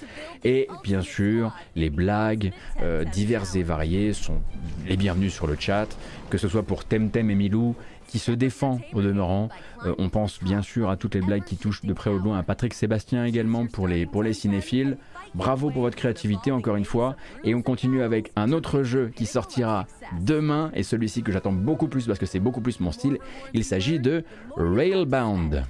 Et 0.44 0.68
bien 0.84 1.02
sûr, 1.02 1.54
les 1.76 1.90
blagues 1.90 2.52
euh, 2.82 3.04
diverses 3.06 3.56
et 3.56 3.64
variées 3.64 4.14
sont 4.14 4.42
les 4.88 4.98
bienvenues 4.98 5.30
sur 5.30 5.48
le 5.48 5.56
chat, 5.60 5.88
que 6.30 6.38
ce 6.38 6.48
soit 6.48 6.64
pour 6.64 6.86
Temtem 6.86 7.30
et 7.30 7.36
Milou 7.36 7.76
qui 8.10 8.20
se 8.20 8.32
défend 8.32 8.82
au 8.94 9.02
demeurant. 9.02 9.50
Euh, 9.86 9.94
on 9.98 10.10
pense 10.10 10.44
bien 10.44 10.62
sûr 10.62 10.90
à 10.90 10.98
toutes 10.98 11.16
les 11.16 11.22
blagues 11.22 11.44
qui 11.44 11.56
touchent 11.56 11.86
de 11.86 11.94
près 11.94 12.10
ou 12.10 12.20
de 12.20 12.24
loin 12.24 12.38
à 12.38 12.44
Patrick 12.44 12.74
Sébastien 12.74 13.24
également 13.24 13.68
pour 13.68 13.88
les, 13.88 14.06
pour 14.06 14.24
les 14.24 14.34
cinéphiles. 14.34 14.98
Bravo 15.36 15.70
pour 15.70 15.84
votre 15.84 15.96
créativité 15.96 16.52
encore 16.52 16.76
une 16.76 16.86
fois. 16.86 17.16
Et 17.44 17.54
on 17.56 17.62
continue 17.62 18.02
avec 18.02 18.32
un 18.36 18.52
autre 18.52 18.84
jeu 18.84 19.12
qui 19.16 19.26
sortira 19.26 19.86
demain 20.22 20.72
et 20.74 20.84
celui-ci 20.84 21.22
que 21.22 21.32
j'attends 21.32 21.54
beaucoup 21.54 21.88
plus 21.88 22.08
parce 22.08 22.20
que 22.20 22.26
c'est 22.26 22.40
beaucoup 22.40 22.62
plus 22.62 22.80
mon 22.80 22.92
style. 22.92 23.20
Il 23.54 23.64
s'agit 23.64 24.00
de 24.00 24.24
Railbound. 24.58 25.64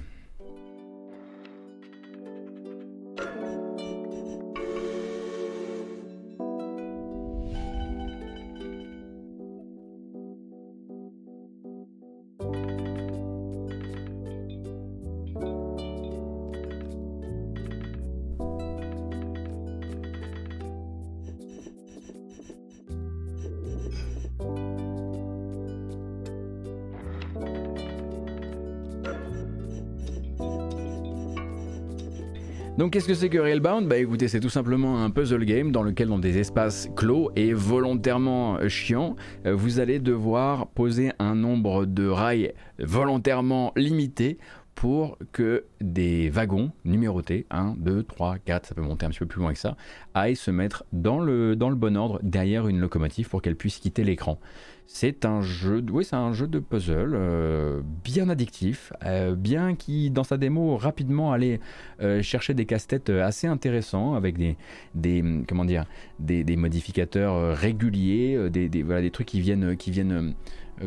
Donc 32.80 32.94
qu'est-ce 32.94 33.06
que 33.06 33.12
c'est 33.12 33.28
que 33.28 33.36
Railbound? 33.36 33.86
Bah 33.88 33.98
écoutez, 33.98 34.26
c'est 34.26 34.40
tout 34.40 34.48
simplement 34.48 35.04
un 35.04 35.10
puzzle 35.10 35.44
game 35.44 35.70
dans 35.70 35.82
lequel 35.82 36.08
dans 36.08 36.18
des 36.18 36.38
espaces 36.38 36.88
clos 36.96 37.30
et 37.36 37.52
volontairement 37.52 38.56
chiants, 38.68 39.16
euh, 39.44 39.54
vous 39.54 39.80
allez 39.80 39.98
devoir 39.98 40.66
poser 40.68 41.12
un 41.18 41.34
nombre 41.34 41.84
de 41.84 42.08
rails 42.08 42.54
volontairement 42.78 43.74
limité 43.76 44.38
pour 44.74 45.18
que 45.32 45.64
des 45.80 46.30
wagons 46.30 46.72
numérotés, 46.84 47.46
1, 47.50 47.74
2, 47.78 48.02
3, 48.02 48.38
4, 48.38 48.66
ça 48.66 48.74
peut 48.74 48.80
monter 48.80 49.04
un 49.04 49.10
petit 49.10 49.18
peu 49.18 49.26
plus 49.26 49.40
loin 49.40 49.52
que 49.52 49.58
ça, 49.58 49.76
aillent 50.14 50.36
se 50.36 50.50
mettre 50.50 50.84
dans 50.92 51.20
le, 51.20 51.54
dans 51.54 51.68
le 51.68 51.76
bon 51.76 51.96
ordre 51.96 52.18
derrière 52.22 52.66
une 52.66 52.80
locomotive 52.80 53.28
pour 53.28 53.42
qu'elle 53.42 53.56
puisse 53.56 53.78
quitter 53.78 54.04
l'écran. 54.04 54.38
C'est 54.86 55.24
un 55.24 55.40
jeu, 55.40 55.84
oui, 55.92 56.04
un 56.10 56.32
jeu 56.32 56.48
de 56.48 56.58
puzzle 56.58 57.12
euh, 57.14 57.80
bien 58.02 58.28
addictif, 58.28 58.92
euh, 59.04 59.36
bien 59.36 59.76
qui 59.76 60.10
dans 60.10 60.24
sa 60.24 60.36
démo 60.36 60.76
rapidement 60.76 61.32
allait 61.32 61.60
euh, 62.00 62.22
chercher 62.22 62.54
des 62.54 62.66
casse-têtes 62.66 63.10
assez 63.10 63.46
intéressants 63.46 64.14
avec 64.14 64.36
des, 64.36 64.56
des 64.96 65.22
comment 65.46 65.64
dire, 65.64 65.84
des, 66.18 66.42
des 66.42 66.56
modificateurs 66.56 67.56
réguliers, 67.56 68.50
des, 68.50 68.68
des, 68.68 68.82
voilà, 68.82 69.00
des 69.00 69.12
trucs 69.12 69.28
qui 69.28 69.40
viennent, 69.40 69.76
qui 69.76 69.92
viennent, 69.92 70.34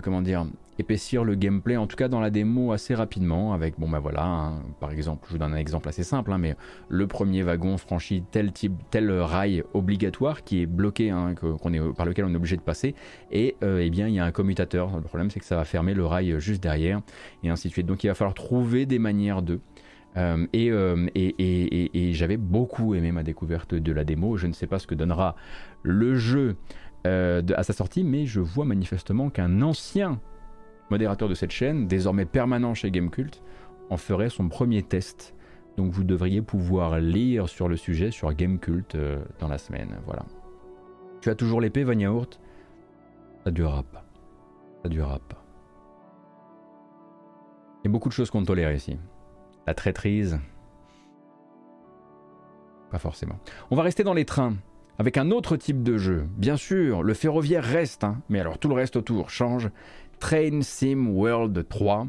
comment 0.01 0.21
dire, 0.21 0.47
épaissir 0.79 1.23
le 1.23 1.35
gameplay, 1.35 1.77
en 1.77 1.87
tout 1.87 1.95
cas 1.95 2.07
dans 2.07 2.19
la 2.19 2.29
démo 2.29 2.71
assez 2.71 2.95
rapidement, 2.95 3.53
avec, 3.53 3.79
bon 3.79 3.89
bah 3.89 3.99
voilà, 3.99 4.53
par 4.79 4.91
exemple, 4.91 5.25
je 5.27 5.33
vous 5.33 5.37
donne 5.37 5.53
un 5.53 5.57
exemple 5.57 5.87
assez 5.87 6.03
simple, 6.03 6.31
hein, 6.31 6.37
mais 6.37 6.55
le 6.89 7.07
premier 7.07 7.43
wagon 7.43 7.77
franchit 7.77 8.23
tel 8.31 8.51
type, 8.51 8.73
tel 8.89 9.11
rail 9.11 9.63
obligatoire 9.73 10.43
qui 10.43 10.61
est 10.61 10.65
bloqué, 10.65 11.11
hein, 11.11 11.35
qu'on 11.35 11.73
est, 11.73 11.93
par 11.93 12.05
lequel 12.05 12.25
on 12.25 12.33
est 12.33 12.35
obligé 12.35 12.55
de 12.55 12.61
passer, 12.61 12.95
et 13.31 13.55
euh, 13.63 13.79
eh 13.83 13.89
bien 13.89 14.07
il 14.07 14.15
y 14.15 14.19
a 14.19 14.25
un 14.25 14.31
commutateur. 14.31 14.95
Le 14.95 15.03
problème 15.03 15.29
c'est 15.29 15.39
que 15.39 15.45
ça 15.45 15.55
va 15.55 15.65
fermer 15.65 15.93
le 15.93 16.05
rail 16.05 16.35
juste 16.39 16.63
derrière, 16.63 17.01
et 17.43 17.49
ainsi 17.49 17.67
de 17.67 17.73
suite. 17.73 17.85
Donc 17.85 18.03
il 18.03 18.07
va 18.07 18.15
falloir 18.15 18.33
trouver 18.33 18.85
des 18.85 18.99
manières 18.99 19.41
de... 19.41 19.59
Euh, 20.15 20.45
euh, 20.55 21.07
et, 21.15 21.35
et, 21.39 21.83
et, 21.83 22.09
et 22.09 22.13
j'avais 22.13 22.37
beaucoup 22.37 22.93
aimé 22.93 23.11
ma 23.11 23.23
découverte 23.23 23.73
de 23.73 23.91
la 23.91 24.03
démo. 24.03 24.37
Je 24.37 24.47
ne 24.47 24.53
sais 24.53 24.67
pas 24.67 24.77
ce 24.77 24.85
que 24.85 24.95
donnera 24.95 25.35
le 25.81 26.15
jeu 26.15 26.55
à 27.05 27.63
sa 27.63 27.73
sortie, 27.73 28.03
mais 28.03 28.25
je 28.25 28.39
vois 28.39 28.63
manifestement 28.63 29.29
qu'un 29.29 29.61
ancien 29.61 30.21
modérateur 30.89 31.29
de 31.29 31.33
cette 31.33 31.51
chaîne, 31.51 31.87
désormais 31.87 32.25
permanent 32.25 32.73
chez 32.73 32.91
Gamecult, 32.91 33.41
en 33.89 33.97
ferait 33.97 34.29
son 34.29 34.49
premier 34.49 34.83
test. 34.83 35.35
Donc 35.77 35.91
vous 35.91 36.03
devriez 36.03 36.41
pouvoir 36.41 36.99
lire 36.99 37.49
sur 37.49 37.67
le 37.67 37.77
sujet 37.77 38.11
sur 38.11 38.31
Gamecult 38.33 38.95
euh, 38.95 39.23
dans 39.39 39.47
la 39.47 39.57
semaine. 39.57 39.97
Voilà. 40.05 40.23
Tu 41.21 41.29
as 41.29 41.35
toujours 41.35 41.61
l'épée, 41.61 41.83
Van 41.83 41.97
Yaourt 41.97 42.39
Ça 43.43 43.51
durera 43.51 43.83
pas. 43.83 44.05
Ça 44.83 44.89
durera 44.89 45.19
pas. 45.19 45.43
Il 47.83 47.87
y 47.87 47.89
a 47.89 47.91
beaucoup 47.91 48.09
de 48.09 48.13
choses 48.13 48.29
qu'on 48.29 48.43
tolère 48.43 48.71
ici. 48.71 48.97
La 49.65 49.73
traîtrise. 49.73 50.39
Pas 52.91 52.99
forcément. 52.99 53.39
On 53.71 53.75
va 53.75 53.83
rester 53.83 54.03
dans 54.03 54.13
les 54.13 54.25
trains 54.25 54.55
avec 54.99 55.17
un 55.17 55.31
autre 55.31 55.57
type 55.57 55.81
de 55.83 55.97
jeu. 55.97 56.27
Bien 56.37 56.57
sûr, 56.57 57.03
le 57.03 57.13
ferroviaire 57.13 57.63
reste, 57.63 58.03
hein, 58.03 58.21
mais 58.29 58.39
alors 58.39 58.57
tout 58.59 58.69
le 58.69 58.75
reste 58.75 58.95
autour 58.95 59.29
change. 59.29 59.69
Train 60.19 60.61
Sim 60.61 61.07
World 61.07 61.67
3, 61.67 62.07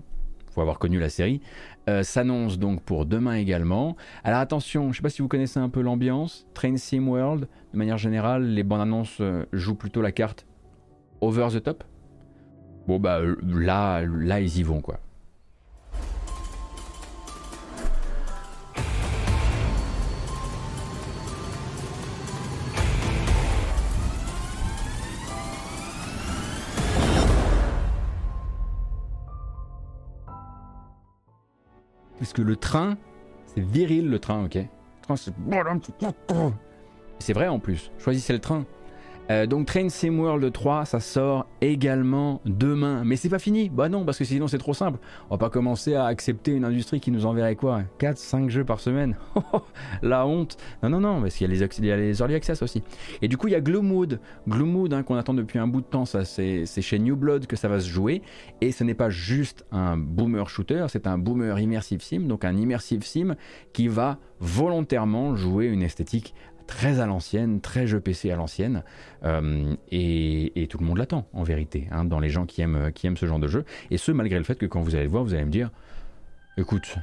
faut 0.52 0.60
avoir 0.60 0.78
connu 0.78 0.98
la 0.98 1.08
série, 1.08 1.40
euh, 1.88 2.02
s'annonce 2.02 2.58
donc 2.58 2.82
pour 2.82 3.06
demain 3.06 3.34
également. 3.34 3.96
Alors 4.22 4.40
attention, 4.40 4.84
je 4.84 4.88
ne 4.88 4.94
sais 4.94 5.02
pas 5.02 5.10
si 5.10 5.22
vous 5.22 5.28
connaissez 5.28 5.58
un 5.58 5.68
peu 5.68 5.80
l'ambiance, 5.80 6.46
Train 6.54 6.76
Sim 6.76 7.08
World, 7.08 7.48
de 7.72 7.78
manière 7.78 7.98
générale, 7.98 8.44
les 8.44 8.62
bandes 8.62 8.80
annonces 8.80 9.18
euh, 9.20 9.44
jouent 9.52 9.74
plutôt 9.74 10.00
la 10.00 10.12
carte 10.12 10.46
over 11.20 11.48
the 11.52 11.62
top. 11.62 11.84
Bon 12.86 12.98
bah 12.98 13.18
euh, 13.20 13.36
là, 13.42 14.02
là 14.02 14.40
ils 14.40 14.58
y 14.58 14.62
vont 14.62 14.80
quoi. 14.80 15.00
Que 32.32 32.42
le 32.42 32.56
train, 32.56 32.96
c'est 33.46 33.60
viril 33.60 34.08
le 34.08 34.18
train, 34.18 34.44
ok? 34.44 34.58
C'est 37.18 37.32
vrai 37.32 37.48
en 37.48 37.58
plus. 37.58 37.90
Choisissez 37.98 38.32
le 38.32 38.38
train. 38.38 38.64
Euh, 39.30 39.46
donc 39.46 39.66
Train 39.66 39.88
Sim 39.88 40.18
World 40.18 40.52
3, 40.52 40.84
ça 40.84 41.00
sort 41.00 41.46
également 41.60 42.40
demain. 42.44 43.02
Mais 43.04 43.16
c'est 43.16 43.28
pas 43.28 43.38
fini. 43.38 43.70
Bah 43.70 43.88
non, 43.88 44.04
parce 44.04 44.18
que 44.18 44.24
sinon 44.24 44.48
c'est 44.48 44.58
trop 44.58 44.74
simple. 44.74 44.98
On 45.30 45.34
va 45.34 45.38
pas 45.38 45.50
commencer 45.50 45.94
à 45.94 46.04
accepter 46.04 46.52
une 46.52 46.64
industrie 46.64 47.00
qui 47.00 47.10
nous 47.10 47.24
enverrait 47.24 47.56
quoi 47.56 47.82
4, 47.98 48.18
5 48.18 48.50
jeux 48.50 48.64
par 48.64 48.80
semaine. 48.80 49.16
La 50.02 50.26
honte. 50.26 50.58
Non, 50.82 50.90
non, 50.90 51.00
non, 51.00 51.20
parce 51.22 51.36
qu'il 51.36 51.50
y, 51.50 51.90
a 51.90 51.96
les, 51.96 52.20
early 52.20 52.34
access 52.34 52.62
aussi. 52.62 52.82
Et 53.22 53.28
du 53.28 53.36
coup, 53.36 53.48
il 53.48 53.52
y 53.52 53.56
a 53.56 53.60
Gloomwood. 53.60 54.20
Gloomwood, 54.46 54.92
hein, 54.92 55.02
qu'on 55.02 55.16
attend 55.16 55.34
depuis 55.34 55.58
un 55.58 55.66
bout 55.66 55.80
de 55.80 55.86
temps, 55.86 56.04
ça 56.04 56.24
c'est 56.24 56.66
chez 56.66 56.98
New 56.98 57.16
Blood 57.16 57.46
que 57.46 57.56
ça 57.56 57.68
va 57.68 57.80
se 57.80 57.88
jouer. 57.88 58.22
Et 58.60 58.72
ce 58.72 58.84
n'est 58.84 58.94
pas 58.94 59.10
juste 59.10 59.64
un 59.72 59.96
boomer 59.96 60.48
shooter, 60.48 60.86
c'est 60.88 61.06
un 61.06 61.18
boomer 61.18 61.58
immersive 61.58 62.02
sim. 62.02 62.20
Donc 62.20 62.44
un 62.44 62.56
immersive 62.56 63.04
sim 63.04 63.36
qui 63.72 63.88
va 63.88 64.18
volontairement 64.40 65.34
jouer 65.34 65.66
une 65.66 65.82
esthétique 65.82 66.34
très 66.66 67.00
à 67.00 67.06
l'ancienne, 67.06 67.60
très 67.60 67.86
jeu 67.86 68.00
PC 68.00 68.30
à 68.30 68.36
l'ancienne, 68.36 68.82
euh, 69.24 69.74
et, 69.90 70.66
tout 70.70 70.78
le 70.78 70.86
monde 70.86 70.98
l'attend 70.98 71.26
en 71.32 71.42
vérité, 71.42 71.88
hein, 71.90 72.04
dans 72.04 72.20
les 72.20 72.30
gens 72.30 72.46
qui 72.46 72.62
aiment, 72.62 72.90
qui 72.92 73.06
aiment 73.06 73.16
ce 73.16 73.26
genre 73.26 73.38
de 73.38 73.48
jeu, 73.48 73.64
et 73.90 73.98
ce 73.98 74.12
malgré 74.12 74.38
le 74.38 74.44
fait 74.44 74.56
que 74.56 74.66
quand 74.66 74.80
vous 74.80 74.94
allez 74.94 75.04
le 75.04 75.10
voir, 75.10 75.24
vous 75.24 75.34
allez 75.34 75.44
me 75.44 75.50
dire, 75.50 75.70
écoute, 76.56 76.96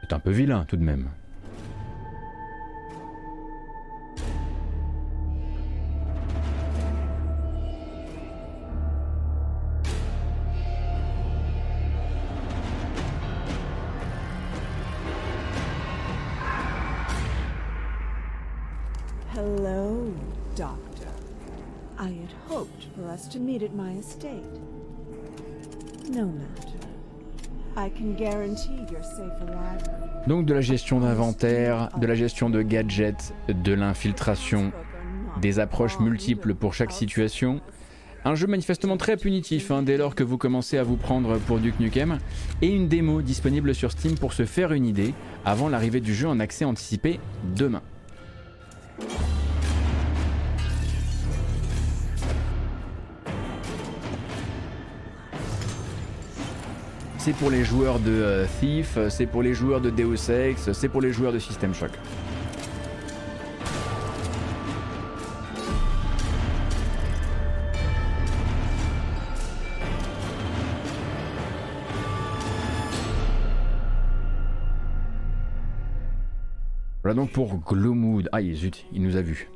c'est 0.00 0.12
un 0.12 0.18
peu 0.18 0.30
vilain 0.30 0.64
tout 0.66 0.76
de 0.76 0.84
même. 0.84 1.08
To 23.30 23.38
meet 23.38 23.62
at 23.62 23.74
my 23.74 23.92
estate. 23.98 24.44
No 26.10 26.26
matter. 26.26 26.78
I 27.76 27.90
can 27.90 28.14
guarantee 28.14 28.86
your 28.90 29.02
safe 29.02 29.32
arrival. 29.42 30.26
Donc 30.26 30.46
de 30.46 30.54
la 30.54 30.60
gestion 30.60 31.00
d'inventaire, 31.00 31.90
de 32.00 32.06
la 32.06 32.14
gestion 32.14 32.50
de 32.50 32.62
gadgets, 32.62 33.34
de 33.48 33.72
l'infiltration, 33.72 34.72
des 35.40 35.58
approches 35.58 36.00
multiples 36.00 36.54
pour 36.54 36.74
chaque 36.74 36.92
situation. 36.92 37.60
Un 38.24 38.34
jeu 38.34 38.46
manifestement 38.46 38.96
très 38.96 39.16
punitif 39.16 39.70
hein, 39.70 39.82
dès 39.82 39.96
lors 39.96 40.14
que 40.14 40.24
vous 40.24 40.38
commencez 40.38 40.76
à 40.76 40.82
vous 40.82 40.96
prendre 40.96 41.38
pour 41.38 41.58
Duke 41.58 41.78
Nukem, 41.78 42.18
et 42.62 42.68
une 42.68 42.88
démo 42.88 43.22
disponible 43.22 43.74
sur 43.74 43.92
Steam 43.92 44.18
pour 44.18 44.32
se 44.32 44.44
faire 44.44 44.72
une 44.72 44.86
idée 44.86 45.14
avant 45.44 45.68
l'arrivée 45.68 46.00
du 46.00 46.14
jeu 46.14 46.28
en 46.28 46.40
accès 46.40 46.64
anticipé 46.64 47.20
demain. 47.56 47.82
C'est 57.28 57.34
pour 57.34 57.50
les 57.50 57.62
joueurs 57.62 57.98
de 57.98 58.10
euh, 58.10 58.46
Thief, 58.58 58.98
c'est 59.10 59.26
pour 59.26 59.42
les 59.42 59.52
joueurs 59.52 59.82
de 59.82 59.90
Deus 59.90 60.30
Ex, 60.30 60.72
c'est 60.72 60.88
pour 60.88 61.02
les 61.02 61.12
joueurs 61.12 61.30
de 61.30 61.38
System 61.38 61.74
Shock. 61.74 61.90
Voilà 77.02 77.14
donc 77.14 77.30
pour 77.32 77.58
Gloomwood. 77.58 78.30
Ah 78.32 78.40
zut, 78.40 78.86
il 78.90 79.02
nous 79.02 79.16
a 79.16 79.20
vus. 79.20 79.50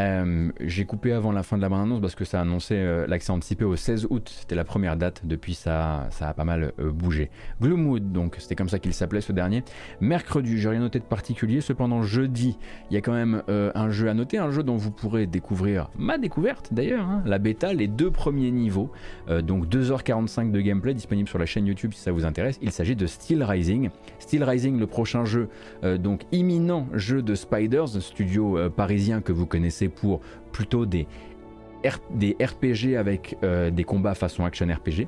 Euh, 0.00 0.50
j'ai 0.60 0.84
coupé 0.84 1.12
avant 1.12 1.32
la 1.32 1.42
fin 1.42 1.56
de 1.56 1.62
la 1.62 1.68
bande-annonce 1.68 2.00
parce 2.00 2.14
que 2.14 2.24
ça 2.24 2.40
annonçait 2.40 2.76
euh, 2.76 3.06
l'accès 3.06 3.30
anticipé 3.30 3.64
au 3.64 3.76
16 3.76 4.06
août. 4.10 4.30
C'était 4.40 4.54
la 4.54 4.64
première 4.64 4.96
date. 4.96 5.22
Depuis, 5.24 5.54
ça, 5.54 6.06
ça 6.10 6.28
a 6.28 6.34
pas 6.34 6.44
mal 6.44 6.72
euh, 6.78 6.90
bougé. 6.90 7.30
Gloomwood, 7.60 8.12
donc, 8.12 8.36
c'était 8.38 8.54
comme 8.54 8.68
ça 8.68 8.78
qu'il 8.78 8.94
s'appelait 8.94 9.20
ce 9.20 9.32
dernier. 9.32 9.62
Mercredi, 10.00 10.58
j'ai 10.58 10.68
rien 10.68 10.80
noté 10.80 10.98
de 10.98 11.04
particulier. 11.04 11.60
Cependant, 11.60 12.02
jeudi, 12.02 12.56
il 12.90 12.94
y 12.94 12.96
a 12.96 13.00
quand 13.00 13.12
même 13.12 13.42
un 13.48 13.90
jeu 13.90 14.08
à 14.08 14.14
noter. 14.14 14.38
Un 14.38 14.50
jeu 14.50 14.62
dont 14.62 14.76
vous 14.76 14.90
pourrez 14.90 15.26
découvrir 15.26 15.90
ma 15.98 16.18
découverte 16.18 16.72
d'ailleurs. 16.72 17.06
Hein, 17.06 17.22
la 17.26 17.38
bêta, 17.38 17.72
les 17.72 17.88
deux 17.88 18.10
premiers 18.10 18.50
niveaux. 18.50 18.90
donc 19.42 19.66
2h45 19.66 20.50
de 20.50 20.60
gameplay 20.60 20.94
disponible 20.94 21.28
sur 21.28 21.38
la 21.38 21.46
chaîne 21.46 21.66
YouTube 21.66 21.92
si 21.94 22.00
ça 22.00 22.12
vous 22.12 22.24
intéresse. 22.24 22.58
Il 22.62 22.70
s'agit 22.72 22.96
de 22.96 23.06
Steel 23.06 23.42
Rising. 23.42 23.90
Steel 24.18 24.44
Rising, 24.44 24.78
le 24.78 24.86
prochain 24.86 25.24
jeu, 25.24 25.48
donc 25.98 26.22
imminent 26.32 26.86
jeu 26.94 27.22
de 27.22 27.34
Spiders, 27.34 27.88
studio 27.88 28.70
parisien 28.70 29.20
que 29.20 29.32
vous 29.32 29.46
connaissez 29.46 29.89
pour 29.90 30.20
plutôt 30.52 30.86
des, 30.86 31.06
des 32.10 32.36
RPG 32.40 32.96
avec 32.96 33.36
euh, 33.42 33.70
des 33.70 33.84
combats 33.84 34.14
façon 34.14 34.44
action 34.44 34.66
RPG. 34.66 35.06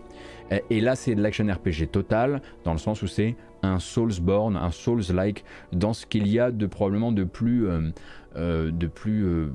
Euh, 0.53 0.59
et 0.71 0.81
là, 0.81 0.97
c'est 0.97 1.15
de 1.15 1.23
l'action 1.23 1.47
RPG 1.47 1.89
total, 1.91 2.43
dans 2.65 2.73
le 2.73 2.79
sens 2.79 3.03
où 3.03 3.07
c'est 3.07 3.37
un 3.63 3.79
Soulsborne, 3.79 4.57
un 4.57 4.71
Souls-like, 4.71 5.45
dans 5.73 5.93
ce 5.93 6.07
qu'il 6.07 6.27
y 6.29 6.39
a 6.41 6.51
de 6.51 6.67
probablement 6.67 7.13
de 7.13 7.25
plus, 7.25 7.67
euh, 8.37 8.71
de 8.71 8.87
plus 8.87 9.51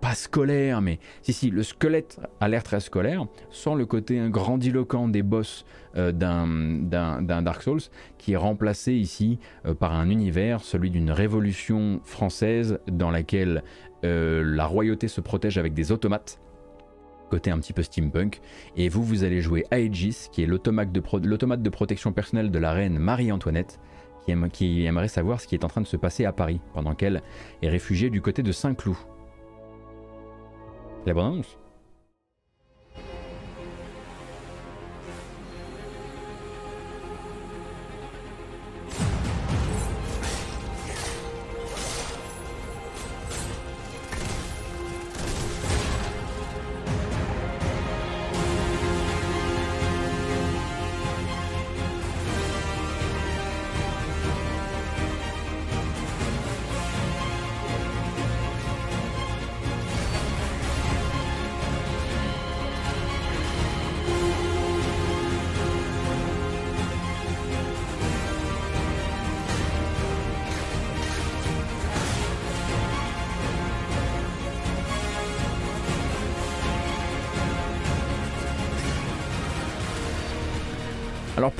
pas 0.00 0.14
scolaire, 0.14 0.80
mais 0.80 0.98
si, 1.22 1.32
si, 1.32 1.50
le 1.50 1.62
squelette 1.62 2.20
a 2.40 2.48
l'air 2.48 2.62
très 2.62 2.80
scolaire, 2.80 3.26
sans 3.50 3.74
le 3.74 3.86
côté 3.86 4.20
grandiloquent 4.28 5.08
des 5.08 5.22
boss 5.22 5.64
euh, 5.96 6.12
d'un 6.12 7.42
Dark 7.42 7.62
Souls, 7.62 7.80
qui 8.16 8.32
est 8.32 8.36
remplacé 8.36 8.92
ici 8.92 9.38
euh, 9.66 9.74
par 9.74 9.92
un 9.92 10.10
univers, 10.10 10.60
celui 10.60 10.90
d'une 10.90 11.10
révolution 11.10 12.00
française 12.04 12.78
dans 12.86 13.10
laquelle 13.10 13.62
euh, 14.04 14.42
la 14.44 14.66
royauté 14.66 15.08
se 15.08 15.20
protège 15.20 15.58
avec 15.58 15.74
des 15.74 15.92
automates 15.92 16.40
côté 17.28 17.50
un 17.50 17.58
petit 17.58 17.72
peu 17.72 17.82
steampunk. 17.82 18.40
Et 18.76 18.88
vous, 18.88 19.04
vous 19.04 19.22
allez 19.22 19.40
jouer 19.42 19.64
Aegis, 19.70 20.28
qui 20.32 20.42
est 20.42 20.46
l'automate 20.46 20.90
de, 20.90 21.68
protection 21.70 22.12
personnelle 22.12 22.50
de 22.50 22.58
la 22.58 22.72
reine 22.72 22.98
Marie-Antoinette, 22.98 23.78
qui, 24.24 24.34
qui, 24.50 24.84
aimerait 24.86 25.08
savoir 25.08 25.40
ce 25.40 25.46
qui 25.46 25.54
est 25.54 25.64
en 25.64 25.68
train 25.68 25.82
de 25.82 25.86
se 25.86 25.96
passer 25.96 26.24
à 26.24 26.32
Paris, 26.32 26.60
pendant 26.72 26.94
qu'elle 26.94 27.22
est 27.60 27.68
réfugiée 27.68 28.10
du 28.10 28.22
côté 28.22 28.42
de 28.42 28.50
Saint-Cloud. 28.50 28.96
La 31.06 31.14
bonne 31.14 31.26
annonce 31.26 31.58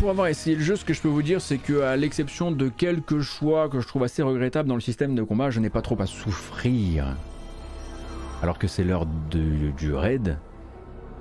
pour 0.09 0.13
avoir 0.13 0.29
essayé 0.29 0.57
le 0.57 0.63
jeu, 0.63 0.75
ce 0.75 0.87
que 0.87 0.95
je 0.95 1.03
peux 1.03 1.09
vous 1.09 1.21
dire, 1.21 1.43
c'est 1.43 1.59
que 1.59 1.83
à 1.83 1.95
l'exception 1.95 2.51
de 2.51 2.71
quelques 2.71 3.21
choix 3.21 3.69
que 3.69 3.79
je 3.79 3.87
trouve 3.87 4.05
assez 4.05 4.23
regrettables 4.23 4.67
dans 4.67 4.75
le 4.75 4.81
système 4.81 5.15
de 5.15 5.23
combat, 5.23 5.51
je 5.51 5.61
n'ai 5.61 5.69
pas 5.69 5.83
trop 5.83 6.01
à 6.01 6.07
souffrir. 6.07 7.15
Alors 8.41 8.59
que 8.59 8.67
c'est 8.69 8.85
l'heure 8.85 9.05
du 9.05 9.93
raid. 9.93 10.39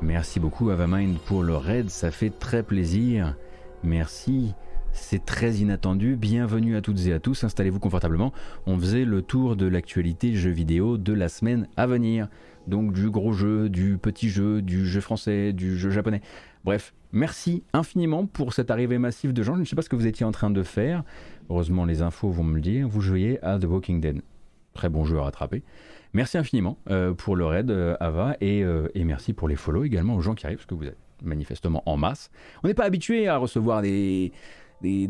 Merci 0.02 0.40
beaucoup 0.40 0.70
Avamind 0.70 1.18
pour 1.20 1.44
le 1.44 1.58
raid, 1.58 1.90
ça 1.90 2.12
fait 2.12 2.30
très 2.30 2.64
plaisir. 2.64 3.36
Merci. 3.84 4.54
C'est 4.94 5.26
très 5.26 5.56
inattendu. 5.56 6.16
Bienvenue 6.16 6.78
à 6.78 6.82
toutes 6.82 7.08
et 7.08 7.14
à 7.14 7.20
tous. 7.20 7.44
Installez-vous 7.44 7.80
confortablement. 7.80 8.32
On 8.68 8.80
faisait 8.80 9.04
le 9.04 9.22
tour 9.22 9.58
de 9.58 9.68
l'actualité 9.68 10.34
jeu 10.34 10.50
vidéo 10.50 10.98
de 10.98 11.12
la 11.12 11.28
semaine 11.28 11.68
à 11.76 11.88
venir. 11.88 12.30
Donc 12.68 12.94
du 12.94 13.10
gros 13.10 13.34
jeu, 13.34 13.70
du 13.70 13.98
petit 13.98 14.30
jeu, 14.30 14.62
du 14.62 14.86
jeu 14.86 15.02
français, 15.02 15.52
du 15.52 15.78
jeu 15.78 15.90
japonais. 15.90 16.22
Bref, 16.64 16.94
merci 17.12 17.64
infiniment 17.74 18.26
pour 18.26 18.54
cette 18.54 18.72
arrivée 18.72 18.98
massive 18.98 19.34
de 19.34 19.44
gens. 19.44 19.56
Je 19.56 19.62
ne 19.62 19.66
sais 19.66 19.76
pas 19.76 19.82
ce 19.82 19.90
que 19.90 19.96
vous 19.96 20.08
étiez 20.08 20.26
en 20.26 20.32
train 20.32 20.50
de 20.50 20.64
faire. 20.64 21.04
Heureusement, 21.50 21.86
les 21.86 22.02
infos 22.02 22.30
vont 22.30 22.44
me 22.44 22.56
le 22.56 22.62
dire. 22.62 22.88
Vous 22.88 23.02
jouiez 23.02 23.44
à 23.44 23.58
The 23.60 23.66
Walking 23.66 24.02
Dead. 24.02 24.22
Très 24.74 24.90
bon 24.90 25.06
jeu 25.06 25.18
à 25.18 25.24
rattraper. 25.24 25.64
Merci 26.14 26.38
infiniment 26.38 26.78
euh, 26.90 27.14
pour 27.14 27.36
le 27.36 27.46
raid, 27.46 27.70
euh, 27.70 27.96
Ava, 28.00 28.38
euh, 28.42 28.88
et, 28.94 29.04
merci 29.04 29.34
pour 29.34 29.48
les 29.48 29.56
follow 29.56 29.84
également 29.84 30.16
aux 30.16 30.22
gens 30.22 30.36
qui 30.36 30.46
arrivent, 30.46 30.58
parce 30.58 30.68
que 30.68 30.76
vous 30.76 30.86
êtes 30.86 30.98
manifestement 31.24 31.84
en 31.86 31.98
masse. 31.98 32.32
On 32.64 32.68
n'est 32.68 32.74
pas 32.74 32.86
habitué 32.86 33.28
à 33.28 33.38
recevoir 33.38 33.82
des, 33.82 34.32
des, 34.82 35.08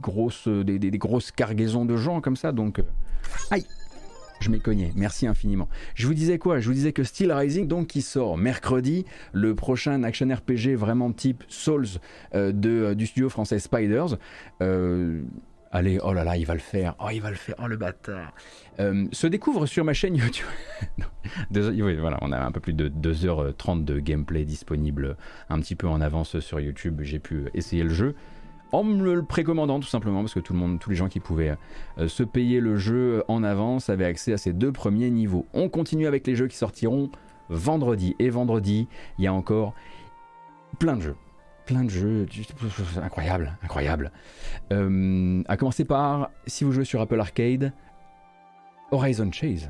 grosses, 0.00 0.48
des, 0.48 0.90
grosses 0.98 1.30
cargaisons 1.32 1.84
de 1.84 1.96
gens 1.96 2.20
comme 2.20 2.36
ça, 2.36 2.52
donc... 2.52 2.82
aïe 3.50 3.64
je 4.42 4.50
cogné. 4.58 4.92
Merci 4.94 5.26
infiniment. 5.26 5.68
Je 5.94 6.06
vous 6.06 6.14
disais 6.14 6.38
quoi? 6.38 6.60
Je 6.60 6.66
vous 6.66 6.74
disais 6.74 6.92
que 6.92 7.04
Steel 7.04 7.32
Rising, 7.32 7.66
donc, 7.66 7.86
qui 7.86 8.02
sort 8.02 8.36
mercredi, 8.36 9.06
le 9.32 9.54
prochain 9.54 10.02
action 10.02 10.28
RPG 10.28 10.74
vraiment 10.76 11.12
type 11.12 11.44
Souls 11.48 11.86
euh, 12.34 12.52
de, 12.52 12.70
euh, 12.70 12.94
du 12.94 13.06
studio 13.06 13.28
français 13.28 13.58
Spiders. 13.58 14.18
Euh, 14.60 15.22
allez, 15.70 15.98
oh 16.02 16.12
là 16.12 16.24
là, 16.24 16.36
il 16.36 16.44
va 16.44 16.54
le 16.54 16.60
faire. 16.60 16.94
Oh, 17.00 17.08
il 17.12 17.20
va 17.20 17.30
le 17.30 17.36
faire. 17.36 17.54
Oh, 17.62 17.66
le 17.66 17.76
bâtard. 17.76 18.34
se 18.78 19.26
découvre 19.26 19.66
sur 19.66 19.84
ma 19.84 19.94
chaîne 19.94 20.16
YouTube. 20.16 20.46
oui, 21.50 21.96
voilà, 21.96 22.18
on 22.20 22.32
a 22.32 22.38
un 22.38 22.52
peu 22.52 22.60
plus 22.60 22.74
de 22.74 22.88
2h30 22.88 23.84
de 23.84 23.98
gameplay 23.98 24.44
disponible 24.44 25.16
un 25.48 25.60
petit 25.60 25.76
peu 25.76 25.88
en 25.88 26.00
avance 26.00 26.38
sur 26.40 26.60
YouTube. 26.60 27.00
J'ai 27.02 27.18
pu 27.18 27.44
essayer 27.54 27.84
le 27.84 27.90
jeu 27.94 28.14
en 28.72 28.84
me 28.84 29.14
le 29.14 29.22
précommandant 29.22 29.80
tout 29.80 29.88
simplement 29.88 30.20
parce 30.20 30.34
que 30.34 30.40
tout 30.40 30.52
le 30.52 30.58
monde, 30.58 30.78
tous 30.78 30.90
les 30.90 30.96
gens 30.96 31.08
qui 31.08 31.20
pouvaient 31.20 31.56
euh, 31.98 32.08
se 32.08 32.22
payer 32.22 32.60
le 32.60 32.76
jeu 32.76 33.22
en 33.28 33.44
avance 33.44 33.90
avaient 33.90 34.06
accès 34.06 34.32
à 34.32 34.38
ces 34.38 34.52
deux 34.52 34.72
premiers 34.72 35.10
niveaux. 35.10 35.46
On 35.52 35.68
continue 35.68 36.06
avec 36.06 36.26
les 36.26 36.34
jeux 36.34 36.48
qui 36.48 36.56
sortiront 36.56 37.10
vendredi 37.48 38.16
et 38.18 38.30
vendredi 38.30 38.88
il 39.18 39.24
y 39.24 39.26
a 39.26 39.34
encore 39.34 39.74
plein 40.78 40.96
de 40.96 41.02
jeux. 41.02 41.16
Plein 41.66 41.84
de 41.84 41.90
jeux, 41.90 42.26
incroyable, 43.00 43.56
incroyable. 43.62 44.10
Euh, 44.72 45.42
à 45.46 45.56
commencer 45.56 45.84
par, 45.84 46.30
si 46.46 46.64
vous 46.64 46.72
jouez 46.72 46.84
sur 46.84 47.00
Apple 47.00 47.20
Arcade, 47.20 47.72
Horizon 48.90 49.30
Chase. 49.30 49.68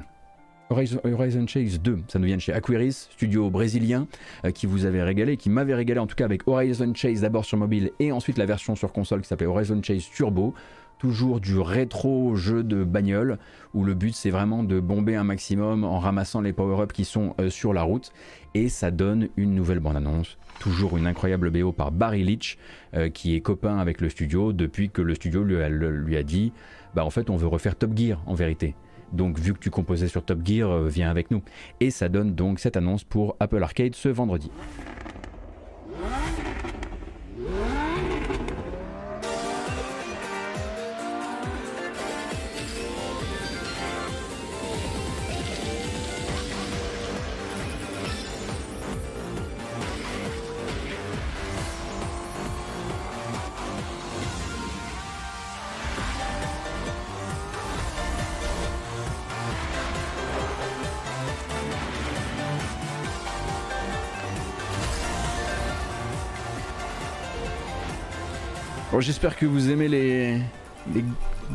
Horizon, 0.73 1.47
Chase 1.47 1.81
2, 1.81 1.99
ça 2.09 2.19
nous 2.19 2.25
vient 2.25 2.37
de 2.37 2.41
chez 2.41 2.53
Aquiris, 2.53 3.09
studio 3.11 3.51
brésilien, 3.51 4.07
euh, 4.45 4.51
qui 4.51 4.67
vous 4.67 4.87
avait 4.87 5.03
régalé, 5.03 5.37
qui 5.37 5.51
m'avait 5.51 5.75
régalé 5.75 6.01
en 6.01 6.07
tout 6.07 6.17
cas 6.17 6.25
avec 6.25 6.49
Horizon 6.49 6.95
Chase 6.95 7.21
d'abord 7.21 7.45
sur 7.45 7.59
mobile 7.59 7.91
et 8.01 8.11
ensuite 8.11 8.39
la 8.39 8.47
version 8.47 8.75
sur 8.75 8.93
console 8.93 9.21
qui 9.21 9.29
s'appelait 9.29 9.47
Horizon 9.47 9.83
Chase 9.83 10.09
Turbo. 10.09 10.55
Toujours 10.99 11.41
du 11.41 11.59
rétro 11.59 12.37
jeu 12.37 12.63
de 12.63 12.85
bagnole 12.85 13.39
où 13.75 13.85
le 13.85 13.93
but 13.93 14.15
c'est 14.15 14.31
vraiment 14.31 14.63
de 14.63 14.79
bomber 14.79 15.17
un 15.17 15.25
maximum 15.25 15.83
en 15.83 15.99
ramassant 15.99 16.41
les 16.41 16.53
power-ups 16.53 16.95
qui 16.95 17.05
sont 17.05 17.35
euh, 17.41 17.51
sur 17.51 17.73
la 17.73 17.83
route 17.83 18.13
et 18.55 18.69
ça 18.69 18.91
donne 18.93 19.29
une 19.37 19.55
nouvelle 19.55 19.81
bande-annonce. 19.81 20.39
Toujours 20.61 20.97
une 20.97 21.09
incroyable 21.09 21.51
BO 21.51 21.73
par 21.73 21.91
Barry 21.91 22.23
Leach 22.23 22.57
euh, 22.95 23.11
qui 23.11 23.35
est 23.35 23.41
copain 23.41 23.79
avec 23.79 24.01
le 24.01 24.09
studio 24.09 24.53
depuis 24.53 24.91
que 24.91 25.03
le 25.03 25.17
studio 25.17 25.43
lui 25.43 25.61
a, 25.61 25.69
lui 25.69 26.17
a 26.17 26.23
dit 26.23 26.53
bah 26.95 27.05
en 27.05 27.11
fait 27.11 27.31
on 27.31 27.37
veut 27.37 27.49
refaire 27.49 27.75
Top 27.75 27.97
Gear 27.97 28.23
en 28.27 28.35
vérité. 28.35 28.77
Donc 29.13 29.39
vu 29.39 29.53
que 29.55 29.59
tu 29.59 29.71
composais 29.71 30.09
sur 30.09 30.25
Top 30.25 30.41
Gear, 30.45 30.71
euh, 30.71 30.89
viens 30.89 31.11
avec 31.11 31.31
nous. 31.31 31.43
Et 31.81 31.91
ça 31.91 32.09
donne 32.09 32.35
donc 32.35 32.59
cette 32.59 32.77
annonce 32.77 33.05
pour 33.05 33.37
Apple 33.41 33.63
Arcade 33.63 33.95
ce 33.95 34.09
vendredi. 34.09 34.51
J'espère 69.03 69.37
que 69.37 69.47
vous 69.47 69.71
aimez 69.71 69.89
les, 69.89 70.39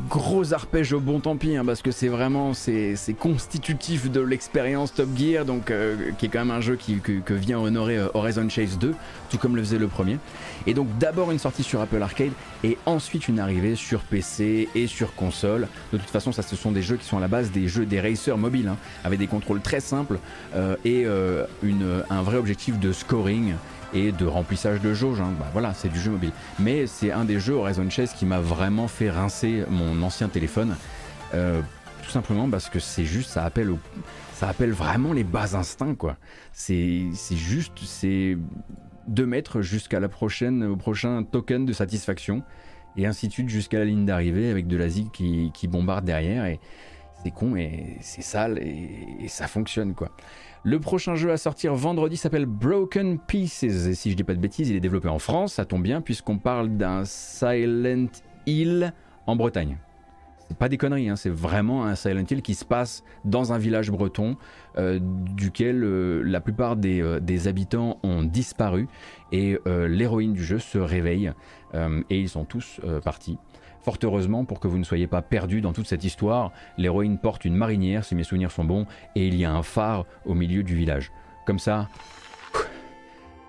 gros 0.09 0.53
arpèges 0.53 0.93
au 0.93 0.99
bon 0.99 1.19
tant 1.19 1.37
pis, 1.37 1.55
hein, 1.55 1.63
parce 1.65 1.81
que 1.81 1.91
c'est 1.91 2.07
vraiment 2.07 2.53
c'est, 2.53 2.95
constitutif 3.17 4.11
de 4.11 4.19
l'expérience 4.19 4.93
Top 4.93 5.09
Gear, 5.17 5.45
donc 5.45 5.71
euh, 5.71 6.11
qui 6.17 6.25
est 6.25 6.29
quand 6.29 6.39
même 6.39 6.51
un 6.51 6.61
jeu 6.61 6.75
qui, 6.75 6.99
que, 6.99 7.33
vient 7.33 7.59
honorer 7.59 7.97
euh, 7.97 8.07
Horizon 8.13 8.47
Chase 8.49 8.77
2, 8.77 8.93
tout 9.29 9.37
comme 9.37 9.55
le 9.55 9.63
faisait 9.63 9.77
le 9.77 9.87
premier. 9.87 10.17
Et 10.65 10.73
donc 10.73 10.87
d'abord 10.99 11.31
une 11.31 11.39
sortie 11.39 11.63
sur 11.63 11.81
Apple 11.81 12.01
Arcade 12.01 12.31
et 12.63 12.77
ensuite 12.85 13.27
une 13.27 13.39
arrivée 13.39 13.75
sur 13.75 14.01
PC 14.01 14.67
et 14.75 14.87
sur 14.87 15.15
console. 15.15 15.67
De 15.93 15.97
toute 15.97 16.09
façon, 16.09 16.31
ça 16.31 16.41
ce 16.41 16.55
sont 16.55 16.71
des 16.71 16.81
jeux 16.81 16.97
qui 16.97 17.05
sont 17.05 17.17
à 17.17 17.21
la 17.21 17.27
base 17.27 17.51
des 17.51 17.67
jeux 17.67 17.85
des 17.85 18.01
racers 18.01 18.37
mobiles, 18.37 18.67
hein, 18.67 18.77
avec 19.03 19.19
des 19.19 19.27
contrôles 19.27 19.61
très 19.61 19.79
simples 19.79 20.19
euh, 20.55 20.75
et 20.85 21.05
un 22.09 22.21
vrai 22.21 22.37
objectif 22.37 22.79
de 22.79 22.91
scoring 22.91 23.53
et 23.93 24.11
de 24.11 24.25
remplissage 24.25 24.81
de 24.81 24.93
jauge. 24.93 25.21
Hein. 25.21 25.33
Bah, 25.39 25.47
voilà, 25.53 25.73
c'est 25.73 25.89
du 25.89 25.99
jeu 25.99 26.11
mobile. 26.11 26.31
Mais 26.59 26.87
c'est 26.87 27.11
un 27.11 27.25
des 27.25 27.39
jeux 27.39 27.53
Horizon 27.53 27.89
Chase 27.89 28.13
qui 28.13 28.25
m'a 28.25 28.39
vraiment 28.39 28.87
fait 28.87 29.09
rincer 29.09 29.63
mon 29.69 30.01
ancien 30.01 30.29
téléphone. 30.29 30.75
Euh, 31.33 31.61
tout 32.03 32.09
simplement 32.09 32.49
parce 32.49 32.69
que 32.69 32.79
c'est 32.79 33.05
juste, 33.05 33.31
ça 33.31 33.43
appelle, 33.43 33.73
ça 34.33 34.47
appelle 34.47 34.71
vraiment 34.71 35.11
les 35.11 35.25
bas 35.25 35.55
instincts, 35.57 35.95
quoi. 35.95 36.17
C'est 36.53 37.11
juste, 37.31 37.73
c'est 37.83 38.37
de 39.07 39.25
mettre 39.25 39.61
jusqu'à 39.61 39.99
la 39.99 40.09
prochaine, 40.09 40.63
au 40.63 40.75
prochain 40.75 41.23
token 41.23 41.65
de 41.65 41.73
satisfaction 41.73 42.43
et 42.97 43.05
ainsi 43.05 43.27
de 43.27 43.33
suite 43.33 43.49
jusqu'à 43.49 43.79
la 43.79 43.85
ligne 43.85 44.05
d'arrivée 44.05 44.49
avec 44.49 44.67
de 44.67 44.75
la 44.75 44.89
zig 44.89 45.11
qui, 45.11 45.51
qui 45.53 45.67
bombarde 45.67 46.03
derrière 46.05 46.45
et 46.45 46.59
c'est 47.23 47.31
con 47.31 47.55
et 47.55 47.97
c'est 48.01 48.21
sale 48.21 48.59
et, 48.59 49.27
ça 49.27 49.47
fonctionne 49.47 49.93
quoi. 49.93 50.09
Le 50.63 50.79
prochain 50.79 51.15
jeu 51.15 51.31
à 51.31 51.37
sortir 51.37 51.75
vendredi 51.75 52.17
s'appelle 52.17 52.45
Broken 52.45 53.19
Pieces 53.19 53.63
et 53.63 53.95
si 53.95 54.11
je 54.11 54.15
dis 54.15 54.23
pas 54.23 54.33
de 54.33 54.39
bêtises, 54.39 54.69
il 54.69 54.75
est 54.75 54.81
développé 54.81 55.07
en 55.07 55.19
France, 55.19 55.53
ça 55.53 55.65
tombe 55.65 55.83
bien 55.83 56.01
puisqu'on 56.01 56.37
parle 56.37 56.69
d'un 56.77 57.03
Silent 57.05 58.07
Hill 58.45 58.93
en 59.25 59.35
Bretagne. 59.35 59.77
C'est 60.47 60.57
pas 60.57 60.69
des 60.69 60.77
conneries, 60.77 61.09
hein, 61.09 61.17
c'est 61.17 61.29
vraiment 61.29 61.85
un 61.85 61.95
Silent 61.95 62.23
Hill 62.29 62.41
qui 62.41 62.55
se 62.55 62.63
passe 62.63 63.03
dans 63.25 63.51
un 63.51 63.57
village 63.57 63.91
breton 63.91 64.37
euh, 64.77 64.99
duquel 65.01 65.83
euh, 65.83 66.21
la 66.23 66.39
plupart 66.39 66.77
euh, 66.85 67.19
des, 67.19 67.47
habitants 67.47 67.99
ont 68.03 68.23
disparu 68.23 68.87
et 69.31 69.57
l'héroïne 69.65 70.33
du 70.33 70.43
jeu 70.43 70.57
se 70.57 70.77
réveille 70.77 71.33
et 72.09 72.19
ils 72.19 72.29
sont 72.29 72.45
tous 72.45 72.79
partis. 73.03 73.37
Fort 73.87 73.99
heureusement, 74.03 74.43
pour 74.43 74.59
que 74.59 74.67
vous 74.67 74.77
ne 74.77 74.83
soyez 74.83 75.07
pas 75.07 75.21
perdus 75.21 75.61
dans 75.61 75.71
toute 75.71 75.87
cette 75.87 76.03
histoire, 76.03 76.51
l'héroïne 76.77 77.17
porte 77.17 77.45
une 77.45 77.55
marinière, 77.55 78.03
si 78.03 78.15
mes 78.15 78.25
souvenirs 78.25 78.51
sont 78.51 78.65
bons, 78.65 78.85
et 79.15 79.25
il 79.25 79.35
y 79.35 79.45
a 79.45 79.53
un 79.53 79.63
phare 79.63 80.03
au 80.25 80.33
milieu 80.33 80.61
du 80.61 80.75
village. 80.75 81.09
Comme 81.45 81.57
ça, 81.57 81.87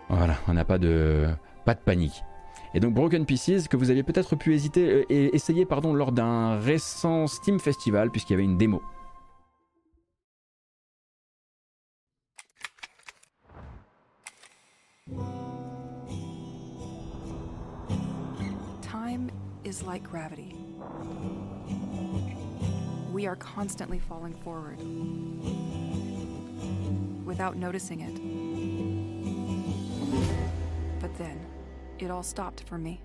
voilà, 0.09 0.37
on 0.47 0.53
n'a 0.55 0.65
pas 0.65 0.79
de, 0.79 1.27
pas 1.65 1.75
de 1.75 1.81
panique. 1.81 2.23
Et 2.73 2.79
donc 2.79 2.95
Broken 2.95 3.27
Pieces, 3.27 3.67
que 3.67 3.77
vous 3.77 3.91
aviez 3.91 4.05
peut-être 4.05 4.37
pu 4.37 4.55
hésiter, 4.55 5.07
et 5.11 5.35
essayer 5.35 5.65
pardon, 5.65 5.93
lors 5.93 6.13
d'un 6.13 6.61
récent 6.61 7.27
Steam 7.27 7.59
Festival, 7.59 8.13
puisqu'il 8.13 8.35
y 8.35 8.37
avait 8.37 8.45
une 8.45 8.59
démo. 8.59 8.81
Is 19.69 19.83
like 19.83 20.03
gravity. 20.03 20.57
We 23.13 23.27
are 23.27 23.37
constantly 23.37 23.99
falling 23.99 24.33
forward 24.33 24.79
without 27.27 27.55
noticing 27.55 28.01
it. 28.01 28.15
But 31.01 31.15
then, 31.19 31.39
it 31.99 32.11
all 32.11 32.23
stopped 32.23 32.63
for 32.63 32.79
me. 32.79 33.03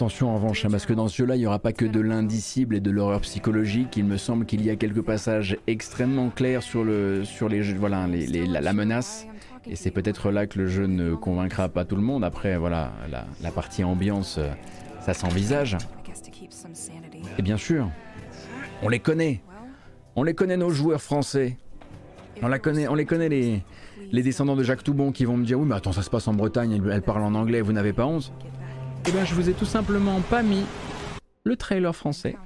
Attention 0.00 0.30
en 0.30 0.36
revanche, 0.36 0.64
hein, 0.64 0.70
parce 0.70 0.86
que 0.86 0.94
dans 0.94 1.08
ce 1.08 1.16
jeu-là, 1.18 1.36
il 1.36 1.40
n'y 1.40 1.46
aura 1.46 1.58
pas 1.58 1.74
que 1.74 1.84
de 1.84 2.00
l'indicible 2.00 2.74
et 2.74 2.80
de 2.80 2.90
l'horreur 2.90 3.20
psychologique. 3.20 3.98
Il 3.98 4.06
me 4.06 4.16
semble 4.16 4.46
qu'il 4.46 4.64
y 4.64 4.70
a 4.70 4.76
quelques 4.76 5.02
passages 5.02 5.58
extrêmement 5.66 6.30
clairs 6.30 6.62
sur, 6.62 6.84
le, 6.84 7.26
sur 7.26 7.50
les, 7.50 7.60
voilà, 7.74 8.06
la, 8.08 8.72
menace. 8.72 9.26
Et 9.68 9.76
c'est 9.76 9.90
peut-être 9.90 10.30
là 10.30 10.46
que 10.46 10.58
le 10.58 10.68
jeu 10.68 10.86
ne 10.86 11.14
convaincra 11.14 11.68
pas 11.68 11.84
tout 11.84 11.96
le 11.96 12.00
monde. 12.00 12.24
Après, 12.24 12.56
voilà, 12.56 12.92
la, 13.42 13.50
partie 13.50 13.84
ambiance, 13.84 14.38
euh, 14.38 14.50
ça 15.02 15.12
s'envisage. 15.12 15.76
Et 17.38 17.42
bien 17.42 17.58
sûr, 17.58 17.90
on 18.82 18.88
les 18.88 19.00
connaît. 19.00 19.42
On 20.16 20.22
les 20.22 20.32
connaît 20.32 20.56
nos 20.56 20.70
joueurs 20.70 21.02
français. 21.02 21.58
On, 22.40 22.48
la 22.48 22.58
connaît, 22.58 22.88
on 22.88 22.94
les 22.94 23.04
connaît 23.04 23.28
les, 23.28 23.62
les 24.12 24.22
descendants 24.22 24.56
de 24.56 24.64
Jacques 24.64 24.82
Toubon 24.82 25.12
qui 25.12 25.26
vont 25.26 25.36
me 25.36 25.44
dire 25.44 25.60
oui 25.60 25.66
mais 25.68 25.74
attends 25.74 25.92
ça 25.92 26.00
se 26.00 26.08
passe 26.08 26.26
en 26.26 26.32
Bretagne, 26.32 26.80
elle, 26.90 27.02
parle 27.02 27.22
en 27.22 27.34
anglais, 27.34 27.60
vous 27.60 27.74
n'avez 27.74 27.92
pas 27.92 28.06
honte 28.06 28.32
eh 29.06 29.12
bien, 29.12 29.24
je 29.24 29.34
vous 29.34 29.48
ai 29.48 29.54
tout 29.54 29.64
simplement 29.64 30.20
pas 30.20 30.42
mis 30.42 30.64
le 31.44 31.56
trailer 31.56 31.94
français 31.94 32.36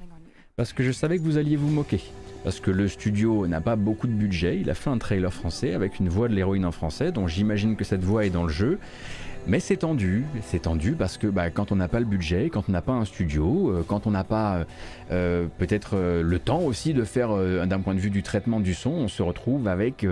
parce 0.55 0.71
que 0.71 0.83
je 0.83 0.91
savais 0.91 1.17
que 1.17 1.23
vous 1.23 1.37
alliez 1.37 1.57
vous 1.57 1.69
moquer. 1.69 2.01
Parce 2.43 2.59
que 2.59 2.71
le 2.71 2.87
studio 2.87 3.47
n'a 3.47 3.59
pas 3.59 3.75
beaucoup 3.75 4.07
de 4.07 4.13
budget, 4.13 4.59
il 4.59 4.69
a 4.69 4.75
fait 4.75 4.89
un 4.89 4.99
trailer 4.99 5.33
français 5.33 5.73
avec 5.73 5.99
une 5.99 6.09
voix 6.09 6.27
de 6.27 6.35
l'héroïne 6.35 6.65
en 6.65 6.71
français, 6.71 7.11
dont 7.11 7.27
j'imagine 7.27 7.75
que 7.75 7.83
cette 7.83 8.03
voix 8.03 8.25
est 8.25 8.29
dans 8.29 8.43
le 8.43 8.53
jeu. 8.53 8.77
Mais 9.47 9.59
c'est 9.59 9.77
tendu, 9.77 10.25
c'est 10.43 10.63
tendu 10.63 10.93
parce 10.93 11.17
que 11.17 11.27
bah, 11.27 11.49
quand 11.49 11.71
on 11.71 11.75
n'a 11.75 11.87
pas 11.87 11.99
le 11.99 12.05
budget, 12.05 12.49
quand 12.49 12.63
on 12.67 12.71
n'a 12.71 12.81
pas 12.81 12.93
un 12.93 13.05
studio, 13.05 13.69
euh, 13.69 13.85
quand 13.87 14.07
on 14.07 14.11
n'a 14.11 14.23
pas 14.23 14.55
euh, 14.55 14.63
euh, 15.11 15.47
peut-être 15.57 15.97
le 15.97 16.39
temps 16.39 16.61
aussi 16.61 16.93
de 16.93 17.03
faire 17.03 17.35
d'un 17.67 17.79
point 17.79 17.93
de 17.93 17.99
vue 17.99 18.09
du 18.09 18.23
traitement 18.23 18.59
du 18.59 18.73
son, 18.73 18.91
on 18.91 19.07
se 19.07 19.21
retrouve 19.21 19.67
avec 19.67 20.05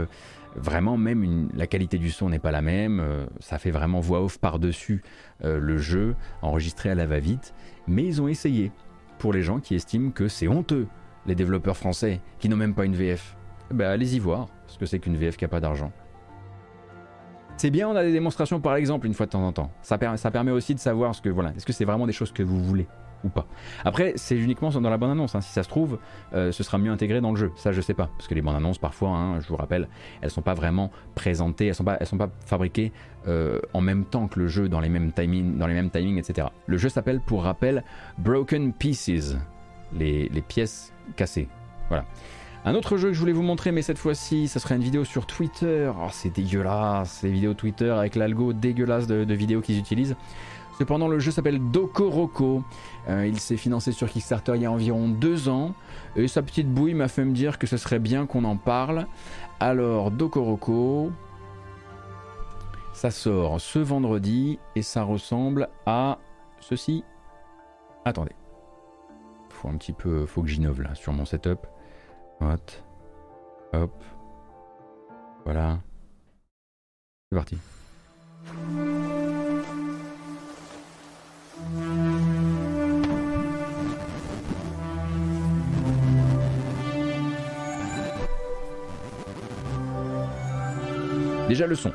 vraiment 0.56 0.98
même 0.98 1.50
la 1.54 1.68
qualité 1.68 1.98
du 1.98 2.12
son 2.12 2.30
n'est 2.30 2.40
pas 2.40 2.52
la 2.52 2.62
même, 2.62 3.00
euh, 3.00 3.26
ça 3.40 3.58
fait 3.58 3.72
vraiment 3.72 4.00
voix 4.00 4.22
off 4.22 4.38
par-dessus 4.38 5.04
euh, 5.44 5.60
le 5.60 5.78
jeu, 5.78 6.16
enregistré 6.42 6.90
à 6.90 6.96
la 6.96 7.06
va-vite, 7.06 7.54
mais 7.88 8.04
ils 8.04 8.22
ont 8.22 8.28
essayé, 8.28 8.72
pour 9.20 9.34
les 9.34 9.42
gens 9.42 9.60
qui 9.60 9.76
estiment 9.76 10.12
que 10.12 10.28
c'est 10.28 10.48
honteux, 10.48 10.88
les 11.26 11.36
développeurs 11.36 11.78
français, 11.78 12.22
qui 12.40 12.50
n'ont 12.50 12.58
même 12.58 12.74
pas 12.74 12.86
une 12.86 12.96
VF. 12.96 13.36
Eh 13.72 13.74
ben, 13.74 13.90
allez-y 13.90 14.20
voir 14.20 14.50
ce 14.68 14.78
que 14.78 14.86
c'est 14.86 15.00
qu'une 15.00 15.16
VF 15.16 15.38
qui 15.38 15.46
n'a 15.46 15.50
pas 15.50 15.60
d'argent. 15.60 15.92
C'est 17.58 17.70
bien, 17.70 17.88
on 17.88 17.96
a 17.96 18.04
des 18.04 18.12
démonstrations 18.12 18.60
par 18.60 18.76
exemple 18.76 19.08
une 19.08 19.14
fois 19.14 19.26
de 19.26 19.32
temps 19.32 19.46
en 19.46 19.54
temps. 19.54 19.72
Ça, 19.82 19.98
permet 19.98 20.52
aussi 20.52 20.74
de 20.74 20.80
savoir 20.80 21.14
ce 21.16 21.22
que 21.22 21.30
voilà, 21.30 21.54
est-ce 21.56 21.66
que 21.66 21.74
c'est 21.74 21.86
vraiment 21.86 22.08
des 22.08 22.14
choses 22.14 22.32
que 22.32 22.44
vous 22.44 22.62
voulez? 22.64 22.88
Ou 23.24 23.30
pas. 23.30 23.46
Après, 23.86 24.14
c'est 24.16 24.38
uniquement 24.38 24.70
dans 24.70 24.90
la 24.90 24.98
bande-annonce. 24.98 25.36
Hein. 25.36 25.42
Si 25.42 25.52
ça 25.52 25.64
se 25.64 25.70
trouve, 25.70 26.00
euh, 26.34 26.52
ce 26.52 26.64
sera 26.64 26.78
mieux 26.78 26.92
intégré 26.92 27.22
dans 27.22 27.32
le 27.32 27.38
jeu. 27.38 27.52
Ça, 27.56 27.72
je 27.72 27.82
sais 27.82 27.94
pas. 27.94 28.10
Parce 28.18 28.28
que 28.28 28.36
les 28.36 28.42
bandes-annonces, 28.42 28.78
parfois, 28.78 29.10
hein, 29.10 29.40
je 29.40 29.48
vous 29.48 29.56
rappelle, 29.56 29.88
elles 30.22 30.32
sont 30.32 30.42
pas 30.42 30.54
vraiment 30.54 30.92
présentées, 31.16 31.68
elles 31.68 31.76
sont 31.76 31.84
pas, 31.84 31.98
elles 32.00 32.08
sont 32.08 32.18
pas 32.18 32.30
fabriquées 32.46 32.92
euh, 33.28 33.60
en 33.74 33.82
même 33.82 34.06
temps 34.06 34.28
que 34.28 34.40
le 34.40 34.48
jeu, 34.48 34.68
dans 34.68 34.80
les 34.80 34.90
mêmes 34.90 35.12
timings, 35.12 35.58
dans 35.58 35.68
les 35.68 35.74
mêmes 35.74 35.90
timings, 35.90 36.18
etc. 36.18 36.48
Le 36.68 36.78
jeu 36.78 36.90
s'appelle, 36.90 37.22
pour 37.22 37.44
rappel, 37.44 37.84
Broken 38.18 38.74
Pieces. 38.74 39.38
Les, 39.98 40.30
pièces 40.48 40.92
cassées. 41.16 41.48
Voilà. 41.90 42.06
Un 42.66 42.76
autre 42.76 42.98
jeu 42.98 43.10
que 43.10 43.14
je 43.14 43.20
voulais 43.20 43.34
vous 43.34 43.44
montrer, 43.44 43.72
mais 43.72 43.82
cette 43.82 43.98
fois-ci, 43.98 44.48
ça 44.48 44.60
serait 44.60 44.76
une 44.76 44.84
vidéo 44.84 45.04
sur 45.04 45.28
Twitter. 45.28 45.92
Oh, 45.96 46.08
c'est 46.12 46.34
dégueulasse, 46.34 47.22
les 47.22 47.32
vidéos 47.32 47.54
Twitter 47.54 47.90
avec 47.90 48.16
l'algo 48.16 48.54
dégueulasse 48.54 49.06
de 49.06 49.34
vidéos 49.34 49.62
qu'ils 49.62 49.78
utilisent. 49.78 50.16
Cependant, 50.78 51.08
le 51.08 51.20
jeu 51.20 51.32
s'appelle 51.32 51.60
Dokoroko. 51.72 52.64
Euh, 53.08 53.28
il 53.28 53.40
s'est 53.40 53.58
financé 53.58 53.92
sur 53.92 54.10
Kickstarter 54.10 54.54
il 54.56 54.62
y 54.62 54.66
a 54.66 54.72
environ 54.72 55.08
deux 55.08 55.50
ans. 55.50 55.74
Et 56.16 56.28
sa 56.28 56.42
petite 56.42 56.68
bouille 56.72 56.94
m'a 56.94 57.08
fait 57.08 57.26
me 57.26 57.34
dire 57.34 57.60
que 57.60 57.68
ce 57.68 57.78
serait 57.78 58.00
bien 58.00 58.26
qu'on 58.26 58.44
en 58.44 58.58
parle. 58.58 59.08
Alors, 59.60 60.12
Dokoroko. 60.12 61.12
Ça 62.94 63.12
sort 63.12 63.60
ce 63.60 63.80
vendredi 63.80 64.60
et 64.76 64.82
ça 64.82 65.04
ressemble 65.04 65.70
à 65.86 66.20
ceci. 66.60 67.04
Attendez. 68.06 68.34
Faut 69.50 69.68
un 69.68 69.78
petit 69.78 69.94
peu. 69.94 70.26
Faut 70.26 70.42
que 70.42 70.48
j'innove 70.48 70.82
là 70.82 70.96
sur 70.96 71.14
mon 71.14 71.26
setup. 71.26 71.68
Hop. 72.42 72.72
Hop. 73.74 74.04
Voilà. 75.46 75.80
C'est 77.32 77.36
parti. 77.36 77.58
Déjà 91.54 91.68
le 91.68 91.76
son. 91.76 91.92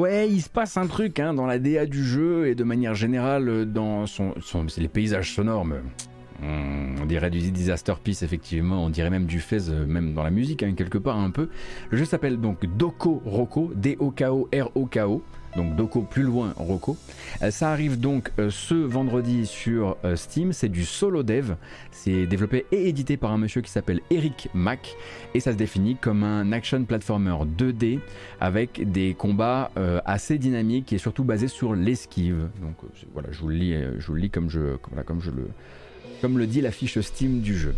Ouais, 0.00 0.30
il 0.30 0.40
se 0.40 0.48
passe 0.48 0.78
un 0.78 0.86
truc 0.86 1.20
hein, 1.20 1.34
dans 1.34 1.44
la 1.44 1.58
DA 1.58 1.84
du 1.84 2.02
jeu 2.02 2.48
et 2.48 2.54
de 2.54 2.64
manière 2.64 2.94
générale 2.94 3.46
euh, 3.50 3.64
dans 3.66 4.06
son, 4.06 4.32
les 4.78 4.88
paysages 4.88 5.34
sonores. 5.34 5.66
on 6.42 7.04
dirait 7.04 7.28
du 7.28 7.50
Disaster 7.50 7.92
Piece 8.02 8.22
effectivement, 8.22 8.82
on 8.82 8.88
dirait 8.88 9.10
même 9.10 9.26
du 9.26 9.40
Fez, 9.40 9.68
euh, 9.68 9.84
même 9.84 10.14
dans 10.14 10.22
la 10.22 10.30
musique 10.30 10.62
hein, 10.62 10.72
quelque 10.74 10.96
part 10.96 11.18
un 11.18 11.30
peu. 11.30 11.50
Le 11.90 11.98
jeu 11.98 12.06
s'appelle 12.06 12.40
donc 12.40 12.64
Doko 12.78 13.20
Roko, 13.26 13.72
D-O-K-O-R-O-K-O. 13.74 15.22
Donc 15.56 15.76
Doko 15.76 16.02
plus 16.02 16.22
loin 16.22 16.52
Rocco. 16.56 16.96
Euh, 17.42 17.50
ça 17.50 17.70
arrive 17.70 17.98
donc 17.98 18.30
euh, 18.38 18.50
ce 18.50 18.74
vendredi 18.74 19.46
sur 19.46 19.96
euh, 20.04 20.16
Steam, 20.16 20.52
c'est 20.52 20.68
du 20.68 20.84
solo 20.84 21.22
dev, 21.22 21.54
c'est 21.90 22.26
développé 22.26 22.66
et 22.72 22.88
édité 22.88 23.16
par 23.16 23.32
un 23.32 23.38
monsieur 23.38 23.60
qui 23.60 23.70
s'appelle 23.70 24.00
Eric 24.10 24.48
Mack 24.54 24.94
et 25.34 25.40
ça 25.40 25.52
se 25.52 25.56
définit 25.56 25.96
comme 25.96 26.22
un 26.22 26.52
action 26.52 26.84
platformer 26.84 27.36
2D 27.58 28.00
avec 28.40 28.90
des 28.90 29.14
combats 29.14 29.70
assez 30.04 30.38
dynamiques 30.38 30.92
et 30.92 30.98
surtout 30.98 31.24
basés 31.24 31.48
sur 31.48 31.74
l'esquive. 31.74 32.48
Donc 32.60 32.76
voilà, 33.12 33.30
je 33.30 33.40
vous 33.40 33.48
le 33.48 33.54
lis, 33.54 33.74
je 33.98 34.12
le 34.12 34.18
lis 34.18 34.30
comme 34.30 34.50
je, 34.50 34.76
comme 35.04 35.20
je 35.20 35.30
le, 35.30 35.48
comme 36.20 36.38
le 36.38 36.46
dit 36.46 36.60
la 36.60 36.70
fiche 36.70 37.00
Steam 37.00 37.40
du 37.40 37.56
jeu. 37.56 37.74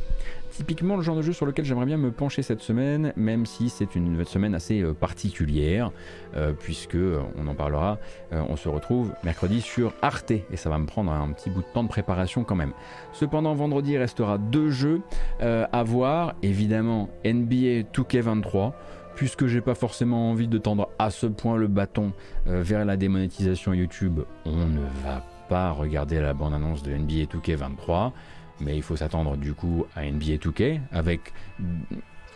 Typiquement 0.52 0.96
le 0.96 1.02
genre 1.02 1.16
de 1.16 1.22
jeu 1.22 1.32
sur 1.32 1.46
lequel 1.46 1.64
j'aimerais 1.64 1.86
bien 1.86 1.96
me 1.96 2.10
pencher 2.10 2.42
cette 2.42 2.60
semaine, 2.60 3.14
même 3.16 3.46
si 3.46 3.70
c'est 3.70 3.96
une 3.96 4.22
semaine 4.26 4.54
assez 4.54 4.82
euh, 4.82 4.92
particulière, 4.92 5.90
euh, 6.36 6.52
puisque 6.52 6.94
euh, 6.94 7.20
on 7.38 7.46
en 7.46 7.54
parlera, 7.54 7.98
on 8.32 8.56
se 8.56 8.68
retrouve 8.68 9.12
mercredi 9.24 9.62
sur 9.62 9.94
Arte, 10.02 10.30
et 10.30 10.56
ça 10.56 10.68
va 10.68 10.78
me 10.78 10.84
prendre 10.84 11.10
un 11.10 11.32
petit 11.32 11.48
bout 11.48 11.62
de 11.62 11.66
temps 11.72 11.84
de 11.84 11.88
préparation 11.88 12.44
quand 12.44 12.54
même. 12.54 12.72
Cependant, 13.14 13.54
vendredi, 13.54 13.96
restera 13.96 14.36
deux 14.36 14.70
jeux 14.70 15.00
à 15.40 15.82
voir, 15.84 16.34
évidemment 16.42 17.08
NBA 17.24 17.88
2K23 17.94 18.72
puisque 19.14 19.46
j'ai 19.46 19.60
pas 19.60 19.74
forcément 19.74 20.30
envie 20.30 20.48
de 20.48 20.56
tendre 20.56 20.88
à 20.98 21.10
ce 21.10 21.26
point 21.26 21.56
le 21.58 21.68
bâton 21.68 22.12
vers 22.46 22.84
la 22.86 22.96
démonétisation 22.96 23.74
YouTube, 23.74 24.20
on 24.46 24.66
ne 24.66 24.80
va 25.04 25.22
pas 25.50 25.70
regarder 25.70 26.18
la 26.20 26.32
bande-annonce 26.32 26.82
de 26.82 26.92
NBA 26.92 27.24
2K23 27.24 28.12
mais 28.60 28.76
il 28.76 28.82
faut 28.82 28.96
s'attendre 28.96 29.36
du 29.36 29.54
coup 29.54 29.86
à 29.94 30.04
NBA 30.04 30.36
2K 30.36 30.80
avec 30.92 31.32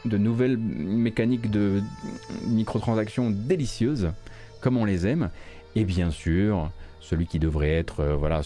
de 0.04 0.18
nouvelles 0.18 0.56
mécaniques 0.56 1.50
de 1.50 1.82
microtransactions 2.46 3.30
délicieuses, 3.30 4.10
comme 4.60 4.76
on 4.76 4.84
les 4.84 5.06
aime, 5.06 5.30
et 5.74 5.84
bien 5.84 6.10
sûr 6.10 6.70
celui 7.00 7.26
qui 7.26 7.38
devrait 7.38 7.72
être, 7.72 8.00
euh, 8.00 8.16
voilà, 8.16 8.42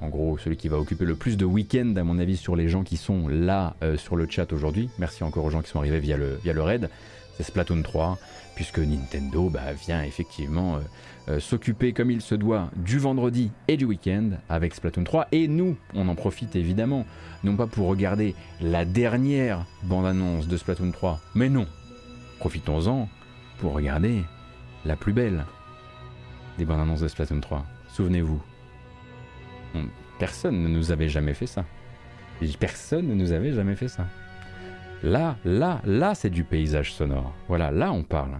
en 0.00 0.08
gros 0.08 0.38
celui 0.38 0.56
qui 0.56 0.68
va 0.68 0.78
occuper 0.78 1.04
le 1.04 1.14
plus 1.14 1.36
de 1.36 1.44
week-end 1.44 1.94
à 1.96 2.02
mon 2.02 2.18
avis 2.18 2.36
sur 2.36 2.56
les 2.56 2.68
gens 2.68 2.82
qui 2.82 2.96
sont 2.96 3.28
là 3.28 3.76
euh, 3.82 3.96
sur 3.96 4.16
le 4.16 4.26
chat 4.28 4.52
aujourd'hui. 4.52 4.90
Merci 4.98 5.22
encore 5.22 5.44
aux 5.44 5.50
gens 5.50 5.62
qui 5.62 5.70
sont 5.70 5.78
arrivés 5.78 6.00
via 6.00 6.16
le, 6.16 6.38
via 6.42 6.52
le 6.52 6.62
raid. 6.62 6.90
C'est 7.36 7.44
Splatoon 7.44 7.82
3, 7.82 8.18
puisque 8.54 8.78
Nintendo 8.78 9.50
bah, 9.50 9.72
vient 9.72 10.02
effectivement 10.02 10.76
euh, 10.76 10.80
euh, 11.28 11.40
s'occuper 11.40 11.92
comme 11.92 12.10
il 12.10 12.20
se 12.20 12.34
doit 12.34 12.70
du 12.76 12.98
vendredi 12.98 13.50
et 13.68 13.76
du 13.76 13.84
week-end 13.84 14.30
avec 14.48 14.74
Splatoon 14.74 15.04
3. 15.04 15.28
Et 15.32 15.48
nous, 15.48 15.76
on 15.94 16.08
en 16.08 16.14
profite 16.14 16.54
évidemment, 16.54 17.04
non 17.42 17.56
pas 17.56 17.66
pour 17.66 17.88
regarder 17.88 18.34
la 18.60 18.84
dernière 18.84 19.66
bande-annonce 19.82 20.46
de 20.46 20.56
Splatoon 20.56 20.92
3, 20.92 21.20
mais 21.34 21.48
non, 21.48 21.66
profitons-en 22.38 23.08
pour 23.58 23.72
regarder 23.72 24.22
la 24.84 24.96
plus 24.96 25.12
belle 25.12 25.44
des 26.58 26.64
bandes-annonces 26.64 27.00
de 27.00 27.08
Splatoon 27.08 27.40
3. 27.40 27.64
Souvenez-vous, 27.88 28.40
personne 30.18 30.62
ne 30.62 30.68
nous 30.68 30.92
avait 30.92 31.08
jamais 31.08 31.34
fait 31.34 31.46
ça. 31.46 31.64
Personne 32.60 33.08
ne 33.08 33.14
nous 33.14 33.32
avait 33.32 33.52
jamais 33.52 33.76
fait 33.76 33.88
ça. 33.88 34.06
Là, 35.02 35.36
là, 35.44 35.80
là, 35.84 36.14
c'est 36.14 36.30
du 36.30 36.44
paysage 36.44 36.92
sonore. 36.92 37.32
Voilà, 37.48 37.70
là, 37.70 37.92
on 37.92 38.02
parle. 38.02 38.38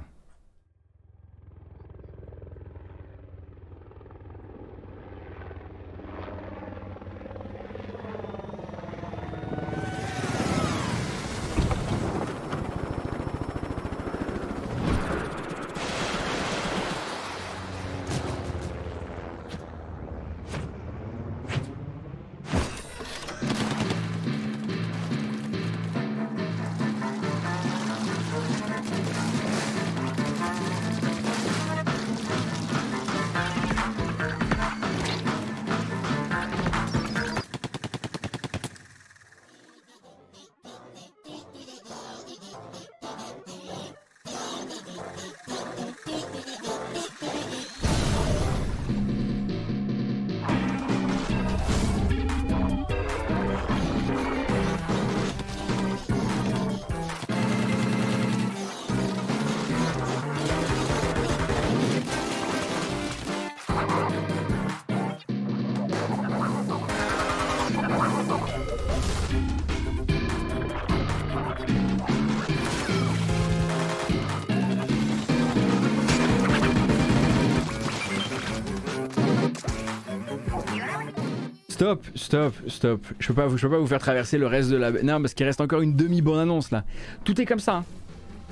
Stop, 81.87 82.05
stop, 82.17 82.55
stop. 82.67 83.07
Je 83.21 83.29
peux 83.29 83.35
pas, 83.35 83.49
je 83.49 83.63
peux 83.65 83.71
pas 83.71 83.79
vous 83.79 83.87
faire 83.87 84.01
traverser 84.01 84.39
le 84.39 84.49
reste 84.49 84.71
de 84.71 84.77
la. 84.77 84.91
Non, 84.91 85.21
parce 85.21 85.35
qu'il 85.35 85.47
reste 85.47 85.61
encore 85.61 85.83
une 85.83 85.95
demi-bande-annonce 85.95 86.73
là. 86.73 86.83
Tout 87.23 87.41
est 87.41 87.47
comme 87.47 87.61
ça. 87.61 87.77
Hein. 87.77 87.85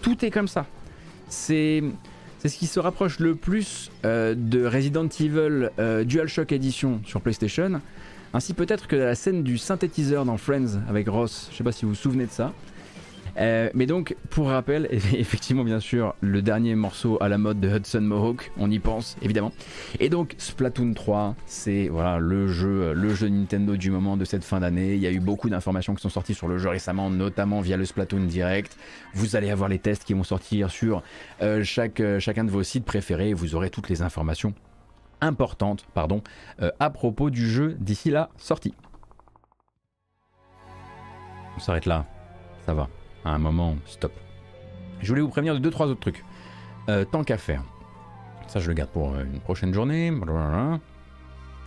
Tout 0.02 0.24
est 0.24 0.30
comme 0.30 0.46
ça. 0.46 0.66
C'est. 1.28 1.82
Ce 2.44 2.56
qui 2.56 2.68
se 2.68 2.78
rapproche 2.78 3.18
le 3.18 3.34
plus 3.34 3.90
euh, 4.04 4.36
de 4.36 4.64
Resident 4.64 5.08
Evil 5.08 5.70
euh, 5.80 6.04
DualShock 6.04 6.52
Edition 6.52 7.00
sur 7.04 7.22
PlayStation, 7.22 7.80
ainsi 8.34 8.54
peut-être 8.54 8.86
que 8.86 8.94
la 8.94 9.16
scène 9.16 9.42
du 9.42 9.58
synthétiseur 9.58 10.24
dans 10.24 10.36
Friends 10.36 10.78
avec 10.88 11.08
Ross. 11.08 11.48
Je 11.50 11.56
sais 11.56 11.64
pas 11.64 11.72
si 11.72 11.86
vous 11.86 11.88
vous 11.88 11.96
souvenez 11.96 12.26
de 12.26 12.30
ça. 12.30 12.52
Euh, 13.38 13.70
mais 13.74 13.86
donc, 13.86 14.16
pour 14.30 14.48
rappel, 14.48 14.88
effectivement, 14.90 15.64
bien 15.64 15.80
sûr, 15.80 16.14
le 16.20 16.42
dernier 16.42 16.74
morceau 16.74 17.18
à 17.20 17.28
la 17.28 17.38
mode 17.38 17.60
de 17.60 17.68
Hudson 17.68 18.00
Mohawk, 18.00 18.52
on 18.58 18.70
y 18.70 18.78
pense 18.78 19.16
évidemment. 19.22 19.52
Et 20.00 20.08
donc, 20.08 20.34
Splatoon 20.38 20.94
3, 20.94 21.34
c'est 21.46 21.88
voilà 21.88 22.18
le 22.18 22.48
jeu, 22.48 22.92
le 22.92 23.14
jeu 23.14 23.28
Nintendo 23.28 23.76
du 23.76 23.90
moment 23.90 24.16
de 24.16 24.24
cette 24.24 24.44
fin 24.44 24.60
d'année. 24.60 24.94
Il 24.94 25.00
y 25.00 25.06
a 25.06 25.12
eu 25.12 25.20
beaucoup 25.20 25.50
d'informations 25.50 25.94
qui 25.94 26.02
sont 26.02 26.08
sorties 26.08 26.34
sur 26.34 26.48
le 26.48 26.58
jeu 26.58 26.68
récemment, 26.68 27.10
notamment 27.10 27.60
via 27.60 27.76
le 27.76 27.84
Splatoon 27.84 28.24
Direct. 28.24 28.76
Vous 29.14 29.36
allez 29.36 29.50
avoir 29.50 29.68
les 29.68 29.78
tests 29.78 30.04
qui 30.04 30.14
vont 30.14 30.24
sortir 30.24 30.70
sur 30.70 31.02
euh, 31.42 31.64
chaque, 31.64 32.00
euh, 32.00 32.20
chacun 32.20 32.44
de 32.44 32.50
vos 32.50 32.62
sites 32.62 32.84
préférés. 32.84 33.34
Vous 33.34 33.54
aurez 33.54 33.70
toutes 33.70 33.88
les 33.88 34.02
informations 34.02 34.54
importantes, 35.20 35.86
pardon, 35.94 36.22
à 36.80 36.90
propos 36.90 37.30
du 37.30 37.48
jeu 37.48 37.76
d'ici 37.80 38.10
la 38.10 38.28
sortie. 38.36 38.74
On 41.56 41.60
s'arrête 41.60 41.86
là, 41.86 42.04
ça 42.66 42.74
va 42.74 42.90
à 43.24 43.30
un 43.30 43.38
moment, 43.38 43.76
stop. 43.86 44.12
Je 45.00 45.08
voulais 45.08 45.20
vous 45.20 45.28
prévenir 45.28 45.54
de 45.54 45.58
deux 45.58 45.70
trois 45.70 45.86
autres 45.86 46.00
trucs. 46.00 46.24
Euh, 46.88 47.04
tant 47.04 47.24
qu'à 47.24 47.38
faire. 47.38 47.62
Ça, 48.46 48.60
je 48.60 48.68
le 48.68 48.74
garde 48.74 48.90
pour 48.90 49.14
une 49.18 49.40
prochaine 49.40 49.72
journée. 49.72 50.12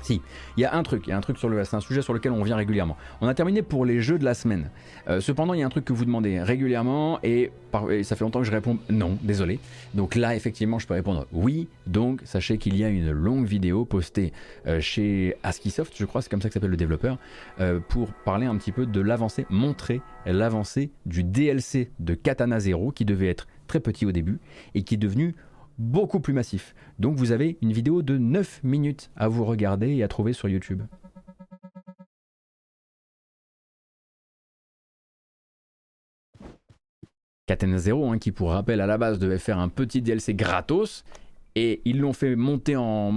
Si, 0.01 0.21
il 0.55 0.61
y 0.61 0.65
a 0.65 0.75
un 0.75 0.83
truc, 0.83 1.03
il 1.07 1.09
y 1.09 1.13
a 1.13 1.17
un 1.17 1.21
truc 1.21 1.37
sur 1.37 1.49
le, 1.49 1.63
c'est 1.63 1.75
un 1.75 1.81
sujet 1.81 2.01
sur 2.01 2.13
lequel 2.13 2.31
on 2.31 2.43
vient 2.43 2.55
régulièrement. 2.55 2.97
On 3.21 3.27
a 3.27 3.33
terminé 3.33 3.61
pour 3.61 3.85
les 3.85 4.01
jeux 4.01 4.17
de 4.17 4.25
la 4.25 4.33
semaine. 4.33 4.69
Euh, 5.07 5.21
cependant, 5.21 5.53
il 5.53 5.59
y 5.59 5.63
a 5.63 5.65
un 5.65 5.69
truc 5.69 5.85
que 5.85 5.93
vous 5.93 6.05
demandez 6.05 6.41
régulièrement 6.41 7.19
et, 7.23 7.51
ça 8.03 8.15
fait 8.15 8.23
longtemps 8.23 8.39
que 8.39 8.45
je 8.45 8.51
réponds 8.51 8.79
non, 8.89 9.17
désolé. 9.21 9.59
Donc 9.93 10.15
là, 10.15 10.35
effectivement, 10.35 10.79
je 10.79 10.87
peux 10.87 10.95
répondre 10.95 11.27
oui. 11.31 11.67
Donc 11.85 12.21
sachez 12.23 12.57
qu'il 12.57 12.75
y 12.75 12.83
a 12.83 12.89
une 12.89 13.11
longue 13.11 13.45
vidéo 13.45 13.85
postée 13.85 14.33
euh, 14.65 14.79
chez 14.79 15.35
Askisoft, 15.43 15.93
je 15.95 16.05
crois, 16.05 16.21
c'est 16.21 16.29
comme 16.29 16.41
ça 16.41 16.47
que 16.47 16.53
s'appelle 16.53 16.71
le 16.71 16.77
développeur, 16.77 17.17
euh, 17.59 17.79
pour 17.79 18.13
parler 18.13 18.47
un 18.47 18.55
petit 18.57 18.71
peu 18.71 18.85
de 18.85 19.01
l'avancée, 19.01 19.45
montrer 19.49 20.01
l'avancée 20.25 20.91
du 21.05 21.23
DLC 21.23 21.91
de 21.99 22.13
Katana 22.15 22.59
Zero 22.59 22.91
qui 22.91 23.05
devait 23.05 23.27
être 23.27 23.47
très 23.67 23.79
petit 23.79 24.05
au 24.05 24.11
début 24.11 24.39
et 24.73 24.83
qui 24.83 24.95
est 24.95 24.97
devenu 24.97 25.35
beaucoup 25.77 26.19
plus 26.19 26.33
massif. 26.33 26.75
Donc 26.99 27.15
vous 27.17 27.31
avez 27.31 27.57
une 27.61 27.73
vidéo 27.73 28.01
de 28.01 28.17
9 28.17 28.61
minutes 28.63 29.11
à 29.15 29.27
vous 29.27 29.45
regarder 29.45 29.95
et 29.95 30.03
à 30.03 30.07
trouver 30.07 30.33
sur 30.33 30.49
YouTube. 30.49 30.83
Katana 37.47 37.77
Zero, 37.77 38.09
hein, 38.09 38.19
qui 38.19 38.31
pour 38.31 38.51
rappel 38.51 38.81
à 38.81 38.85
la 38.85 38.97
base 38.97 39.19
devait 39.19 39.37
faire 39.37 39.57
un 39.57 39.69
petit 39.69 40.01
DLC 40.01 40.33
gratos, 40.33 41.05
et 41.55 41.81
ils 41.85 41.99
l'ont 41.99 42.13
fait 42.13 42.35
monter 42.35 42.75
en, 42.75 43.11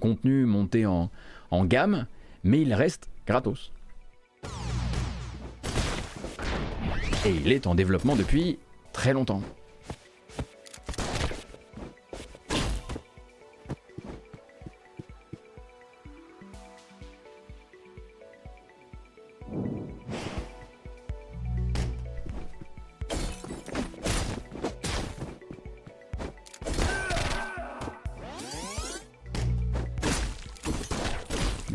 contenu, 0.00 0.44
monter 0.46 0.84
en 0.84 1.08
gamme, 1.64 2.06
mais 2.42 2.60
il 2.60 2.74
reste 2.74 3.08
gratos. 3.26 3.70
Et 7.24 7.30
il 7.30 7.52
est 7.52 7.66
en 7.66 7.74
développement 7.74 8.16
depuis 8.16 8.58
très 8.92 9.12
longtemps. 9.12 9.42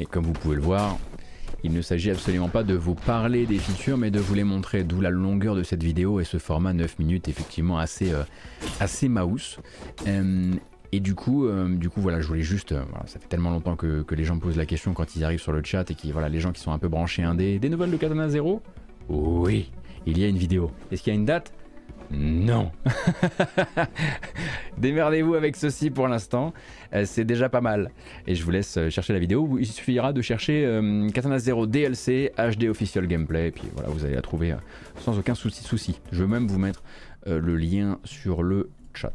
Comme 0.03 0.25
vous 0.25 0.33
pouvez 0.33 0.57
le 0.57 0.61
voir, 0.61 0.97
il 1.63 1.73
ne 1.73 1.81
s'agit 1.81 2.11
absolument 2.11 2.49
pas 2.49 2.63
de 2.63 2.75
vous 2.75 2.93
parler 2.93 3.45
des 3.45 3.57
features, 3.57 3.97
mais 3.97 4.11
de 4.11 4.19
vous 4.19 4.35
les 4.35 4.43
montrer, 4.43 4.83
d'où 4.83 5.01
la 5.01 5.09
longueur 5.09 5.55
de 5.55 5.63
cette 5.63 5.81
vidéo 5.81 6.19
et 6.19 6.23
ce 6.23 6.37
format 6.37 6.73
9 6.73 6.99
minutes 6.99 7.27
effectivement 7.27 7.79
assez, 7.79 8.11
euh, 8.13 9.09
mouse. 9.09 9.57
Euh, 10.05 10.53
et 10.91 10.99
du 10.99 11.15
coup, 11.15 11.47
euh, 11.47 11.67
du 11.75 11.89
coup, 11.89 12.01
voilà, 12.01 12.21
je 12.21 12.27
voulais 12.27 12.43
juste, 12.43 12.73
voilà, 12.73 13.07
ça 13.07 13.19
fait 13.19 13.27
tellement 13.27 13.49
longtemps 13.49 13.75
que, 13.75 14.05
les 14.11 14.23
gens 14.25 14.37
posent 14.37 14.57
la 14.57 14.67
question 14.67 14.93
quand 14.93 15.15
ils 15.15 15.23
arrivent 15.23 15.41
sur 15.41 15.53
le 15.53 15.63
chat 15.63 15.89
et 15.89 15.95
qui, 15.95 16.11
voilà, 16.11 16.29
les 16.29 16.39
gens 16.39 16.51
qui 16.51 16.61
sont 16.61 16.71
un 16.71 16.77
peu 16.77 16.87
branchés 16.87 17.23
indés, 17.23 17.57
des 17.57 17.69
nouvelles 17.69 17.91
de 17.91 17.97
Katana 17.97 18.29
Zero? 18.29 18.61
Oui, 19.09 19.71
il 20.05 20.19
y 20.19 20.23
a 20.23 20.27
une 20.27 20.37
vidéo. 20.37 20.71
Est-ce 20.91 21.01
qu'il 21.01 21.13
y 21.13 21.15
a 21.15 21.19
une 21.19 21.25
date? 21.25 21.51
Non. 22.11 22.71
Démerdez-vous 24.77 25.33
avec 25.33 25.55
ceci 25.55 25.89
pour 25.89 26.07
l'instant. 26.07 26.53
Euh, 26.93 27.03
c'est 27.05 27.25
déjà 27.25 27.49
pas 27.49 27.61
mal. 27.61 27.91
Et 28.27 28.35
je 28.35 28.43
vous 28.43 28.51
laisse 28.51 28.77
euh, 28.77 28.89
chercher 28.89 29.13
la 29.13 29.19
vidéo. 29.19 29.57
Il 29.59 29.67
suffira 29.67 30.13
de 30.13 30.21
chercher 30.21 30.65
euh, 30.65 31.09
Katana 31.09 31.39
Zero 31.39 31.65
DLC 31.65 32.31
HD 32.37 32.65
Official 32.65 33.07
Gameplay. 33.07 33.47
Et 33.47 33.51
puis 33.51 33.67
voilà, 33.73 33.89
vous 33.89 34.05
allez 34.05 34.15
la 34.15 34.21
trouver 34.21 34.55
sans 34.99 35.17
aucun 35.17 35.35
souci. 35.35 35.63
souci. 35.63 35.99
Je 36.11 36.23
vais 36.23 36.29
même 36.29 36.47
vous 36.47 36.59
mettre 36.59 36.83
le 37.25 37.55
lien 37.55 37.99
sur 38.03 38.43
le 38.43 38.69
chat. 38.93 39.11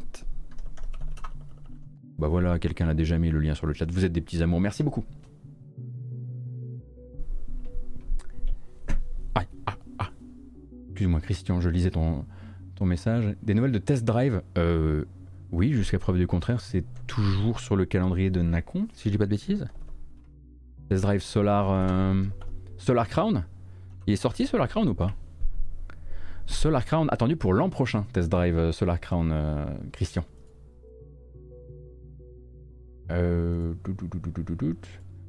Bah 2.19 2.29
voilà, 2.29 2.59
quelqu'un 2.59 2.89
a 2.89 2.95
déjà 2.95 3.19
mis 3.19 3.31
le 3.31 3.39
lien 3.39 3.55
sur 3.55 3.67
le 3.67 3.73
chat. 3.73 3.91
Vous 3.91 4.05
êtes 4.05 4.13
des 4.13 4.21
petits 4.21 4.43
amours. 4.43 4.61
Merci 4.61 4.83
beaucoup. 4.83 5.05
Ah, 9.37 9.45
ah, 9.67 9.77
ah. 10.01 10.11
Excuse-moi 10.91 11.21
Christian, 11.21 11.61
je 11.61 11.69
lisais 11.69 11.91
ton, 11.91 12.25
message. 12.87 13.35
Des 13.43 13.55
nouvelles 13.55 13.73
de 13.73 13.79
Test 13.79 14.05
Drive 14.05 14.43
euh, 14.59 15.05
Oui, 15.53 15.73
jusqu'à 15.73 15.99
preuve 15.99 16.19
du 16.19 16.27
contraire, 16.27 16.61
c'est 16.61 16.85
toujours 17.07 17.61
sur 17.61 17.77
le 17.77 17.85
calendrier 17.85 18.31
de 18.31 18.43
Nacon, 18.43 18.89
si 18.93 19.09
je 19.09 19.11
dis 19.11 19.19
pas 19.19 19.27
de 19.27 19.31
bêtises. 19.31 19.67
Test 20.89 21.03
Drive 21.03 21.23
Solar, 21.23 21.71
euh, 21.71 22.25
Solar 22.79 23.09
Crown 23.09 23.45
Il 24.07 24.13
est 24.13 24.17
sorti 24.17 24.47
Solar 24.47 24.69
Crown 24.69 24.89
ou 24.89 24.95
pas? 24.95 25.13
Solar 26.47 26.85
Crown 26.85 27.09
attendu 27.11 27.37
pour 27.37 27.53
l'an 27.53 27.71
prochain, 27.71 28.07
Test 28.13 28.29
Drive 28.29 28.57
euh, 28.59 28.73
Solar 28.73 29.01
Crown, 29.01 29.35
Christian. 29.93 30.25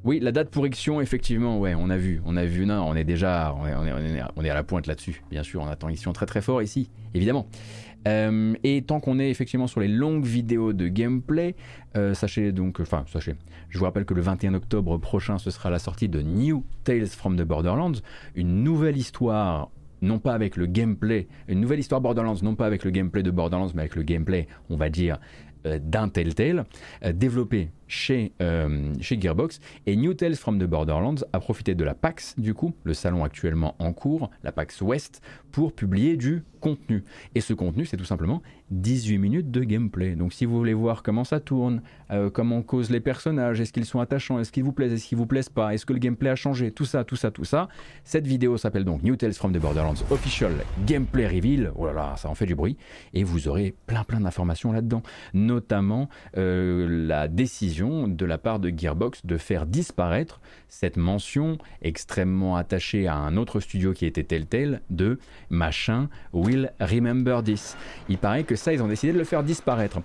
Oui, 0.04 0.18
la 0.20 0.32
date 0.32 0.50
pour 0.50 0.66
Ixion, 0.66 1.00
effectivement, 1.00 1.60
ouais, 1.60 1.76
on 1.76 1.88
a 1.88 1.96
vu, 1.96 2.20
on 2.26 2.36
a 2.36 2.44
vu, 2.44 2.66
non, 2.66 2.82
on 2.88 2.96
est 2.96 3.04
déjà, 3.04 3.54
on 3.56 3.66
est, 3.66 3.92
on 4.36 4.44
est, 4.44 4.50
à 4.50 4.54
la 4.54 4.64
pointe 4.64 4.88
là-dessus, 4.88 5.22
bien 5.30 5.44
sûr, 5.44 5.62
on 5.62 5.68
attend 5.68 5.88
Ixion 5.88 6.12
très 6.12 6.26
très 6.26 6.40
fort 6.40 6.60
ici, 6.60 6.90
évidemment. 7.14 7.46
Euh, 8.08 8.54
et 8.64 8.82
tant 8.82 8.98
qu'on 8.98 9.20
est 9.20 9.30
effectivement 9.30 9.68
sur 9.68 9.78
les 9.78 9.86
longues 9.86 10.24
vidéos 10.24 10.72
de 10.72 10.88
gameplay, 10.88 11.54
euh, 11.96 12.14
sachez 12.14 12.50
donc, 12.50 12.80
enfin, 12.80 13.04
sachez, 13.06 13.36
je 13.68 13.78
vous 13.78 13.84
rappelle 13.84 14.04
que 14.04 14.14
le 14.14 14.22
21 14.22 14.54
octobre 14.54 14.98
prochain, 14.98 15.38
ce 15.38 15.52
sera 15.52 15.70
la 15.70 15.78
sortie 15.78 16.08
de 16.08 16.20
New 16.20 16.64
Tales 16.82 17.06
from 17.06 17.36
the 17.36 17.42
Borderlands, 17.42 18.00
une 18.34 18.64
nouvelle 18.64 18.96
histoire 18.96 19.70
non 20.00 20.18
pas 20.18 20.34
avec 20.34 20.56
le 20.56 20.66
gameplay, 20.66 21.28
une 21.46 21.60
nouvelle 21.60 21.78
histoire 21.78 22.00
Borderlands, 22.00 22.34
non 22.42 22.56
pas 22.56 22.66
avec 22.66 22.82
le 22.82 22.90
gameplay 22.90 23.22
de 23.22 23.30
Borderlands, 23.30 23.70
mais 23.72 23.82
avec 23.82 23.94
le 23.94 24.02
gameplay, 24.02 24.48
on 24.68 24.74
va 24.74 24.90
dire, 24.90 25.20
euh, 25.64 25.78
d'un 25.80 26.08
Telltale, 26.08 26.64
développé 27.14 27.70
chez, 27.92 28.32
euh, 28.40 28.94
chez 29.00 29.20
Gearbox. 29.20 29.60
Et 29.86 29.96
New 29.96 30.14
Tales 30.14 30.34
from 30.34 30.58
the 30.58 30.64
Borderlands 30.64 31.22
a 31.32 31.40
profité 31.40 31.74
de 31.74 31.84
la 31.84 31.94
PAX, 31.94 32.34
du 32.38 32.54
coup, 32.54 32.72
le 32.84 32.94
salon 32.94 33.22
actuellement 33.22 33.76
en 33.78 33.92
cours, 33.92 34.30
la 34.42 34.50
PAX 34.50 34.80
West, 34.80 35.20
pour 35.52 35.74
publier 35.74 36.16
du 36.16 36.42
contenu. 36.60 37.04
Et 37.34 37.40
ce 37.40 37.52
contenu, 37.52 37.84
c'est 37.84 37.98
tout 37.98 38.06
simplement 38.06 38.40
18 38.70 39.18
minutes 39.18 39.50
de 39.50 39.62
gameplay. 39.62 40.14
Donc 40.14 40.32
si 40.32 40.46
vous 40.46 40.56
voulez 40.56 40.72
voir 40.72 41.02
comment 41.02 41.24
ça 41.24 41.40
tourne, 41.40 41.82
euh, 42.10 42.30
comment 42.30 42.62
causent 42.62 42.90
les 42.90 43.00
personnages, 43.00 43.60
est-ce 43.60 43.72
qu'ils 43.72 43.84
sont 43.84 44.00
attachants, 44.00 44.38
est-ce 44.38 44.52
qu'ils 44.52 44.64
vous 44.64 44.72
plaisent, 44.72 44.92
est-ce 44.92 45.06
qu'ils 45.06 45.18
vous 45.18 45.26
plaisent 45.26 45.50
pas, 45.50 45.74
est-ce 45.74 45.84
que 45.84 45.92
le 45.92 45.98
gameplay 45.98 46.30
a 46.30 46.36
changé, 46.36 46.70
tout 46.70 46.86
ça, 46.86 47.04
tout 47.04 47.16
ça, 47.16 47.30
tout 47.30 47.44
ça. 47.44 47.68
Cette 48.04 48.26
vidéo 48.26 48.56
s'appelle 48.56 48.84
donc 48.84 49.02
New 49.02 49.16
Tales 49.16 49.34
from 49.34 49.52
the 49.52 49.58
Borderlands 49.58 50.02
Official 50.10 50.52
Gameplay 50.86 51.26
Reveal. 51.26 51.72
Oh 51.74 51.86
là 51.86 51.92
là, 51.92 52.14
ça 52.16 52.30
en 52.30 52.34
fait 52.34 52.46
du 52.46 52.54
bruit. 52.54 52.78
Et 53.12 53.24
vous 53.24 53.48
aurez 53.48 53.74
plein 53.86 54.04
plein 54.04 54.20
d'informations 54.20 54.72
là-dedans. 54.72 55.02
Notamment 55.34 56.08
euh, 56.38 57.06
la 57.06 57.28
décision 57.28 57.81
de 57.82 58.24
la 58.26 58.38
part 58.38 58.60
de 58.60 58.72
Gearbox 58.74 59.26
de 59.26 59.36
faire 59.36 59.66
disparaître 59.66 60.40
cette 60.68 60.96
mention 60.96 61.58
extrêmement 61.82 62.56
attachée 62.56 63.08
à 63.08 63.16
un 63.16 63.36
autre 63.36 63.60
studio 63.60 63.92
qui 63.92 64.06
était 64.06 64.22
Telltale 64.22 64.80
de 64.90 65.18
machin 65.50 66.08
will 66.32 66.72
remember 66.80 67.42
this. 67.42 67.76
Il 68.08 68.18
paraît 68.18 68.44
que 68.44 68.54
ça, 68.54 68.72
ils 68.72 68.82
ont 68.82 68.88
décidé 68.88 69.12
de 69.12 69.18
le 69.18 69.24
faire 69.24 69.42
disparaître. 69.42 70.00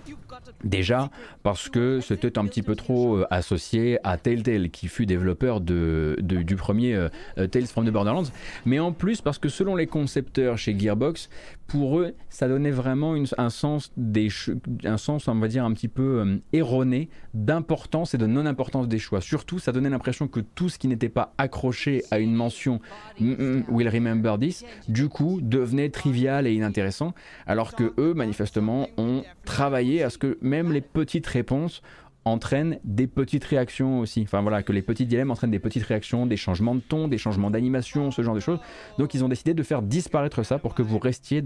Déjà 0.64 1.10
parce 1.42 1.68
que 1.68 2.00
c'était 2.00 2.38
un 2.38 2.46
petit 2.46 2.62
peu 2.62 2.74
trop 2.74 3.18
euh, 3.18 3.26
associé 3.30 3.98
à 4.04 4.18
Telltale 4.18 4.70
qui 4.70 4.88
fut 4.88 5.06
développeur 5.06 5.60
du 5.60 6.56
premier 6.56 6.94
euh, 6.94 7.46
Tales 7.46 7.66
from 7.66 7.86
the 7.86 7.90
Borderlands, 7.90 8.30
mais 8.66 8.78
en 8.78 8.92
plus 8.92 9.20
parce 9.20 9.38
que 9.38 9.48
selon 9.48 9.76
les 9.76 9.86
concepteurs 9.86 10.58
chez 10.58 10.78
Gearbox, 10.78 11.28
pour 11.68 12.00
eux, 12.00 12.14
ça 12.30 12.48
donnait 12.48 12.70
vraiment 12.70 13.14
un 13.36 13.50
sens 13.50 13.92
un 14.84 14.96
sens, 14.96 15.28
on 15.28 15.34
va 15.34 15.48
dire 15.48 15.64
un 15.64 15.72
petit 15.74 15.86
peu 15.86 16.20
euh, 16.20 16.38
erroné 16.54 17.10
d'importance 17.34 18.14
et 18.14 18.18
de 18.18 18.26
non-importance 18.26 18.88
des 18.88 18.98
choix. 18.98 19.20
Surtout, 19.20 19.58
ça 19.58 19.70
donnait 19.70 19.90
l'impression 19.90 20.28
que 20.28 20.40
tout 20.40 20.70
ce 20.70 20.78
qui 20.78 20.88
n'était 20.88 21.10
pas 21.10 21.34
accroché 21.36 22.02
à 22.10 22.18
une 22.18 22.34
mention 22.34 22.80
mm, 23.20 23.32
mm, 23.32 23.64
Will 23.68 23.88
Remember 23.88 24.36
This, 24.40 24.64
du 24.88 25.08
coup, 25.10 25.40
devenait 25.42 25.90
trivial 25.90 26.46
et 26.46 26.54
inintéressant, 26.54 27.12
alors 27.46 27.74
que 27.74 27.92
eux, 27.98 28.14
manifestement, 28.14 28.88
ont 28.96 29.22
travaillé 29.44 30.02
à 30.02 30.08
ce 30.08 30.16
que 30.16 30.38
même 30.40 30.72
les 30.72 30.80
petites 30.80 31.26
réponses 31.26 31.82
entraînent 32.28 32.78
des 32.84 33.06
petites 33.06 33.44
réactions 33.44 34.00
aussi. 34.00 34.22
Enfin 34.22 34.42
voilà, 34.42 34.62
que 34.62 34.72
les 34.72 34.82
petits 34.82 35.06
dilemmes 35.06 35.30
entraînent 35.30 35.50
des 35.50 35.58
petites 35.58 35.84
réactions, 35.84 36.26
des 36.26 36.36
changements 36.36 36.74
de 36.74 36.80
ton, 36.80 37.08
des 37.08 37.18
changements 37.18 37.50
d'animation, 37.50 38.10
ce 38.10 38.22
genre 38.22 38.34
de 38.34 38.40
choses. 38.40 38.60
Donc 38.98 39.14
ils 39.14 39.24
ont 39.24 39.28
décidé 39.28 39.54
de 39.54 39.62
faire 39.62 39.82
disparaître 39.82 40.42
ça 40.42 40.58
pour 40.58 40.74
que 40.74 40.82
vous 40.82 40.98
restiez 40.98 41.42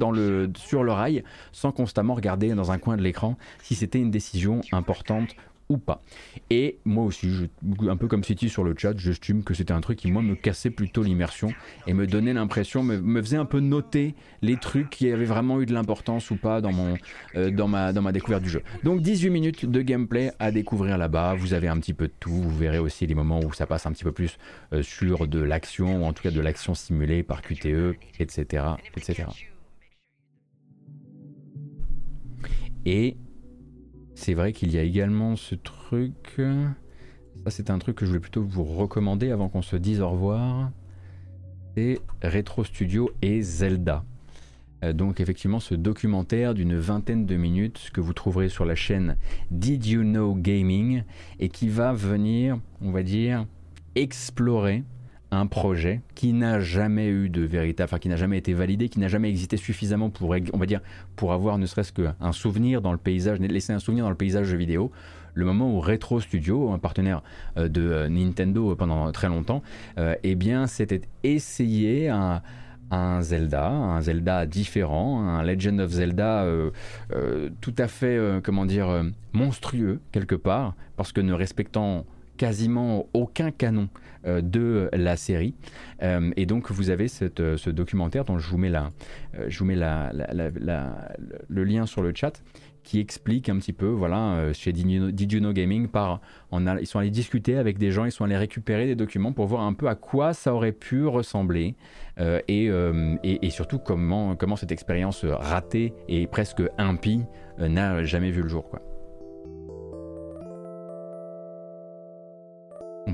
sur 0.57 0.83
le 0.83 0.93
rail 0.93 1.25
sans 1.53 1.73
constamment 1.73 2.15
regarder 2.15 2.55
dans 2.55 2.73
un 2.73 2.79
coin 2.79 2.97
de 2.97 3.03
l'écran 3.03 3.37
si 3.63 3.75
c'était 3.75 3.99
une 3.99 4.11
décision 4.11 4.61
importante 4.73 5.35
ou 5.69 5.79
pas. 5.79 6.03
Et 6.51 6.79
moi 6.85 7.05
aussi, 7.05 7.31
je, 7.31 7.45
un 7.89 7.97
peu 7.97 8.09
comme 8.09 8.25
City 8.25 8.49
sur 8.49 8.65
le 8.65 8.75
chat, 8.77 8.97
j'estime 8.97 9.43
que 9.43 9.55
c'était 9.55 9.73
un 9.73 9.81
truc 9.81 9.99
qui, 9.99 10.11
moi, 10.11 10.23
me 10.23 10.35
cassait 10.35 10.71
plutôt 10.71 11.03
l'immersion 11.03 11.53
et 11.87 11.95
me 11.95 12.07
donnait 12.07 12.33
l'impression, 12.33 12.83
me, 12.83 12.99
me, 12.99 13.23
faisait 13.23 13.37
un 13.37 13.45
peu 13.45 13.61
noter 13.61 14.15
les 14.43 14.57
trucs 14.57 14.91
qui 14.91 15.11
avaient 15.11 15.25
vraiment 15.25 15.61
eu 15.61 15.67
de 15.67 15.73
l'importance 15.73 16.31
ou 16.31 16.37
pas 16.37 16.61
dans, 16.61 16.73
mon, 16.73 16.97
euh, 17.37 17.51
dans, 17.51 17.69
ma, 17.69 17.93
dans 17.93 18.03
ma 18.03 18.13
découverte 18.13 18.43
du 18.43 18.51
jeu. 18.51 18.63
Donc 18.85 19.01
18 19.01 19.31
minutes 19.31 19.67
de 19.67 19.83
gameplay 19.83 20.33
à 20.39 20.51
découvrir 20.51 20.99
là-bas, 20.99 21.35
vous 21.35 21.55
avez 21.55 21.69
un 21.69 21.79
petit 21.79 21.95
peu 21.95 22.09
de 22.09 22.15
tout, 22.21 22.31
vous 22.31 22.57
verrez 22.57 22.79
aussi 22.79 23.07
les 23.07 23.15
moments 23.15 23.41
où 23.41 23.53
ça 23.53 23.67
passe 23.67 23.87
un 23.87 23.93
petit 23.93 24.05
peu 24.05 24.13
plus 24.13 24.39
euh, 24.73 24.83
sur 24.83 25.27
de 25.27 25.41
l'action, 25.41 26.03
ou 26.03 26.05
en 26.05 26.13
tout 26.13 26.23
cas 26.23 26.31
de 26.31 26.41
l'action 26.41 26.75
simulée 26.75 27.23
par 27.23 27.43
QTE, 27.43 27.97
etc. 28.19 28.65
etc. 28.97 29.25
Et 32.85 33.17
c'est 34.23 34.35
vrai 34.35 34.53
qu'il 34.53 34.73
y 34.73 34.79
a 34.79 34.83
également 34.83 35.35
ce 35.35 35.57
truc. 35.57 36.37
Ça, 36.37 37.51
c'est 37.51 37.71
un 37.71 37.79
truc 37.81 37.97
que 37.97 38.05
je 38.05 38.11
voulais 38.11 38.21
plutôt 38.21 38.45
vous 38.45 38.63
recommander 38.63 39.33
avant 39.33 39.49
qu'on 39.49 39.63
se 39.63 39.75
dise 39.75 40.01
au 40.01 40.11
revoir. 40.11 40.71
C'est 41.77 41.99
Retro 42.23 42.63
Studio 42.63 43.11
et 43.21 43.43
Zelda. 43.43 44.05
Euh, 44.85 44.93
donc 44.93 45.19
effectivement 45.19 45.59
ce 45.59 45.75
documentaire 45.75 46.55
d'une 46.55 46.77
vingtaine 46.77 47.27
de 47.27 47.35
minutes 47.35 47.91
que 47.93 48.01
vous 48.01 48.13
trouverez 48.13 48.49
sur 48.49 48.65
la 48.65 48.77
chaîne 48.77 49.17
Did 49.51 49.87
You 49.87 50.03
Know 50.03 50.35
Gaming 50.35 51.03
et 51.41 51.49
qui 51.49 51.69
va 51.69 51.93
venir, 51.93 52.59
on 52.81 52.93
va 52.93 53.03
dire, 53.03 53.47
explorer 53.97 54.85
un 55.33 55.47
projet 55.47 56.03
qui 56.15 56.35
n'a 56.35 56.61
jamais 56.61 57.09
eu 57.09 57.31
de 57.31 57.43
véritable, 57.43 57.87
enfin 57.87 57.99
qui 57.99 58.09
n'a 58.11 58.17
jamais 58.17 58.37
été 58.37 58.53
validé, 58.53 58.91
qui 58.91 59.01
n'a 59.01 59.09
jamais 59.09 59.31
existé 59.31 59.57
suffisamment 59.57 60.11
pour, 60.11 60.37
on 60.53 60.59
va 60.59 60.67
dire, 60.67 60.81
pour 61.17 61.33
avoir 61.33 61.57
ne 61.59 61.65
serait-ce 61.67 61.93
qu'un 61.93 62.33
souvenir 62.33 62.83
dans 62.83 62.93
le 62.93 62.99
paysage, 62.99 63.41
laisser 63.41 63.73
un 63.73 63.79
souvenir 63.79 64.05
dans 64.05 64.11
le 64.11 64.17
paysage 64.17 64.55
vidéo. 64.55 64.93
Le 65.35 65.47
moment 65.47 65.75
où 65.75 65.81
Retro 65.81 66.21
Studio, 66.21 66.71
un 66.71 66.79
partenaire 66.79 67.23
euh, 67.57 67.69
de 67.69 67.81
euh, 67.81 68.09
Nintendo 68.11 68.77
pendant 68.77 69.11
très 69.13 69.29
longtemps, 69.29 69.63
euh, 69.99 70.15
eh 70.23 70.35
bien, 70.35 70.67
c'était 70.67 71.01
essayer 71.23 72.11
un, 72.11 72.43
Zelda, 73.23 73.71
un 73.71 74.03
Zelda 74.03 74.45
différent, 74.45 75.27
un 75.27 75.43
Legend 75.43 75.81
of 75.81 75.91
Zelda 75.93 76.47
tout 77.63 77.75
à 77.79 77.89
fait, 77.89 78.21
comment 78.45 78.67
dire, 78.67 79.03
monstrueux 79.33 80.01
quelque 80.13 80.35
part, 80.35 80.75
parce 80.97 81.11
que 81.11 81.23
ne 81.23 81.33
respectant 81.33 82.05
quasiment 82.37 83.07
aucun 83.15 83.51
canon 83.51 83.89
euh, 83.95 84.02
de 84.25 84.89
la 84.93 85.17
série. 85.17 85.55
Euh, 86.03 86.31
et 86.37 86.47
donc 86.47 86.71
vous 86.71 86.91
avez 86.91 87.07
euh, 87.41 87.57
ce 87.57 87.71
documentaire 87.71 88.25
dont 88.25 88.39
je 88.39 88.49
vous 88.49 88.59
mets, 88.59 88.71
le 91.49 91.65
lien 91.65 91.87
sur 91.87 92.03
le 92.03 92.13
chat 92.15 92.43
qui 92.85 92.99
explique 92.99 93.49
un 93.49 93.59
petit 93.59 93.73
peu, 93.73 93.87
voilà, 93.87 94.53
chez 94.53 94.73
Did 94.73 95.53
Gaming, 95.53 95.87
par, 95.87 96.21
ils 96.53 96.87
sont 96.87 96.99
allés 96.99 97.11
discuter 97.11 97.57
avec 97.57 97.79
des 97.79 97.93
gens, 97.93 98.05
ils 98.07 98.11
sont 98.11 98.25
allés 98.25 98.37
récupérer 98.37 98.87
des 98.87 98.97
documents 98.97 99.31
pour 99.33 99.47
voir 99.47 99.63
un 99.63 99.73
peu 99.73 99.87
à 99.87 99.95
quoi 99.95 100.33
ça 100.33 100.53
aurait 100.53 100.73
pu 100.73 101.07
ressembler 101.07 101.77
et, 102.19 103.51
surtout 103.51 103.79
comment, 103.79 104.35
comment 104.35 104.57
cette 104.57 104.73
expérience 104.73 105.25
ratée 105.25 105.93
et 106.09 106.27
presque 106.27 106.61
impie 106.77 107.23
n'a 107.57 108.03
jamais 108.03 108.33
vu 108.33 108.43
le 108.43 108.49
jour. 108.49 108.69
Quoi. 108.69 108.83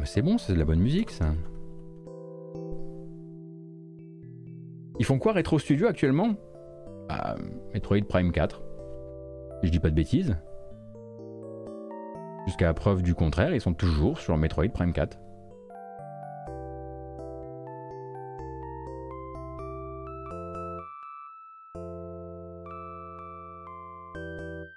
C'est 0.04 0.22
bon, 0.22 0.38
c'est 0.38 0.54
de 0.54 0.58
la 0.58 0.64
bonne 0.64 0.80
musique 0.80 1.10
ça. 1.10 1.26
Ils 4.98 5.04
font 5.04 5.18
quoi 5.18 5.32
Retro 5.32 5.58
Studio 5.58 5.86
actuellement? 5.86 6.34
Bah, 7.08 7.36
Metroid 7.72 8.02
Prime 8.08 8.32
4. 8.32 8.62
Si 9.60 9.66
je 9.66 9.72
dis 9.72 9.78
pas 9.78 9.90
de 9.90 9.94
bêtises. 9.94 10.36
Jusqu'à 12.46 12.72
preuve 12.74 13.02
du 13.02 13.14
contraire, 13.14 13.54
ils 13.54 13.60
sont 13.60 13.74
toujours 13.74 14.18
sur 14.18 14.36
Metroid 14.36 14.68
Prime 14.68 14.92
4. 14.92 15.18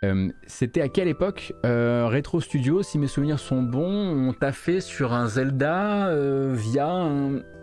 Euh, 0.03 0.30
c'était 0.48 0.82
à 0.82 0.90
quelle 0.90 1.07
époque 1.07 1.53
euh, 1.64 2.07
Retro 2.07 2.41
Studio, 2.41 2.82
si 2.82 2.98
mes 2.98 3.06
souvenirs 3.06 3.38
sont 3.38 3.61
bons, 3.61 4.30
on 4.30 4.34
t'a 4.34 4.52
fait 4.52 4.82
sur 4.82 5.14
un 5.14 5.28
Zelda 5.28 6.07
euh, 6.07 6.56
via. 6.56 7.07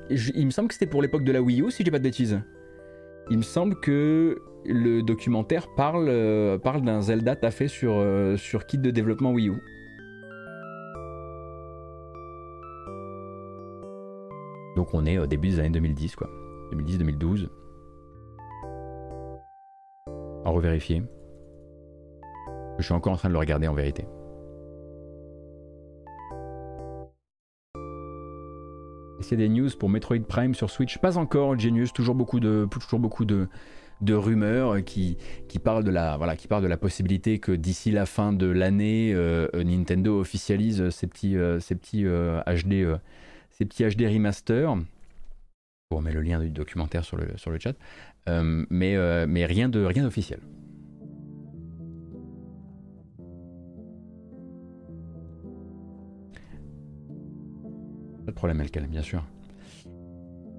Il 0.08 0.46
me 0.46 0.50
semble 0.50 0.68
que 0.68 0.74
c'était 0.74 0.86
pour 0.86 1.02
l'époque 1.02 1.24
de 1.24 1.32
la 1.32 1.42
Wii 1.42 1.62
U, 1.62 1.70
si 1.72 1.82
dis 1.82 1.90
pas 1.90 1.98
de 1.98 2.04
bêtises. 2.04 2.40
Il 3.30 3.38
me 3.38 3.42
semble 3.42 3.74
que 3.80 4.38
le 4.64 5.02
documentaire 5.02 5.66
parle, 5.76 6.06
d'un 6.06 7.00
Zelda 7.02 7.34
taffé 7.34 7.66
sur, 7.66 8.02
sur 8.38 8.66
kit 8.66 8.78
de 8.78 8.90
développement 8.90 9.32
Wii 9.32 9.48
U. 9.48 9.54
Donc 14.76 14.94
on 14.94 15.04
est 15.04 15.18
au 15.18 15.26
début 15.26 15.48
des 15.48 15.58
années 15.58 15.70
2010, 15.70 16.14
quoi. 16.14 16.30
2010-2012. 16.72 17.48
À 20.44 20.50
revérifier. 20.50 21.02
Je 22.78 22.84
suis 22.84 22.94
encore 22.94 23.12
en 23.12 23.16
train 23.16 23.28
de 23.28 23.34
le 23.34 23.38
regarder 23.38 23.66
en 23.66 23.74
vérité. 23.74 24.06
Est-ce 29.18 29.30
y 29.32 29.34
a 29.34 29.36
des 29.36 29.48
news 29.48 29.68
pour 29.76 29.88
Metroid 29.88 30.20
Prime 30.20 30.54
sur 30.54 30.70
Switch? 30.70 30.98
Pas 30.98 31.18
encore, 31.18 31.58
Genius. 31.58 31.92
Toujours 31.92 32.14
beaucoup 32.14 32.38
de, 32.38 32.68
toujours 32.70 33.00
beaucoup 33.00 33.24
de, 33.24 33.48
rumeurs 34.08 34.84
qui, 34.84 35.16
qui, 35.48 35.58
parlent 35.58 35.82
de 35.82 35.90
la, 35.90 36.16
voilà, 36.16 36.36
qui 36.36 36.46
parlent 36.46 36.62
de 36.62 36.68
la 36.68 36.76
possibilité 36.76 37.40
que 37.40 37.50
d'ici 37.50 37.90
la 37.90 38.06
fin 38.06 38.32
de 38.32 38.46
l'année, 38.46 39.12
euh, 39.12 39.48
Nintendo 39.54 40.20
officialise 40.20 40.90
ces 40.90 41.08
petits, 41.08 41.36
euh, 41.36 41.58
petits 41.58 42.04
HD, 42.04 42.06
euh, 42.84 42.96
ces 43.50 43.64
petits 43.64 43.84
HD 43.84 44.02
remaster. 44.02 44.76
On 45.90 46.00
met 46.00 46.12
le 46.12 46.20
lien 46.20 46.38
du 46.38 46.50
documentaire 46.50 47.04
sur 47.04 47.16
le, 47.16 47.36
sur 47.36 47.50
le 47.50 47.58
chat. 47.58 47.74
mais, 48.28 49.26
mais 49.26 49.46
rien 49.46 49.68
de 49.68 49.84
rien 49.84 50.04
problème, 58.38 58.60
Elkel, 58.60 58.86
bien 58.86 59.02
sûr. 59.02 59.24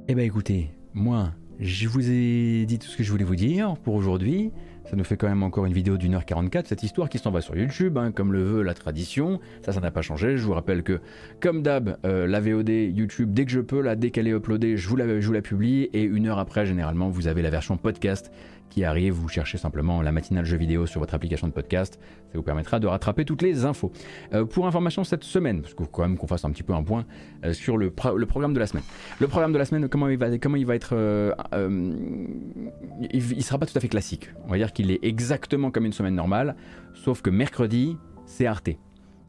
Eh 0.10 0.15
ben 0.15 0.26
écoutez, 0.26 0.69
moi, 0.93 1.31
je 1.60 1.88
vous 1.88 2.11
ai 2.11 2.65
dit 2.65 2.77
tout 2.77 2.88
ce 2.88 2.97
que 2.97 3.03
je 3.03 3.11
voulais 3.11 3.23
vous 3.23 3.38
dire 3.38 3.76
pour 3.77 3.95
aujourd'hui. 3.95 4.51
Ça 4.89 4.97
nous 4.97 5.06
fait 5.06 5.15
quand 5.15 5.30
même 5.30 5.43
encore 5.43 5.65
une 5.65 5.72
vidéo 5.72 5.97
d'une 5.97 6.15
heure 6.15 6.26
44, 6.26 6.68
cette 6.68 6.84
histoire 6.84 7.07
qui 7.07 7.19
s'en 7.19 7.31
va 7.31 7.39
sur 7.39 7.56
YouTube, 7.56 7.97
hein, 7.97 8.11
comme 8.11 8.34
le 8.34 8.43
veut 8.43 8.64
la 8.64 8.73
tradition. 8.73 9.39
Ça, 9.64 9.72
ça 9.72 9.80
n'a 9.80 9.91
pas 9.91 10.01
changé. 10.01 10.35
Je 10.35 10.43
vous 10.43 10.53
rappelle 10.53 10.84
que, 10.84 10.99
comme 11.39 11.61
d'hab, 11.61 11.97
euh, 12.06 12.27
la 12.27 12.41
VOD 12.41 12.69
YouTube, 12.69 13.34
dès 13.34 13.45
que 13.45 13.51
je 13.51 13.61
peux, 13.61 13.81
là, 13.81 13.95
dès 13.95 14.10
qu'elle 14.10 14.27
est 14.27 14.31
uploadée, 14.31 14.76
je 14.76 14.89
vous, 14.89 14.97
la, 14.97 15.22
je 15.22 15.26
vous 15.26 15.34
la 15.34 15.41
publie. 15.41 15.89
Et 15.93 16.03
une 16.03 16.27
heure 16.27 16.39
après, 16.39 16.65
généralement, 16.65 17.07
vous 17.07 17.27
avez 17.27 17.41
la 17.41 17.49
version 17.49 17.77
podcast 17.77 18.30
qui 18.70 18.84
arrive, 18.84 19.14
vous 19.14 19.28
cherchez 19.28 19.58
simplement 19.58 20.02
la 20.02 20.12
matinale 20.12 20.46
jeu 20.46 20.58
vidéo 20.58 20.86
sur 20.86 21.00
votre 21.00 21.14
application 21.14 21.48
de 21.48 21.54
podcast, 21.54 22.00
ça 22.32 22.38
vous 22.38 22.44
permettra 22.44 22.80
de 22.80 22.88
rattraper 22.88 23.26
toutes 23.26 23.41
les 23.41 23.66
infos. 23.66 23.91
Euh, 24.34 24.46
pour 24.46 24.68
information 24.68 25.04
cette 25.04 25.24
semaine, 25.24 25.62
parce 25.62 25.74
qu'il 25.74 25.86
faut 25.86 25.91
quand 25.91 26.04
même 26.04 26.18
qu'on 26.18 26.28
fasse 26.28 26.46
un 26.46 26.52
petit 26.52 26.64
peu 26.64 26.74
un 26.74 26.84
point 26.84 27.06
euh, 27.44 27.54
sur 27.54 27.78
le, 27.78 27.90
programme 27.91 28.54
de 28.54 28.60
la 28.60 28.68
semaine. 28.68 28.84
Le 29.20 29.28
programme 29.28 29.54
de 29.54 29.58
la 29.58 29.66
semaine, 29.66 29.90
comment 29.90 30.08
il 30.08 30.18
va, 30.18 30.38
comment 30.38 30.56
il 30.56 30.66
va 30.66 30.76
être... 30.76 30.94
Euh, 30.94 31.34
il 33.12 33.36
ne 33.36 33.41
sera 33.41 33.58
pas 33.58 33.66
tout 33.66 33.78
à 33.78 33.82
fait 33.82 33.88
classique. 33.88 34.30
On 34.46 34.52
va 34.52 34.58
dire 34.58 34.74
qu'il 34.74 34.91
est 34.91 35.00
exactement 35.04 35.72
comme 35.72 35.86
une 35.86 35.94
semaine 35.94 36.16
normale, 36.16 36.56
sauf 36.94 37.22
que 37.22 37.30
mercredi, 37.30 37.98
c'est 38.26 38.46
Arte. 38.46 38.70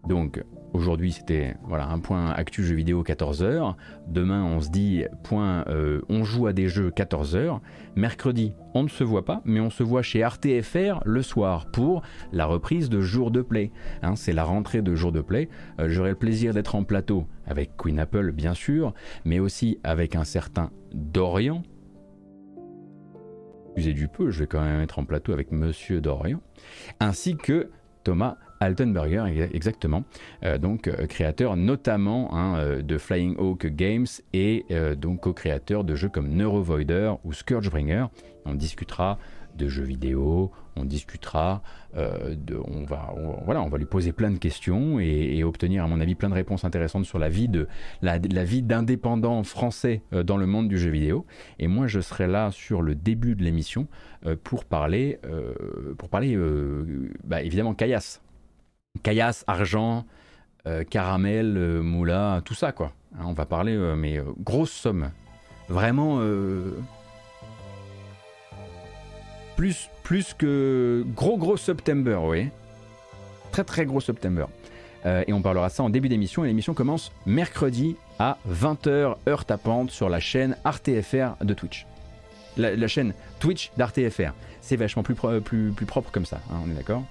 Donc 0.08 0.42
aujourd'hui 0.72 1.12
c'était 1.12 1.56
voilà 1.64 1.88
un 1.88 1.98
point 1.98 2.30
actu 2.30 2.64
jeu 2.64 2.74
vidéo 2.74 3.02
14h. 3.02 3.74
Demain 4.08 4.44
on 4.44 4.60
se 4.60 4.70
dit 4.70 5.04
point 5.22 5.64
euh, 5.68 6.00
on 6.08 6.24
joue 6.24 6.46
à 6.46 6.52
des 6.52 6.68
jeux 6.68 6.90
14h. 6.90 7.60
Mercredi 7.96 8.52
on 8.74 8.82
ne 8.82 8.88
se 8.88 9.04
voit 9.04 9.24
pas 9.24 9.42
mais 9.44 9.60
on 9.60 9.70
se 9.70 9.82
voit 9.82 10.02
chez 10.02 10.24
RTFR 10.24 11.00
le 11.04 11.22
soir 11.22 11.70
pour 11.70 12.02
la 12.32 12.46
reprise 12.46 12.88
de 12.88 13.00
jour 13.00 13.30
de 13.30 13.42
play. 13.42 13.70
Hein, 14.02 14.16
c'est 14.16 14.32
la 14.32 14.44
rentrée 14.44 14.82
de 14.82 14.94
jour 14.94 15.12
de 15.12 15.20
play. 15.20 15.48
Euh, 15.80 15.88
j'aurai 15.88 16.10
le 16.10 16.16
plaisir 16.16 16.54
d'être 16.54 16.74
en 16.74 16.84
plateau 16.84 17.26
avec 17.46 17.76
Queen 17.76 17.98
Apple 17.98 18.32
bien 18.32 18.54
sûr 18.54 18.94
mais 19.24 19.38
aussi 19.38 19.78
avec 19.84 20.16
un 20.16 20.24
certain 20.24 20.70
Dorian. 20.92 21.62
Excusez 23.76 23.92
du 23.92 24.08
peu, 24.08 24.30
je 24.30 24.40
vais 24.40 24.46
quand 24.46 24.62
même 24.62 24.80
être 24.80 24.98
en 24.98 25.04
plateau 25.04 25.32
avec 25.32 25.52
Monsieur 25.52 26.00
Dorian, 26.00 26.40
ainsi 26.98 27.36
que 27.36 27.70
Thomas 28.02 28.36
Altenberger, 28.62 29.24
exactement. 29.54 30.04
Euh, 30.42 30.58
donc 30.58 30.86
euh, 30.86 31.06
créateur 31.06 31.56
notamment 31.56 32.34
hein, 32.34 32.58
euh, 32.58 32.82
de 32.82 32.98
Flying 32.98 33.34
Hawk 33.38 33.66
Games 33.66 34.06
et 34.34 34.66
donc 34.98 35.20
co-créateur 35.20 35.82
de 35.82 35.94
jeux 35.94 36.10
comme 36.10 36.28
Neurovoider 36.28 37.14
ou 37.24 37.32
Scourgebringer. 37.32 38.06
On 38.44 38.54
discutera 38.54 39.18
de 39.56 39.66
jeux 39.66 39.84
vidéo, 39.84 40.52
on 40.76 40.84
discutera, 40.84 41.62
de, 41.94 42.56
on, 42.64 42.84
va, 42.84 43.12
voilà, 43.44 43.62
on 43.62 43.68
va 43.68 43.78
lui 43.78 43.84
poser 43.84 44.12
plein 44.12 44.30
de 44.30 44.38
questions 44.38 45.00
et, 45.00 45.42
obtenir, 45.42 45.84
à 45.84 45.88
mon 45.88 46.00
avis, 46.00 46.14
plein 46.14 46.28
de 46.28 46.34
réponses 46.34 46.64
intéressantes 46.64 47.04
sur 47.04 47.18
la 47.18 47.28
vie 47.28 47.48
de 47.48 47.66
la, 48.00 48.18
vie 48.18 48.62
d'indépendants 48.62 49.42
français 49.42 50.02
dans 50.12 50.36
le 50.36 50.46
monde 50.46 50.68
du 50.68 50.78
jeu 50.78 50.90
vidéo. 50.90 51.26
Et 51.58 51.66
moi, 51.66 51.88
je 51.88 52.00
serai 52.00 52.26
là 52.26 52.50
sur 52.52 52.80
le 52.80 52.94
début 52.94 53.34
de 53.34 53.42
l'émission 53.42 53.88
pour 54.44 54.64
parler, 54.64 55.18
pour 55.98 56.08
parler, 56.08 56.38
bah, 57.24 57.42
évidemment, 57.42 57.74
Caillasse 57.74 58.22
caillasse, 59.02 59.44
argent, 59.46 60.04
euh, 60.66 60.84
caramel, 60.84 61.56
euh, 61.56 61.82
moula, 61.82 62.42
tout 62.44 62.54
ça 62.54 62.72
quoi. 62.72 62.92
Hein, 63.18 63.24
on 63.24 63.32
va 63.32 63.46
parler, 63.46 63.74
euh, 63.74 63.96
mais 63.96 64.20
grosse 64.38 64.72
somme. 64.72 65.10
Vraiment 65.68 66.20
plus, 69.56 69.88
plus 70.02 70.34
que 70.34 71.04
gros 71.14 71.38
gros 71.38 71.56
September, 71.56 72.18
oui. 72.24 72.48
Très 73.52 73.62
très 73.62 73.86
gros 73.86 74.00
September. 74.00 74.46
et 75.04 75.32
on 75.32 75.42
parlera 75.42 75.68
ça 75.68 75.84
en 75.84 75.90
début 75.90 76.08
d'émission. 76.08 76.44
Et 76.44 76.48
l'émission 76.48 76.74
commence 76.74 77.12
mercredi 77.24 77.94
à 78.18 78.38
20h, 78.50 79.14
heure 79.28 79.44
tapante, 79.44 79.92
sur 79.92 80.08
la 80.08 80.18
chaîne 80.18 80.56
RTFR 80.64 81.36
de 81.44 81.54
Twitch. 81.54 81.86
La, 82.56 82.88
chaîne 82.88 83.14
Twitch 83.38 83.70
d'RTFR. 83.76 84.32
C'est 84.60 84.74
vachement 84.74 85.04
plus, 85.04 85.14
propre 85.14 86.10
comme 86.10 86.26
ça, 86.26 86.40
hein, 86.50 86.56
on 86.66 86.70
est 86.72 86.74
d'accord? 86.74 87.04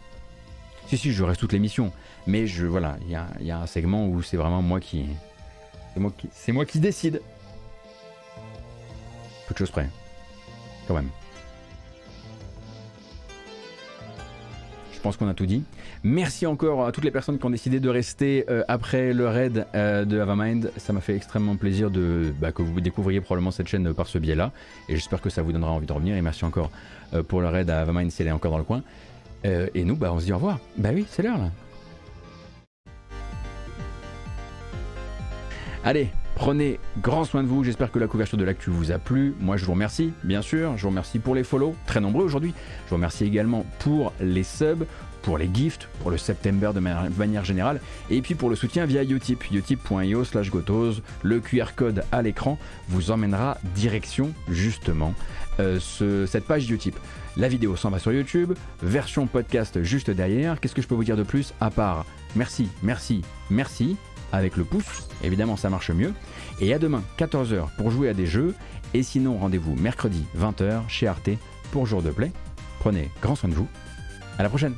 Si, 0.90 0.98
si, 0.98 1.12
je 1.12 1.24
reste 1.24 1.40
toute 1.40 1.54
l'émission. 1.54 1.92
Mais 2.26 2.48
je, 2.48 2.66
voilà, 2.66 2.98
il 3.06 3.12
y 3.12 3.52
a, 3.52 3.60
un 3.60 3.68
segment 3.68 4.08
où 4.08 4.24
c'est 4.24 4.38
vraiment 4.38 4.64
moi 4.64 4.80
qui. 4.80 5.06
C'est 5.94 6.00
moi 6.52 6.66
qui, 6.66 6.78
c'est 6.78 6.80
décide. 6.80 7.22
Peu 9.48 9.54
de 9.54 9.58
choses 9.58 9.70
près. 9.70 9.88
Quand 10.88 10.96
même. 10.96 11.10
Je 14.92 15.00
pense 15.00 15.16
qu'on 15.16 15.28
a 15.28 15.34
tout 15.34 15.46
dit. 15.46 15.64
Merci 16.04 16.46
encore 16.46 16.86
à 16.86 16.92
toutes 16.92 17.04
les 17.04 17.12
personnes 17.12 17.38
qui 17.38 17.46
ont 17.46 17.50
décidé 17.50 17.80
de 17.80 17.90
rester 17.90 18.46
euh, 18.50 18.64
après 18.68 19.14
le 19.14 19.28
raid 19.28 19.66
euh, 19.76 20.06
de 20.06 20.20
Havamind. 20.20 20.72
Ça 20.78 20.92
m'a 20.92 21.02
fait 21.02 21.16
extrêmement 21.16 21.56
plaisir 21.56 21.92
de, 21.92 22.34
bah, 22.40 22.52
que 22.52 22.62
vous 22.62 22.82
découvriez 22.82 23.22
probablement 23.22 23.52
cette 23.52 23.68
chaîne 23.68 23.94
par 23.94 24.08
ce 24.08 24.18
biais-là. 24.18 24.52
Et 24.90 24.96
j'espère 24.96 25.22
que 25.22 25.30
ça 25.30 25.42
vous 25.42 25.52
donnera 25.52 25.72
envie 25.72 25.86
de 25.86 25.94
revenir. 25.94 26.16
Et 26.18 26.22
merci 26.22 26.46
encore 26.46 26.72
euh, 27.14 27.22
pour 27.22 27.42
le 27.42 27.48
raid 27.48 27.70
à 27.70 27.82
Havamind 27.82 28.12
si 28.12 28.24
elle 28.24 28.28
est 28.28 28.32
encore 28.32 28.52
dans 28.52 28.58
le 28.58 28.64
coin. 28.64 28.82
Euh, 29.46 29.68
et 29.74 29.84
nous, 29.84 29.96
bah, 29.96 30.12
on 30.14 30.20
se 30.20 30.26
dit 30.26 30.34
au 30.34 30.36
revoir. 30.36 30.60
Bah 30.78 30.90
oui, 30.94 31.06
c'est 31.10 31.24
l'heure 31.24 31.38
là. 31.38 31.52
Allez, 35.86 36.10
prenez 36.36 36.80
grand 37.02 37.24
soin 37.24 37.42
de 37.42 37.48
vous. 37.48 37.64
J'espère 37.64 37.92
que 37.92 38.00
la 38.00 38.08
couverture 38.08 38.38
de 38.38 38.44
l'actu 38.44 38.70
vous 38.70 38.92
a 38.92 39.00
plu. 39.00 39.34
Moi, 39.40 39.56
je 39.56 39.66
vous 39.66 39.72
remercie, 39.72 40.12
bien 40.24 40.42
sûr. 40.42 40.76
Je 40.76 40.84
vous 40.84 40.90
remercie 40.90 41.20
pour 41.20 41.36
les 41.36 41.44
follow, 41.44 41.74
très 41.86 42.02
nombreux 42.02 42.26
aujourd'hui. 42.26 42.54
Je 42.86 42.90
vous 42.90 42.96
remercie 42.96 43.24
également 43.24 43.66
pour 43.80 44.12
les 44.20 44.44
subs, 44.44 44.86
pour 45.22 45.38
les 45.38 45.50
gifts, 45.54 45.88
pour 46.02 46.12
le 46.12 46.18
September 46.18 46.72
de 46.74 46.80
manière 46.80 47.46
générale, 47.46 47.80
et 48.10 48.22
puis 48.22 48.36
pour 48.36 48.50
le 48.50 48.56
soutien 48.56 48.86
via 48.86 49.04
Utip, 49.04 49.44
utip.io 49.52 50.24
slash 50.24 50.50
gotos. 50.50 51.02
Le 51.24 51.40
QR 51.40 51.76
code 51.76 52.04
à 52.12 52.22
l'écran 52.22 52.58
vous 52.90 53.12
emmènera 53.12 53.58
direction 53.76 54.34
justement 54.50 55.14
euh, 55.60 55.80
cette 56.26 56.46
page 56.46 56.70
Utip. 56.70 56.96
La 57.38 57.48
vidéo 57.48 57.76
s'en 57.76 57.90
va 57.90 58.00
sur 58.00 58.12
YouTube, 58.12 58.54
version 58.82 59.28
podcast 59.28 59.84
juste 59.84 60.10
derrière. 60.10 60.60
Qu'est-ce 60.60 60.76
que 60.76 60.82
je 60.82 60.88
peux 60.88 60.96
vous 60.96 61.04
dire 61.04 61.18
de 61.18 61.24
plus 61.24 61.54
à 61.62 61.70
part 61.70 62.06
merci, 62.36 62.70
merci, 62.84 63.22
merci 63.50 63.98
avec 64.32 64.58
le 64.58 64.64
pouce, 64.64 65.08
évidemment 65.24 65.58
ça 65.58 65.70
marche 65.70 65.92
mieux. 65.92 66.14
Et 66.60 66.74
à 66.74 66.80
demain 66.80 67.04
14h 67.18 67.68
pour 67.78 67.92
jouer 67.92 68.10
à 68.10 68.14
des 68.14 68.26
jeux. 68.26 68.56
Et 68.94 69.04
sinon 69.04 69.38
rendez-vous 69.38 69.76
mercredi 69.76 70.26
20h 70.38 70.82
chez 70.88 71.08
Arte 71.08 71.30
pour 71.72 71.86
jour 71.86 72.02
de 72.02 72.10
play. 72.10 72.32
Prenez 72.80 73.10
grand 73.22 73.36
soin 73.36 73.50
de 73.50 73.56
vous. 73.56 73.68
À 74.38 74.44
la 74.44 74.50
prochaine 74.50 74.74